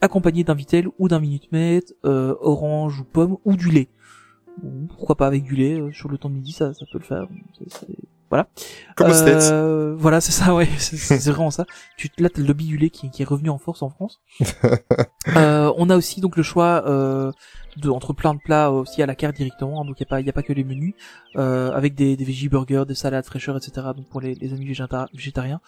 accompagné 0.00 0.42
d'un 0.42 0.54
Vitel 0.54 0.88
ou 0.98 1.06
d'un 1.06 1.20
Minute 1.20 1.52
Maid, 1.52 1.84
orange 2.02 3.00
ou 3.00 3.04
pomme 3.04 3.36
ou 3.44 3.54
du 3.54 3.70
lait. 3.70 3.88
Bon, 4.62 4.86
pourquoi 4.96 5.16
pas 5.16 5.26
avec 5.26 5.42
du 5.44 5.56
lait 5.56 5.80
euh, 5.80 5.92
sur 5.92 6.08
le 6.08 6.18
temps 6.18 6.28
de 6.28 6.34
midi 6.34 6.52
ça 6.52 6.72
ça 6.74 6.84
peut 6.90 6.98
le 6.98 7.04
faire. 7.04 7.26
Voilà. 8.30 8.46
Comme. 8.94 9.10
Euh, 9.10 9.96
voilà, 9.98 10.20
c'est 10.20 10.30
ça, 10.30 10.54
ouais, 10.54 10.68
c'est 10.78 11.26
vraiment 11.30 11.50
ça. 11.50 11.66
Tu, 11.96 12.08
là, 12.18 12.28
t'as 12.28 12.40
le 12.40 12.46
lobby 12.46 12.64
du 12.66 12.76
lait 12.76 12.90
qui, 12.90 13.10
qui 13.10 13.22
est 13.22 13.24
revenu 13.24 13.50
en 13.50 13.58
force 13.58 13.82
en 13.82 13.90
France. 13.90 14.20
euh, 15.36 15.72
on 15.76 15.90
a 15.90 15.96
aussi 15.96 16.20
donc 16.20 16.36
le 16.36 16.44
choix 16.44 16.84
euh, 16.86 17.32
de 17.76 17.90
entre 17.90 18.12
plein 18.12 18.34
de 18.34 18.38
plats 18.38 18.70
aussi 18.70 19.02
à 19.02 19.06
la 19.06 19.16
carte 19.16 19.34
directement, 19.34 19.80
hein, 19.82 19.84
donc 19.84 19.98
il 19.98 20.04
y 20.04 20.06
a 20.06 20.08
pas 20.08 20.20
il 20.20 20.26
y 20.26 20.30
a 20.30 20.32
pas 20.32 20.44
que 20.44 20.52
les 20.52 20.62
menus 20.62 20.94
euh, 21.36 21.72
avec 21.72 21.96
des 21.96 22.16
des 22.16 22.24
veggie 22.24 22.48
burgers, 22.48 22.84
des 22.86 22.94
salades 22.94 23.24
fraîcheurs, 23.26 23.56
etc. 23.56 23.88
Donc 23.96 24.08
pour 24.08 24.20
les, 24.20 24.36
les 24.36 24.52
amis 24.52 24.66
végéta- 24.70 25.08
végétariens. 25.12 25.60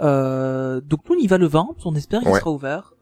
Euh, 0.00 0.80
donc 0.80 1.00
nous 1.10 1.16
on 1.16 1.18
y 1.18 1.26
va 1.26 1.36
le 1.36 1.46
20, 1.46 1.68
on 1.84 1.94
espère 1.96 2.20
qu'il 2.22 2.30
Ouais. 2.30 2.40
sera 2.40 2.50
ouvert. 2.50 2.94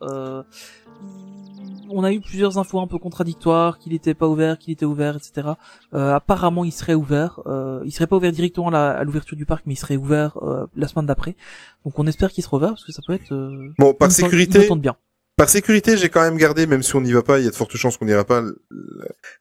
On 1.97 2.05
a 2.05 2.13
eu 2.13 2.21
plusieurs 2.21 2.59
infos 2.59 2.81
un 2.81 2.87
peu 2.87 2.99
contradictoires, 2.99 3.79
qu'il 3.79 3.93
était 3.95 4.15
pas 4.15 4.27
ouvert, 4.27 4.59
qu'il 4.59 4.73
était 4.73 4.85
ouvert, 4.85 5.17
etc. 5.17 5.49
Euh, 5.95 6.15
apparemment, 6.15 6.65
il 6.65 6.73
serait 6.73 6.95
ouvert. 6.95 7.41
Euh, 7.47 7.81
il 7.85 7.93
serait 7.93 8.07
pas 8.07 8.17
ouvert 8.17 8.33
directement 8.33 8.69
à 8.69 8.73
la- 8.73 8.91
à 8.99 9.05
l'ouverture 9.05 9.37
du 9.37 9.47
parc, 9.47 9.63
mais 9.67 9.75
il 9.75 9.77
serait 9.79 9.97
ouvert 9.97 10.37
euh, 10.43 10.67
la 10.77 10.89
semaine 10.89 11.07
d'après. 11.07 11.37
Donc, 11.85 11.99
on 11.99 12.07
espère 12.07 12.31
qu'il 12.33 12.43
sera 12.43 12.57
ouvert 12.57 12.71
parce 12.71 12.85
que 12.85 12.93
ça 12.93 13.03
peut 13.07 13.13
être. 13.15 13.33
euh, 13.33 13.69
Bon, 13.79 13.95
par 13.95 14.11
sécurité, 14.11 14.69
bien. 14.77 14.97
par 15.37 15.49
sécurité, 15.49 15.97
j'ai 15.97 16.09
quand 16.09 16.23
même 16.23 16.37
gardé, 16.37 16.67
même 16.67 16.83
si 16.83 16.95
on 16.97 17.01
n'y 17.01 17.13
va 17.13 17.23
pas, 17.23 17.39
il 17.39 17.45
y 17.45 17.49
a 17.49 17.51
de 17.51 17.57
fortes 17.57 17.77
chances 17.77 17.97
qu'on 17.97 18.07
n'ira 18.07 18.25
pas, 18.25 18.43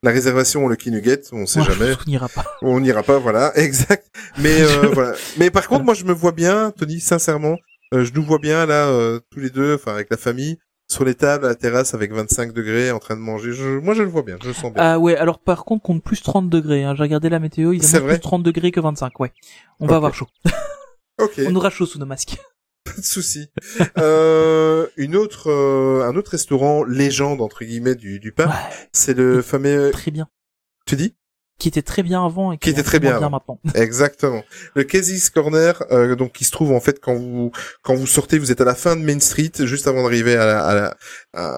la 0.04 0.12
réservation 0.12 0.66
au 0.66 0.70
Lucky 0.70 0.92
Nugget, 0.92 1.22
on 1.32 1.46
sait 1.46 1.60
Ouais, 1.62 1.66
jamais. 1.66 1.94
On 2.06 2.10
n'ira 2.10 2.30
pas. 2.30 2.46
On 2.62 2.80
n'ira 2.80 3.04
pas, 3.04 3.18
voilà, 3.20 3.52
exact. 3.58 4.08
Mais 4.40 4.62
euh, 4.62 4.88
voilà. 4.94 5.14
Mais 5.38 5.50
par 5.52 5.68
contre, 5.68 5.84
moi, 5.86 5.94
je 5.94 6.04
me 6.06 6.14
vois 6.14 6.32
bien, 6.32 6.72
Tony, 6.72 7.00
sincèrement, 7.00 7.58
euh, 7.94 8.04
je 8.06 8.14
nous 8.14 8.24
vois 8.24 8.40
bien 8.40 8.66
là, 8.66 8.88
euh, 8.88 9.20
tous 9.32 9.40
les 9.40 9.50
deux, 9.50 9.76
enfin 9.76 9.94
avec 9.94 10.10
la 10.10 10.18
famille, 10.18 10.58
sur 10.88 11.06
les 11.06 11.16
tables 11.16 11.46
à 11.46 11.50
la 11.50 11.56
terrasse 11.56 11.94
avec 11.94 12.12
25 12.14 12.54
degrés, 12.54 12.92
en 12.92 13.00
train 13.00 13.16
de 13.16 13.22
manger. 13.22 13.52
Je, 13.54 13.80
moi, 13.80 13.94
je 13.94 14.04
le 14.04 14.10
vois 14.10 14.22
bien, 14.24 14.38
je 14.42 14.48
le 14.48 14.54
sens 14.54 14.72
bien. 14.74 14.84
Ah 14.84 15.00
ouais, 15.00 15.16
alors 15.16 15.40
par 15.40 15.66
contre, 15.66 15.84
compte 15.84 16.04
plus 16.04 16.22
30 16.22 16.50
degrés. 16.50 16.84
Hein. 16.84 16.94
J'ai 16.96 17.04
regardé 17.04 17.30
la 17.30 17.40
météo, 17.40 17.74
C'est 17.82 17.98
ont 18.00 18.04
vrai 18.04 18.14
plus 18.16 18.22
30 18.22 18.44
degrés 18.44 18.72
que 18.72 18.80
25. 18.80 19.20
Ouais, 19.20 19.32
on 19.80 19.88
va 19.88 19.96
avoir 19.96 20.14
chaud. 20.14 20.28
ok, 21.22 21.42
On 21.48 21.56
aura 21.56 21.70
chaud 21.70 21.86
sous 21.86 22.00
nos 22.00 22.06
masques. 22.06 22.38
pas 22.86 22.92
de 22.98 23.06
souci. 23.06 23.48
euh, 23.98 24.88
une 24.98 25.16
autre, 25.16 25.50
euh, 25.50 26.04
un 26.08 26.16
autre 26.16 26.32
restaurant 26.32 26.84
légende 26.84 27.42
entre 27.42 27.64
guillemets 27.64 27.96
du, 27.96 28.20
du 28.20 28.32
parc, 28.32 28.50
Ouais, 28.50 28.88
c'est 28.92 29.16
le 29.16 29.42
fameux. 29.42 29.92
très 29.92 30.12
bien. 30.12 30.28
Tu 30.86 30.96
dis? 30.96 31.16
Qui 31.60 31.70
était 31.70 31.82
très 31.84 32.04
bien 32.04 32.26
avant 32.26 32.52
et 32.52 32.58
qui, 32.58 32.64
Qui 32.66 32.70
était 32.72 32.82
est 32.82 32.84
très 32.84 33.00
bien 33.00 33.20
maintenant. 33.30 33.60
Exactement. 33.76 34.44
Le 34.76 34.84
Casey's 34.84 35.30
Corner, 35.30 35.82
euh, 35.92 36.16
donc 36.16 36.34
qui 36.34 36.44
se 36.44 36.52
trouve 36.52 36.72
en 36.74 36.82
fait 36.82 37.00
quand 37.00 37.14
vous 37.14 37.52
quand 37.84 37.94
vous 37.96 38.08
sortez, 38.08 38.38
vous 38.38 38.52
êtes 38.52 38.60
à 38.60 38.66
la 38.66 38.76
fin 38.76 38.96
de 38.98 39.02
Main 39.02 39.20
Street, 39.20 39.52
juste 39.60 39.88
avant 39.88 40.04
d'arriver 40.04 40.36
à, 40.36 40.46
la, 40.46 40.66
à, 40.66 40.74
la, 40.76 40.98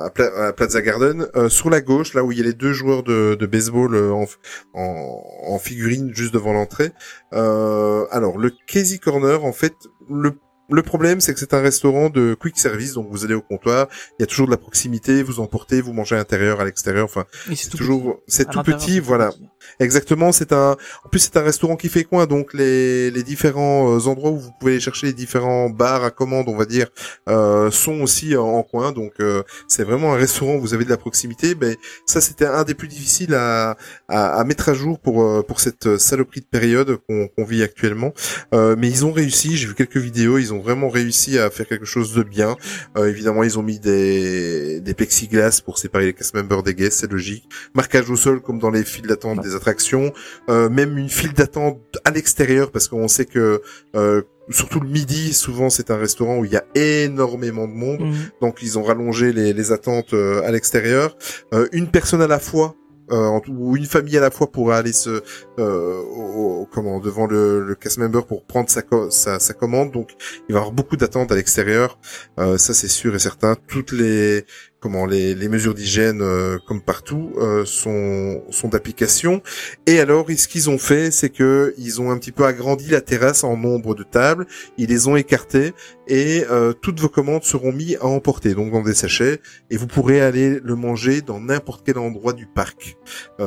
à, 0.06 0.10
Pla- 0.12 0.48
à 0.48 0.54
Plaza 0.54 0.82
Garden, 0.82 1.28
euh, 1.36 1.50
sur 1.50 1.70
la 1.72 1.82
gauche, 1.82 2.14
là 2.14 2.24
où 2.24 2.32
il 2.32 2.38
y 2.38 2.42
a 2.42 2.44
les 2.44 2.54
deux 2.54 2.74
joueurs 2.74 3.02
de, 3.04 3.36
de 3.40 3.46
baseball 3.48 3.96
euh, 3.96 4.12
en, 4.12 4.26
en, 4.74 5.24
en 5.48 5.60
figurine 5.60 6.12
juste 6.14 6.34
devant 6.34 6.54
l'entrée. 6.54 6.92
Euh, 7.34 8.06
alors 8.12 8.38
le 8.38 8.52
Casey 8.68 9.00
Corner, 9.00 9.44
en 9.44 9.54
fait, 9.54 9.74
le 10.10 10.34
le 10.70 10.82
problème, 10.82 11.22
c'est 11.22 11.34
que 11.34 11.40
c'est 11.40 11.54
un 11.54 11.62
restaurant 11.62 12.10
de 12.10 12.36
quick 12.40 12.58
service, 12.58 12.94
donc 12.94 13.08
vous 13.10 13.24
allez 13.26 13.34
au 13.36 13.42
comptoir, 13.42 13.88
il 14.20 14.22
y 14.22 14.24
a 14.24 14.28
toujours 14.28 14.48
de 14.48 14.52
la 14.52 14.58
proximité, 14.58 15.24
vous 15.24 15.40
emportez, 15.40 15.82
vous 15.82 15.94
mangez 15.94 16.16
à 16.16 16.18
l'intérieur, 16.20 16.60
à 16.60 16.66
l'extérieur, 16.66 17.06
enfin, 17.06 17.26
c'est 17.56 17.70
toujours, 17.70 18.22
c'est 18.28 18.50
tout 18.50 18.62
petit, 18.64 19.00
tout 19.00 19.06
voilà. 19.06 19.30
petit. 19.30 19.50
Exactement, 19.80 20.32
c'est 20.32 20.54
un. 20.54 20.78
En 21.04 21.10
plus, 21.10 21.20
c'est 21.20 21.38
un 21.38 21.42
restaurant 21.42 21.76
qui 21.76 21.90
fait 21.90 22.04
coin, 22.04 22.28
donc 22.28 22.54
les, 22.54 23.10
les 23.12 23.24
différents 23.24 23.96
euh, 23.96 24.08
endroits 24.08 24.32
où 24.32 24.38
vous 24.38 24.52
pouvez 24.60 24.74
aller 24.74 24.82
chercher 24.82 25.08
les 25.08 25.14
différents 25.14 25.70
bars 25.70 26.04
à 26.04 26.12
commande, 26.12 26.48
on 26.50 26.56
va 26.56 26.66
dire, 26.66 26.88
euh, 27.30 27.72
sont 27.72 28.02
aussi 28.02 28.38
en, 28.38 28.46
en 28.46 28.64
coin. 28.64 28.92
Donc, 28.92 29.14
euh, 29.20 29.44
c'est 29.68 29.84
vraiment 29.84 30.14
un 30.14 30.18
restaurant 30.18 30.56
où 30.56 30.62
vous 30.62 30.74
avez 30.76 30.86
de 30.86 30.90
la 30.90 30.98
proximité. 30.98 31.56
Mais 31.60 31.78
ça, 32.06 32.22
c'était 32.22 32.46
un 32.46 32.64
des 32.64 32.76
plus 32.76 32.88
difficiles 32.88 33.34
à, 33.34 33.76
à, 34.08 34.40
à 34.40 34.44
mettre 34.44 34.70
à 34.70 34.74
jour 34.76 35.00
pour 35.00 35.24
euh, 35.24 35.42
pour 35.42 35.60
cette 35.60 35.98
saloperie 35.98 36.42
de 36.42 36.46
période 36.46 36.98
qu'on 37.08 37.28
qu'on 37.28 37.44
vit 37.44 37.64
actuellement. 37.64 38.14
Euh, 38.54 38.76
mais 38.78 38.88
ils 38.88 39.04
ont 39.04 39.12
réussi. 39.12 39.58
J'ai 39.58 39.68
vu 39.68 39.74
quelques 39.74 39.98
vidéos. 39.98 40.38
Ils 40.38 40.54
ont 40.54 40.55
vraiment 40.60 40.90
réussi 40.90 41.38
à 41.38 41.50
faire 41.50 41.68
quelque 41.68 41.86
chose 41.86 42.14
de 42.14 42.24
bien. 42.24 42.56
Euh, 42.98 43.10
évidemment, 43.10 43.44
ils 43.44 43.58
ont 43.60 43.64
mis 43.64 43.80
des, 43.80 44.80
des 44.82 44.94
plexiglas 44.94 45.62
pour 45.64 45.78
séparer 45.78 46.06
les 46.06 46.14
cast 46.14 46.34
members 46.34 46.64
des 46.64 46.74
guests, 46.74 47.00
c'est 47.02 47.12
logique. 47.12 47.48
Marquage 47.74 48.10
au 48.10 48.16
sol 48.16 48.42
comme 48.42 48.60
dans 48.60 48.72
les 48.72 48.84
files 48.84 49.08
d'attente 49.08 49.42
des 49.42 49.56
attractions. 49.56 50.14
Euh, 50.50 50.70
même 50.70 50.98
une 50.98 51.10
file 51.10 51.34
d'attente 51.34 51.80
à 52.04 52.12
l'extérieur 52.12 52.72
parce 52.72 52.88
qu'on 52.88 53.08
sait 53.08 53.26
que 53.26 53.62
euh, 53.96 54.22
surtout 54.50 54.80
le 54.80 54.88
midi, 54.88 55.34
souvent 55.34 55.70
c'est 55.70 55.92
un 55.92 55.98
restaurant 55.98 56.38
où 56.38 56.46
il 56.46 56.52
y 56.52 56.58
a 56.58 56.66
énormément 56.76 57.68
de 57.68 57.74
monde. 57.74 58.02
Mhm. 58.02 58.16
Donc 58.42 58.60
ils 58.62 58.78
ont 58.78 58.84
rallongé 58.84 59.34
les, 59.34 59.54
les 59.54 59.72
attentes 59.72 60.14
euh, 60.14 60.44
à 60.44 60.52
l'extérieur. 60.52 61.18
Euh, 61.54 61.68
une 61.72 61.88
personne 61.88 62.22
à 62.22 62.28
la 62.28 62.40
fois. 62.40 62.76
Euh, 63.12 63.40
une 63.76 63.86
famille 63.86 64.18
à 64.18 64.22
la 64.22 64.32
fois 64.32 64.52
pourra 64.52 64.78
aller 64.78 64.94
se 64.94 65.22
euh, 65.60 66.66
comment 66.72 67.00
devant 67.00 67.28
le, 67.28 67.66
le 67.66 67.76
cast 67.76 67.98
member 67.98 68.26
pour 68.26 68.44
prendre 68.44 68.70
sa, 68.70 68.82
sa 69.10 69.40
sa 69.40 69.54
commande. 69.54 69.92
Donc 69.92 70.12
il 70.50 70.54
va 70.54 70.60
y 70.60 70.62
avoir 70.62 70.72
beaucoup 70.72 70.98
d'attentes 70.98 71.32
à 71.32 71.36
l'extérieur. 71.36 72.00
Euh, 72.40 72.58
ça 72.58 72.74
c'est 72.74 72.88
sûr 72.88 73.16
et 73.16 73.20
certain. 73.20 73.56
Toutes 73.68 73.92
les 73.92 74.46
comment 74.86 75.08
les, 75.08 75.34
les 75.34 75.50
mesures 75.50 75.74
d'hygiène 75.74 76.22
euh, 76.22 76.60
comme 76.68 76.80
partout 76.80 77.32
euh, 77.38 77.66
sont 77.66 78.44
sont 78.52 78.68
d'application. 78.68 79.42
Et 79.88 80.00
alors 80.00 80.28
ce 80.38 80.48
qu'ils 80.48 80.70
ont 80.70 80.78
fait 80.78 81.10
c'est 81.10 81.32
que 81.32 81.74
ils 81.80 82.02
ont 82.02 82.12
un 82.12 82.20
petit 82.20 82.32
peu 82.32 82.46
agrandi 82.46 82.90
la 82.90 83.02
terrasse 83.02 83.44
en 83.44 83.58
nombre 83.58 83.96
de 83.96 84.04
tables. 84.04 84.46
Ils 84.78 84.90
les 84.90 85.08
ont 85.08 85.16
écartées 85.16 85.74
et 86.08 86.46
euh, 86.52 86.72
toutes 86.74 87.00
vos 87.00 87.10
commandes 87.10 87.44
seront 87.44 87.72
mises 87.72 87.98
à 88.00 88.06
emporter. 88.06 88.54
Donc 88.54 88.72
dans 88.72 88.84
des 88.84 88.94
sachets. 88.94 89.42
Et 89.72 89.78
vous 89.78 89.88
pourrez 89.88 90.22
aller 90.22 90.60
le 90.64 90.76
manger 90.76 91.24
dans 91.24 91.40
n'importe 91.40 91.82
quel 91.84 91.98
endroit 91.98 92.34
du 92.34 92.46
parc. 92.46 92.96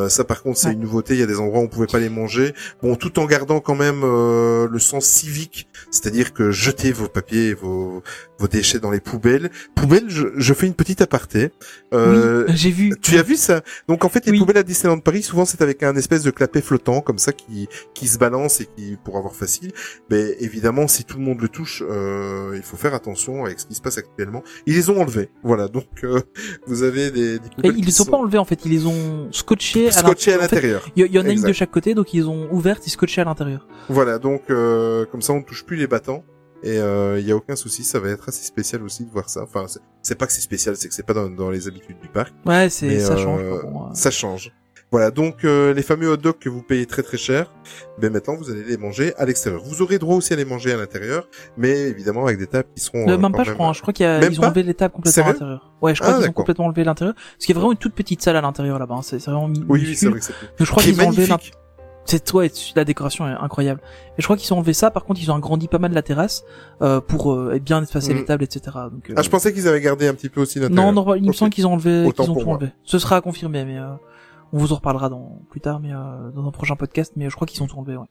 Ça 0.08 0.24
par 0.24 0.42
contre 0.42 0.58
c'est 0.58 0.72
une 0.72 0.80
nouveauté. 0.80 1.14
Il 1.14 1.20
y 1.20 1.22
a 1.22 1.26
des 1.26 1.38
endroits 1.38 1.60
où 1.60 1.64
on 1.64 1.68
pouvait 1.68 1.86
pas 1.86 2.00
les 2.00 2.08
manger. 2.08 2.52
Bon 2.82 2.96
tout 2.96 3.20
en 3.20 3.26
gardant 3.26 3.60
quand 3.60 3.76
même 3.76 4.02
euh, 4.02 4.66
le 4.68 4.78
sens 4.80 5.06
civique. 5.06 5.68
C'est-à-dire 5.92 6.32
que 6.32 6.50
jetez 6.50 6.90
vos 6.90 7.06
papiers 7.06 7.50
et 7.50 7.54
vos 7.54 8.02
vos 8.40 8.48
déchets 8.48 8.80
dans 8.80 8.90
les 8.90 9.00
poubelles. 9.00 9.50
Poubelles 9.76 10.08
je, 10.08 10.26
je 10.36 10.54
fais 10.54 10.66
une 10.66 10.74
petite 10.74 11.00
aparté 11.00 11.27
euh, 11.92 12.44
oui, 12.48 12.54
j'ai 12.56 12.70
vu. 12.70 12.94
tu 13.00 13.18
as 13.18 13.22
vu 13.22 13.36
ça? 13.36 13.62
Donc 13.88 14.04
en 14.04 14.08
fait, 14.08 14.24
les 14.26 14.32
Oui. 14.32 14.38
poubelles 14.38 14.58
à 14.58 14.62
Disneyland 14.62 15.00
Paris, 15.00 15.22
souvent 15.22 15.44
c'est 15.44 15.62
avec 15.62 15.82
un 15.82 15.94
espèce 15.96 16.22
de 16.22 16.30
clapet 16.30 16.60
flottant 16.60 17.00
comme 17.00 17.18
ça 17.18 17.32
qui 17.32 17.68
qui 17.94 18.08
se 18.08 18.18
balance 18.18 18.60
et 18.60 18.66
qui 18.66 18.96
pour 19.02 19.16
avoir 19.16 19.34
facile. 19.34 19.72
Mais 20.10 20.36
évidemment, 20.40 20.88
si 20.88 21.04
tout 21.04 21.18
le 21.18 21.24
monde 21.24 21.40
le 21.40 21.48
touche, 21.48 21.82
euh, 21.88 22.52
il 22.56 22.62
faut 22.62 22.76
faire 22.76 22.94
attention 22.94 23.44
avec 23.44 23.60
ce 23.60 23.66
qui 23.66 23.74
se 23.74 23.80
passe 23.80 23.98
actuellement. 23.98 24.42
Ils 24.66 24.74
les 24.74 24.90
ont 24.90 25.00
enlevés, 25.00 25.30
voilà. 25.42 25.68
Donc 25.68 25.86
euh, 26.04 26.20
vous 26.66 26.82
avez 26.82 27.10
des, 27.10 27.38
des 27.38 27.48
poubelles 27.48 27.78
ils 27.78 27.84
les 27.84 28.00
ont 28.00 28.04
sont 28.04 28.10
pas 28.10 28.16
enlevés 28.16 28.38
en 28.38 28.44
fait, 28.44 28.64
ils 28.64 28.72
les 28.72 28.86
ont 28.86 29.28
scotchés 29.32 29.90
scotchées 29.90 30.34
à 30.34 30.38
l'intérieur. 30.38 30.88
Il 30.96 31.06
y, 31.06 31.18
en 31.18 31.24
a 31.24 31.30
une 31.30 31.42
de 31.42 31.52
chaque 31.52 31.70
côté, 31.70 31.94
donc 31.94 32.14
ils 32.14 32.28
ont 32.28 32.48
ouvert 32.52 32.78
et 32.84 32.90
scotché 32.90 33.20
à 33.20 33.24
l'intérieur. 33.24 33.66
Voilà, 33.88 34.18
donc 34.18 34.42
euh, 34.50 35.04
comme 35.06 35.22
ça 35.22 35.32
on 35.32 35.38
ne 35.38 35.44
touche 35.44 35.64
plus 35.64 35.76
les 35.76 35.86
battants. 35.86 36.24
Et 36.62 36.78
euh, 36.78 37.20
il 37.20 37.26
y 37.26 37.30
a 37.30 37.36
aucun 37.36 37.54
souci, 37.54 37.84
ça 37.84 38.00
va 38.00 38.08
être 38.08 38.28
assez 38.28 38.44
spécial 38.44 38.82
aussi 38.82 39.04
de 39.04 39.10
voir 39.10 39.30
ça. 39.30 39.44
Enfin, 39.44 39.66
c'est- 40.08 40.14
pas 40.16 40.26
que 40.26 40.32
c'est 40.32 40.40
spécial, 40.40 40.76
c'est 40.76 40.88
que 40.88 40.94
c'est 40.94 41.06
pas 41.06 41.14
dans, 41.14 41.28
dans 41.30 41.50
les 41.50 41.68
habitudes 41.68 41.98
du 42.00 42.08
parc. 42.08 42.32
Ouais, 42.46 42.68
c'est 42.70 42.98
ça 43.00 43.12
euh, 43.14 43.16
change. 43.16 43.42
bon, 43.62 43.82
euh. 43.84 43.94
Ça 43.94 44.10
change. 44.10 44.52
Voilà, 44.90 45.10
donc 45.10 45.44
euh, 45.44 45.74
les 45.74 45.82
fameux 45.82 46.08
hot 46.10 46.16
dogs 46.16 46.38
que 46.38 46.48
vous 46.48 46.62
payez 46.62 46.86
très 46.86 47.02
très 47.02 47.18
cher, 47.18 47.52
ben 48.00 48.10
maintenant 48.10 48.36
vous 48.36 48.50
allez 48.50 48.64
les 48.64 48.78
manger 48.78 49.14
à 49.18 49.26
l'extérieur. 49.26 49.62
Vous 49.62 49.82
aurez 49.82 49.98
droit 49.98 50.16
aussi 50.16 50.32
à 50.32 50.36
les 50.36 50.46
manger 50.46 50.72
à 50.72 50.78
l'intérieur, 50.78 51.28
mais 51.58 51.78
évidemment 51.90 52.24
avec 52.24 52.38
des 52.38 52.46
tables 52.46 52.68
qui 52.74 52.82
seront 52.82 53.06
Euh, 53.06 53.12
euh, 53.12 53.18
même 53.18 53.32
pas, 53.32 53.44
je 53.44 53.52
crois. 53.52 53.66
hein. 53.68 53.72
Je 53.74 53.82
crois 53.82 53.92
qu'ils 53.92 54.06
ont 54.40 54.44
enlevé 54.44 54.62
les 54.62 54.72
tables 54.72 54.94
complètement 54.94 55.24
à 55.24 55.32
l'intérieur. 55.32 55.72
Ouais, 55.82 55.94
je 55.94 56.00
crois 56.00 56.14
Ah, 56.14 56.18
qu'ils 56.20 56.30
ont 56.30 56.32
complètement 56.32 56.64
enlevé 56.64 56.84
l'intérieur. 56.84 57.14
Parce 57.14 57.44
qu'il 57.44 57.54
y 57.54 57.58
a 57.58 57.60
vraiment 57.60 57.72
une 57.72 57.78
toute 57.78 57.94
petite 57.94 58.22
salle 58.22 58.36
à 58.36 58.40
l'intérieur 58.40 58.78
là-bas. 58.78 58.94
hein. 58.94 59.02
C'est 59.02 59.18
vraiment 59.26 59.48
Oui, 59.48 59.62
oui, 59.68 59.94
c'est 59.94 60.08
vrai 60.08 60.20
que 60.20 60.24
c'est 60.24 60.32
je 60.58 60.64
crois 60.70 60.82
qu'ils 60.82 60.98
ont 61.02 61.08
enlevé. 61.08 61.26
C'est 62.10 62.32
ouais, 62.32 62.50
la 62.74 62.84
décoration 62.84 63.28
est 63.28 63.32
incroyable. 63.32 63.80
Et 64.16 64.22
je 64.22 64.24
crois 64.26 64.36
qu'ils 64.38 64.52
ont 64.54 64.56
enlevé 64.56 64.72
ça. 64.72 64.90
Par 64.90 65.04
contre, 65.04 65.20
ils 65.22 65.30
ont 65.30 65.34
agrandi 65.36 65.68
pas 65.68 65.78
mal 65.78 65.92
la 65.92 66.02
terrasse 66.02 66.42
euh, 66.80 67.00
pour 67.02 67.32
euh, 67.34 67.58
bien 67.58 67.82
espacer 67.82 68.14
Mm. 68.14 68.16
les 68.16 68.24
tables, 68.24 68.44
etc. 68.44 68.76
Donc, 68.90 69.10
euh, 69.10 69.14
Ah, 69.16 69.22
je 69.22 69.28
pensais 69.28 69.52
qu'ils 69.52 69.68
avaient 69.68 69.80
gardé 69.82 70.08
un 70.08 70.14
petit 70.14 70.30
peu 70.30 70.40
aussi 70.40 70.58
l'intérieur. 70.58 70.92
non, 70.92 71.04
non, 71.04 71.14
il 71.14 71.24
me 71.26 71.32
semble 71.32 71.50
qu'ils 71.50 71.66
ont 71.66 71.74
enlevé, 71.74 72.10
qu'ils 72.14 72.30
ont 72.30 72.34
tout 72.34 72.44
moi. 72.46 72.54
enlevé. 72.56 72.72
Ce 72.82 72.98
sera 72.98 73.16
à 73.16 73.20
confirmer, 73.20 73.64
mais 73.66 73.78
euh, 73.78 73.88
on 74.54 74.58
vous 74.58 74.72
en 74.72 74.76
reparlera 74.76 75.10
dans 75.10 75.42
plus 75.50 75.60
tard, 75.60 75.80
mais 75.80 75.92
euh, 75.92 76.30
dans 76.34 76.46
un 76.48 76.50
prochain 76.50 76.76
podcast. 76.76 77.12
Mais 77.16 77.28
je 77.28 77.34
crois 77.34 77.46
qu'ils 77.46 77.62
ont 77.62 77.66
tout 77.66 77.76
enlevé. 77.78 77.96
Ouais. 77.98 78.06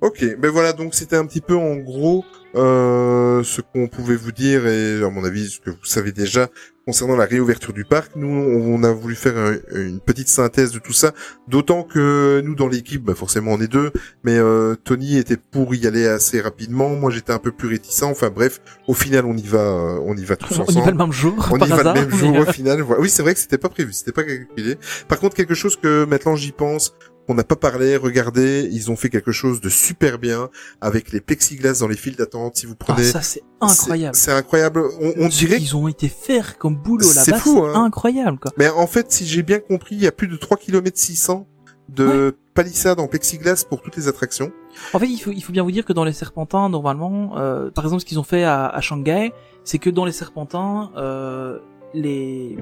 Ok, 0.00 0.24
ben 0.38 0.50
voilà, 0.50 0.72
donc 0.72 0.94
c'était 0.94 1.16
un 1.16 1.26
petit 1.26 1.42
peu 1.42 1.54
en 1.56 1.76
gros 1.76 2.24
euh, 2.56 3.42
ce 3.44 3.60
qu'on 3.60 3.86
pouvait 3.86 4.16
vous 4.16 4.32
dire 4.32 4.66
et 4.66 5.02
à 5.04 5.10
mon 5.10 5.22
avis 5.24 5.48
ce 5.50 5.60
que 5.60 5.70
vous 5.70 5.84
savez 5.84 6.10
déjà 6.10 6.48
concernant 6.86 7.14
la 7.16 7.26
réouverture 7.26 7.72
du 7.72 7.84
parc. 7.84 8.16
Nous, 8.16 8.26
on 8.26 8.82
a 8.82 8.90
voulu 8.92 9.14
faire 9.14 9.36
un- 9.36 9.58
une 9.78 10.00
petite 10.00 10.26
synthèse 10.28 10.72
de 10.72 10.80
tout 10.80 10.92
ça, 10.94 11.12
d'autant 11.46 11.84
que 11.84 12.40
nous 12.44 12.56
dans 12.56 12.66
l'équipe, 12.66 13.04
bah, 13.04 13.14
forcément 13.14 13.52
on 13.52 13.60
est 13.60 13.68
deux, 13.70 13.92
mais 14.24 14.36
euh, 14.38 14.74
Tony 14.82 15.18
était 15.18 15.36
pour 15.36 15.74
y 15.76 15.86
aller 15.86 16.06
assez 16.06 16.40
rapidement, 16.40 16.88
moi 16.88 17.10
j'étais 17.12 17.32
un 17.32 17.38
peu 17.38 17.52
plus 17.52 17.68
réticent. 17.68 18.02
Enfin 18.04 18.30
bref, 18.30 18.60
au 18.88 18.94
final 18.94 19.26
on 19.26 19.36
y 19.36 19.46
va, 19.46 19.58
euh, 19.60 19.98
on 20.04 20.16
y 20.16 20.24
va 20.24 20.34
tous 20.36 20.54
On 20.58 20.62
ensemble. 20.62 20.78
y 20.78 20.84
va 20.86 20.90
le 20.90 20.96
même 20.96 21.12
jour, 21.12 21.48
On 21.52 21.58
par 21.58 21.68
y 21.68 21.70
va 21.70 21.94
le 21.94 22.00
même 22.00 22.10
jour 22.16 22.30
mais, 22.32 22.38
euh, 22.38 22.42
au 22.42 22.52
final. 22.52 22.80
Voilà. 22.80 23.00
Oui, 23.02 23.10
c'est 23.10 23.22
vrai 23.22 23.34
que 23.34 23.40
c'était 23.40 23.58
pas 23.58 23.68
prévu, 23.68 23.92
c'était 23.92 24.12
pas 24.12 24.24
calculé. 24.24 24.76
Par 25.06 25.20
contre, 25.20 25.36
quelque 25.36 25.54
chose 25.54 25.76
que 25.76 26.04
maintenant 26.06 26.34
j'y 26.34 26.50
pense, 26.52 26.94
qu'on 27.30 27.36
n'a 27.36 27.44
pas 27.44 27.54
parlé, 27.54 27.96
regardez, 27.96 28.68
ils 28.72 28.90
ont 28.90 28.96
fait 28.96 29.08
quelque 29.08 29.30
chose 29.30 29.60
de 29.60 29.68
super 29.68 30.18
bien 30.18 30.50
avec 30.80 31.12
les 31.12 31.20
plexiglas 31.20 31.78
dans 31.78 31.86
les 31.86 31.94
files 31.94 32.16
d'attente. 32.16 32.56
Si 32.56 32.66
vous 32.66 32.74
ah, 32.80 32.84
prenez, 32.84 33.04
ça 33.04 33.22
c'est 33.22 33.44
incroyable. 33.60 34.16
C'est 34.16 34.32
incroyable. 34.32 34.82
On, 35.00 35.28
dirait. 35.28 35.58
qu'ils 35.58 35.76
ont 35.76 35.86
été 35.86 36.08
faire 36.08 36.58
comme 36.58 36.74
boulot 36.74 37.06
C'est 37.06 37.30
là-bas, 37.30 37.40
fou, 37.40 37.62
c'est 37.62 37.78
hein. 37.78 37.84
incroyable 37.84 38.40
quoi. 38.40 38.50
Mais 38.56 38.68
en 38.68 38.88
fait, 38.88 39.12
si 39.12 39.26
j'ai 39.26 39.44
bien 39.44 39.60
compris, 39.60 39.94
il 39.94 40.02
y 40.02 40.08
a 40.08 40.12
plus 40.12 40.26
de 40.26 40.34
3 40.34 40.56
km 40.56 40.98
600 40.98 41.46
de 41.88 42.36
palissades 42.54 42.98
en 42.98 43.06
plexiglas 43.06 43.64
pour 43.68 43.80
toutes 43.80 43.96
les 43.96 44.08
attractions. 44.08 44.50
En 44.92 44.98
fait, 44.98 45.06
il 45.06 45.18
faut, 45.18 45.30
il 45.30 45.40
faut 45.40 45.52
bien 45.52 45.62
vous 45.62 45.70
dire 45.70 45.84
que 45.84 45.92
dans 45.92 46.04
les 46.04 46.12
serpentins, 46.12 46.68
normalement, 46.68 47.38
euh, 47.38 47.70
par 47.70 47.84
exemple, 47.84 48.00
ce 48.00 48.06
qu'ils 48.06 48.18
ont 48.18 48.24
fait 48.24 48.42
à, 48.42 48.66
à 48.66 48.80
Shanghai, 48.80 49.32
c'est 49.62 49.78
que 49.78 49.90
dans 49.90 50.04
les 50.04 50.10
serpentins, 50.10 50.90
euh, 50.96 51.60
les, 51.94 52.58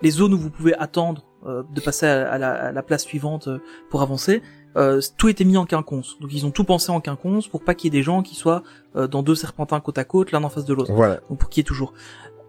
les 0.00 0.10
zones 0.12 0.32
où 0.32 0.38
vous 0.38 0.50
pouvez 0.50 0.74
attendre 0.76 1.24
euh, 1.46 1.62
de 1.74 1.80
passer 1.80 2.06
à, 2.06 2.30
à 2.32 2.38
la, 2.38 2.50
à 2.52 2.72
la 2.72 2.82
place 2.82 3.02
suivante 3.04 3.48
euh, 3.48 3.58
pour 3.90 4.02
avancer, 4.02 4.42
euh, 4.76 5.00
tout 5.18 5.28
était 5.28 5.44
mis 5.44 5.56
en 5.56 5.66
quinconce. 5.66 6.16
Donc 6.20 6.30
ils 6.32 6.46
ont 6.46 6.50
tout 6.50 6.64
pensé 6.64 6.90
en 6.90 7.00
quinconce 7.00 7.48
pour 7.48 7.62
pas 7.62 7.74
qu'il 7.74 7.92
y 7.92 7.96
ait 7.96 8.00
des 8.00 8.02
gens 8.04 8.22
qui 8.22 8.34
soient 8.34 8.62
euh, 8.96 9.06
dans 9.06 9.22
deux 9.22 9.34
serpentins 9.34 9.80
côte 9.80 9.98
à 9.98 10.04
côte, 10.04 10.32
l'un 10.32 10.42
en 10.44 10.48
face 10.48 10.64
de 10.64 10.74
l'autre. 10.74 10.92
Voilà. 10.92 11.20
Donc 11.28 11.38
pour 11.38 11.48
qu'il 11.50 11.60
y 11.60 11.62
ait 11.62 11.68
toujours. 11.68 11.92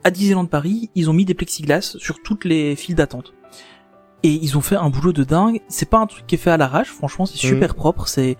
À 0.03 0.11
Disneyland 0.11 0.45
Paris, 0.45 0.89
ils 0.95 1.09
ont 1.09 1.13
mis 1.13 1.25
des 1.25 1.33
plexiglas 1.33 1.95
sur 1.97 2.21
toutes 2.21 2.45
les 2.45 2.75
files 2.75 2.95
d'attente. 2.95 3.33
Et 4.23 4.29
ils 4.31 4.57
ont 4.57 4.61
fait 4.61 4.75
un 4.77 4.89
boulot 4.89 5.11
de 5.11 5.23
dingue. 5.23 5.59
C'est 5.67 5.89
pas 5.89 5.97
un 5.99 6.07
truc 6.07 6.25
qui 6.27 6.35
est 6.35 6.37
fait 6.37 6.51
à 6.51 6.57
l'arrache, 6.57 6.89
franchement, 6.89 7.25
c'est 7.25 7.37
super 7.37 7.75
propre. 7.75 8.07
C'est, 8.07 8.37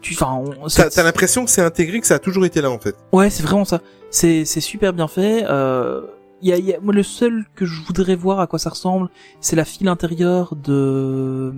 tu, 0.00 0.14
enfin, 0.14 0.32
on- 0.62 0.68
t'as 0.68 1.02
l'impression 1.02 1.44
que 1.44 1.50
c'est 1.50 1.62
intégré, 1.62 2.00
que 2.00 2.06
ça 2.06 2.14
a 2.14 2.18
toujours 2.20 2.44
été 2.44 2.60
là 2.60 2.70
en 2.70 2.78
fait. 2.78 2.94
Ouais, 3.12 3.28
c'est 3.30 3.42
vraiment 3.42 3.64
ça. 3.64 3.80
C'est 4.10 4.44
c'est 4.44 4.60
super 4.60 4.92
bien 4.92 5.08
fait. 5.08 5.44
Euh, 5.48 6.02
y 6.42 6.52
a, 6.52 6.58
y 6.58 6.74
a, 6.74 6.80
moi, 6.80 6.92
le 6.94 7.02
seul 7.02 7.44
que 7.54 7.64
je 7.64 7.82
voudrais 7.82 8.14
voir 8.16 8.40
à 8.40 8.46
quoi 8.46 8.58
ça 8.58 8.70
ressemble, 8.70 9.08
c'est 9.40 9.56
la 9.56 9.64
file 9.64 9.88
intérieure 9.88 10.54
de. 10.56 11.52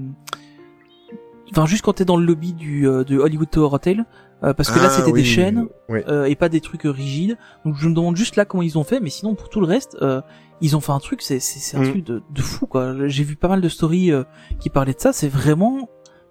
Enfin, 1.50 1.64
juste 1.66 1.82
quand 1.82 1.94
t'es 1.94 2.04
dans 2.04 2.16
le 2.18 2.26
lobby 2.26 2.52
du 2.52 2.86
euh, 2.86 3.04
de 3.04 3.18
Hollywood 3.18 3.48
Tower 3.50 3.70
Hotel, 3.72 4.04
euh, 4.44 4.52
parce 4.52 4.70
que 4.70 4.78
là 4.78 4.86
Ah, 4.86 4.90
c'était 4.90 5.10
oui, 5.10 5.20
des 5.20 5.24
chaînes 5.24 5.66
oui. 5.88 6.00
euh, 6.06 6.26
et 6.26 6.34
pas 6.36 6.48
des 6.50 6.60
trucs 6.60 6.82
rigides. 6.84 7.38
Donc 7.64 7.76
je 7.78 7.88
me 7.88 7.94
demande 7.94 8.16
juste 8.16 8.36
là 8.36 8.44
comment 8.44 8.62
ils 8.62 8.76
ont 8.78 8.84
fait, 8.84 9.00
mais 9.00 9.08
sinon 9.10 9.34
pour 9.34 9.48
tout 9.48 9.60
le 9.60 9.66
reste, 9.66 9.96
euh, 10.02 10.20
ils 10.60 10.76
ont 10.76 10.80
fait 10.80 10.92
un 10.92 10.98
truc, 10.98 11.22
c'est 11.22 11.40
c'est 11.40 11.58
c'est 11.58 11.76
un 11.78 11.80
Mm. 11.82 11.90
truc 11.90 12.04
de, 12.04 12.22
de 12.34 12.42
fou 12.42 12.66
quoi. 12.66 13.08
J'ai 13.08 13.24
vu 13.24 13.36
pas 13.36 13.48
mal 13.48 13.62
de 13.62 13.68
stories 13.70 14.12
euh, 14.12 14.24
qui 14.60 14.68
parlaient 14.68 14.92
de 14.92 15.00
ça. 15.00 15.12
C'est 15.14 15.28
vraiment 15.28 15.88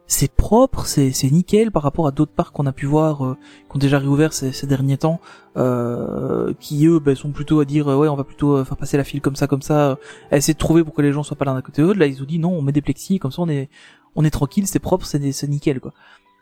c'est 0.09 0.31
propre, 0.31 0.85
c'est 0.85 1.11
c'est 1.11 1.29
nickel 1.29 1.71
par 1.71 1.84
rapport 1.84 2.07
à 2.07 2.11
d'autres 2.11 2.31
parcs 2.31 2.53
qu'on 2.55 2.65
a 2.65 2.71
pu 2.71 2.85
voir, 2.85 3.25
euh, 3.25 3.38
qui 3.69 3.75
ont 3.75 3.79
déjà 3.79 3.99
réouvert 3.99 4.31
ces, 4.34 4.51
ces 4.53 4.65
derniers 4.65 4.97
temps, 4.97 5.19
euh, 5.57 6.53
qui 6.59 6.85
eux 6.88 6.99
ben, 6.99 7.15
sont 7.15 7.31
plutôt 7.31 7.59
à 7.59 7.65
dire 7.65 7.88
euh, 7.89 7.95
ouais 7.97 8.07
on 8.07 8.15
va 8.15 8.23
plutôt 8.23 8.55
euh, 8.57 8.63
faire 8.63 8.77
passer 8.77 8.95
la 8.97 9.03
file 9.03 9.21
comme 9.21 9.35
ça 9.35 9.47
comme 9.47 9.61
ça, 9.61 9.91
euh, 9.91 9.95
essayer 10.31 10.53
de 10.53 10.59
trouver 10.59 10.84
pour 10.84 10.93
que 10.93 11.01
les 11.01 11.11
gens 11.11 11.23
soient 11.23 11.38
pas 11.38 11.45
l'un 11.45 11.55
à 11.57 11.61
côté 11.61 11.81
de 11.81 11.88
l'autre. 11.88 11.99
Là 11.99 12.05
ils 12.07 12.21
ont 12.21 12.25
dit 12.25 12.39
non 12.39 12.51
on 12.51 12.61
met 12.61 12.71
des 12.71 12.81
plexis 12.81 13.19
comme 13.19 13.31
ça 13.31 13.41
on 13.41 13.49
est 13.49 13.69
on 14.15 14.23
est 14.23 14.29
tranquille, 14.29 14.65
c'est 14.67 14.79
propre, 14.79 15.05
c'est 15.05 15.31
c'est 15.31 15.47
nickel 15.47 15.79
quoi. 15.79 15.93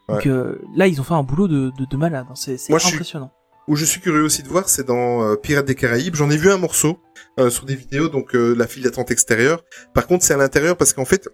Donc 0.09 0.27
euh, 0.27 0.59
là 0.75 0.85
ils 0.87 1.01
ont 1.01 1.03
fait 1.03 1.15
un 1.15 1.23
boulot 1.23 1.47
de 1.47 1.71
de, 1.77 1.85
de 1.89 1.97
malade, 1.97 2.27
hein. 2.29 2.35
c'est 2.35 2.57
c'est 2.57 2.71
Moi, 2.71 2.79
je 2.79 2.85
suis- 2.85 2.95
impressionnant. 2.95 3.31
Où 3.67 3.75
je 3.75 3.83
suis 3.83 3.99
curieux 3.99 4.21
aussi 4.23 4.43
de 4.43 4.47
voir, 4.47 4.69
c'est 4.69 4.83
dans 4.85 5.23
euh, 5.23 5.35
Pirates 5.37 5.65
des 5.65 5.73
Caraïbes. 5.73 6.13
J'en 6.13 6.29
ai 6.29 6.37
vu 6.37 6.51
un 6.51 6.59
morceau 6.59 6.99
euh, 7.39 7.49
sur 7.49 7.65
des 7.65 7.73
vidéos, 7.73 8.09
donc 8.09 8.35
euh, 8.35 8.53
la 8.53 8.67
file 8.67 8.83
d'attente 8.83 9.09
extérieure. 9.09 9.63
Par 9.95 10.05
contre, 10.05 10.23
c'est 10.23 10.35
à 10.35 10.37
l'intérieur 10.37 10.77
parce 10.77 10.93
qu'en 10.93 11.03
fait, 11.03 11.27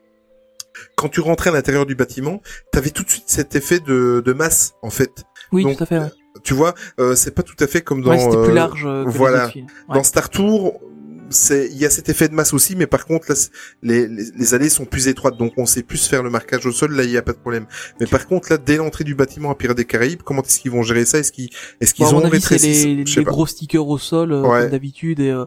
quand 0.95 1.10
tu 1.10 1.19
rentrais 1.22 1.49
à 1.49 1.53
l'intérieur 1.53 1.85
du 1.85 1.95
bâtiment, 1.95 2.41
t'avais 2.72 2.89
tout 2.91 3.03
de 3.03 3.10
suite 3.10 3.26
cet 3.27 3.56
effet 3.56 3.80
de, 3.80 4.22
de 4.26 4.34
masse, 4.34 4.73
en 4.81 4.89
fait. 4.89 5.23
Oui 5.52 5.64
Donc, 5.64 5.77
tout 5.77 5.84
à 5.84 5.85
fait. 5.88 5.99
Ouais. 5.99 6.10
Tu 6.43 6.53
vois, 6.53 6.73
euh, 6.99 7.14
c'est 7.15 7.31
pas 7.35 7.43
tout 7.43 7.56
à 7.60 7.68
fait 7.68 7.81
comme 7.81 8.02
dans 8.02 8.11
ouais 8.11 8.19
c'était 8.19 8.38
euh, 8.38 8.45
plus 8.45 8.53
large 8.53 8.85
euh, 8.85 9.03
que 9.06 9.10
voilà. 9.10 9.48
Ouais. 9.48 9.65
dans 9.93 10.03
Star 10.03 10.30
Tour. 10.30 10.80
C'est, 11.34 11.69
il 11.72 11.77
y 11.77 11.85
a 11.85 11.89
cet 11.89 12.10
effet 12.10 12.27
de 12.27 12.34
masse 12.34 12.53
aussi, 12.53 12.76
mais 12.76 12.88
par 12.88 13.06
contre 13.06 13.30
là, 13.31 13.35
les, 13.84 14.06
les, 14.06 14.26
les 14.35 14.53
allées 14.53 14.68
sont 14.68 14.84
plus 14.84 15.07
étroites, 15.07 15.38
donc 15.38 15.53
on 15.56 15.65
sait 15.65 15.81
plus 15.81 16.06
faire 16.06 16.23
le 16.23 16.30
marquage 16.30 16.65
au 16.65 16.73
sol. 16.73 16.91
Là, 16.93 17.03
il 17.06 17.10
y 17.10 17.15
a 17.18 17.22
pas 17.22 17.31
de 17.31 17.38
problème. 17.38 17.68
Mais 18.02 18.06
par 18.06 18.27
contre 18.27 18.52
là, 18.52 18.57
dès 18.57 18.76
l'entrée 18.76 19.06
du 19.06 19.15
bâtiment 19.15 19.49
à 19.49 19.56
Pirates 19.56 19.77
des 19.77 19.85
Caraïbes, 19.85 20.23
comment 20.26 20.41
est-ce 20.41 20.60
qu'ils 20.60 20.72
vont 20.72 20.84
gérer 20.84 21.06
ça? 21.06 21.19
Est-ce 21.19 21.31
qu'ils, 21.31 21.49
est-ce 21.80 21.93
qu'ils 21.93 22.03
Bon, 22.06 22.11
à 22.11 22.15
ont 22.15 22.26
avis, 22.26 22.43
les, 22.61 23.03
les 23.06 23.23
gros 23.23 23.45
stickers 23.45 23.88
au 23.88 23.98
sol, 23.98 24.34
euh, 24.34 24.41
Ouais. 24.41 24.61
comme 24.64 24.72
d'habitude. 24.72 25.22
Et 25.22 25.30
euh, 25.31 25.45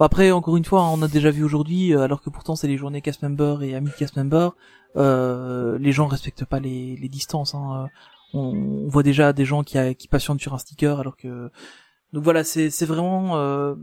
après, 0.00 0.32
encore 0.32 0.56
une 0.56 0.64
fois, 0.64 0.82
on 0.84 1.00
a 1.02 1.08
déjà 1.08 1.30
vu 1.30 1.44
aujourd'hui, 1.44 1.94
euh, 1.94 2.00
alors 2.02 2.20
que 2.22 2.30
pourtant 2.30 2.56
c'est 2.56 2.68
les 2.68 2.76
journées 2.76 3.00
cast 3.00 3.22
member 3.22 3.62
et 3.62 3.74
amis 3.74 3.90
cast 3.98 4.16
member, 4.16 4.50
euh, 4.96 5.78
les 5.78 5.92
gens 5.92 6.06
respectent 6.06 6.44
pas 6.44 6.60
les, 6.60 6.96
les 6.96 7.08
distances. 7.08 7.54
Hein. 7.54 7.84
euh. 8.34 8.38
on, 8.38 8.88
voit 8.88 9.02
déjà 9.02 9.32
des 9.32 9.44
gens 9.44 9.62
qui, 9.62 9.78
a- 9.78 9.94
qui 9.94 10.08
patientent 10.08 10.40
sur 10.40 10.54
un 10.54 10.58
sticker 10.58 10.98
alors 11.00 11.16
que 11.16 11.50
donc 12.12 12.22
voilà 12.24 12.44
c'est 12.44 12.70
c'est 12.70 12.86
vraiment 12.86 13.36
euh, 13.36 13.74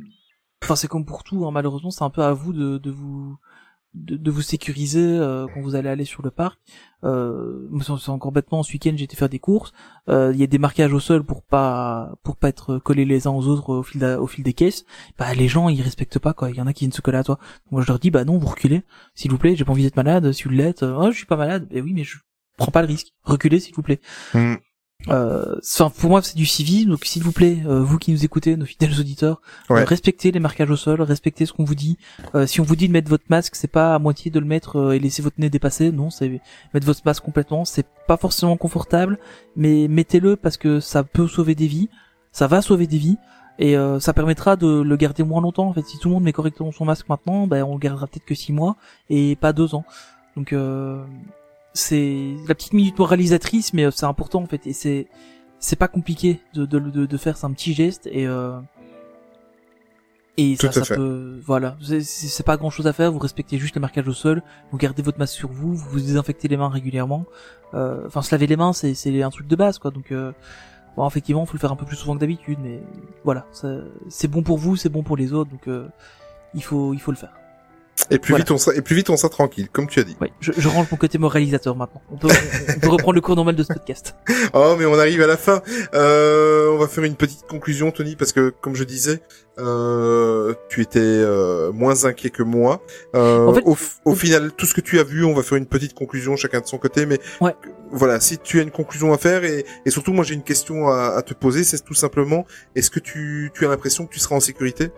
enfin 0.63 0.75
c'est 0.75 0.87
comme 0.87 1.05
pour 1.05 1.23
tout 1.23 1.45
hein, 1.45 1.51
malheureusement 1.51 1.91
c'est 1.91 2.03
un 2.03 2.09
peu 2.09 2.23
à 2.23 2.33
vous 2.33 2.53
de, 2.53 2.77
de 2.77 2.91
vous 2.91 3.37
de, 3.93 4.15
de 4.15 4.31
vous 4.31 4.41
sécuriser 4.41 4.99
euh, 5.03 5.47
quand 5.53 5.61
vous 5.61 5.75
allez 5.75 5.89
aller 5.89 6.05
sur 6.05 6.23
le 6.23 6.31
parc. 6.31 6.59
Euh, 7.03 7.67
c'est 7.81 8.09
encore 8.09 8.31
bêtement 8.31 8.63
ce 8.63 8.71
week-end 8.73 8.95
été 8.95 9.15
faire 9.15 9.29
des 9.29 9.39
courses. 9.39 9.73
Euh, 10.09 10.31
il 10.33 10.39
y 10.39 10.43
a 10.43 10.47
des 10.47 10.57
marquages 10.57 10.93
au 10.93 10.99
sol 10.99 11.23
pour 11.23 11.41
pas 11.41 12.13
pour 12.23 12.35
pas 12.37 12.49
être 12.49 12.77
collés 12.77 13.05
les 13.05 13.27
uns 13.27 13.31
aux 13.31 13.47
autres 13.47 13.69
au 13.69 13.83
fil 13.83 14.03
au 14.03 14.27
fil 14.27 14.43
des 14.43 14.53
caisses. 14.53 14.85
Bah 15.17 15.33
les 15.33 15.47
gens 15.47 15.69
ils 15.69 15.81
respectent 15.81 16.19
pas 16.19 16.33
quoi. 16.33 16.51
Il 16.51 16.55
y 16.55 16.61
en 16.61 16.67
a 16.67 16.73
qui 16.73 16.85
viennent 16.85 16.91
se 16.91 17.01
coller 17.01 17.17
à 17.17 17.23
toi. 17.23 17.39
Moi 17.71 17.81
je 17.81 17.87
leur 17.87 17.99
dis 17.99 18.11
bah 18.11 18.23
non 18.23 18.37
vous 18.37 18.47
reculez 18.47 18.83
s'il 19.15 19.31
vous 19.31 19.37
plaît. 19.37 19.55
J'ai 19.55 19.65
pas 19.65 19.71
envie 19.71 19.83
d'être 19.83 19.95
malade. 19.95 20.31
Si 20.31 20.43
vous 20.43 20.51
l'êtes 20.51 20.83
euh, 20.83 20.97
oh, 20.97 21.11
je 21.11 21.17
suis 21.17 21.25
pas 21.25 21.37
malade. 21.37 21.67
Et 21.71 21.81
oui 21.81 21.93
mais 21.93 22.03
je 22.03 22.17
prends 22.57 22.71
pas 22.71 22.81
le 22.81 22.87
risque. 22.87 23.13
Reculez 23.23 23.59
s'il 23.59 23.75
vous 23.75 23.83
plaît. 23.83 23.99
Hmm. 24.33 24.55
Euh, 25.09 25.55
enfin, 25.63 25.89
pour 25.89 26.09
moi 26.11 26.21
c'est 26.21 26.35
du 26.37 26.45
civisme 26.45 26.91
donc 26.91 27.05
s'il 27.05 27.23
vous 27.23 27.31
plaît 27.31 27.57
euh, 27.65 27.81
vous 27.81 27.97
qui 27.97 28.11
nous 28.11 28.23
écoutez 28.23 28.55
nos 28.55 28.65
fidèles 28.65 28.99
auditeurs 28.99 29.41
Ouais. 29.69 29.81
euh, 29.81 29.83
respectez 29.85 30.31
les 30.31 30.39
marquages 30.39 30.69
au 30.69 30.75
sol 30.75 31.01
respectez 31.01 31.47
ce 31.47 31.53
qu'on 31.53 31.63
vous 31.63 31.73
dit. 31.75 31.97
Euh, 32.35 32.45
si 32.45 32.61
on 32.61 32.63
vous 32.63 32.75
dit 32.75 32.87
de 32.87 32.93
mettre 32.93 33.09
votre 33.09 33.23
masque 33.29 33.55
c'est 33.55 33.67
pas 33.71 33.95
à 33.95 33.99
moitié 33.99 34.29
de 34.29 34.39
le 34.39 34.45
mettre 34.45 34.77
euh, 34.77 34.91
et 34.91 34.99
laisser 34.99 35.21
votre 35.23 35.39
nez 35.39 35.49
dépasser. 35.49 35.91
Non 35.91 36.11
c'est 36.11 36.39
mettre 36.73 36.85
votre 36.85 37.01
masque 37.03 37.23
complètement 37.23 37.65
c'est 37.65 37.87
pas 38.07 38.17
forcément 38.17 38.57
confortable 38.57 39.17
mais 39.55 39.87
mettez-le 39.87 40.35
parce 40.35 40.57
que 40.57 40.79
ça 40.79 41.03
peut 41.03 41.27
sauver 41.27 41.55
des 41.55 41.67
vies. 41.67 41.89
Ça 42.31 42.45
va 42.47 42.61
sauver 42.61 42.85
des 42.85 42.97
vies 42.99 43.17
et 43.59 43.75
euh, 43.77 43.99
ça 43.99 44.13
permettra 44.13 44.55
de 44.55 44.81
le 44.81 44.95
garder 44.97 45.23
moins 45.23 45.41
longtemps 45.41 45.67
en 45.67 45.73
fait. 45.73 45.85
Si 45.85 45.97
tout 45.97 46.09
le 46.09 46.13
monde 46.13 46.23
met 46.23 46.31
correctement 46.33 46.71
son 46.71 46.85
masque 46.85 47.09
maintenant 47.09 47.47
ben 47.47 47.63
on 47.63 47.73
le 47.73 47.79
gardera 47.79 48.05
peut-être 48.07 48.25
que 48.25 48.35
six 48.35 48.53
mois 48.53 48.75
et 49.09 49.35
pas 49.35 49.51
deux 49.51 49.73
ans. 49.73 49.83
Donc 50.37 50.53
euh, 50.53 51.03
c'est 51.73 52.33
la 52.47 52.55
petite 52.55 52.73
minute 52.73 52.97
moralisatrice 52.99 53.73
mais 53.73 53.85
euh, 53.85 53.91
c'est 53.91 54.05
important 54.05 54.41
en 54.41 54.47
fait 54.47 54.65
et 54.67 54.73
c'est 54.73 55.07
c'est 55.59 55.75
pas 55.77 55.87
compliqué 55.87 56.39
de, 56.53 56.65
de, 56.65 56.79
de, 56.79 57.05
de 57.05 57.17
faire 57.17 57.37
c'est 57.37 57.45
un 57.45 57.51
petit 57.53 57.73
geste 57.73 58.07
et 58.11 58.27
euh, 58.27 58.59
et 60.37 60.55
ça, 60.55 60.69
Tout 60.69 60.83
ça 60.85 60.95
peut 60.95 61.39
voilà. 61.45 61.77
C'est- 61.81 62.43
pas 62.43 62.57
grand 62.57 62.69
chose 62.69 62.87
à 62.87 62.93
faire 62.93 63.11
vous 63.11 63.19
respectez 63.19 63.57
juste 63.57 63.75
les 63.75 63.81
marquages 63.81 64.07
au 64.07 64.13
sol 64.13 64.41
vous 64.71 64.77
gardez 64.77 65.01
votre 65.03 65.19
masque 65.19 65.35
sur 65.35 65.49
vous 65.51 65.75
vous 65.75 65.89
vous 65.89 65.99
désinfectez 65.99 66.47
les 66.47 66.57
mains 66.57 66.69
régulièrement 66.69 67.25
Euh, 67.73 68.05
enfin 68.07 68.21
se 68.21 68.33
laver 68.35 68.47
les 68.47 68.57
mains 68.57 68.73
c'est 68.73 68.93
c'est 68.95 69.21
un 69.23 69.29
truc 69.29 69.47
de 69.47 69.55
base 69.55 69.77
quoi 69.79 69.91
donc 69.91 70.11
euh, 70.11 70.31
bon 70.97 71.07
effectivement 71.07 71.45
faut 71.45 71.53
le 71.53 71.59
faire 71.59 71.71
un 71.71 71.77
peu 71.77 71.85
plus 71.85 71.95
souvent 71.95 72.15
que 72.15 72.19
d'habitude 72.19 72.59
mais 72.61 72.81
voilà 73.23 73.45
c'est 74.09 74.27
bon 74.27 74.41
pour 74.43 74.57
vous 74.57 74.75
c'est 74.75 74.89
bon 74.89 75.03
pour 75.03 75.15
les 75.15 75.31
autres 75.31 75.51
donc 75.51 75.67
euh, 75.67 75.87
il 76.53 76.63
faut 76.63 76.93
il 76.93 76.99
faut 76.99 77.11
le 77.11 77.17
faire 77.17 77.33
Et 78.09 78.19
plus 78.19 78.31
Voilà. 78.31 78.43
vite 78.43 78.51
on 78.51 78.57
sera, 78.57 78.75
et 78.75 78.81
plus 78.81 78.95
vite 78.95 79.09
on 79.09 79.17
sera 79.17 79.29
tranquille, 79.29 79.69
comme 79.71 79.87
tu 79.87 79.99
as 79.99 80.03
dit. 80.03 80.17
ouais 80.21 80.31
je, 80.39 80.51
je 80.57 80.67
range 80.67 80.87
mon 80.91 80.97
côté 80.97 81.17
moralisateur 81.17 81.75
maintenant 81.75 82.01
on 82.11 82.17
peut 82.17 82.27
on 82.75 82.79
peut 82.79 82.89
reprendre 82.89 83.13
le 83.13 83.21
cours 83.21 83.35
normal 83.35 83.55
de 83.55 83.63
ce 83.63 83.71
podcast 83.71 84.15
Oh, 84.53 84.75
mais 84.77 84.85
on 84.85 84.97
arrive 84.99 85.21
à 85.21 85.27
la 85.27 85.37
fin. 85.37 85.61
Euh, 85.93 86.69
on 86.71 86.77
va 86.77 86.87
faire 86.87 87.03
une 87.05 87.15
petite 87.15 87.45
conclusion, 87.47 87.91
Tony, 87.91 88.15
parce 88.17 88.33
que 88.33 88.49
comme 88.61 88.75
je 88.75 88.83
disais, 88.83 89.21
euh, 89.59 90.53
tu 90.69 90.81
étais 90.81 90.99
euh, 90.99 91.71
moins 91.71 92.03
inquiet 92.05 92.29
que 92.31 92.43
moi. 92.43 92.81
Euh, 93.15 93.45
En 93.47 93.53
fait- 93.53 93.63
au, 93.65 93.77
au 94.05 94.15
final, 94.15 94.51
tout 94.51 94.65
ce 94.65 94.73
que 94.73 94.81
tu 94.81 94.99
as 94.99 95.03
vu, 95.03 95.23
on 95.23 95.33
va 95.33 95.43
faire 95.43 95.57
une 95.57 95.65
petite 95.67 95.93
conclusion 95.93 96.35
chacun 96.35 96.59
de 96.59 96.67
son 96.67 96.77
côté. 96.77 97.05
Mais 97.05 97.19
Ouais. 97.39 97.55
voilà, 97.91 98.19
si 98.19 98.37
tu 98.39 98.59
as 98.59 98.63
une 98.63 98.71
conclusion 98.71 99.13
à 99.13 99.17
faire, 99.17 99.43
et, 99.45 99.65
et 99.85 99.89
surtout, 99.91 100.11
moi 100.13 100.23
j'ai 100.25 100.33
une 100.33 100.43
question 100.43 100.89
à, 100.89 101.13
à 101.17 101.21
te 101.21 101.33
poser, 101.33 101.63
c'est 101.63 101.83
tout 101.83 101.93
simplement, 101.93 102.45
est-ce 102.75 102.89
que 102.89 102.99
tu, 102.99 103.51
tu 103.53 103.65
as 103.65 103.69
l'impression 103.69 104.05
que 104.05 104.13
tu 104.13 104.19
seras 104.19 104.35
en 104.35 104.39
sécurité? 104.41 104.91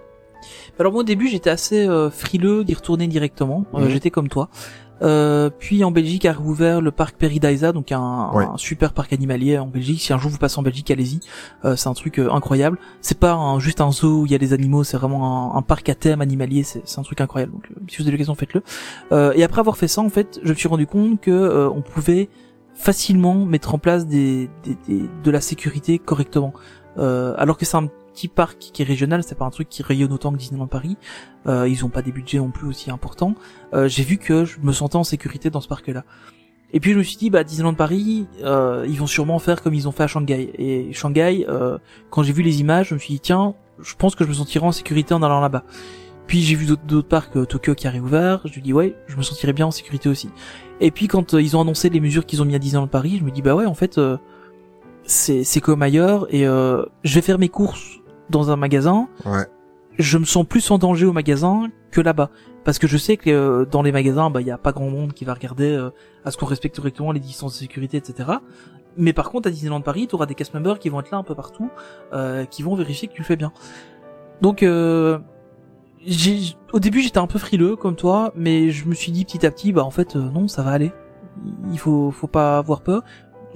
Alors 0.79 0.91
moi 0.91 1.01
au 1.01 1.05
début 1.05 1.27
j'étais 1.27 1.49
assez 1.49 1.87
euh, 1.87 2.09
frileux 2.09 2.63
d'y 2.63 2.73
retourner 2.73 3.07
directement, 3.07 3.65
Euh, 3.75 3.81
Mhm. 3.81 3.89
j'étais 3.89 4.09
comme 4.11 4.27
toi. 4.29 4.49
Euh, 5.01 5.49
puis 5.49 5.83
en 5.83 5.91
Belgique 5.91 6.25
a 6.25 6.31
rouvert 6.33 6.79
le 6.79 6.89
parc 6.91 7.17
Peridaisa, 7.17 7.73
donc 7.73 7.91
un, 7.91 8.31
Ouais. 8.33 8.45
un 8.45 8.57
super 8.57 8.93
parc 8.93 9.11
animalier 9.11 9.57
en 9.57 9.67
Belgique. 9.67 10.01
Si 10.01 10.13
un 10.13 10.17
jour 10.17 10.31
vous 10.31 10.37
passez 10.37 10.57
en 10.59 10.63
Belgique, 10.63 10.89
allez-y. 10.91 11.19
Euh, 11.65 11.75
c'est 11.75 11.89
un 11.89 11.93
truc 11.93 12.19
euh, 12.19 12.31
incroyable. 12.31 12.77
C'est 13.01 13.19
pas 13.19 13.33
un- 13.33 13.59
juste 13.59 13.81
un 13.81 13.91
zoo 13.91 14.21
où 14.21 14.25
il 14.25 14.31
y 14.31 14.35
a 14.35 14.37
des 14.37 14.53
animaux, 14.53 14.83
c'est 14.85 14.95
vraiment 14.97 15.53
un, 15.55 15.57
un 15.57 15.61
parc 15.61 15.89
à 15.89 15.95
thème 15.95 16.21
animalier. 16.21 16.63
C'est 16.63 16.83
c'est 16.85 16.99
un 16.99 17.03
truc 17.03 17.19
incroyable. 17.19 17.51
Donc 17.51 17.65
euh, 17.71 17.75
si 17.89 17.97
vous 17.97 18.03
avez 18.03 18.11
l'occasion, 18.11 18.35
faites-le. 18.35 18.63
Euh, 19.11 19.33
et 19.35 19.43
après 19.43 19.59
avoir 19.59 19.75
fait 19.77 19.89
ça, 19.89 20.01
en 20.01 20.09
fait, 20.09 20.39
je 20.41 20.49
me 20.49 20.55
suis 20.55 20.69
rendu 20.69 20.87
compte 20.87 21.19
que 21.19 21.31
euh, 21.31 21.69
on 21.69 21.81
pouvait 21.81 22.29
facilement 22.73 23.45
mettre 23.45 23.75
en 23.75 23.79
place 23.79 24.07
des, 24.07 24.49
des- 24.63 24.77
des- 24.87 25.09
de 25.23 25.31
la 25.31 25.41
sécurité 25.41 25.99
correctement. 25.99 26.53
Euh, 26.97 27.33
alors 27.37 27.57
que 27.57 27.65
c'est 27.65 27.77
un 27.77 27.87
petit 28.13 28.27
parc 28.27 28.57
qui 28.59 28.81
est 28.81 28.85
régional, 28.85 29.23
c'est 29.23 29.35
pas 29.35 29.45
un 29.45 29.49
truc 29.49 29.69
qui 29.69 29.83
rayonne 29.83 30.13
autant 30.13 30.31
que 30.31 30.37
Disneyland 30.37 30.67
Paris. 30.67 30.97
Euh, 31.47 31.67
ils 31.67 31.83
ont 31.83 31.89
pas 31.89 32.01
des 32.01 32.11
budgets 32.11 32.37
non 32.37 32.51
plus 32.51 32.67
aussi 32.67 32.91
importants. 32.91 33.35
Euh, 33.73 33.87
j'ai 33.87 34.03
vu 34.03 34.17
que 34.17 34.45
je 34.45 34.59
me 34.61 34.71
sentais 34.71 34.95
en 34.95 35.03
sécurité 35.03 35.49
dans 35.49 35.61
ce 35.61 35.67
parc-là. 35.67 36.05
Et 36.71 36.79
puis 36.79 36.91
je 36.91 36.97
me 36.97 37.03
suis 37.03 37.17
dit, 37.17 37.29
bah 37.29 37.43
Disneyland 37.43 37.75
Paris, 37.75 38.25
euh, 38.43 38.85
ils 38.87 38.97
vont 38.97 39.07
sûrement 39.07 39.37
faire 39.39 39.61
comme 39.61 39.73
ils 39.75 39.87
ont 39.87 39.91
fait 39.91 40.03
à 40.03 40.07
Shanghai. 40.07 40.51
Et 40.57 40.91
Shanghai, 40.93 41.45
euh, 41.47 41.77
quand 42.09 42.23
j'ai 42.23 42.33
vu 42.33 42.41
les 42.41 42.61
images, 42.61 42.89
je 42.89 42.93
me 42.95 42.99
suis 42.99 43.13
dit, 43.13 43.19
tiens, 43.19 43.53
je 43.79 43.93
pense 43.95 44.15
que 44.15 44.23
je 44.23 44.29
me 44.29 44.33
sentirai 44.33 44.65
en 44.65 44.71
sécurité 44.71 45.13
en 45.13 45.21
allant 45.21 45.39
là-bas. 45.39 45.63
Puis 46.25 46.41
j'ai 46.41 46.55
vu 46.55 46.65
d'autres 46.65 47.07
parcs, 47.07 47.35
euh, 47.35 47.45
Tokyo 47.45 47.75
qui 47.75 47.87
a 47.87 47.91
réouvert, 47.91 48.41
je 48.45 48.59
me 48.59 48.63
dis 48.63 48.73
ouais, 48.73 48.95
je 49.07 49.17
me 49.17 49.21
sentirais 49.21 49.53
bien 49.53 49.67
en 49.67 49.71
sécurité 49.71 50.09
aussi. 50.09 50.29
Et 50.79 50.89
puis 50.89 51.07
quand 51.07 51.33
euh, 51.33 51.41
ils 51.41 51.55
ont 51.57 51.61
annoncé 51.61 51.89
les 51.89 51.99
mesures 51.99 52.25
qu'ils 52.25 52.41
ont 52.41 52.45
mis 52.45 52.55
à 52.55 52.59
Disneyland 52.59 52.87
Paris, 52.87 53.17
je 53.19 53.23
me 53.23 53.31
dis 53.31 53.41
bah 53.41 53.55
ouais, 53.55 53.65
en 53.65 53.75
fait, 53.75 53.99
c'est 55.05 55.43
c'est 55.43 55.61
comme 55.61 55.81
ailleurs 55.81 56.27
et 56.33 56.47
euh, 56.47 56.83
je 57.03 57.15
vais 57.15 57.21
faire 57.21 57.39
mes 57.39 57.49
courses 57.49 57.99
dans 58.29 58.51
un 58.51 58.55
magasin. 58.55 59.07
Ouais. 59.25 59.45
Je 59.99 60.17
me 60.17 60.25
sens 60.25 60.45
plus 60.45 60.69
en 60.71 60.77
danger 60.79 61.05
au 61.05 61.13
magasin 61.13 61.67
que 61.91 62.01
là-bas 62.01 62.29
parce 62.63 62.79
que 62.79 62.87
je 62.87 62.97
sais 62.97 63.17
que 63.17 63.29
euh, 63.29 63.65
dans 63.65 63.81
les 63.83 63.91
magasins, 63.91 64.29
bah 64.29 64.41
il 64.41 64.47
y 64.47 64.51
a 64.51 64.57
pas 64.57 64.71
grand 64.71 64.89
monde 64.89 65.13
qui 65.13 65.25
va 65.25 65.33
regarder 65.33 65.69
euh, 65.71 65.91
à 66.25 66.31
ce 66.31 66.37
qu'on 66.37 66.45
respecte 66.47 66.75
correctement 66.77 67.11
les 67.11 67.19
distances 67.19 67.53
de 67.53 67.59
sécurité, 67.59 67.97
etc. 67.97 68.29
Mais 68.97 69.13
par 69.13 69.29
contre, 69.29 69.47
à 69.49 69.51
Disneyland 69.51 69.81
Paris, 69.81 70.07
tu 70.07 70.15
auras 70.15 70.25
des 70.25 70.33
cast 70.35 70.53
members 70.53 70.79
qui 70.79 70.89
vont 70.89 70.99
être 70.99 71.11
là 71.11 71.17
un 71.17 71.23
peu 71.23 71.35
partout, 71.35 71.69
euh, 72.13 72.45
qui 72.45 72.63
vont 72.63 72.73
vérifier 72.75 73.07
que 73.07 73.13
tu 73.13 73.21
le 73.21 73.25
fais 73.25 73.35
bien. 73.35 73.51
Donc, 74.41 74.63
euh, 74.63 75.19
j'ai- 76.05 76.55
au 76.73 76.79
début, 76.79 77.01
j'étais 77.01 77.17
un 77.19 77.27
peu 77.27 77.39
frileux 77.39 77.75
comme 77.75 77.95
toi, 77.95 78.31
mais 78.35 78.69
je 78.71 78.87
me 78.87 78.93
suis 78.93 79.11
dit 79.11 79.25
petit 79.25 79.45
à 79.45 79.51
petit, 79.51 79.71
bah 79.73 79.83
en 79.83 79.91
fait, 79.91 80.15
euh, 80.15 80.19
non, 80.19 80.47
ça 80.47 80.63
va 80.63 80.71
aller. 80.71 80.91
Il 81.71 81.79
faut, 81.79 82.11
faut 82.11 82.27
pas 82.27 82.57
avoir 82.57 82.81
peur. 82.81 83.03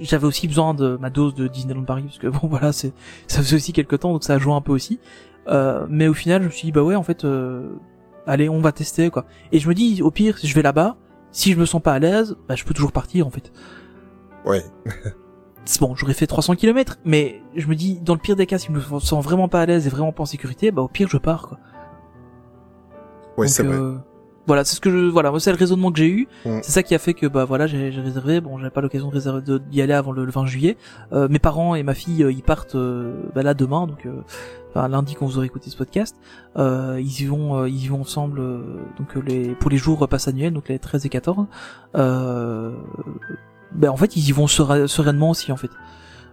J'avais 0.00 0.26
aussi 0.26 0.46
besoin 0.48 0.74
de 0.74 0.96
ma 1.00 1.10
dose 1.10 1.34
de 1.34 1.48
Disneyland 1.48 1.84
Paris 1.84 2.04
parce 2.04 2.18
que 2.18 2.26
bon, 2.40 2.48
voilà, 2.48 2.72
c'est, 2.72 2.92
ça 3.26 3.38
faisait 3.38 3.56
aussi 3.56 3.72
quelques 3.72 4.00
temps, 4.00 4.12
donc 4.12 4.24
ça 4.24 4.34
a 4.34 4.38
joué 4.38 4.52
un 4.52 4.60
peu 4.60 4.72
aussi. 4.72 5.00
Euh, 5.48 5.86
mais 5.88 6.08
au 6.08 6.14
final, 6.14 6.42
je 6.42 6.46
me 6.46 6.52
suis 6.52 6.66
dit, 6.66 6.72
bah 6.72 6.82
ouais, 6.82 6.94
en 6.94 7.02
fait, 7.02 7.24
euh, 7.24 7.70
allez, 8.26 8.48
on 8.48 8.60
va 8.60 8.72
tester 8.72 9.10
quoi. 9.10 9.24
Et 9.52 9.58
je 9.58 9.68
me 9.68 9.74
dis, 9.74 10.02
au 10.02 10.10
pire, 10.10 10.38
si 10.38 10.46
je 10.46 10.54
vais 10.54 10.62
là-bas, 10.62 10.96
si 11.30 11.52
je 11.52 11.58
me 11.58 11.64
sens 11.64 11.82
pas 11.82 11.94
à 11.94 11.98
l'aise, 11.98 12.36
bah 12.48 12.54
je 12.54 12.64
peux 12.64 12.74
toujours 12.74 12.92
partir 12.92 13.26
en 13.26 13.30
fait. 13.30 13.52
Ouais. 14.44 14.64
C'est 15.64 15.80
bon, 15.80 15.94
j'aurais 15.94 16.14
fait 16.14 16.26
300 16.26 16.54
km, 16.56 16.98
mais 17.04 17.42
je 17.54 17.66
me 17.66 17.74
dis, 17.74 18.00
dans 18.00 18.14
le 18.14 18.20
pire 18.20 18.36
des 18.36 18.46
cas, 18.46 18.56
si 18.56 18.68
je 18.68 18.72
me 18.72 19.00
sens 19.00 19.22
vraiment 19.22 19.48
pas 19.48 19.60
à 19.60 19.66
l'aise 19.66 19.86
et 19.86 19.90
vraiment 19.90 20.12
pas 20.12 20.22
en 20.22 20.26
sécurité, 20.26 20.70
bah 20.70 20.80
au 20.80 20.88
pire, 20.88 21.08
je 21.08 21.18
pars 21.18 21.46
quoi. 21.46 21.58
Ouais, 23.36 23.48
c'est 23.48 23.62
vrai. 23.62 23.76
Voilà, 24.48 24.64
c'est 24.64 24.74
ce 24.74 24.80
que 24.80 24.90
je, 24.90 24.96
voilà, 24.96 25.30
c'est 25.38 25.52
le 25.52 25.58
raisonnement 25.58 25.92
que 25.92 25.98
j'ai 25.98 26.08
eu. 26.08 26.28
Mm. 26.46 26.60
C'est 26.62 26.72
ça 26.72 26.82
qui 26.82 26.94
a 26.94 26.98
fait 26.98 27.12
que 27.12 27.26
bah 27.26 27.44
voilà, 27.44 27.66
j'ai 27.66 27.90
réservé. 27.90 28.40
Bon, 28.40 28.56
j'avais 28.56 28.70
pas 28.70 28.80
l'occasion 28.80 29.08
de 29.08 29.14
réserver 29.14 29.42
d'y 29.70 29.82
aller 29.82 29.92
avant 29.92 30.10
le, 30.10 30.24
le 30.24 30.32
20 30.32 30.46
juillet. 30.46 30.78
Euh, 31.12 31.28
mes 31.28 31.38
parents 31.38 31.74
et 31.74 31.82
ma 31.82 31.92
fille, 31.94 32.24
euh, 32.24 32.32
ils 32.32 32.42
partent 32.42 32.74
euh, 32.74 33.12
bah, 33.34 33.42
là 33.42 33.52
demain, 33.52 33.86
donc 33.86 34.06
euh, 34.06 34.22
enfin, 34.70 34.88
lundi 34.88 35.14
quand 35.14 35.26
vous 35.26 35.36
aurez 35.36 35.46
écouté 35.46 35.68
ce 35.68 35.76
podcast. 35.76 36.16
Euh, 36.56 36.96
ils 36.98 37.20
y 37.20 37.26
vont, 37.26 37.66
ils 37.66 37.84
y 37.84 37.88
vont 37.88 38.00
ensemble. 38.00 38.40
donc 38.98 39.14
les 39.26 39.54
pour 39.54 39.70
les 39.70 39.76
jours 39.76 39.98
repas 39.98 40.28
annuels, 40.28 40.54
donc 40.54 40.70
les 40.70 40.78
13 40.78 41.04
et 41.04 41.10
14. 41.10 41.46
Euh, 41.96 42.72
ben 43.72 43.90
en 43.90 43.96
fait, 43.98 44.16
ils 44.16 44.26
y 44.26 44.32
vont 44.32 44.46
sereinement 44.46 45.30
aussi 45.30 45.52
en 45.52 45.56
fait. 45.58 45.70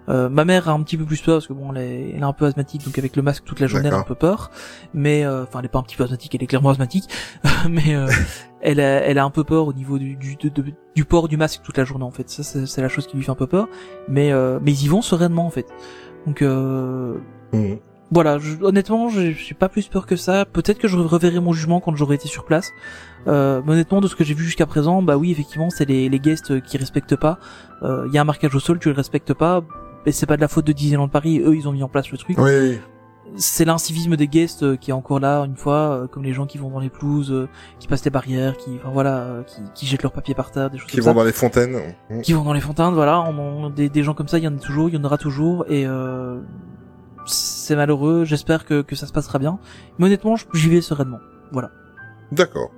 Euh, 0.08 0.30
ma 0.30 0.46
mère 0.46 0.70
a 0.70 0.72
un 0.72 0.82
petit 0.84 0.98
peu 0.98 1.06
plus 1.06 1.22
peur 1.22 1.36
parce 1.38 1.48
que 1.48 1.54
bon, 1.54 1.72
elle 1.74 1.82
est, 1.82 2.10
elle 2.16 2.20
est 2.20 2.24
un 2.24 2.34
peu 2.34 2.46
asthmatique, 2.46 2.86
donc 2.86 2.98
avec 3.00 3.16
le 3.16 3.22
masque 3.24 3.44
toute 3.44 3.60
la 3.60 3.68
journée, 3.68 3.88
elle 3.88 3.94
a 3.94 3.98
un 3.98 4.04
peu 4.04 4.16
peur. 4.16 4.52
Mais 4.94 5.26
euh, 5.26 5.44
enfin, 5.44 5.60
elle 5.60 5.66
est 5.66 5.70
pas 5.70 5.80
un 5.80 5.84
petit 5.84 5.96
peu 5.96 6.04
asthmatique, 6.04 6.36
elle 6.36 6.44
est 6.44 6.48
clairement 6.48 6.70
asthmatique. 6.70 7.10
mais 7.70 7.96
euh, 7.96 8.08
elle, 8.62 8.80
a, 8.80 9.02
elle 9.02 9.18
a 9.18 9.24
un 9.26 9.30
peu 9.32 9.44
peur 9.44 9.66
au 9.68 9.74
niveau 9.74 9.98
du, 9.98 10.16
du, 10.16 10.36
de- 10.36 10.50
de- 10.50 10.74
du 10.96 11.06
port 11.06 11.28
du 11.28 11.38
masque 11.38 11.62
toute 11.64 11.78
la 11.78 11.86
journée 11.86 12.06
en 12.06 12.12
fait. 12.12 12.30
Ça, 12.30 12.44
c'est 12.44 12.66
c'est 12.68 12.82
la 12.82 12.90
chose 12.90 13.08
qui 13.08 13.18
lui 13.18 13.24
fait 13.24 13.32
un 13.32 13.36
peu 13.36 13.48
peur. 13.48 13.68
Mais 14.08 14.32
euh, 14.32 14.60
mais 14.62 14.72
ils 14.72 14.86
y 14.86 14.88
vont 14.88 15.02
sereinement 15.02 15.46
en 15.48 15.52
fait. 15.52 15.68
Donc 16.28 16.42
euh, 16.42 17.16
Mhm. 17.54 17.78
voilà, 18.12 18.38
je- 18.38 18.62
honnêtement, 18.62 19.10
j'ai 19.10 19.34
j'ai 19.34 19.56
pas 19.56 19.70
plus 19.70 19.88
peur 19.88 20.06
que 20.06 20.16
ça. 20.16 20.46
Peut-être 20.46 20.78
que 20.78 20.88
je 20.88 20.98
reverrai 20.98 21.40
mon 21.40 21.54
jugement 21.54 21.80
quand 21.80 21.96
j'aurai 21.96 22.16
été 22.16 22.28
sur 22.28 22.46
place. 22.46 22.70
Euh, 23.28 23.62
mais 23.66 23.72
honnêtement, 23.74 24.02
de 24.02 24.08
ce 24.08 24.16
que 24.16 24.24
j'ai 24.24 24.36
vu 24.36 24.44
jusqu'à 24.44 24.68
présent, 24.68 25.02
bah 25.02 25.18
oui, 25.18 25.32
effectivement, 25.32 25.72
c'est 25.72 25.86
les, 25.86 26.10
les 26.10 26.20
guests 26.20 26.62
qui 26.62 26.78
respectent 26.78 27.16
pas. 27.16 27.40
Il 27.82 28.12
y 28.14 28.18
a 28.20 28.22
un 28.22 28.26
marquage 28.26 28.54
au 28.54 28.60
sol, 28.60 28.78
tu 28.80 28.90
le 28.90 28.96
respectes 28.96 29.34
pas. 29.34 29.64
Et 30.06 30.12
c'est 30.12 30.26
pas 30.26 30.36
de 30.36 30.42
la 30.42 30.48
faute 30.48 30.66
de 30.66 30.72
Disneyland 30.72 31.08
Paris. 31.08 31.40
Eux, 31.44 31.56
ils 31.56 31.68
ont 31.68 31.72
mis 31.72 31.84
en 31.84 31.90
place 31.90 32.12
le 32.12 32.18
truc. 32.18 32.38
Oui, 32.38 32.52
oui. 32.62 32.80
C'est 33.38 33.66
l'incivisme 33.66 34.16
des 34.16 34.28
guests 34.28 34.62
euh, 34.64 34.76
qui 34.78 34.92
est 34.92 34.94
encore 34.94 35.20
là 35.20 35.42
une 35.46 35.56
fois, 35.56 35.74
euh, 36.04 36.08
comme 36.08 36.24
les 36.24 36.32
gens 36.32 36.46
qui 36.46 36.58
vont 36.60 36.70
dans 36.70 36.80
les 36.80 36.92
pelouses, 36.92 37.32
euh, 37.32 37.50
qui 37.80 37.88
passent 37.88 38.06
les 38.06 38.12
barrières, 38.12 38.56
qui, 38.56 38.78
enfin 38.80 38.92
voilà, 38.94 39.44
qui, 39.48 39.62
qui 39.74 39.86
jettent 39.88 40.04
leurs 40.04 40.12
papiers 40.12 40.36
par 40.36 40.52
terre, 40.52 40.70
des 40.70 40.78
choses 40.78 40.88
Qui 40.90 40.98
comme 40.98 41.06
vont 41.06 41.12
ça 41.12 41.16
dans 41.16 41.24
les 41.24 41.32
fontaines. 41.34 41.78
Mhm. 42.12 42.22
qui 42.22 42.34
vont 42.34 42.44
dans 42.44 42.54
les 42.54 42.62
fontaines, 42.62 42.94
voilà, 42.94 43.20
on, 43.22 43.38
on- 43.66 43.70
des, 43.72 43.90
des 43.90 44.04
gens 44.04 44.14
comme 44.14 44.28
ça, 44.28 44.38
il 44.38 44.44
y 44.44 44.48
en 44.48 44.56
a 44.56 44.60
toujours, 44.60 44.90
il 44.90 44.96
y 44.96 44.98
en 44.98 45.04
aura 45.04 45.18
toujours, 45.18 45.66
et 45.68 45.86
euh, 45.88 46.40
c'est 47.26 47.76
malheureux. 47.76 48.26
J'espère 48.26 48.64
que, 48.64 48.84
que 48.84 48.96
ça 48.96 49.08
se 49.08 49.12
passera 49.12 49.40
bien, 49.40 49.58
mais 49.98 50.06
honnêtement, 50.06 50.36
j'y 50.54 50.70
vais 50.70 50.82
sereinement. 50.82 51.20
Voilà. 51.52 51.72
D'accord. 52.32 52.70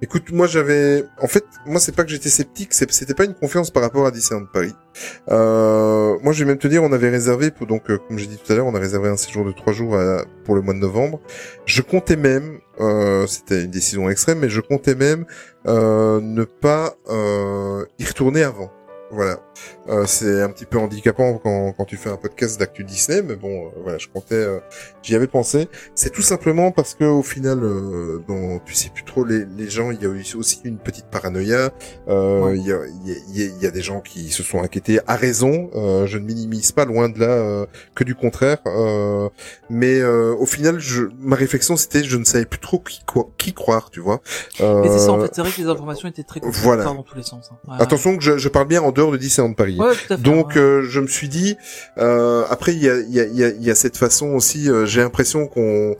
Écoute, 0.00 0.32
moi 0.32 0.46
j'avais, 0.46 1.04
en 1.20 1.26
fait, 1.26 1.44
moi 1.66 1.80
c'est 1.80 1.94
pas 1.94 2.04
que 2.04 2.10
j'étais 2.10 2.28
sceptique, 2.28 2.72
c'était 2.72 3.14
pas 3.14 3.24
une 3.24 3.34
confiance 3.34 3.70
par 3.70 3.82
rapport 3.82 4.06
à 4.06 4.10
Disneyland 4.10 4.46
Paris. 4.52 4.74
Euh, 5.30 6.18
moi 6.22 6.32
je 6.32 6.44
vais 6.44 6.48
même 6.48 6.58
te 6.58 6.68
dire, 6.68 6.82
on 6.82 6.92
avait 6.92 7.10
réservé, 7.10 7.50
pour, 7.50 7.66
donc 7.66 7.90
euh, 7.90 7.98
comme 7.98 8.18
j'ai 8.18 8.26
dit 8.26 8.38
tout 8.38 8.52
à 8.52 8.56
l'heure, 8.56 8.66
on 8.66 8.74
a 8.74 8.78
réservé 8.78 9.08
un 9.08 9.16
séjour 9.16 9.44
de 9.44 9.52
trois 9.52 9.72
jours 9.72 9.96
pour 10.44 10.54
le 10.54 10.60
mois 10.62 10.74
de 10.74 10.78
novembre. 10.78 11.20
Je 11.66 11.82
comptais 11.82 12.16
même, 12.16 12.58
euh, 12.80 13.26
c'était 13.26 13.64
une 13.64 13.70
décision 13.70 14.08
extrême, 14.10 14.38
mais 14.38 14.48
je 14.48 14.60
comptais 14.60 14.94
même 14.94 15.24
euh, 15.66 16.20
ne 16.20 16.44
pas 16.44 16.94
y 17.98 18.04
retourner 18.04 18.42
avant. 18.42 18.72
Voilà, 19.14 19.40
Euh, 19.88 20.04
c'est 20.06 20.40
un 20.42 20.48
petit 20.50 20.64
peu 20.64 20.78
handicapant 20.78 21.38
quand, 21.38 21.72
quand 21.72 21.84
tu 21.84 21.96
fais 21.96 22.08
un 22.10 22.16
podcast 22.16 22.58
d'actu 22.60 22.84
Disney, 22.84 23.20
mais 23.22 23.34
bon, 23.34 23.66
euh, 23.66 23.70
voilà, 23.82 23.98
je 23.98 24.06
comptais, 24.06 24.34
euh, 24.36 24.60
j'y 25.02 25.16
avais 25.16 25.26
pensé. 25.26 25.68
C'est 25.96 26.10
tout 26.10 26.22
simplement 26.22 26.70
parce 26.70 26.94
que 26.94 27.02
au 27.04 27.22
final, 27.22 27.58
euh, 27.64 28.22
dans, 28.28 28.60
tu 28.64 28.74
sais 28.74 28.90
plus 28.90 29.02
trop 29.04 29.24
les, 29.24 29.44
les 29.56 29.68
gens, 29.68 29.90
il 29.90 30.00
y 30.00 30.06
a 30.06 30.08
eu 30.08 30.24
aussi 30.36 30.60
une 30.64 30.78
petite 30.78 31.06
paranoïa. 31.06 31.70
Euh, 32.08 32.40
Ouais. 32.42 32.56
Il 32.58 32.66
y, 32.66 32.72
a, 32.72 32.78
il 33.04 33.08
y, 33.36 33.42
a, 33.42 33.46
y 33.62 33.66
a- 33.66 33.70
des 33.72 33.82
gens 33.82 34.00
qui 34.00 34.30
se 34.30 34.42
sont 34.42 34.62
inquiétés 34.62 35.00
à 35.06 35.16
raison. 35.16 35.70
Euh, 35.74 36.06
je 36.06 36.18
ne 36.18 36.24
minimise 36.24 36.70
pas 36.72 36.84
loin 36.84 37.08
de 37.08 37.18
là 37.18 37.26
euh, 37.26 37.66
que 37.94 38.04
du 38.04 38.14
contraire. 38.14 38.58
Euh, 38.66 39.28
mais 39.70 39.98
euh, 40.00 40.34
au 40.38 40.46
final, 40.46 40.78
je, 40.78 41.04
ma 41.18 41.34
réflexion 41.36 41.76
c'était, 41.76 42.04
je 42.04 42.16
ne 42.16 42.24
savais 42.24 42.44
plus 42.44 42.60
trop 42.60 42.78
qui, 42.78 43.00
quoi- 43.04 43.28
qui 43.38 43.52
croire, 43.52 43.90
tu 43.90 44.00
vois. 44.00 44.20
Mais 44.60 44.88
c'est 44.88 44.98
ça, 44.98 45.12
en 45.12 45.18
Euh, 45.20 45.24
fait, 45.24 45.34
c'est 45.34 45.40
vrai 45.40 45.50
que 45.50 45.60
les 45.60 45.66
informations 45.68 46.08
étaient 46.08 46.22
très 46.22 46.40
voilà. 46.44 46.84
dans 46.84 47.02
tous 47.02 47.16
les 47.16 47.22
sens. 47.22 47.50
hein. 47.52 47.56
Ouais, 47.66 47.82
Attention 47.82 48.16
que 48.16 48.22
je, 48.22 48.38
je 48.38 48.48
parle 48.48 48.68
bien 48.68 48.82
en 48.82 48.92
dehors 48.92 49.10
de 49.10 49.16
Disneyland 49.16 49.54
Paris. 49.54 49.71
Ouais, 49.78 49.94
fait. 49.94 50.20
Donc 50.20 50.48
ouais. 50.54 50.60
euh, 50.60 50.82
je 50.82 51.00
me 51.00 51.06
suis 51.06 51.28
dit, 51.28 51.56
euh, 51.98 52.44
après 52.50 52.72
il 52.74 52.82
y 52.82 52.88
a, 52.88 52.98
il 53.00 53.12
y, 53.14 53.20
a, 53.20 53.24
il 53.24 53.36
y, 53.36 53.44
a, 53.44 53.48
il 53.48 53.62
y 53.62 53.70
a 53.70 53.74
cette 53.74 53.96
façon 53.96 54.28
aussi, 54.30 54.68
euh, 54.70 54.86
j'ai 54.86 55.00
l'impression 55.00 55.46
qu'on 55.46 55.96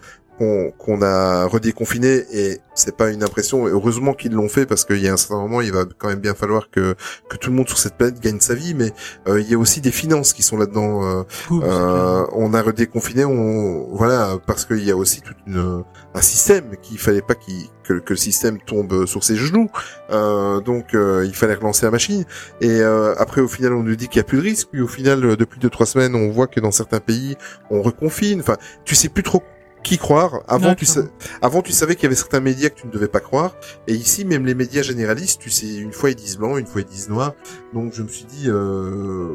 qu'on 0.79 1.03
a 1.03 1.47
redéconfiné 1.47 2.25
et 2.33 2.61
c'est 2.75 2.97
pas 2.97 3.11
une 3.11 3.23
impression. 3.23 3.69
et 3.69 3.71
Heureusement 3.71 4.15
qu'ils 4.15 4.33
l'ont 4.33 4.49
fait 4.49 4.67
parce 4.67 4.85
qu'il 4.85 4.99
y 4.99 5.09
a 5.09 5.13
un 5.13 5.17
certain 5.17 5.39
moment, 5.39 5.61
il 5.61 5.73
va 5.73 5.85
quand 5.99 6.09
même 6.09 6.21
bien 6.21 6.35
falloir 6.35 6.71
que 6.71 6.95
que 7.29 7.37
tout 7.37 7.51
le 7.51 7.57
monde 7.57 7.69
sur 7.69 7.79
cette 7.79 7.97
planète 7.97 8.21
gagne 8.21 8.41
sa 8.41 8.55
vie, 8.55 8.75
mais 8.75 8.93
euh, 9.29 9.41
il 9.41 9.51
y 9.51 9.55
a 9.55 9.59
aussi 9.59 9.81
des 9.81 9.91
finances 9.93 10.33
qui 10.33 10.43
sont 10.43 10.57
là-dedans. 10.57 11.05
euh, 11.05 11.23
euh, 11.53 12.27
on 12.33 12.55
a 12.55 12.63
redéconfiné, 12.63 13.25
on 13.25 13.89
voilà 13.95 14.39
parce 14.47 14.65
qu'il 14.65 14.85
y 14.85 14.91
a 14.91 14.97
aussi 14.97 15.21
toute 15.21 15.37
une 15.47 15.85
un 16.15 16.21
système 16.21 16.77
qu'il 16.83 16.99
fallait 16.99 17.23
pas 17.23 17.35
que, 17.35 17.95
que 17.95 18.13
le 18.13 18.17
système 18.17 18.59
tombe 18.61 19.07
sur 19.07 19.25
ses 19.25 19.37
genoux. 19.37 19.69
Euh, 20.11 20.61
donc 20.61 20.95
euh, 20.95 21.25
il 21.27 21.35
fallait 21.35 21.55
relancer 21.55 21.85
la 21.85 21.91
machine. 21.91 22.25
Et 22.61 22.81
euh, 22.81 23.15
après 23.19 23.41
au 23.41 23.49
final 23.49 23.73
on 23.73 23.83
nous 23.83 23.97
dit 23.97 24.09
qu'il 24.09 24.19
y 24.19 24.21
a 24.21 24.25
plus 24.25 24.39
de 24.39 24.43
risque. 24.43 24.69
Puis 24.73 24.81
au 24.83 24.89
final 24.89 25.37
depuis 25.37 25.59
deux 25.61 25.71
trois 25.71 25.87
semaines 25.87 26.15
on 26.15 26.31
voit 26.31 26.47
que 26.47 26.61
dans 26.61 26.71
certains 26.71 27.01
pays 27.01 27.37
on 27.71 27.83
reconfine. 27.83 28.41
Enfin 28.41 28.57
tu 28.85 28.95
sais 28.95 29.09
plus 29.09 29.23
trop 29.23 29.43
qui 29.83 29.99
croire. 29.99 30.43
Avant 30.49 30.71
Ouais, 30.71 30.75
tu 30.77 30.87
sais, 30.87 31.01
avant 31.41 31.63
tu 31.63 31.73
savais 31.73 31.95
qu'il 31.97 32.05
y 32.05 32.07
avait 32.07 32.15
certains 32.17 32.41
médias 32.41 32.69
que 32.69 32.81
tu 32.81 32.87
ne 32.87 32.93
devais 32.93 33.09
pas 33.09 33.21
croire. 33.21 33.57
Et 33.87 33.95
ici 33.95 34.25
même 34.25 34.47
les 34.47 34.55
médias 34.55 34.83
généralistes, 34.83 35.41
tu 35.41 35.51
sais 35.51 35.75
une 35.77 35.93
fois 35.93 36.11
ils 36.11 36.17
disent 36.17 36.39
blanc, 36.39 36.57
une 36.57 36.67
fois 36.67 36.81
ils 36.83 36.87
disent 36.87 37.09
noir. 37.09 37.35
Donc 37.75 37.93
je 37.93 38.03
me 38.03 38.09
suis 38.09 38.25
dit 38.25 38.45
euh, 38.49 39.35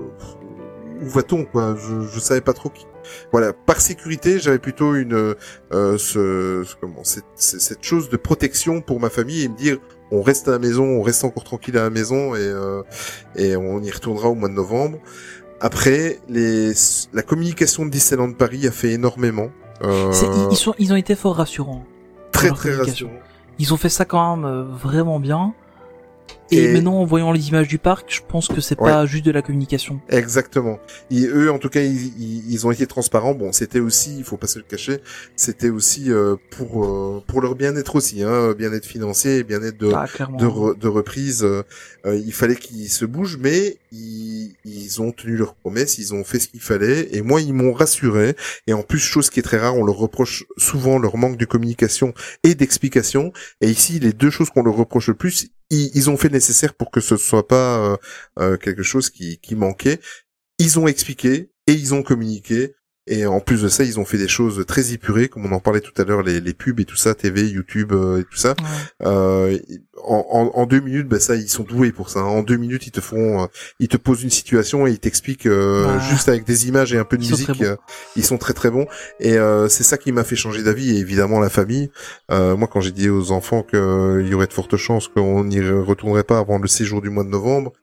où 1.02 1.10
va-t-on 1.10 1.46
quoi? 1.46 1.76
Je, 1.76 2.08
je 2.08 2.20
savais 2.20 2.42
pas 2.42 2.54
trop 2.54 2.70
qui. 2.70 2.86
Voilà, 3.32 3.54
par 3.54 3.80
sécurité, 3.80 4.38
j'avais 4.40 4.60
plutôt 4.60 4.96
une 4.96 5.14
euh, 5.14 5.98
ce, 5.98 6.64
ce- 6.66 6.76
comment 6.82 7.04
cette, 7.06 7.24
cette 7.36 7.62
cette 7.62 7.84
chose 7.84 8.10
de 8.10 8.18
protection 8.18 8.82
pour 8.82 9.00
ma 9.00 9.10
famille 9.10 9.44
et 9.44 9.48
me 9.48 9.56
dire 9.56 9.78
on 10.12 10.22
reste 10.22 10.48
à 10.48 10.52
la 10.52 10.60
maison, 10.60 10.84
on 10.84 11.02
reste 11.02 11.24
encore 11.24 11.44
tranquille 11.46 11.78
à 11.78 11.84
la 11.84 11.90
maison 11.90 12.36
et 12.36 12.40
euh, 12.40 12.82
et 13.36 13.56
on 13.56 13.82
y 13.82 13.92
retournera 13.92 14.28
au 14.30 14.36
mois 14.36 14.50
de 14.50 14.54
novembre. 14.54 15.00
Après, 15.60 16.20
les 16.30 16.72
la 17.14 17.22
communication 17.24 17.86
de 17.86 17.92
Disneyland 17.92 18.32
Paris 18.34 18.68
a 18.68 18.72
fait 18.72 18.92
énormément. 18.92 19.50
Euh, 19.84 20.12
ils, 20.52 20.58
sont, 20.58 20.74
ils 20.80 20.94
ont 20.94 20.96
été 20.96 21.16
fort 21.16 21.36
rassurants. 21.36 21.84
très 22.32 22.50
très 22.50 22.70
communication. 22.72 23.08
rassurant. 23.08 23.24
Ils 23.60 23.74
ont 23.74 23.78
fait 23.78 23.90
ça 23.90 24.06
quand 24.06 24.36
même 24.38 24.46
euh, 24.46 24.64
vraiment 24.64 25.20
bien. 25.20 25.54
Et, 26.52 26.58
Et- 26.64 26.74
maintenant, 26.74 26.96
en 27.02 27.06
voyant 27.06 27.32
les 27.32 27.50
images 27.50 27.68
du 27.68 27.78
parc, 27.78 28.06
je 28.14 28.22
pense 28.28 28.48
que 28.48 28.62
c'est 28.62 28.80
Ouais. 28.80 28.90
pas 28.90 29.06
juste 29.06 29.26
de 29.26 29.32
la 29.32 29.42
communication. 29.42 30.00
Exactement. 30.10 30.80
Et 31.12 31.26
eux, 31.26 31.52
en 31.52 31.60
tout 31.60 31.70
cas, 31.70 31.82
ils, 31.82 32.14
ils, 32.20 32.52
ils 32.52 32.66
ont 32.68 32.72
été 32.72 32.88
transparents. 32.88 33.34
Bon, 33.34 33.52
c'était 33.52 33.80
aussi, 33.80 34.16
il 34.18 34.24
faut 34.24 34.38
pas 34.38 34.48
se 34.48 34.60
le 34.60 34.66
cacher, 34.66 35.00
c'était 35.36 35.70
aussi 35.70 36.12
euh, 36.12 36.36
pour 36.52 36.86
euh, 36.86 37.24
pour 37.28 37.42
leur 37.42 37.56
bien-être 37.56 37.96
aussi, 37.96 38.24
hein, 38.24 38.54
bien-être 38.58 38.86
financier, 38.86 39.44
bien-être 39.44 39.78
de 39.78 39.92
Ah, 39.94 40.06
de, 40.38 40.46
re- 40.46 40.78
de 40.78 40.88
reprise. 40.88 41.44
euh, 41.44 41.64
il 42.06 42.32
fallait 42.32 42.56
qu'ils 42.56 42.90
se 42.90 43.04
bougent, 43.06 43.38
mais 43.42 43.78
ils, 43.92 44.54
ils 44.64 45.02
ont 45.02 45.12
tenu 45.12 45.36
leurs 45.36 45.56
promesses, 45.56 45.98
ils 45.98 46.14
ont 46.14 46.24
fait 46.24 46.40
ce 46.40 46.48
qu'il 46.48 46.62
fallait, 46.62 47.10
et 47.16 47.22
moi 47.22 47.42
ils 47.42 47.54
m'ont 47.54 47.74
rassuré. 47.74 48.36
Et 48.68 48.74
en 48.74 48.84
plus, 48.84 49.00
chose 49.00 49.30
qui 49.30 49.40
est 49.40 49.44
très 49.44 49.58
rare, 49.58 49.76
on 49.76 49.84
leur 49.84 49.98
reproche 49.98 50.46
souvent 50.58 51.00
leur 51.00 51.18
manque 51.18 51.36
de 51.38 51.46
communication 51.46 52.14
et 52.44 52.56
d'explication. 52.56 53.34
Et 53.62 53.70
ici, 53.70 54.00
les 54.00 54.14
deux 54.14 54.30
choses 54.30 54.50
qu'on 54.50 54.64
leur 54.64 54.76
reproche 54.76 55.08
le 55.10 55.16
plus, 55.16 55.50
ils, 55.70 55.92
ils 55.96 56.10
ont 56.10 56.18
fait 56.18 56.30
le 56.30 56.34
nécessaire 56.34 56.74
pour 56.74 56.92
que 56.92 57.02
ce 57.02 57.18
soit 57.18 57.48
pas 57.48 57.80
euh, 57.80 57.98
euh, 58.40 58.58
quelque 58.58 58.84
chose 58.84 59.10
qui, 59.10 59.40
qui 59.40 59.56
manquait. 59.56 60.00
Ils 60.60 60.80
ont 60.80 60.88
expliqué 60.88 61.52
et 61.68 61.74
ils 61.74 61.94
ont 61.94 62.04
communiqué. 62.04 62.74
Et 63.08 63.26
en 63.26 63.40
plus 63.40 63.62
de 63.62 63.68
ça, 63.70 63.84
ils 63.84 64.00
ont 64.00 64.06
fait 64.06 64.18
des 64.18 64.28
choses 64.28 64.66
très 64.68 64.92
épurées, 64.92 65.30
comme 65.30 65.46
on 65.46 65.52
en 65.56 65.60
parlait 65.60 65.80
tout 65.82 65.94
à 66.00 66.04
l'heure, 66.04 66.24
les, 66.24 66.42
les 66.42 66.54
pubs 66.54 66.80
et 66.80 66.86
tout 66.86 66.98
ça, 66.98 67.16
TV, 67.16 67.48
YouTube 67.48 67.94
euh, 67.94 68.20
et 68.20 68.24
tout 68.26 68.36
ça. 68.38 68.50
Ouais. 68.50 69.08
Euh, 69.08 69.58
en, 70.04 70.26
en, 70.54 70.60
en 70.60 70.66
deux 70.66 70.80
minutes, 70.82 71.08
bah 71.08 71.20
ça, 71.20 71.36
ils 71.36 71.50
sont 71.50 71.64
doués 71.64 71.92
pour 71.92 72.10
ça. 72.10 72.20
hein. 72.20 72.24
En 72.24 72.44
deux 72.44 72.58
minutes, 72.58 72.86
ils 72.86 72.92
te 72.92 73.02
font, 73.02 73.44
euh, 73.44 73.48
ils 73.80 73.88
te 73.88 73.98
posent 73.98 74.24
une 74.24 74.30
situation 74.30 74.86
et 74.88 74.92
ils 74.92 75.00
t'expliquent 75.00 75.46
euh, 75.48 75.86
Ouais. 75.98 76.04
juste 76.10 76.28
avec 76.30 76.44
des 76.46 76.68
images 76.68 76.94
et 76.94 76.98
un 76.98 77.04
peu 77.06 77.18
de 77.18 77.24
Ils 77.24 77.32
musique. 77.32 77.64
ils 78.16 78.26
sont 78.26 78.38
très 78.38 78.54
très 78.54 78.70
bons. 78.70 78.88
Et 79.20 79.38
c'est 79.70 79.84
ça 79.84 79.98
qui 79.98 80.12
m'a 80.12 80.24
fait 80.24 80.36
changer 80.36 80.62
d'avis. 80.64 80.96
Et 80.96 81.00
évidemment, 81.00 81.40
la 81.40 81.50
famille. 81.50 81.90
Moi, 82.30 82.68
quand 82.72 82.82
j'ai 82.82 82.92
dit 82.92 83.10
aux 83.10 83.32
enfants 83.32 83.64
qu'il 83.64 84.28
y 84.30 84.34
aurait 84.34 84.48
de 84.48 84.54
fortes 84.54 84.78
chances 84.78 85.08
qu'on 85.08 85.46
n'y 85.46 85.62
retournerait 85.62 86.24
pas 86.24 86.40
avant 86.40 86.58
le 86.60 86.68
séjour 86.68 87.02
du 87.02 87.10
mois 87.10 87.24
de 87.24 87.30
novembre. 87.30 87.74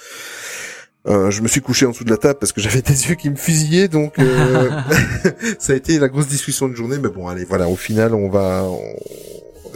Euh, 1.06 1.31
je 1.31 1.43
me 1.43 1.48
suis 1.48 1.60
couché 1.60 1.86
en 1.86 1.90
dessous 1.90 2.05
de 2.05 2.10
la 2.10 2.16
table 2.16 2.39
parce 2.39 2.52
que 2.52 2.60
j'avais 2.62 2.82
des 2.82 3.09
yeux 3.09 3.14
qui 3.14 3.31
me 3.31 3.36
fusillaient, 3.36 3.89
donc 3.89 4.18
euh, 4.18 4.70
ça 5.59 5.72
a 5.72 5.76
été 5.76 5.98
la 5.98 6.09
grosse 6.09 6.28
discussion 6.28 6.68
de 6.68 6.74
journée. 6.74 6.98
Mais 6.98 7.09
bon, 7.10 7.28
allez, 7.28 7.44
voilà, 7.44 7.68
au 7.68 7.76
final, 7.76 8.14
on 8.14 8.28
va, 8.31 8.64
on- 8.64 8.81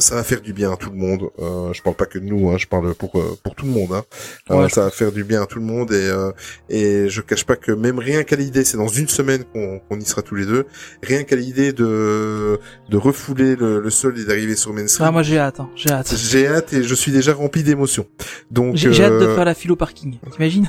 ça 0.01 0.15
va 0.15 0.23
faire 0.23 0.41
du 0.41 0.53
bien 0.53 0.71
à 0.73 0.77
tout 0.77 0.91
le 0.91 0.97
monde. 0.97 1.29
Euh, 1.41 1.73
je 1.73 1.83
parle 1.83 1.97
pas 1.97 2.07
que 2.07 2.21
de 2.21 2.25
nous, 2.25 2.51
hein, 2.51 2.57
je 2.57 2.69
parle 2.69 2.95
pour 2.95 3.19
euh, 3.19 3.37
pour 3.43 3.57
tout 3.57 3.67
le 3.67 3.73
monde. 3.73 3.91
Hein. 3.93 4.05
Euh, 4.53 4.55
Ouais, 4.63 4.69
ça 4.69 4.83
va 4.85 4.91
faire 4.91 5.11
du 5.11 5.25
bien 5.25 5.43
à 5.43 5.47
tout 5.47 5.59
le 5.59 5.65
monde 5.65 5.91
et 5.93 5.97
euh, 6.09 6.31
et 6.71 7.09
je 7.09 7.21
cache 7.21 7.45
pas 7.45 7.57
que 7.57 7.73
même 7.73 7.99
rien 7.99 8.23
qu'à 8.23 8.37
l'idée, 8.37 8.65
c'est 8.65 8.77
dans 8.77 8.87
une 8.87 9.09
semaine 9.09 9.43
qu'on 9.53 9.81
qu'on 9.81 9.99
y 9.99 10.05
sera 10.05 10.23
tous 10.23 10.37
les 10.37 10.47
deux. 10.47 10.67
Rien 11.03 11.25
qu'à 11.25 11.35
l'idée 11.35 11.73
de 11.73 12.61
de 12.89 12.97
refouler 12.97 13.57
le, 13.57 13.81
le 13.81 13.91
sol 13.91 14.17
et 14.21 14.25
d'arriver 14.25 14.55
sur 14.55 14.73
Main 14.73 14.87
Street. 14.87 15.03
Ah, 15.05 15.11
moi 15.11 15.25
j'ai 15.25 15.37
hâte, 15.39 15.59
hein, 15.59 15.69
j'ai 15.75 15.91
hâte. 15.91 16.15
J'ai 16.17 16.47
hâte 16.47 16.73
et 16.75 16.85
je 16.85 16.95
suis 16.95 17.11
déjà 17.11 17.35
rempli 17.35 17.65
d'émotions. 17.65 18.07
Donc 18.53 18.77
J'ai 18.77 19.03
hâte 19.03 19.15
de 19.21 19.35
faire 19.35 19.45
la 19.47 19.55
file 19.55 19.73
au 19.73 19.77
parking. 19.77 20.19
T'imagines? 20.33 20.69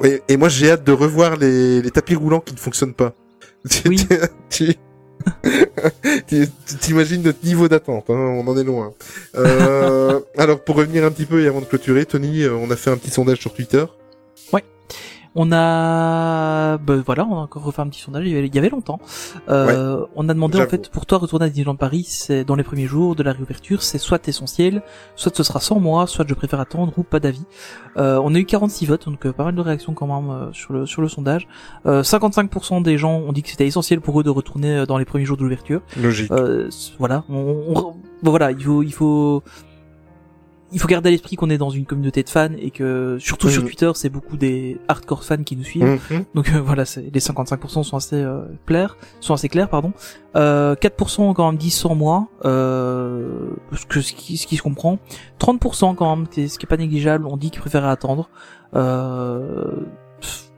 Oui, 0.00 0.20
et 0.28 0.36
moi 0.36 0.48
j'ai 0.48 0.70
hâte 0.70 0.84
de 0.84 0.92
revoir 0.92 1.36
les, 1.36 1.82
les 1.82 1.90
tapis 1.90 2.14
roulants 2.14 2.40
qui 2.40 2.54
ne 2.54 2.58
fonctionnent 2.58 2.94
pas. 2.94 3.14
Oui. 3.86 4.06
t'imagines 6.80 7.22
notre 7.22 7.44
niveau 7.44 7.68
d'attente, 7.68 8.10
hein, 8.10 8.14
on 8.14 8.46
en 8.46 8.56
est 8.58 8.64
loin. 8.64 8.92
Euh, 9.36 10.20
alors 10.38 10.60
pour 10.60 10.76
revenir 10.76 11.04
un 11.04 11.10
petit 11.10 11.24
peu 11.24 11.42
et 11.42 11.46
avant 11.46 11.60
de 11.60 11.66
clôturer, 11.66 12.04
Tony, 12.04 12.42
euh, 12.42 12.54
on 12.54 12.70
a 12.70 12.76
fait 12.76 12.90
un 12.90 12.96
petit 12.96 13.10
sondage 13.10 13.38
sur 13.38 13.54
Twitter. 13.54 13.84
On 15.34 15.50
a, 15.52 16.78
bah, 16.78 16.94
voilà, 17.04 17.26
on 17.26 17.36
a 17.36 17.40
encore 17.40 17.64
refait 17.64 17.82
un 17.82 17.88
petit 17.88 18.00
sondage. 18.00 18.26
Il 18.26 18.54
y 18.54 18.58
avait, 18.58 18.68
longtemps. 18.68 19.00
Euh, 19.48 20.04
On 20.14 20.28
a 20.28 20.34
demandé 20.34 20.60
en 20.60 20.66
fait 20.66 20.88
pour 20.90 21.06
toi 21.06 21.18
retourner 21.18 21.46
à 21.46 21.48
Disneyland 21.48 21.76
Paris, 21.76 22.04
c'est 22.08 22.44
dans 22.44 22.54
les 22.54 22.62
premiers 22.62 22.86
jours 22.86 23.16
de 23.16 23.22
la 23.22 23.32
réouverture, 23.32 23.82
c'est 23.82 23.98
soit 23.98 24.26
essentiel, 24.28 24.82
soit 25.16 25.34
ce 25.34 25.42
sera 25.42 25.60
sans 25.60 25.80
moi, 25.80 26.06
soit 26.06 26.24
je 26.28 26.34
préfère 26.34 26.60
attendre 26.60 26.92
ou 26.96 27.02
pas 27.02 27.20
d'avis. 27.20 27.44
Euh, 27.96 28.20
on 28.22 28.34
a 28.34 28.38
eu 28.38 28.44
46 28.44 28.86
votes, 28.86 29.06
donc 29.06 29.26
euh, 29.26 29.32
pas 29.32 29.44
mal 29.44 29.54
de 29.54 29.60
réactions 29.60 29.92
quand 29.94 30.06
même 30.06 30.52
sur 30.52 30.72
le 30.72 30.86
sur 30.86 31.02
le 31.02 31.08
sondage. 31.08 31.48
Euh, 31.86 32.02
55% 32.02 32.82
des 32.82 32.98
gens 32.98 33.18
ont 33.18 33.32
dit 33.32 33.42
que 33.42 33.50
c'était 33.50 33.66
essentiel 33.66 34.00
pour 34.00 34.20
eux 34.20 34.24
de 34.24 34.30
retourner 34.30 34.86
dans 34.86 34.98
les 34.98 35.04
premiers 35.04 35.24
jours 35.24 35.36
de 35.36 35.42
l'ouverture. 35.42 35.82
Logique. 36.00 36.30
Euh, 36.30 36.68
voilà, 36.98 37.24
on, 37.28 37.94
voilà, 38.22 38.50
il 38.52 38.62
faut, 38.62 38.82
il 38.82 38.92
faut, 38.92 39.42
il 40.72 40.80
faut 40.80 40.88
garder 40.88 41.08
à 41.08 41.12
l'esprit 41.12 41.36
qu'on 41.36 41.50
est 41.50 41.58
dans 41.58 41.70
une 41.70 41.84
communauté 41.86 42.22
de 42.22 42.28
fans 42.28 42.50
et 42.58 42.70
que 42.70 43.16
surtout 43.20 43.48
sur. 43.48 43.64
Twitter, 43.64 43.90
c'est 43.94 44.08
beaucoup 44.08 44.36
des 44.36 44.78
hardcore 44.88 45.24
fans 45.24 45.42
qui 45.42 45.56
nous 45.56 45.64
suivent. 45.64 46.00
Mhm. 46.10 46.24
Donc 46.34 46.50
euh, 46.50 46.60
voilà, 46.60 46.84
c'est, 46.84 47.10
les 47.12 47.20
55% 47.20 47.82
sont 47.82 47.96
assez 47.96 48.16
euh, 48.16 48.42
clairs, 48.66 48.96
sont 49.20 49.34
assez 49.34 49.48
clairs, 49.48 49.68
pardon. 49.68 49.92
Euh, 50.36 50.74
4% 50.74 51.22
ont 51.22 51.34
quand 51.34 51.50
même 51.50 51.58
dit 51.58 51.70
sans 51.70 51.94
moi, 51.94 52.28
euh, 52.44 53.50
ce, 53.72 53.86
que, 53.86 54.00
ce, 54.00 54.12
qui, 54.12 54.36
ce 54.36 54.46
qui 54.46 54.56
se 54.56 54.62
comprend. 54.62 54.98
30% 55.40 55.94
quand 55.94 56.16
même, 56.16 56.26
ce 56.30 56.58
qui 56.58 56.66
est 56.66 56.68
pas 56.68 56.76
négligeable, 56.76 57.26
ont 57.26 57.36
dit 57.36 57.50
qu'ils 57.50 57.60
préféraient 57.60 57.90
attendre. 57.90 58.28
Euh, 58.74 59.70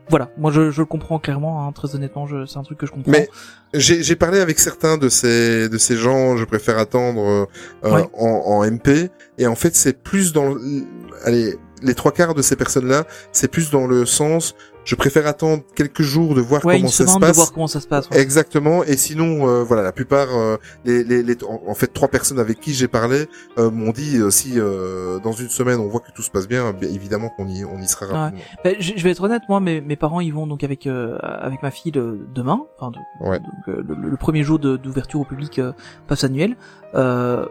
voilà, 0.09 0.29
moi 0.37 0.51
je, 0.51 0.71
je 0.71 0.79
le 0.81 0.85
comprends 0.85 1.19
clairement, 1.19 1.67
hein, 1.67 1.71
très 1.71 1.95
honnêtement, 1.95 2.25
je, 2.27 2.45
c'est 2.45 2.57
un 2.57 2.63
truc 2.63 2.77
que 2.77 2.85
je 2.85 2.91
comprends. 2.91 3.11
Mais 3.11 3.27
J'ai 3.73 4.01
j'ai 4.03 4.15
parlé 4.15 4.39
avec 4.39 4.57
certains 4.59 4.97
de 4.97 5.09
ces 5.09 5.67
de 5.69 5.77
ces 5.77 5.97
gens, 5.97 6.37
je 6.37 6.45
préfère 6.45 6.77
attendre 6.77 7.47
euh, 7.83 7.91
Ouais. 7.91 8.05
en, 8.17 8.25
en 8.45 8.63
MP, 8.71 9.09
et 9.37 9.47
en 9.47 9.55
fait 9.55 9.75
c'est 9.75 10.01
plus 10.01 10.31
dans, 10.33 10.53
le- 10.53 10.83
allez, 11.25 11.55
les 11.83 11.93
trois 11.93 12.11
quarts 12.11 12.33
de 12.33 12.41
ces 12.41 12.55
personnes-là, 12.55 13.05
c'est 13.31 13.49
plus 13.49 13.69
dans 13.69 13.85
le 13.85 14.05
sens, 14.05 14.55
Je 14.87 14.95
préfère 14.95 15.27
attendre 15.27 15.63
quelques 15.75 16.01
jours 16.01 16.33
de 16.33 16.39
voir 16.39 16.63
Ouais, 16.65 16.77
comment 16.77 16.87
ça 16.87 17.03
se 17.05 17.11
semaine 17.11 17.15
de 17.21 17.25
passe. 17.27 17.35
voir 17.35 17.51
comment 17.51 17.67
ça 17.67 17.81
se 17.81 17.87
passe. 17.87 18.09
ouais. 18.09 18.19
Exactement. 18.21 18.83
Et 18.85 18.95
sinon, 18.95 19.47
euh, 19.49 19.63
voilà, 19.63 19.83
la 19.83 19.91
plupart, 19.91 20.29
euh, 20.33 20.55
les, 20.85 21.03
les, 21.03 21.23
les- 21.23 21.37
en, 21.43 21.73
fait, 21.73 21.87
trois 21.93 22.07
personnes 22.07 22.39
avec 22.39 22.61
qui 22.61 22.73
j'ai 22.73 22.87
parlé 22.87 23.27
euh, 23.57 23.69
m'ont 23.69 23.91
dit 23.91 24.15
euh, 24.17 24.29
si 24.29 24.53
euh, 24.59 25.19
dans 25.19 25.33
une 25.33 25.49
semaine 25.49 25.79
on 25.81 25.87
voit 25.89 25.99
que 25.99 26.11
tout 26.15 26.21
se 26.21 26.31
passe 26.31 26.47
bien, 26.47 26.71
bien 26.71 26.89
évidemment 26.89 27.29
qu'on 27.35 27.47
y, 27.49 27.65
on 27.65 27.77
y 27.79 27.87
sera 27.87 28.05
rapidement. 28.05 28.43
Bah, 28.63 28.69
je, 28.79 28.93
je 28.95 29.03
vais 29.03 29.11
être 29.11 29.21
honnête, 29.23 29.41
moi, 29.49 29.59
mes, 29.59 29.81
mes 29.81 29.97
parents, 29.97 30.21
ils 30.21 30.33
vont 30.33 30.47
donc 30.47 30.63
avec 30.63 30.87
euh, 30.87 31.17
avec 31.21 31.61
ma 31.61 31.69
fille 31.71 31.91
le- 31.91 32.25
demain, 32.33 32.61
enfin, 32.79 32.91
de- 32.91 33.27
Ouais. 33.29 33.39
donc, 33.39 33.67
euh, 33.67 33.83
le, 33.85 34.09
le 34.09 34.17
premier 34.17 34.43
jour 34.43 34.57
d'ouverture 34.57 35.19
au 35.19 35.25
public 35.25 35.59
euh, 35.59 35.73
passe 36.07 36.23
annuel. 36.23 36.55
Euh, 36.95 37.45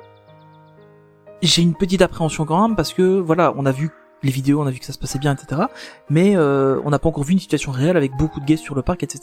J'ai 1.42 1.60
une 1.60 1.74
petite 1.74 2.00
appréhension 2.00 2.46
quand 2.46 2.66
même 2.66 2.76
parce 2.76 2.94
que 2.94 3.20
voilà, 3.20 3.52
on 3.58 3.66
a 3.66 3.72
vu 3.72 3.90
les 4.22 4.30
vidéos, 4.30 4.60
on 4.62 4.66
a 4.66 4.70
vu 4.70 4.78
que 4.78 4.84
ça 4.86 4.92
se 4.92 4.98
passait 4.98 5.18
bien, 5.18 5.34
etc. 5.34 5.62
Mais 6.10 6.36
euh, 6.36 6.80
on 6.84 6.90
n'a 6.90 6.98
pas 6.98 7.08
encore 7.08 7.24
vu 7.24 7.32
une 7.34 7.38
situation 7.38 7.70
réelle 7.72 7.96
avec 7.96 8.12
beaucoup 8.16 8.40
de 8.40 8.44
guests 8.44 8.62
sur 8.64 8.74
le 8.74 8.82
parc, 8.82 9.02
etc. 9.02 9.20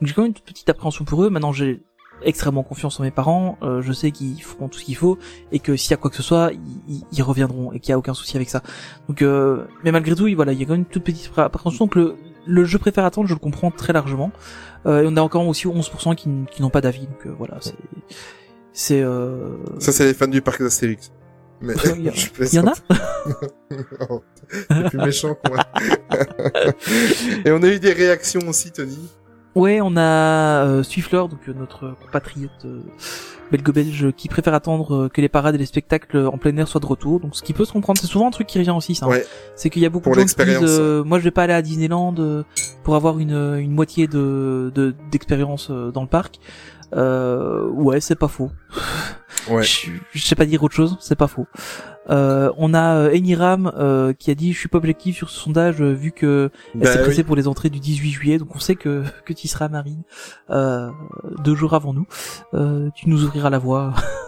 Donc 0.00 0.08
j'ai 0.08 0.12
quand 0.14 0.22
même 0.22 0.28
une 0.30 0.34
toute 0.34 0.44
petite 0.44 0.68
appréhension 0.68 1.04
pour 1.04 1.22
eux. 1.24 1.30
Maintenant, 1.30 1.52
j'ai 1.52 1.82
extrêmement 2.22 2.62
confiance 2.62 2.98
en 3.00 3.02
mes 3.02 3.10
parents. 3.10 3.58
Euh, 3.62 3.82
je 3.82 3.92
sais 3.92 4.10
qu'ils 4.10 4.40
feront 4.42 4.68
tout 4.68 4.78
ce 4.78 4.84
qu'il 4.84 4.96
faut 4.96 5.18
et 5.52 5.58
que 5.58 5.76
s'il 5.76 5.90
y 5.90 5.94
a 5.94 5.96
quoi 5.96 6.10
que 6.10 6.16
ce 6.16 6.22
soit, 6.22 6.52
ils, 6.88 7.02
ils- 7.12 7.22
reviendront 7.22 7.72
et 7.72 7.80
qu'il 7.80 7.90
y 7.90 7.92
a 7.92 7.98
aucun 7.98 8.14
souci 8.14 8.36
avec 8.36 8.48
ça. 8.50 8.62
Donc, 9.08 9.20
euh, 9.22 9.64
mais 9.82 9.92
malgré 9.92 10.14
tout, 10.14 10.28
voilà, 10.34 10.52
il 10.52 10.58
y 10.58 10.62
a 10.62 10.66
quand 10.66 10.72
même 10.72 10.80
une 10.80 10.86
toute 10.86 11.04
petite 11.04 11.30
appréhension. 11.38 11.84
Donc 11.86 11.94
le, 11.96 12.16
le 12.46 12.64
jeu 12.64 12.78
préfère 12.78 13.04
attendre, 13.04 13.28
je 13.28 13.34
le 13.34 13.40
comprends 13.40 13.70
très 13.70 13.92
largement. 13.92 14.30
Euh, 14.86 15.02
et 15.02 15.06
on 15.08 15.16
a 15.16 15.22
encore 15.22 15.46
aussi 15.46 15.66
11% 15.66 16.14
qui, 16.14 16.28
qui 16.50 16.62
n'ont 16.62 16.70
pas 16.70 16.80
d'avis. 16.80 17.06
Donc 17.06 17.26
euh, 17.26 17.34
voilà, 17.36 17.56
c'est 17.60 17.74
c'est 18.72 19.00
euh... 19.02 19.56
Ça, 19.78 19.92
c'est 19.92 20.04
les 20.04 20.14
fans 20.14 20.26
du 20.26 20.42
parc 20.42 20.60
d'Astérix. 20.62 21.12
Mais 21.60 21.74
Il 22.40 22.54
y 22.54 22.58
en 22.58 22.66
a 22.66 22.74
C'est 24.50 24.88
plus 24.90 24.98
méchant 24.98 25.34
que 25.34 25.50
moi. 25.50 25.64
Et 27.44 27.50
on 27.50 27.62
a 27.62 27.68
eu 27.68 27.78
des 27.78 27.92
réactions 27.92 28.40
aussi, 28.48 28.70
Tony. 28.72 28.98
Ouais, 29.54 29.80
on 29.80 29.96
a 29.96 30.64
euh, 30.66 30.82
Swiffler, 30.82 31.26
donc 31.30 31.38
euh, 31.48 31.52
notre 31.56 31.94
compatriote 32.02 32.50
euh, 32.64 32.80
belgo-belge, 33.52 34.10
qui 34.16 34.28
préfère 34.28 34.52
attendre 34.52 35.04
euh, 35.04 35.08
que 35.08 35.20
les 35.20 35.28
parades 35.28 35.54
et 35.54 35.58
les 35.58 35.66
spectacles 35.66 36.26
en 36.26 36.38
plein 36.38 36.56
air 36.56 36.66
soient 36.66 36.80
de 36.80 36.86
retour. 36.86 37.20
Donc 37.20 37.36
ce 37.36 37.42
qui 37.42 37.52
peut 37.52 37.64
se 37.64 37.72
comprendre, 37.72 38.00
c'est 38.00 38.08
souvent 38.08 38.26
un 38.26 38.32
truc 38.32 38.48
qui 38.48 38.58
revient 38.58 38.72
aussi, 38.72 38.96
ça. 38.96 39.06
hein. 39.06 39.10
Ouais. 39.10 39.24
C'est 39.54 39.70
qu'il 39.70 39.80
y 39.82 39.86
a 39.86 39.90
beaucoup 39.90 40.10
Pour 40.10 40.16
de 40.16 40.20
gens 40.22 40.26
qui 40.26 40.44
disent, 40.44 40.58
euh, 40.62 41.04
moi 41.04 41.20
je 41.20 41.24
vais 41.24 41.30
pas 41.30 41.44
aller 41.44 41.52
à 41.52 41.62
Disneyland 41.62 42.16
euh, 42.18 42.42
pour 42.82 42.96
avoir 42.96 43.20
une, 43.20 43.30
une 43.60 43.70
moitié 43.70 44.08
de 44.08 44.72
de- 44.74 44.92
d'expérience 45.12 45.68
euh, 45.70 45.92
dans 45.92 46.02
le 46.02 46.08
parc. 46.08 46.40
Euh, 46.94 47.68
ouais, 47.70 48.00
c'est 48.00 48.14
pas 48.16 48.28
faux. 48.28 48.50
Ouais. 49.50 49.62
Je, 49.62 49.90
je 50.12 50.24
sais 50.24 50.34
pas 50.34 50.46
dire 50.46 50.62
autre 50.62 50.74
chose, 50.74 50.96
c'est 51.00 51.16
pas 51.16 51.26
faux. 51.26 51.46
Euh, 52.10 52.52
on 52.58 52.74
a 52.74 52.96
euh, 52.96 53.14
Eniram 53.16 53.72
euh, 53.78 54.12
qui 54.12 54.30
a 54.30 54.34
dit 54.34 54.52
je 54.52 54.58
suis 54.58 54.68
pas 54.68 54.76
objectif 54.78 55.16
sur 55.16 55.30
ce 55.30 55.40
sondage 55.40 55.80
euh, 55.80 55.92
vu 55.92 56.12
que 56.12 56.50
elle 56.74 56.80
Bah 56.82 56.86
s'est 56.92 56.98
oui. 56.98 57.04
pressée 57.04 57.24
pour 57.24 57.34
les 57.34 57.48
entrées 57.48 57.70
du 57.70 57.80
18 57.80 58.10
juillet, 58.10 58.38
donc 58.38 58.54
on 58.54 58.58
sait 58.58 58.74
que 58.76 59.04
que 59.24 59.32
tu 59.32 59.48
seras 59.48 59.68
Marine 59.68 60.02
euh, 60.50 60.90
deux 61.42 61.54
jours 61.54 61.72
avant 61.74 61.94
nous. 61.94 62.06
Euh, 62.52 62.90
tu 62.94 63.08
nous 63.08 63.24
ouvriras 63.24 63.48
la 63.50 63.58
voie. 63.58 63.94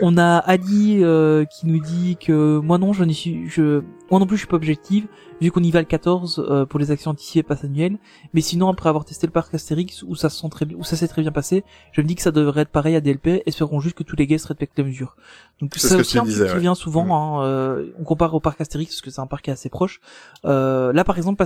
on 0.00 0.16
a 0.16 0.38
Ali 0.38 1.02
euh, 1.02 1.44
qui 1.44 1.66
nous 1.66 1.80
dit 1.80 2.16
que 2.16 2.58
moi 2.58 2.78
non, 2.78 2.92
je 2.92 3.04
n'y 3.04 3.14
suis, 3.14 3.48
je, 3.48 3.82
moi 4.10 4.20
non 4.20 4.26
plus 4.26 4.36
je 4.36 4.42
suis 4.42 4.48
pas 4.48 4.56
objective 4.56 5.06
vu 5.40 5.50
qu'on 5.50 5.62
y 5.62 5.70
va 5.70 5.80
le 5.80 5.86
14 5.86 6.44
euh, 6.48 6.66
pour 6.66 6.78
les 6.80 6.90
actions 6.90 7.10
anticipées 7.10 7.42
passe 7.42 7.64
annuelles. 7.64 7.98
Mais 8.32 8.40
sinon 8.40 8.68
après 8.68 8.88
avoir 8.88 9.04
testé 9.04 9.26
le 9.26 9.32
parc 9.32 9.54
Astérix 9.54 10.02
où 10.02 10.14
ça 10.14 10.28
se 10.28 10.40
sent 10.40 10.48
très 10.50 10.64
bien, 10.64 10.76
où 10.76 10.84
ça 10.84 10.96
s'est 10.96 11.08
très 11.08 11.22
bien 11.22 11.32
passé, 11.32 11.64
je 11.92 12.00
me 12.00 12.06
dis 12.06 12.14
que 12.14 12.22
ça 12.22 12.30
devrait 12.30 12.62
être 12.62 12.70
pareil 12.70 12.96
à 12.96 13.00
DLP. 13.00 13.42
Espérons 13.46 13.80
juste 13.80 13.96
que 13.96 14.02
tous 14.02 14.16
les 14.16 14.26
guests 14.26 14.46
respectent 14.46 14.78
les 14.78 14.84
mesures. 14.84 15.16
Donc 15.60 15.70
que 15.70 15.78
aussi 15.78 16.18
un 16.18 16.24
disais, 16.24 16.46
qui 16.46 16.52
ouais. 16.52 16.60
vient 16.60 16.74
souvent. 16.74 17.04
Mm. 17.04 17.12
hein, 17.12 17.44
euh, 17.44 17.92
on 17.98 18.04
compare 18.04 18.34
au 18.34 18.40
parc 18.40 18.60
Astérix 18.60 18.94
parce 18.94 19.02
que 19.02 19.10
c'est 19.10 19.20
un 19.20 19.26
parc 19.26 19.44
qui 19.44 19.50
est 19.50 19.54
assez 19.54 19.68
proche. 19.68 20.00
Euh, 20.44 20.92
là 20.92 21.04
par 21.04 21.16
exemple, 21.16 21.42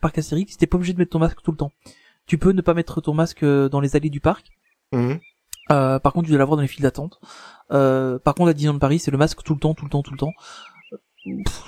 parc 0.00 0.18
Astérix, 0.18 0.56
t'es 0.56 0.66
pas 0.66 0.76
obligé 0.76 0.92
de 0.92 0.98
mettre 0.98 1.12
ton 1.12 1.18
masque 1.18 1.38
tout 1.42 1.52
le 1.52 1.56
temps. 1.56 1.72
Tu 2.26 2.38
peux 2.38 2.52
ne 2.52 2.60
pas 2.60 2.74
mettre 2.74 3.00
ton 3.00 3.14
masque 3.14 3.44
euh, 3.44 3.68
dans 3.68 3.80
les 3.80 3.96
allées 3.96 4.10
du 4.10 4.20
parc. 4.20 4.50
Mhm. 4.92 5.20
Euh, 5.70 5.98
par 5.98 6.12
contre, 6.12 6.26
tu 6.26 6.30
dois 6.30 6.38
l'avoir 6.38 6.56
dans 6.56 6.62
les 6.62 6.68
files 6.68 6.82
d'attente. 6.82 7.20
Euh, 7.72 8.18
par 8.18 8.34
contre, 8.34 8.50
à 8.50 8.52
Disneyland 8.54 8.78
Paris, 8.78 8.98
c'est 8.98 9.10
le 9.10 9.18
masque 9.18 9.42
tout 9.42 9.54
le 9.54 9.60
temps, 9.60 9.74
tout 9.74 9.84
le 9.84 9.90
temps, 9.90 10.02
tout 10.02 10.12
le 10.12 10.18
temps. 10.18 10.32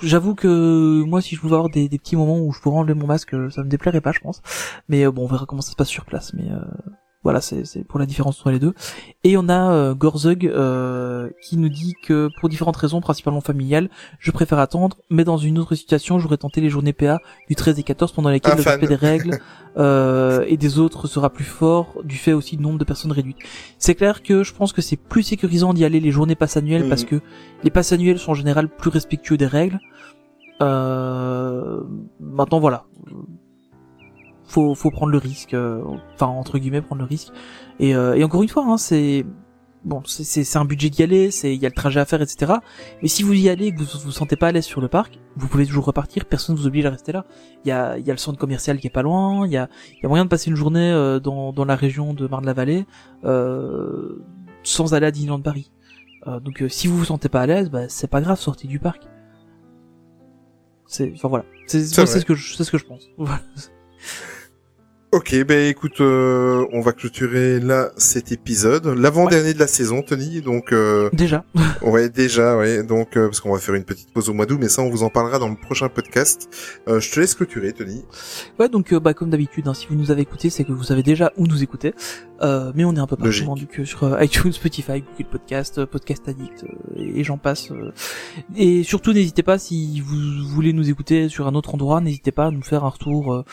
J'avoue 0.01 0.35
que 0.35 1.03
moi, 1.03 1.21
si 1.21 1.35
je 1.35 1.41
pouvais 1.41 1.55
avoir 1.55 1.69
des, 1.69 1.89
petits 1.89 2.15
moments 2.15 2.39
où 2.39 2.53
je 2.53 2.61
pourrais 2.61 2.77
enlever 2.77 2.93
mon 2.93 3.07
masque, 3.07 3.33
euh, 3.33 3.49
ça 3.49 3.63
me 3.63 3.69
déplairait 3.69 4.01
pas, 4.01 4.13
je 4.13 4.19
pense. 4.19 4.41
Mais 4.87 5.05
euh, 5.05 5.11
bon, 5.11 5.23
on 5.23 5.27
verra 5.27 5.45
comment 5.45 5.61
ça 5.61 5.71
se 5.71 5.75
passe 5.75 5.89
sur 5.89 6.05
place. 6.05 6.33
Mais 6.33 6.47
voilà, 7.23 7.41
c'est 7.41 7.83
pour 7.87 7.99
la 7.99 8.05
différence 8.05 8.39
entre 8.39 8.51
les 8.51 8.59
deux. 8.59 8.73
Et 9.23 9.35
on 9.35 9.49
a 9.49 9.71
euh, 9.71 9.93
Gorzug 9.93 10.45
euh, 10.45 11.29
qui 11.41 11.57
nous 11.57 11.67
dit 11.69 11.93
que 12.01 12.29
pour 12.39 12.47
différentes 12.47 12.77
raisons, 12.77 13.01
principalement 13.01 13.41
familiales, 13.41 13.89
je 14.19 14.31
préfère 14.31 14.59
attendre. 14.59 14.97
Mais 15.09 15.25
dans 15.25 15.37
une 15.37 15.59
autre 15.59 15.75
situation, 15.75 16.19
j'aurais 16.19 16.37
tenté 16.37 16.61
les 16.61 16.69
journées 16.69 16.93
PA 16.93 17.19
du 17.49 17.55
13 17.55 17.77
et 17.77 17.83
14 17.83 18.13
pendant 18.13 18.29
lesquelles 18.29 18.55
le 18.57 18.63
respect 18.63 18.87
des 18.87 18.95
règles 18.95 19.39
euh, 19.77 20.45
et 20.47 20.55
des 20.55 20.79
autres 20.79 21.07
sera 21.07 21.29
plus 21.29 21.43
fort 21.43 21.97
du 22.03 22.15
fait 22.15 22.33
aussi 22.33 22.55
du 22.55 22.63
nombre 22.63 22.79
de 22.79 22.85
personnes 22.85 23.11
réduites. 23.11 23.37
C'est 23.77 23.95
clair 23.95 24.23
que 24.23 24.43
je 24.43 24.53
pense 24.53 24.71
que 24.71 24.81
c'est 24.81 24.97
plus 24.97 25.23
sécurisant 25.23 25.73
d'y 25.73 25.83
aller 25.83 25.99
les 25.99 26.11
journées 26.11 26.35
passes 26.35 26.55
annuelles 26.57 26.83
Mhm. 26.83 26.89
parce 26.89 27.03
que 27.03 27.21
les 27.63 27.69
passes 27.69 27.91
annuelles 27.91 28.19
sont 28.19 28.31
en 28.31 28.35
général 28.35 28.69
plus 28.69 28.89
respectueux 28.89 29.37
des 29.37 29.47
règles. 29.47 29.79
Euh, 30.61 31.81
maintenant 32.19 32.59
voilà, 32.59 32.85
faut 34.49 34.75
faut 34.75 34.91
prendre 34.91 35.11
le 35.11 35.17
risque, 35.17 35.53
euh, 35.53 35.81
enfin 36.13 36.27
entre 36.27 36.57
guillemets 36.59 36.81
prendre 36.81 37.01
le 37.01 37.07
risque. 37.07 37.31
Et, 37.79 37.95
euh, 37.95 38.15
et 38.15 38.23
encore 38.23 38.43
une 38.43 38.49
fois, 38.49 38.65
hein, 38.65 38.77
c'est 38.77 39.25
bon, 39.85 40.01
c'est 40.05 40.57
un 40.57 40.65
budget 40.65 40.89
d'y 40.89 41.03
aller, 41.03 41.31
c'est 41.31 41.55
il 41.55 41.61
y 41.61 41.65
a 41.65 41.69
le 41.69 41.75
trajet 41.75 41.99
à 41.99 42.05
faire, 42.05 42.21
etc. 42.21 42.53
Mais 43.01 43.07
si 43.07 43.23
vous 43.23 43.33
y 43.33 43.47
allez 43.49 43.67
et 43.67 43.73
que 43.73 43.79
vous 43.79 43.85
vous 44.03 44.11
sentez 44.11 44.35
pas 44.35 44.47
à 44.47 44.51
l'aise 44.51 44.65
sur 44.65 44.81
le 44.81 44.87
parc, 44.87 45.19
vous 45.37 45.47
pouvez 45.47 45.65
toujours 45.65 45.85
repartir. 45.85 46.25
Personne 46.25 46.55
vous 46.55 46.67
oblige 46.67 46.85
à 46.85 46.89
rester 46.89 47.11
là. 47.11 47.25
Il 47.63 47.69
y 47.69 47.71
a 47.71 47.97
y 47.97 48.09
a 48.09 48.13
le 48.13 48.19
centre 48.19 48.37
commercial 48.37 48.79
qui 48.79 48.87
est 48.87 48.91
pas 48.91 49.03
loin. 49.03 49.45
Il 49.45 49.53
y 49.53 49.57
a 49.57 49.69
y 50.01 50.05
a 50.05 50.09
moyen 50.09 50.25
de 50.25 50.29
passer 50.29 50.49
une 50.49 50.57
journée 50.57 50.91
euh, 50.91 51.19
dans 51.19 51.53
dans 51.53 51.65
la 51.65 51.75
région 51.75 52.13
de 52.13 52.27
Marne-la-Vallée 52.27 52.85
euh, 53.23 54.21
sans 54.63 54.93
aller 54.93 55.05
à 55.05 55.11
Disneyland 55.11 55.41
Paris. 55.41 55.71
Euh, 56.27 56.39
donc 56.39 56.61
euh, 56.61 56.69
si 56.69 56.87
vous 56.87 56.97
vous 56.97 57.05
sentez 57.05 57.29
pas 57.29 57.41
à 57.41 57.45
l'aise, 57.45 57.69
bah, 57.69 57.87
c'est 57.87 58.09
pas 58.09 58.21
grave, 58.21 58.39
sortez 58.39 58.67
du 58.67 58.79
parc. 58.79 59.03
C'est 60.85 61.11
enfin 61.13 61.27
voilà, 61.27 61.45
c'est 61.67 61.83
ce 61.85 62.25
que 62.25 62.33
je 62.33 62.55
c'est 62.55 62.63
ce 62.63 62.71
que 62.71 62.77
je 62.77 62.85
pense. 62.85 63.07
Voilà. 63.17 63.41
Ok, 65.11 65.35
ben 65.43 65.67
écoute, 65.67 66.01
euh, 66.01 66.67
on 66.71 66.81
va 66.81 66.91
clôturer 66.91 67.59
là 67.59 67.89
cet 67.97 68.31
épisode, 68.31 68.85
l'avant-dernier 68.85 69.55
de 69.55 69.59
la 69.59 69.65
saison, 69.65 70.03
Tony. 70.03 70.41
Donc, 70.41 70.71
euh, 70.71 71.09
Déjà. 71.13 71.43
ouais, 71.81 72.09
déjà, 72.09 72.55
ouais. 72.55 72.83
Donc, 72.83 73.17
euh, 73.17 73.25
parce 73.25 73.39
qu'on 73.39 73.51
va 73.51 73.57
faire 73.57 73.73
une 73.73 73.85
petite 73.85 74.13
pause 74.13 74.29
au 74.29 74.33
mois 74.33 74.45
d'août, 74.45 74.59
mais 74.61 74.69
ça, 74.69 74.83
on 74.83 74.89
vous 74.91 75.01
en 75.01 75.09
parlera 75.09 75.39
dans 75.39 75.49
le 75.49 75.55
prochain 75.55 75.89
podcast. 75.89 76.47
Euh, 76.87 76.99
je 76.99 77.11
te 77.11 77.19
laisse 77.19 77.33
clôturer, 77.33 77.73
Tony. 77.73 78.05
Ouais, 78.59 78.69
donc 78.69 78.93
euh, 78.93 78.99
bah 78.99 79.15
comme 79.15 79.31
d'habitude, 79.31 79.67
hein, 79.67 79.73
si 79.73 79.87
vous 79.87 79.95
nous 79.95 80.11
avez 80.11 80.21
écouté, 80.21 80.51
c'est 80.51 80.63
que 80.63 80.73
vous 80.73 80.83
savez 80.83 81.01
déjà 81.01 81.33
où 81.37 81.47
nous 81.47 81.63
écouter. 81.63 81.95
Euh, 82.41 82.71
mais 82.75 82.85
on 82.85 82.95
est 82.95 82.99
un 82.99 83.07
peu 83.07 83.17
partout, 83.17 83.45
vendu 83.45 83.67
que 83.67 83.83
sur 83.83 84.03
euh, 84.03 84.23
iTunes, 84.23 84.53
Spotify, 84.53 85.01
Google 85.01 85.29
Podcast, 85.29 85.85
Podcast 85.85 86.29
Addict, 86.29 86.63
euh, 86.63 87.01
et, 87.15 87.23
j'en 87.23 87.37
passe. 87.37 87.69
Et 88.55 88.83
surtout, 88.83 89.11
n'hésitez 89.11 89.43
pas 89.43 89.57
si 89.57 89.99
vous 90.01 90.47
voulez 90.47 90.71
nous 90.71 90.89
écouter 90.89 91.29
sur 91.29 91.47
un 91.47 91.55
autre 91.55 91.73
endroit, 91.73 91.99
n'hésitez 91.99 92.31
pas 92.31 92.45
à 92.45 92.51
nous 92.51 92.61
faire 92.61 92.85
un 92.85 92.89
retour. 92.89 93.43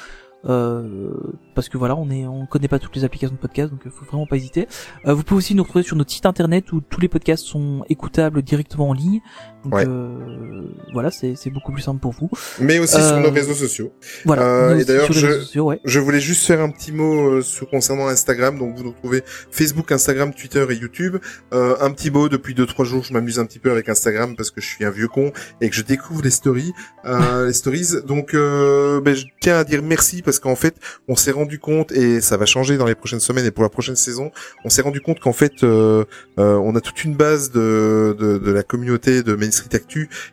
Euh, 0.45 1.11
parce 1.55 1.69
que 1.69 1.79
voilà, 1.79 1.97
on 1.97 2.11
est, 2.11 2.27
on 2.27 2.47
connaît 2.47 2.69
pas 2.69 2.79
toutes 2.79 2.95
les 2.95 3.05
applications 3.05 3.35
de 3.35 3.41
podcast, 3.41 3.71
donc 3.71 3.87
euh, 3.87 3.91
faut 3.91 4.05
vraiment 4.05 4.27
pas 4.27 4.37
hésiter. 4.37 4.69
Euh, 5.07 5.15
vous 5.15 5.23
pouvez 5.23 5.39
aussi 5.39 5.55
nous 5.55 5.63
retrouver 5.63 5.83
sur 5.83 5.97
notre 5.97 6.11
site 6.11 6.27
internet 6.27 6.73
où 6.73 6.81
tous 6.81 7.01
les 7.01 7.09
podcasts 7.09 7.45
sont 7.45 7.85
écoutables 7.89 8.43
directement 8.43 8.91
en 8.91 8.93
ligne. 8.93 9.21
Donc 9.67 9.75
Ouais. 9.75 9.85
euh, 9.87 10.63
voilà, 10.93 11.11
c'est 11.11 11.35
c'est 11.37 11.51
beaucoup 11.51 11.73
plus 11.73 11.83
simple 11.83 12.01
pour 12.01 12.13
vous. 12.13 12.31
Mais 12.61 12.79
aussi 12.79 12.95
sur 12.95 13.03
Euh, 13.17 13.21
nos 13.21 13.31
réseaux 13.31 13.55
sociaux. 13.55 13.93
Voilà. 14.25 14.43
Euh, 14.43 14.79
et 14.79 14.85
d'ailleurs, 14.85 15.13
je- 15.13 15.27
réseaux 15.27 15.41
sociaux, 15.41 15.65
ouais. 15.67 15.81
Je 15.85 15.99
voulais 15.99 16.21
juste 16.21 16.47
faire 16.47 16.61
un 16.61 16.71
petit 16.71 16.93
mot 16.93 17.31
euh, 17.31 17.43
sur 17.43 17.69
concernant 17.69 18.07
Instagram. 18.07 18.59
Donc 18.59 18.77
vous 18.77 18.85
nous 18.85 18.91
retrouvez 18.93 19.23
Facebook, 19.51 19.91
Instagram, 19.91 20.33
Twitter 20.33 20.65
et 20.71 20.75
YouTube. 20.75 21.17
Euh, 21.53 21.75
un 21.81 21.91
petit 21.91 22.11
mot 22.11 22.29
depuis 22.29 22.55
deux 22.55 22.67
trois 22.67 22.85
jours, 22.85 23.03
je 23.03 23.13
m'amuse 23.13 23.39
un 23.41 23.47
petit 23.47 23.59
peu 23.59 23.71
avec 23.73 23.89
Instagram 23.89 24.37
parce 24.37 24.51
que 24.51 24.61
je 24.61 24.67
suis 24.67 24.85
un 24.85 24.91
vieux 24.91 25.09
con 25.09 25.33
et 25.61 25.69
que 25.69 25.75
je 25.77 25.83
découvre 25.83 26.23
les 26.23 26.31
stories, 26.31 26.73
euh, 27.05 27.47
les 27.49 27.53
stories. 27.53 27.89
Donc 28.07 28.35
euh, 28.35 29.01
ben, 29.01 29.15
je 29.15 29.25
tiens 29.41 29.59
à 29.59 29.65
dire 29.65 29.83
merci 29.83 30.23
parce 30.23 30.39
qu'en 30.39 30.57
fait 30.57 30.77
on 31.09 31.17
s'est 31.17 31.33
rendu 31.33 31.59
compte 31.59 31.91
et 31.93 32.21
ça 32.21 32.37
va 32.37 32.47
changer 32.47 32.77
dans 32.77 32.87
les 32.87 32.95
prochaines 32.95 33.21
semaines 33.21 33.45
et 33.47 33.51
pour 33.51 33.65
la 33.65 33.69
prochaine 33.71 33.97
saison, 33.97 34.31
on 34.65 34.71
s'est 34.71 34.83
rendu 34.83 35.01
compte 35.01 35.19
qu'en 35.21 35.33
fait 35.33 35.63
euh, 35.65 36.05
euh, 36.39 36.55
on 36.57 36.75
a 36.77 36.81
toute 36.81 37.03
une 37.05 37.15
base 37.17 37.51
de, 37.51 38.15
de, 38.19 38.39
de 38.39 38.51
la 38.53 38.63
communauté 38.63 39.23
de 39.23 39.35
Main 39.35 39.51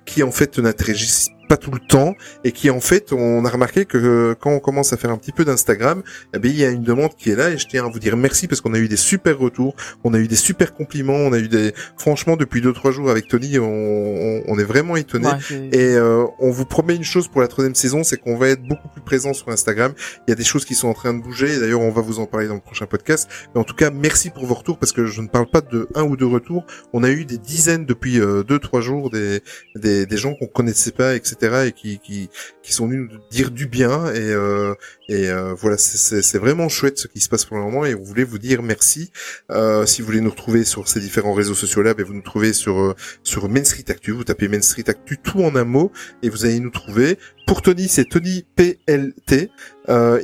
Qui 0.06 0.24
en 0.24 0.32
fait 0.32 0.58
n'interagissent 0.60 1.30
pas 1.53 1.57
tout 1.57 1.71
le 1.71 1.80
temps 1.80 2.15
et 2.43 2.51
qui 2.51 2.69
en 2.69 2.80
fait 2.80 3.13
on 3.13 3.45
a 3.45 3.49
remarqué 3.49 3.85
que 3.85 3.97
euh, 3.97 4.35
quand 4.39 4.51
on 4.51 4.59
commence 4.59 4.93
à 4.93 4.97
faire 4.97 5.11
un 5.11 5.17
petit 5.17 5.31
peu 5.31 5.45
d'Instagram 5.45 6.03
eh 6.35 6.39
bien 6.39 6.51
il 6.51 6.57
y 6.57 6.65
a 6.65 6.69
une 6.69 6.84
demande 6.84 7.15
qui 7.15 7.30
est 7.31 7.35
là 7.35 7.49
et 7.49 7.57
je 7.57 7.67
tiens 7.67 7.85
à 7.85 7.89
vous 7.89 7.99
dire 7.99 8.15
merci 8.17 8.47
parce 8.47 8.61
qu'on 8.61 8.73
a 8.73 8.80
eu 8.80 8.88
des 8.88 9.01
super 9.11 9.38
retours 9.38 9.75
on 10.03 10.13
a 10.13 10.19
eu 10.19 10.27
des 10.27 10.41
super 10.49 10.73
compliments 10.73 11.21
on 11.30 11.34
a 11.34 11.39
eu 11.39 11.47
des 11.47 11.73
franchement 11.97 12.35
depuis 12.38 12.61
deux 12.61 12.73
trois 12.73 12.91
jours 12.91 13.09
avec 13.09 13.27
Tony 13.27 13.59
on, 13.59 13.65
on, 13.65 14.43
on 14.47 14.59
est 14.59 14.63
vraiment 14.63 14.95
étonné 14.95 15.23
Ouais, 15.23 15.69
et 15.71 15.95
euh, 15.95 16.25
on 16.39 16.51
vous 16.51 16.65
promet 16.65 16.95
une 16.95 17.03
chose 17.03 17.27
pour 17.27 17.41
la 17.41 17.47
troisième 17.47 17.75
saison, 17.75 18.03
c'est 18.03 18.17
qu'on 18.17 18.38
va 18.38 18.49
être 18.49 18.63
beaucoup 18.63 18.88
plus 18.89 19.01
présent 19.01 19.34
sur 19.34 19.49
Instagram. 19.49 19.93
Il 20.27 20.31
y 20.31 20.34
a 20.34 20.35
des 20.35 20.43
choses 20.43 20.65
qui 20.65 20.75
sont 20.75 20.88
en 20.88 20.93
train 20.93 21.13
de 21.13 21.21
bouger. 21.21 21.53
et 21.53 21.59
D'ailleurs, 21.59 21.81
on 21.81 21.91
va 21.91 22.01
vous 22.01 22.19
en 22.19 22.25
parler 22.25 22.47
dans 22.47 22.55
le 22.55 22.59
prochain 22.61 22.85
podcast. 22.85 23.30
Mais 23.53 23.61
en 23.61 23.63
tout 23.63 23.75
cas, 23.75 23.89
merci 23.89 24.30
pour 24.30 24.45
vos 24.45 24.55
retours 24.55 24.77
parce 24.77 24.91
que 24.91 25.05
je 25.05 25.21
ne 25.21 25.27
parle 25.27 25.47
pas 25.49 25.61
de 25.61 25.88
un 25.95 26.03
ou 26.03 26.17
deux 26.17 26.27
retours. 26.27 26.65
On 26.93 27.03
a 27.03 27.09
eu 27.09 27.25
des 27.25 27.38
dizaines 27.38 27.85
depuis 27.85 28.19
euh, 28.19 28.43
deux 28.43 28.59
trois 28.59 28.81
jours 28.81 29.09
des 29.09 29.41
des, 29.75 30.05
des 30.05 30.17
gens 30.17 30.34
qu'on 30.35 30.47
connaissait 30.47 30.91
pas, 30.91 31.15
etc. 31.15 31.43
et 31.44 31.72
qui 31.72 31.99
qui 31.99 32.30
qui 32.61 32.74
sont 32.74 32.88
venus 32.88 33.10
nous 33.11 33.20
dire 33.30 33.52
du 33.52 33.68
bien 33.68 34.11
et 34.14 34.20
euh, 34.32 34.74
et 35.10 35.30
euh, 35.30 35.53
voilà 35.53 35.78
c'est- 35.78 36.38
vraiment 36.38 36.70
chouette 36.70 36.98
ce 36.98 37.07
qui 37.07 37.20
se 37.20 37.30
passe 37.30 37.45
pour 37.45 37.57
le 37.57 37.64
moment 37.64 37.86
et 37.86 37.94
on 37.95 38.02
voulait 38.03 38.24
vous 38.24 38.40
dire 38.40 38.64
merci. 38.64 39.11
Euh, 39.52 39.86
si 39.86 40.02
vous 40.02 40.07
voulez 40.07 40.22
nous 40.22 40.30
retrouver 40.30 40.64
sur 40.64 40.88
ces 40.88 40.99
différents 40.99 41.34
réseaux 41.34 41.53
sociaux 41.56 41.82
là, 41.82 41.94
ben 41.94 42.06
vous 42.06 42.14
nous 42.14 42.22
trouvez 42.22 42.53
sur 42.53 42.95
sur 43.24 43.49
Main 43.49 43.64
Street 43.64 43.86
Actu. 43.90 44.11
Vous 44.11 44.24
tapez 44.24 44.48
Main 44.48 44.61
Street 44.61 44.86
Actu 44.88 45.18
tout 45.18 45.41
en 45.44 45.56
un 45.56 45.64
mot 45.65 45.91
et 46.22 46.30
vous 46.30 46.45
allez 46.45 46.60
nous 46.60 46.70
trouver. 46.70 47.18
Pour 47.45 47.61
Tony, 47.61 47.90
c'est 47.90 48.06
Tony 48.06 48.45
PLT. 48.56 49.49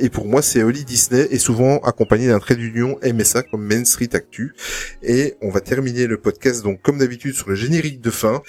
Et 0.00 0.08
pour 0.08 0.26
moi, 0.26 0.40
c'est 0.40 0.62
Oli 0.62 0.84
Disney, 0.86 1.28
et 1.30 1.38
souvent 1.38 1.78
accompagné 1.80 2.28
d'un 2.28 2.38
trait 2.38 2.56
d'union 2.56 2.98
MSA 3.04 3.42
comme 3.42 3.62
Main 3.62 3.84
Street 3.84 4.08
Actu. 4.14 4.54
Et 5.02 5.34
on 5.42 5.50
va 5.50 5.60
terminer 5.60 6.06
le 6.06 6.16
podcast, 6.16 6.62
donc 6.64 6.80
comme 6.80 6.98
d'habitude, 6.98 7.34
sur 7.34 7.50
le 7.50 7.54
générique 7.56 8.00
de 8.00 8.10
fin. 8.10 8.42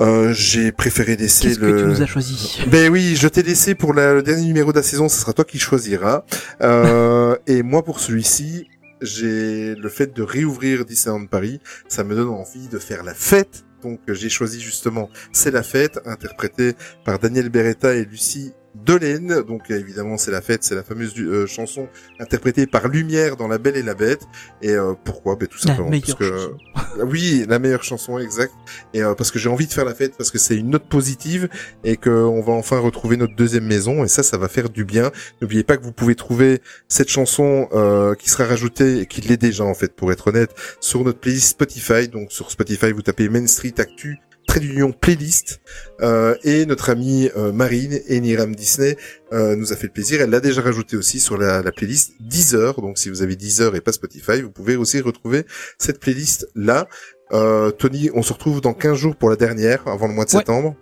Euh, 0.00 0.32
J'ai 0.34 0.72
préféré 0.72 1.16
laisser 1.16 1.48
Qu'est-ce 1.48 1.60
le... 1.60 1.72
que 1.72 1.78
tu 1.80 1.86
nous 1.86 2.02
as 2.02 2.06
choisi? 2.06 2.60
Ben 2.68 2.90
oui, 2.92 3.16
je 3.16 3.28
t'ai 3.28 3.42
laissé 3.42 3.74
pour 3.74 3.94
la- 3.94 4.12
le 4.14 4.22
dernier 4.22 4.44
numéro 4.46 4.70
de 4.72 4.76
la 4.76 4.82
saison, 4.82 5.08
ce 5.08 5.18
sera 5.18 5.32
toi 5.32 5.44
qui 5.44 5.58
choisiras. 5.58 6.24
Euh, 6.60 7.36
et 7.46 7.62
moi, 7.62 7.82
pour 7.82 7.98
celui-ci, 8.00 8.68
j'ai 9.00 9.74
le 9.74 9.88
fait 9.88 10.14
de 10.14 10.22
réouvrir 10.22 10.84
Disneyland 10.84 11.26
Paris, 11.26 11.60
ça 11.88 12.04
me 12.04 12.14
donne 12.14 12.28
envie 12.28 12.68
de 12.68 12.78
faire 12.78 13.04
la 13.04 13.14
fête. 13.14 13.64
Donc 13.82 14.00
j'ai 14.08 14.28
choisi 14.30 14.60
justement 14.60 15.10
C'est 15.32 15.50
la 15.50 15.62
fête, 15.62 16.00
interprété 16.06 16.72
par 17.04 17.18
Daniel 17.18 17.50
Beretta 17.50 17.94
et 17.94 18.04
Lucie 18.04 18.52
Delaine. 18.86 19.42
Donc 19.42 19.70
évidemment 19.70 20.16
c'est 20.16 20.30
la 20.30 20.40
fête, 20.40 20.64
c'est 20.64 20.74
la 20.74 20.82
fameuse 20.82 21.14
euh, 21.18 21.46
chanson 21.46 21.88
interprétée 22.20 22.66
par 22.66 22.88
Lumière 22.88 23.36
dans 23.36 23.48
La 23.48 23.58
Belle 23.58 23.76
et 23.76 23.82
la 23.82 23.94
Bête. 23.94 24.22
Et 24.62 24.70
euh, 24.70 24.94
pourquoi? 25.04 25.36
Ben, 25.36 25.48
Tout 25.48 25.58
simplement 25.58 25.90
parce 25.90 26.14
que 26.14 26.24
chanson. 26.24 26.58
oui, 27.06 27.44
la 27.48 27.58
meilleure 27.58 27.82
chanson, 27.82 28.18
exact. 28.18 28.52
Et 28.94 29.02
euh, 29.02 29.14
parce 29.14 29.30
que 29.30 29.38
j'ai 29.38 29.48
envie 29.48 29.66
de 29.66 29.72
faire 29.72 29.84
la 29.84 29.94
fête, 29.94 30.16
parce 30.16 30.30
que 30.30 30.38
c'est 30.38 30.56
une 30.56 30.70
note 30.70 30.88
positive 30.88 31.48
et 31.84 31.96
qu'on 31.96 32.40
va 32.40 32.52
enfin 32.52 32.78
retrouver 32.78 33.16
notre 33.16 33.34
deuxième 33.34 33.66
maison. 33.66 34.04
Et 34.04 34.08
ça, 34.08 34.22
ça 34.22 34.38
va 34.38 34.48
faire 34.48 34.70
du 34.70 34.84
bien. 34.84 35.10
N'oubliez 35.40 35.64
pas 35.64 35.76
que 35.76 35.82
vous 35.82 35.92
pouvez 35.92 36.14
trouver 36.14 36.60
cette 36.88 37.08
chanson 37.08 37.68
euh, 37.72 38.14
qui 38.14 38.30
sera 38.30 38.44
rajoutée 38.44 39.00
et 39.00 39.06
qui 39.06 39.20
l'est 39.20 39.36
déjà 39.36 39.64
en 39.64 39.74
fait, 39.74 39.94
pour 39.94 40.12
être 40.12 40.28
honnête, 40.28 40.54
sur 40.80 41.04
notre 41.04 41.18
playlist 41.18 41.48
Spotify. 41.48 42.08
Donc 42.08 42.32
sur 42.32 42.50
Spotify, 42.50 42.92
vous 42.92 43.02
tapez 43.02 43.28
Main 43.28 43.46
Street 43.46 43.74
Actu 43.78 44.18
trait 44.46 44.60
d'union 44.60 44.92
playlist 44.92 45.60
euh, 46.00 46.34
et 46.44 46.66
notre 46.66 46.90
amie 46.90 47.28
euh, 47.36 47.52
Marine 47.52 47.98
et 48.06 48.20
Niram 48.20 48.54
Disney 48.54 48.96
euh, 49.32 49.56
nous 49.56 49.72
a 49.72 49.76
fait 49.76 49.88
le 49.88 49.92
plaisir. 49.92 50.20
Elle 50.20 50.30
l'a 50.30 50.40
déjà 50.40 50.62
rajouté 50.62 50.96
aussi 50.96 51.20
sur 51.20 51.36
la, 51.36 51.62
la 51.62 51.72
playlist 51.72 52.12
Deezer. 52.20 52.80
Donc 52.80 52.98
si 52.98 53.08
vous 53.10 53.22
avez 53.22 53.36
Deezer 53.36 53.74
et 53.76 53.80
pas 53.80 53.92
Spotify, 53.92 54.40
vous 54.42 54.50
pouvez 54.50 54.76
aussi 54.76 55.00
retrouver 55.00 55.44
cette 55.78 56.00
playlist 56.00 56.48
là. 56.54 56.86
Euh, 57.32 57.70
Tony, 57.72 58.10
on 58.14 58.22
se 58.22 58.32
retrouve 58.32 58.60
dans 58.60 58.72
15 58.74 58.96
jours 58.96 59.16
pour 59.16 59.28
la 59.30 59.36
dernière, 59.36 59.86
avant 59.88 60.06
le 60.06 60.14
mois 60.14 60.24
de 60.24 60.30
Ouais. 60.30 60.36
septembre. 60.38 60.76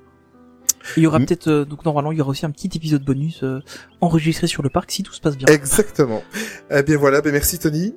Il 0.99 1.03
y 1.03 1.07
aura 1.07 1.19
Mm. 1.19 1.24
peut-être, 1.24 1.49
euh, 1.49 1.65
donc 1.65 1.85
normalement, 1.86 2.12
il 2.12 2.19
y 2.19 2.20
aura 2.20 2.31
aussi 2.31 2.45
un 2.45 2.51
petit 2.51 2.70
épisode 2.74 3.03
bonus 3.03 3.43
euh, 3.43 3.61
enregistré 4.03 4.47
sur 4.47 4.62
le 4.62 4.69
parc 4.69 4.91
si 4.91 5.03
tout 5.03 5.15
se 5.15 5.20
passe 5.23 5.39
bien. 5.39 5.47
Exactement. 5.49 6.23
Eh 6.70 6.82
bien 6.82 6.99
voilà, 6.99 7.23
ben 7.23 7.32
merci 7.32 7.59
Tony. 7.59 7.95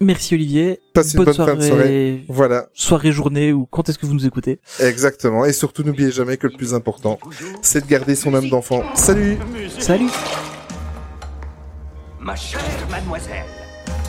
Merci 0.00 0.34
Olivier. 0.34 0.80
Passe 0.92 1.14
une 1.14 1.24
bonne 1.24 1.34
fin 1.34 1.54
de 1.54 1.62
soirée. 1.62 2.24
Voilà, 2.28 2.66
soirée, 2.74 3.12
journée 3.12 3.52
ou 3.52 3.66
quand 3.66 3.88
est-ce 3.88 3.98
que 3.98 4.06
vous 4.06 4.14
nous 4.14 4.26
écoutez. 4.26 4.60
exactement. 4.80 5.44
Et 5.44 5.52
surtout, 5.52 5.82
n'oubliez 5.82 6.10
jamais 6.10 6.36
que 6.36 6.46
le 6.46 6.56
plus 6.56 6.74
important, 6.74 7.18
c'est 7.62 7.84
de 7.84 7.90
garder 7.90 8.14
son 8.14 8.34
âme 8.34 8.48
d'enfant. 8.48 8.82
Salut 8.94 9.38
Salut 9.78 10.10
Ma 12.20 12.36
chère 12.36 12.60
mademoiselle, 12.90 13.44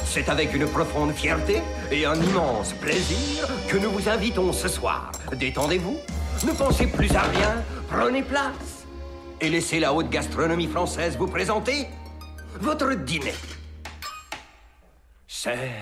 c'est 0.06 0.30
avec 0.30 0.53
une 0.56 0.66
profonde 0.68 1.12
fierté 1.12 1.57
et 1.91 2.06
un 2.06 2.16
immense 2.16 2.72
plaisir 2.74 3.45
que 3.68 3.78
nous 3.78 3.91
vous 3.91 4.07
invitons 4.07 4.53
ce 4.53 4.70
soir. 4.70 5.12
Détendez-vous, 5.38 5.98
ne 6.48 6.52
pensez 6.53 6.88
plus 6.88 7.12
à 7.14 7.24
rien, 7.24 7.62
prenez 7.90 8.24
place 8.24 8.86
et 9.41 9.49
laissez 9.49 9.80
la 9.80 9.94
haute 9.94 10.10
gastronomie 10.10 10.68
française 10.68 11.18
vous 11.18 11.28
présenter 11.28 11.88
votre 12.62 12.94
dîner. 12.94 13.34
C'est 15.38 15.76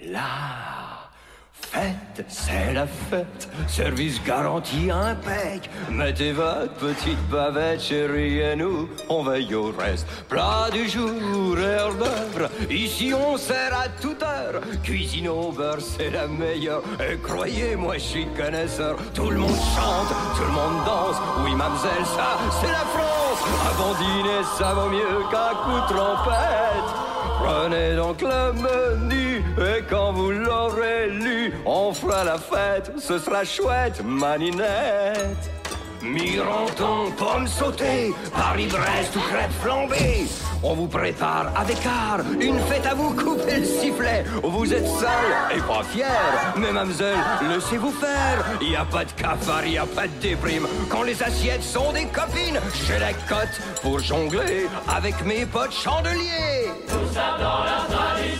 la 0.00 1.08
fête, 1.50 2.26
c'est 2.28 2.74
la 2.74 2.86
fête, 2.86 3.48
service 3.66 4.22
garanti 4.22 4.90
impec. 4.90 5.70
Mettez 5.90 6.32
votre 6.32 6.74
petite 6.74 7.18
bavette, 7.30 7.80
chérie, 7.80 8.38
et 8.38 8.54
nous, 8.54 8.90
on 9.08 9.24
veille 9.24 9.54
au 9.54 9.72
reste. 9.76 10.06
Plat 10.28 10.68
du 10.70 10.86
jour, 10.90 11.56
heure 11.56 11.96
ici 12.70 13.14
on 13.14 13.38
sert 13.38 13.72
à 13.74 13.88
toute 13.88 14.22
heure. 14.22 14.60
Cuisine 14.84 15.30
au 15.30 15.50
beurre, 15.52 15.80
c'est 15.80 16.10
la 16.10 16.28
meilleure. 16.28 16.82
Et 17.00 17.16
croyez-moi, 17.16 17.94
je 17.94 18.04
suis 18.04 18.26
connaisseur. 18.36 18.98
Tout 19.14 19.30
le 19.30 19.38
monde 19.38 19.58
chante, 19.74 20.14
tout 20.36 20.44
le 20.44 20.52
monde 20.52 20.84
danse. 20.84 21.16
Oui, 21.42 21.54
mademoiselle, 21.54 22.04
ça, 22.04 22.38
c'est 22.60 22.70
la 22.70 22.84
France. 22.94 23.42
Avant 23.70 23.94
dîner, 23.94 24.44
ça 24.58 24.74
vaut 24.74 24.90
mieux 24.90 25.24
qu'un 25.30 25.54
coup 25.64 25.80
de 25.80 25.96
trompette. 25.96 27.05
Prenez 27.46 27.94
donc 27.94 28.22
le 28.22 28.52
menu 28.54 29.44
et 29.56 29.80
quand 29.88 30.12
vous 30.12 30.32
l'aurez 30.32 31.10
lu, 31.10 31.54
on 31.64 31.92
fera 31.92 32.24
la 32.24 32.38
fête, 32.38 32.90
ce 32.98 33.20
sera 33.20 33.44
chouette, 33.44 34.02
maninette. 34.04 35.48
Miranton, 36.02 37.10
pommes 37.16 37.46
sautées, 37.46 38.14
Paris-Brest 38.34 39.16
ou 39.16 39.20
crêpes 39.20 39.52
flambées. 39.62 40.26
On 40.62 40.74
vous 40.74 40.88
prépare 40.88 41.52
avec 41.56 41.78
art 41.86 42.20
une 42.40 42.58
fête 42.60 42.86
à 42.86 42.94
vous 42.94 43.14
couper 43.14 43.60
le 43.60 43.64
sifflet. 43.64 44.24
Vous 44.42 44.72
êtes 44.72 44.86
seul 44.86 45.56
et 45.56 45.60
pas 45.60 45.82
fier, 45.84 46.54
mais 46.56 46.72
mademoiselle, 46.72 47.16
laissez-vous 47.48 47.92
faire. 47.92 48.44
Y 48.60 48.76
a 48.76 48.84
pas 48.84 49.04
de 49.04 49.12
cafard, 49.12 49.66
y 49.66 49.78
a 49.78 49.86
pas 49.86 50.06
de 50.06 50.12
déprime. 50.20 50.66
Quand 50.88 51.02
les 51.02 51.22
assiettes 51.22 51.62
sont 51.62 51.92
des 51.92 52.06
copines, 52.06 52.60
j'ai 52.86 52.98
la 52.98 53.12
cote 53.12 53.60
pour 53.82 54.00
jongler 54.00 54.66
avec 54.88 55.24
mes 55.24 55.46
potes 55.46 55.72
chandeliers. 55.72 56.70
Allez, 57.16 58.36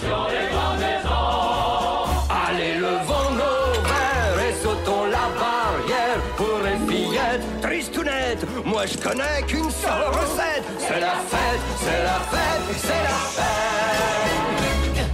Moi, 8.77 8.85
je 8.85 8.99
connais 8.99 9.43
qu'une 9.49 9.71
seule 9.71 10.09
recette. 10.09 10.65
C'est 10.79 11.01
la 11.01 11.13
fête, 11.13 11.61
c'est 11.79 12.03
la 12.03 12.21
fête, 12.31 12.77
c'est 12.77 13.05
la 13.11 13.21
fête. 13.37 15.07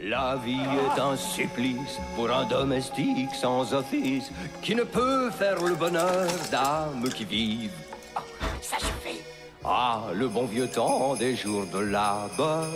La 0.00 0.36
vie 0.44 0.60
est 0.84 1.00
un 1.00 1.16
supplice 1.16 1.98
pour 2.14 2.30
un 2.30 2.44
domestique 2.44 3.34
sans 3.34 3.74
office 3.74 4.30
qui 4.62 4.76
ne 4.76 4.84
peut 4.84 5.28
faire 5.32 5.60
le 5.60 5.74
bonheur 5.74 6.28
d'âmes 6.52 7.08
qui 7.12 7.24
vivent. 7.24 7.72
Ah, 8.14 8.22
ça 8.62 8.76
suffit. 8.78 9.22
Ah, 9.64 10.04
le 10.14 10.28
bon 10.28 10.44
vieux 10.44 10.68
temps 10.68 11.16
des 11.16 11.34
jours 11.34 11.66
de 11.74 11.80
labeur 11.80 12.68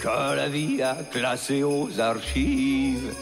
que 0.00 0.34
la 0.34 0.48
vie 0.48 0.82
a 0.82 0.96
classé 1.12 1.62
aux 1.62 2.00
archives. 2.00 3.14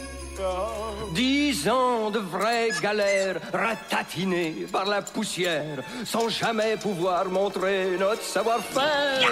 Dix 1.13 1.69
ans 1.69 2.09
de 2.09 2.19
vraies 2.19 2.71
galères 2.81 3.39
ratatinées 3.53 4.65
par 4.71 4.85
la 4.85 5.01
poussière 5.01 5.83
sans 6.05 6.29
jamais 6.29 6.77
pouvoir 6.77 7.25
montrer 7.25 7.97
notre 7.99 8.23
savoir-faire. 8.23 9.29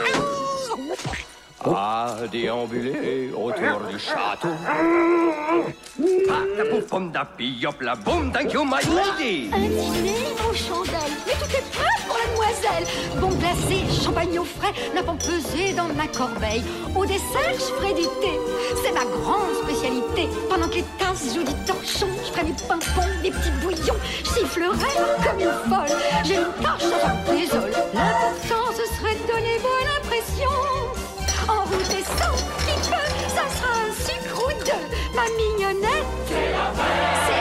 À 1.63 2.15
déambuler 2.31 3.31
autour 3.35 3.81
du 3.87 3.99
château. 3.99 4.47
Ah, 4.67 6.43
la 6.57 6.65
pouf, 6.65 6.87
pomme 6.87 7.11
d'api, 7.11 7.63
hop, 7.67 7.79
la 7.81 7.93
boum, 7.95 8.31
thank 8.31 8.51
you, 8.51 8.63
my 8.63 8.81
lady. 8.95 9.51
Un 9.53 9.59
dîner 9.59 10.33
aux 10.49 10.55
chandelles, 10.55 11.13
mais 11.27 11.33
tout 11.33 11.55
est 11.55 11.71
prêt 11.71 12.01
pour 12.07 12.17
la 12.17 12.25
demoiselle. 12.31 12.87
Bon 13.17 13.29
glacé, 13.29 14.03
champagne 14.03 14.39
au 14.39 14.43
frais, 14.43 14.73
n'a 14.95 15.03
pas 15.03 15.13
pesé 15.13 15.73
dans 15.73 15.87
ma 15.93 16.07
corbeille. 16.07 16.63
Au 16.95 17.05
dessert, 17.05 17.53
je 17.53 17.73
ferai 17.75 17.93
du 17.93 18.07
thé, 18.21 18.39
c'est 18.83 18.93
ma 18.93 19.05
grande 19.05 19.53
spécialité. 19.63 20.29
Pendant 20.49 20.67
que 20.67 20.75
les 20.75 20.85
tasses 20.97 21.35
jouent 21.35 21.43
du 21.43 21.53
torchon, 21.65 22.07
je 22.25 22.31
ferai 22.31 22.45
des 22.45 22.55
pimpons, 22.67 23.21
des 23.21 23.29
petits 23.29 23.51
bouillons. 23.61 23.99
Je 24.23 24.29
sifflerai 24.29 24.93
comme 25.23 25.39
une 25.39 25.57
folle, 25.69 25.97
j'ai 26.23 26.35
une 26.37 26.53
tâche 26.63 26.89
à 26.91 27.07
faire 27.07 27.35
désole. 27.35 27.71
L'important, 27.93 28.71
ce 28.71 28.95
serait 28.95 29.13
de 29.13 29.27
donner 29.27 29.59
bonne 29.59 29.89
impression. 30.03 30.49
En 31.47 31.63
route 31.65 31.93
et 31.93 32.03
sans 32.03 32.33
petit 32.33 32.89
peu, 32.89 33.05
ça 33.29 33.45
sera 33.55 33.73
un 33.87 33.93
sucre 33.93 34.37
ou 34.45 34.51
deux. 34.63 34.85
Ma 35.15 35.25
mignonnette, 35.37 36.05
la. 36.29 37.40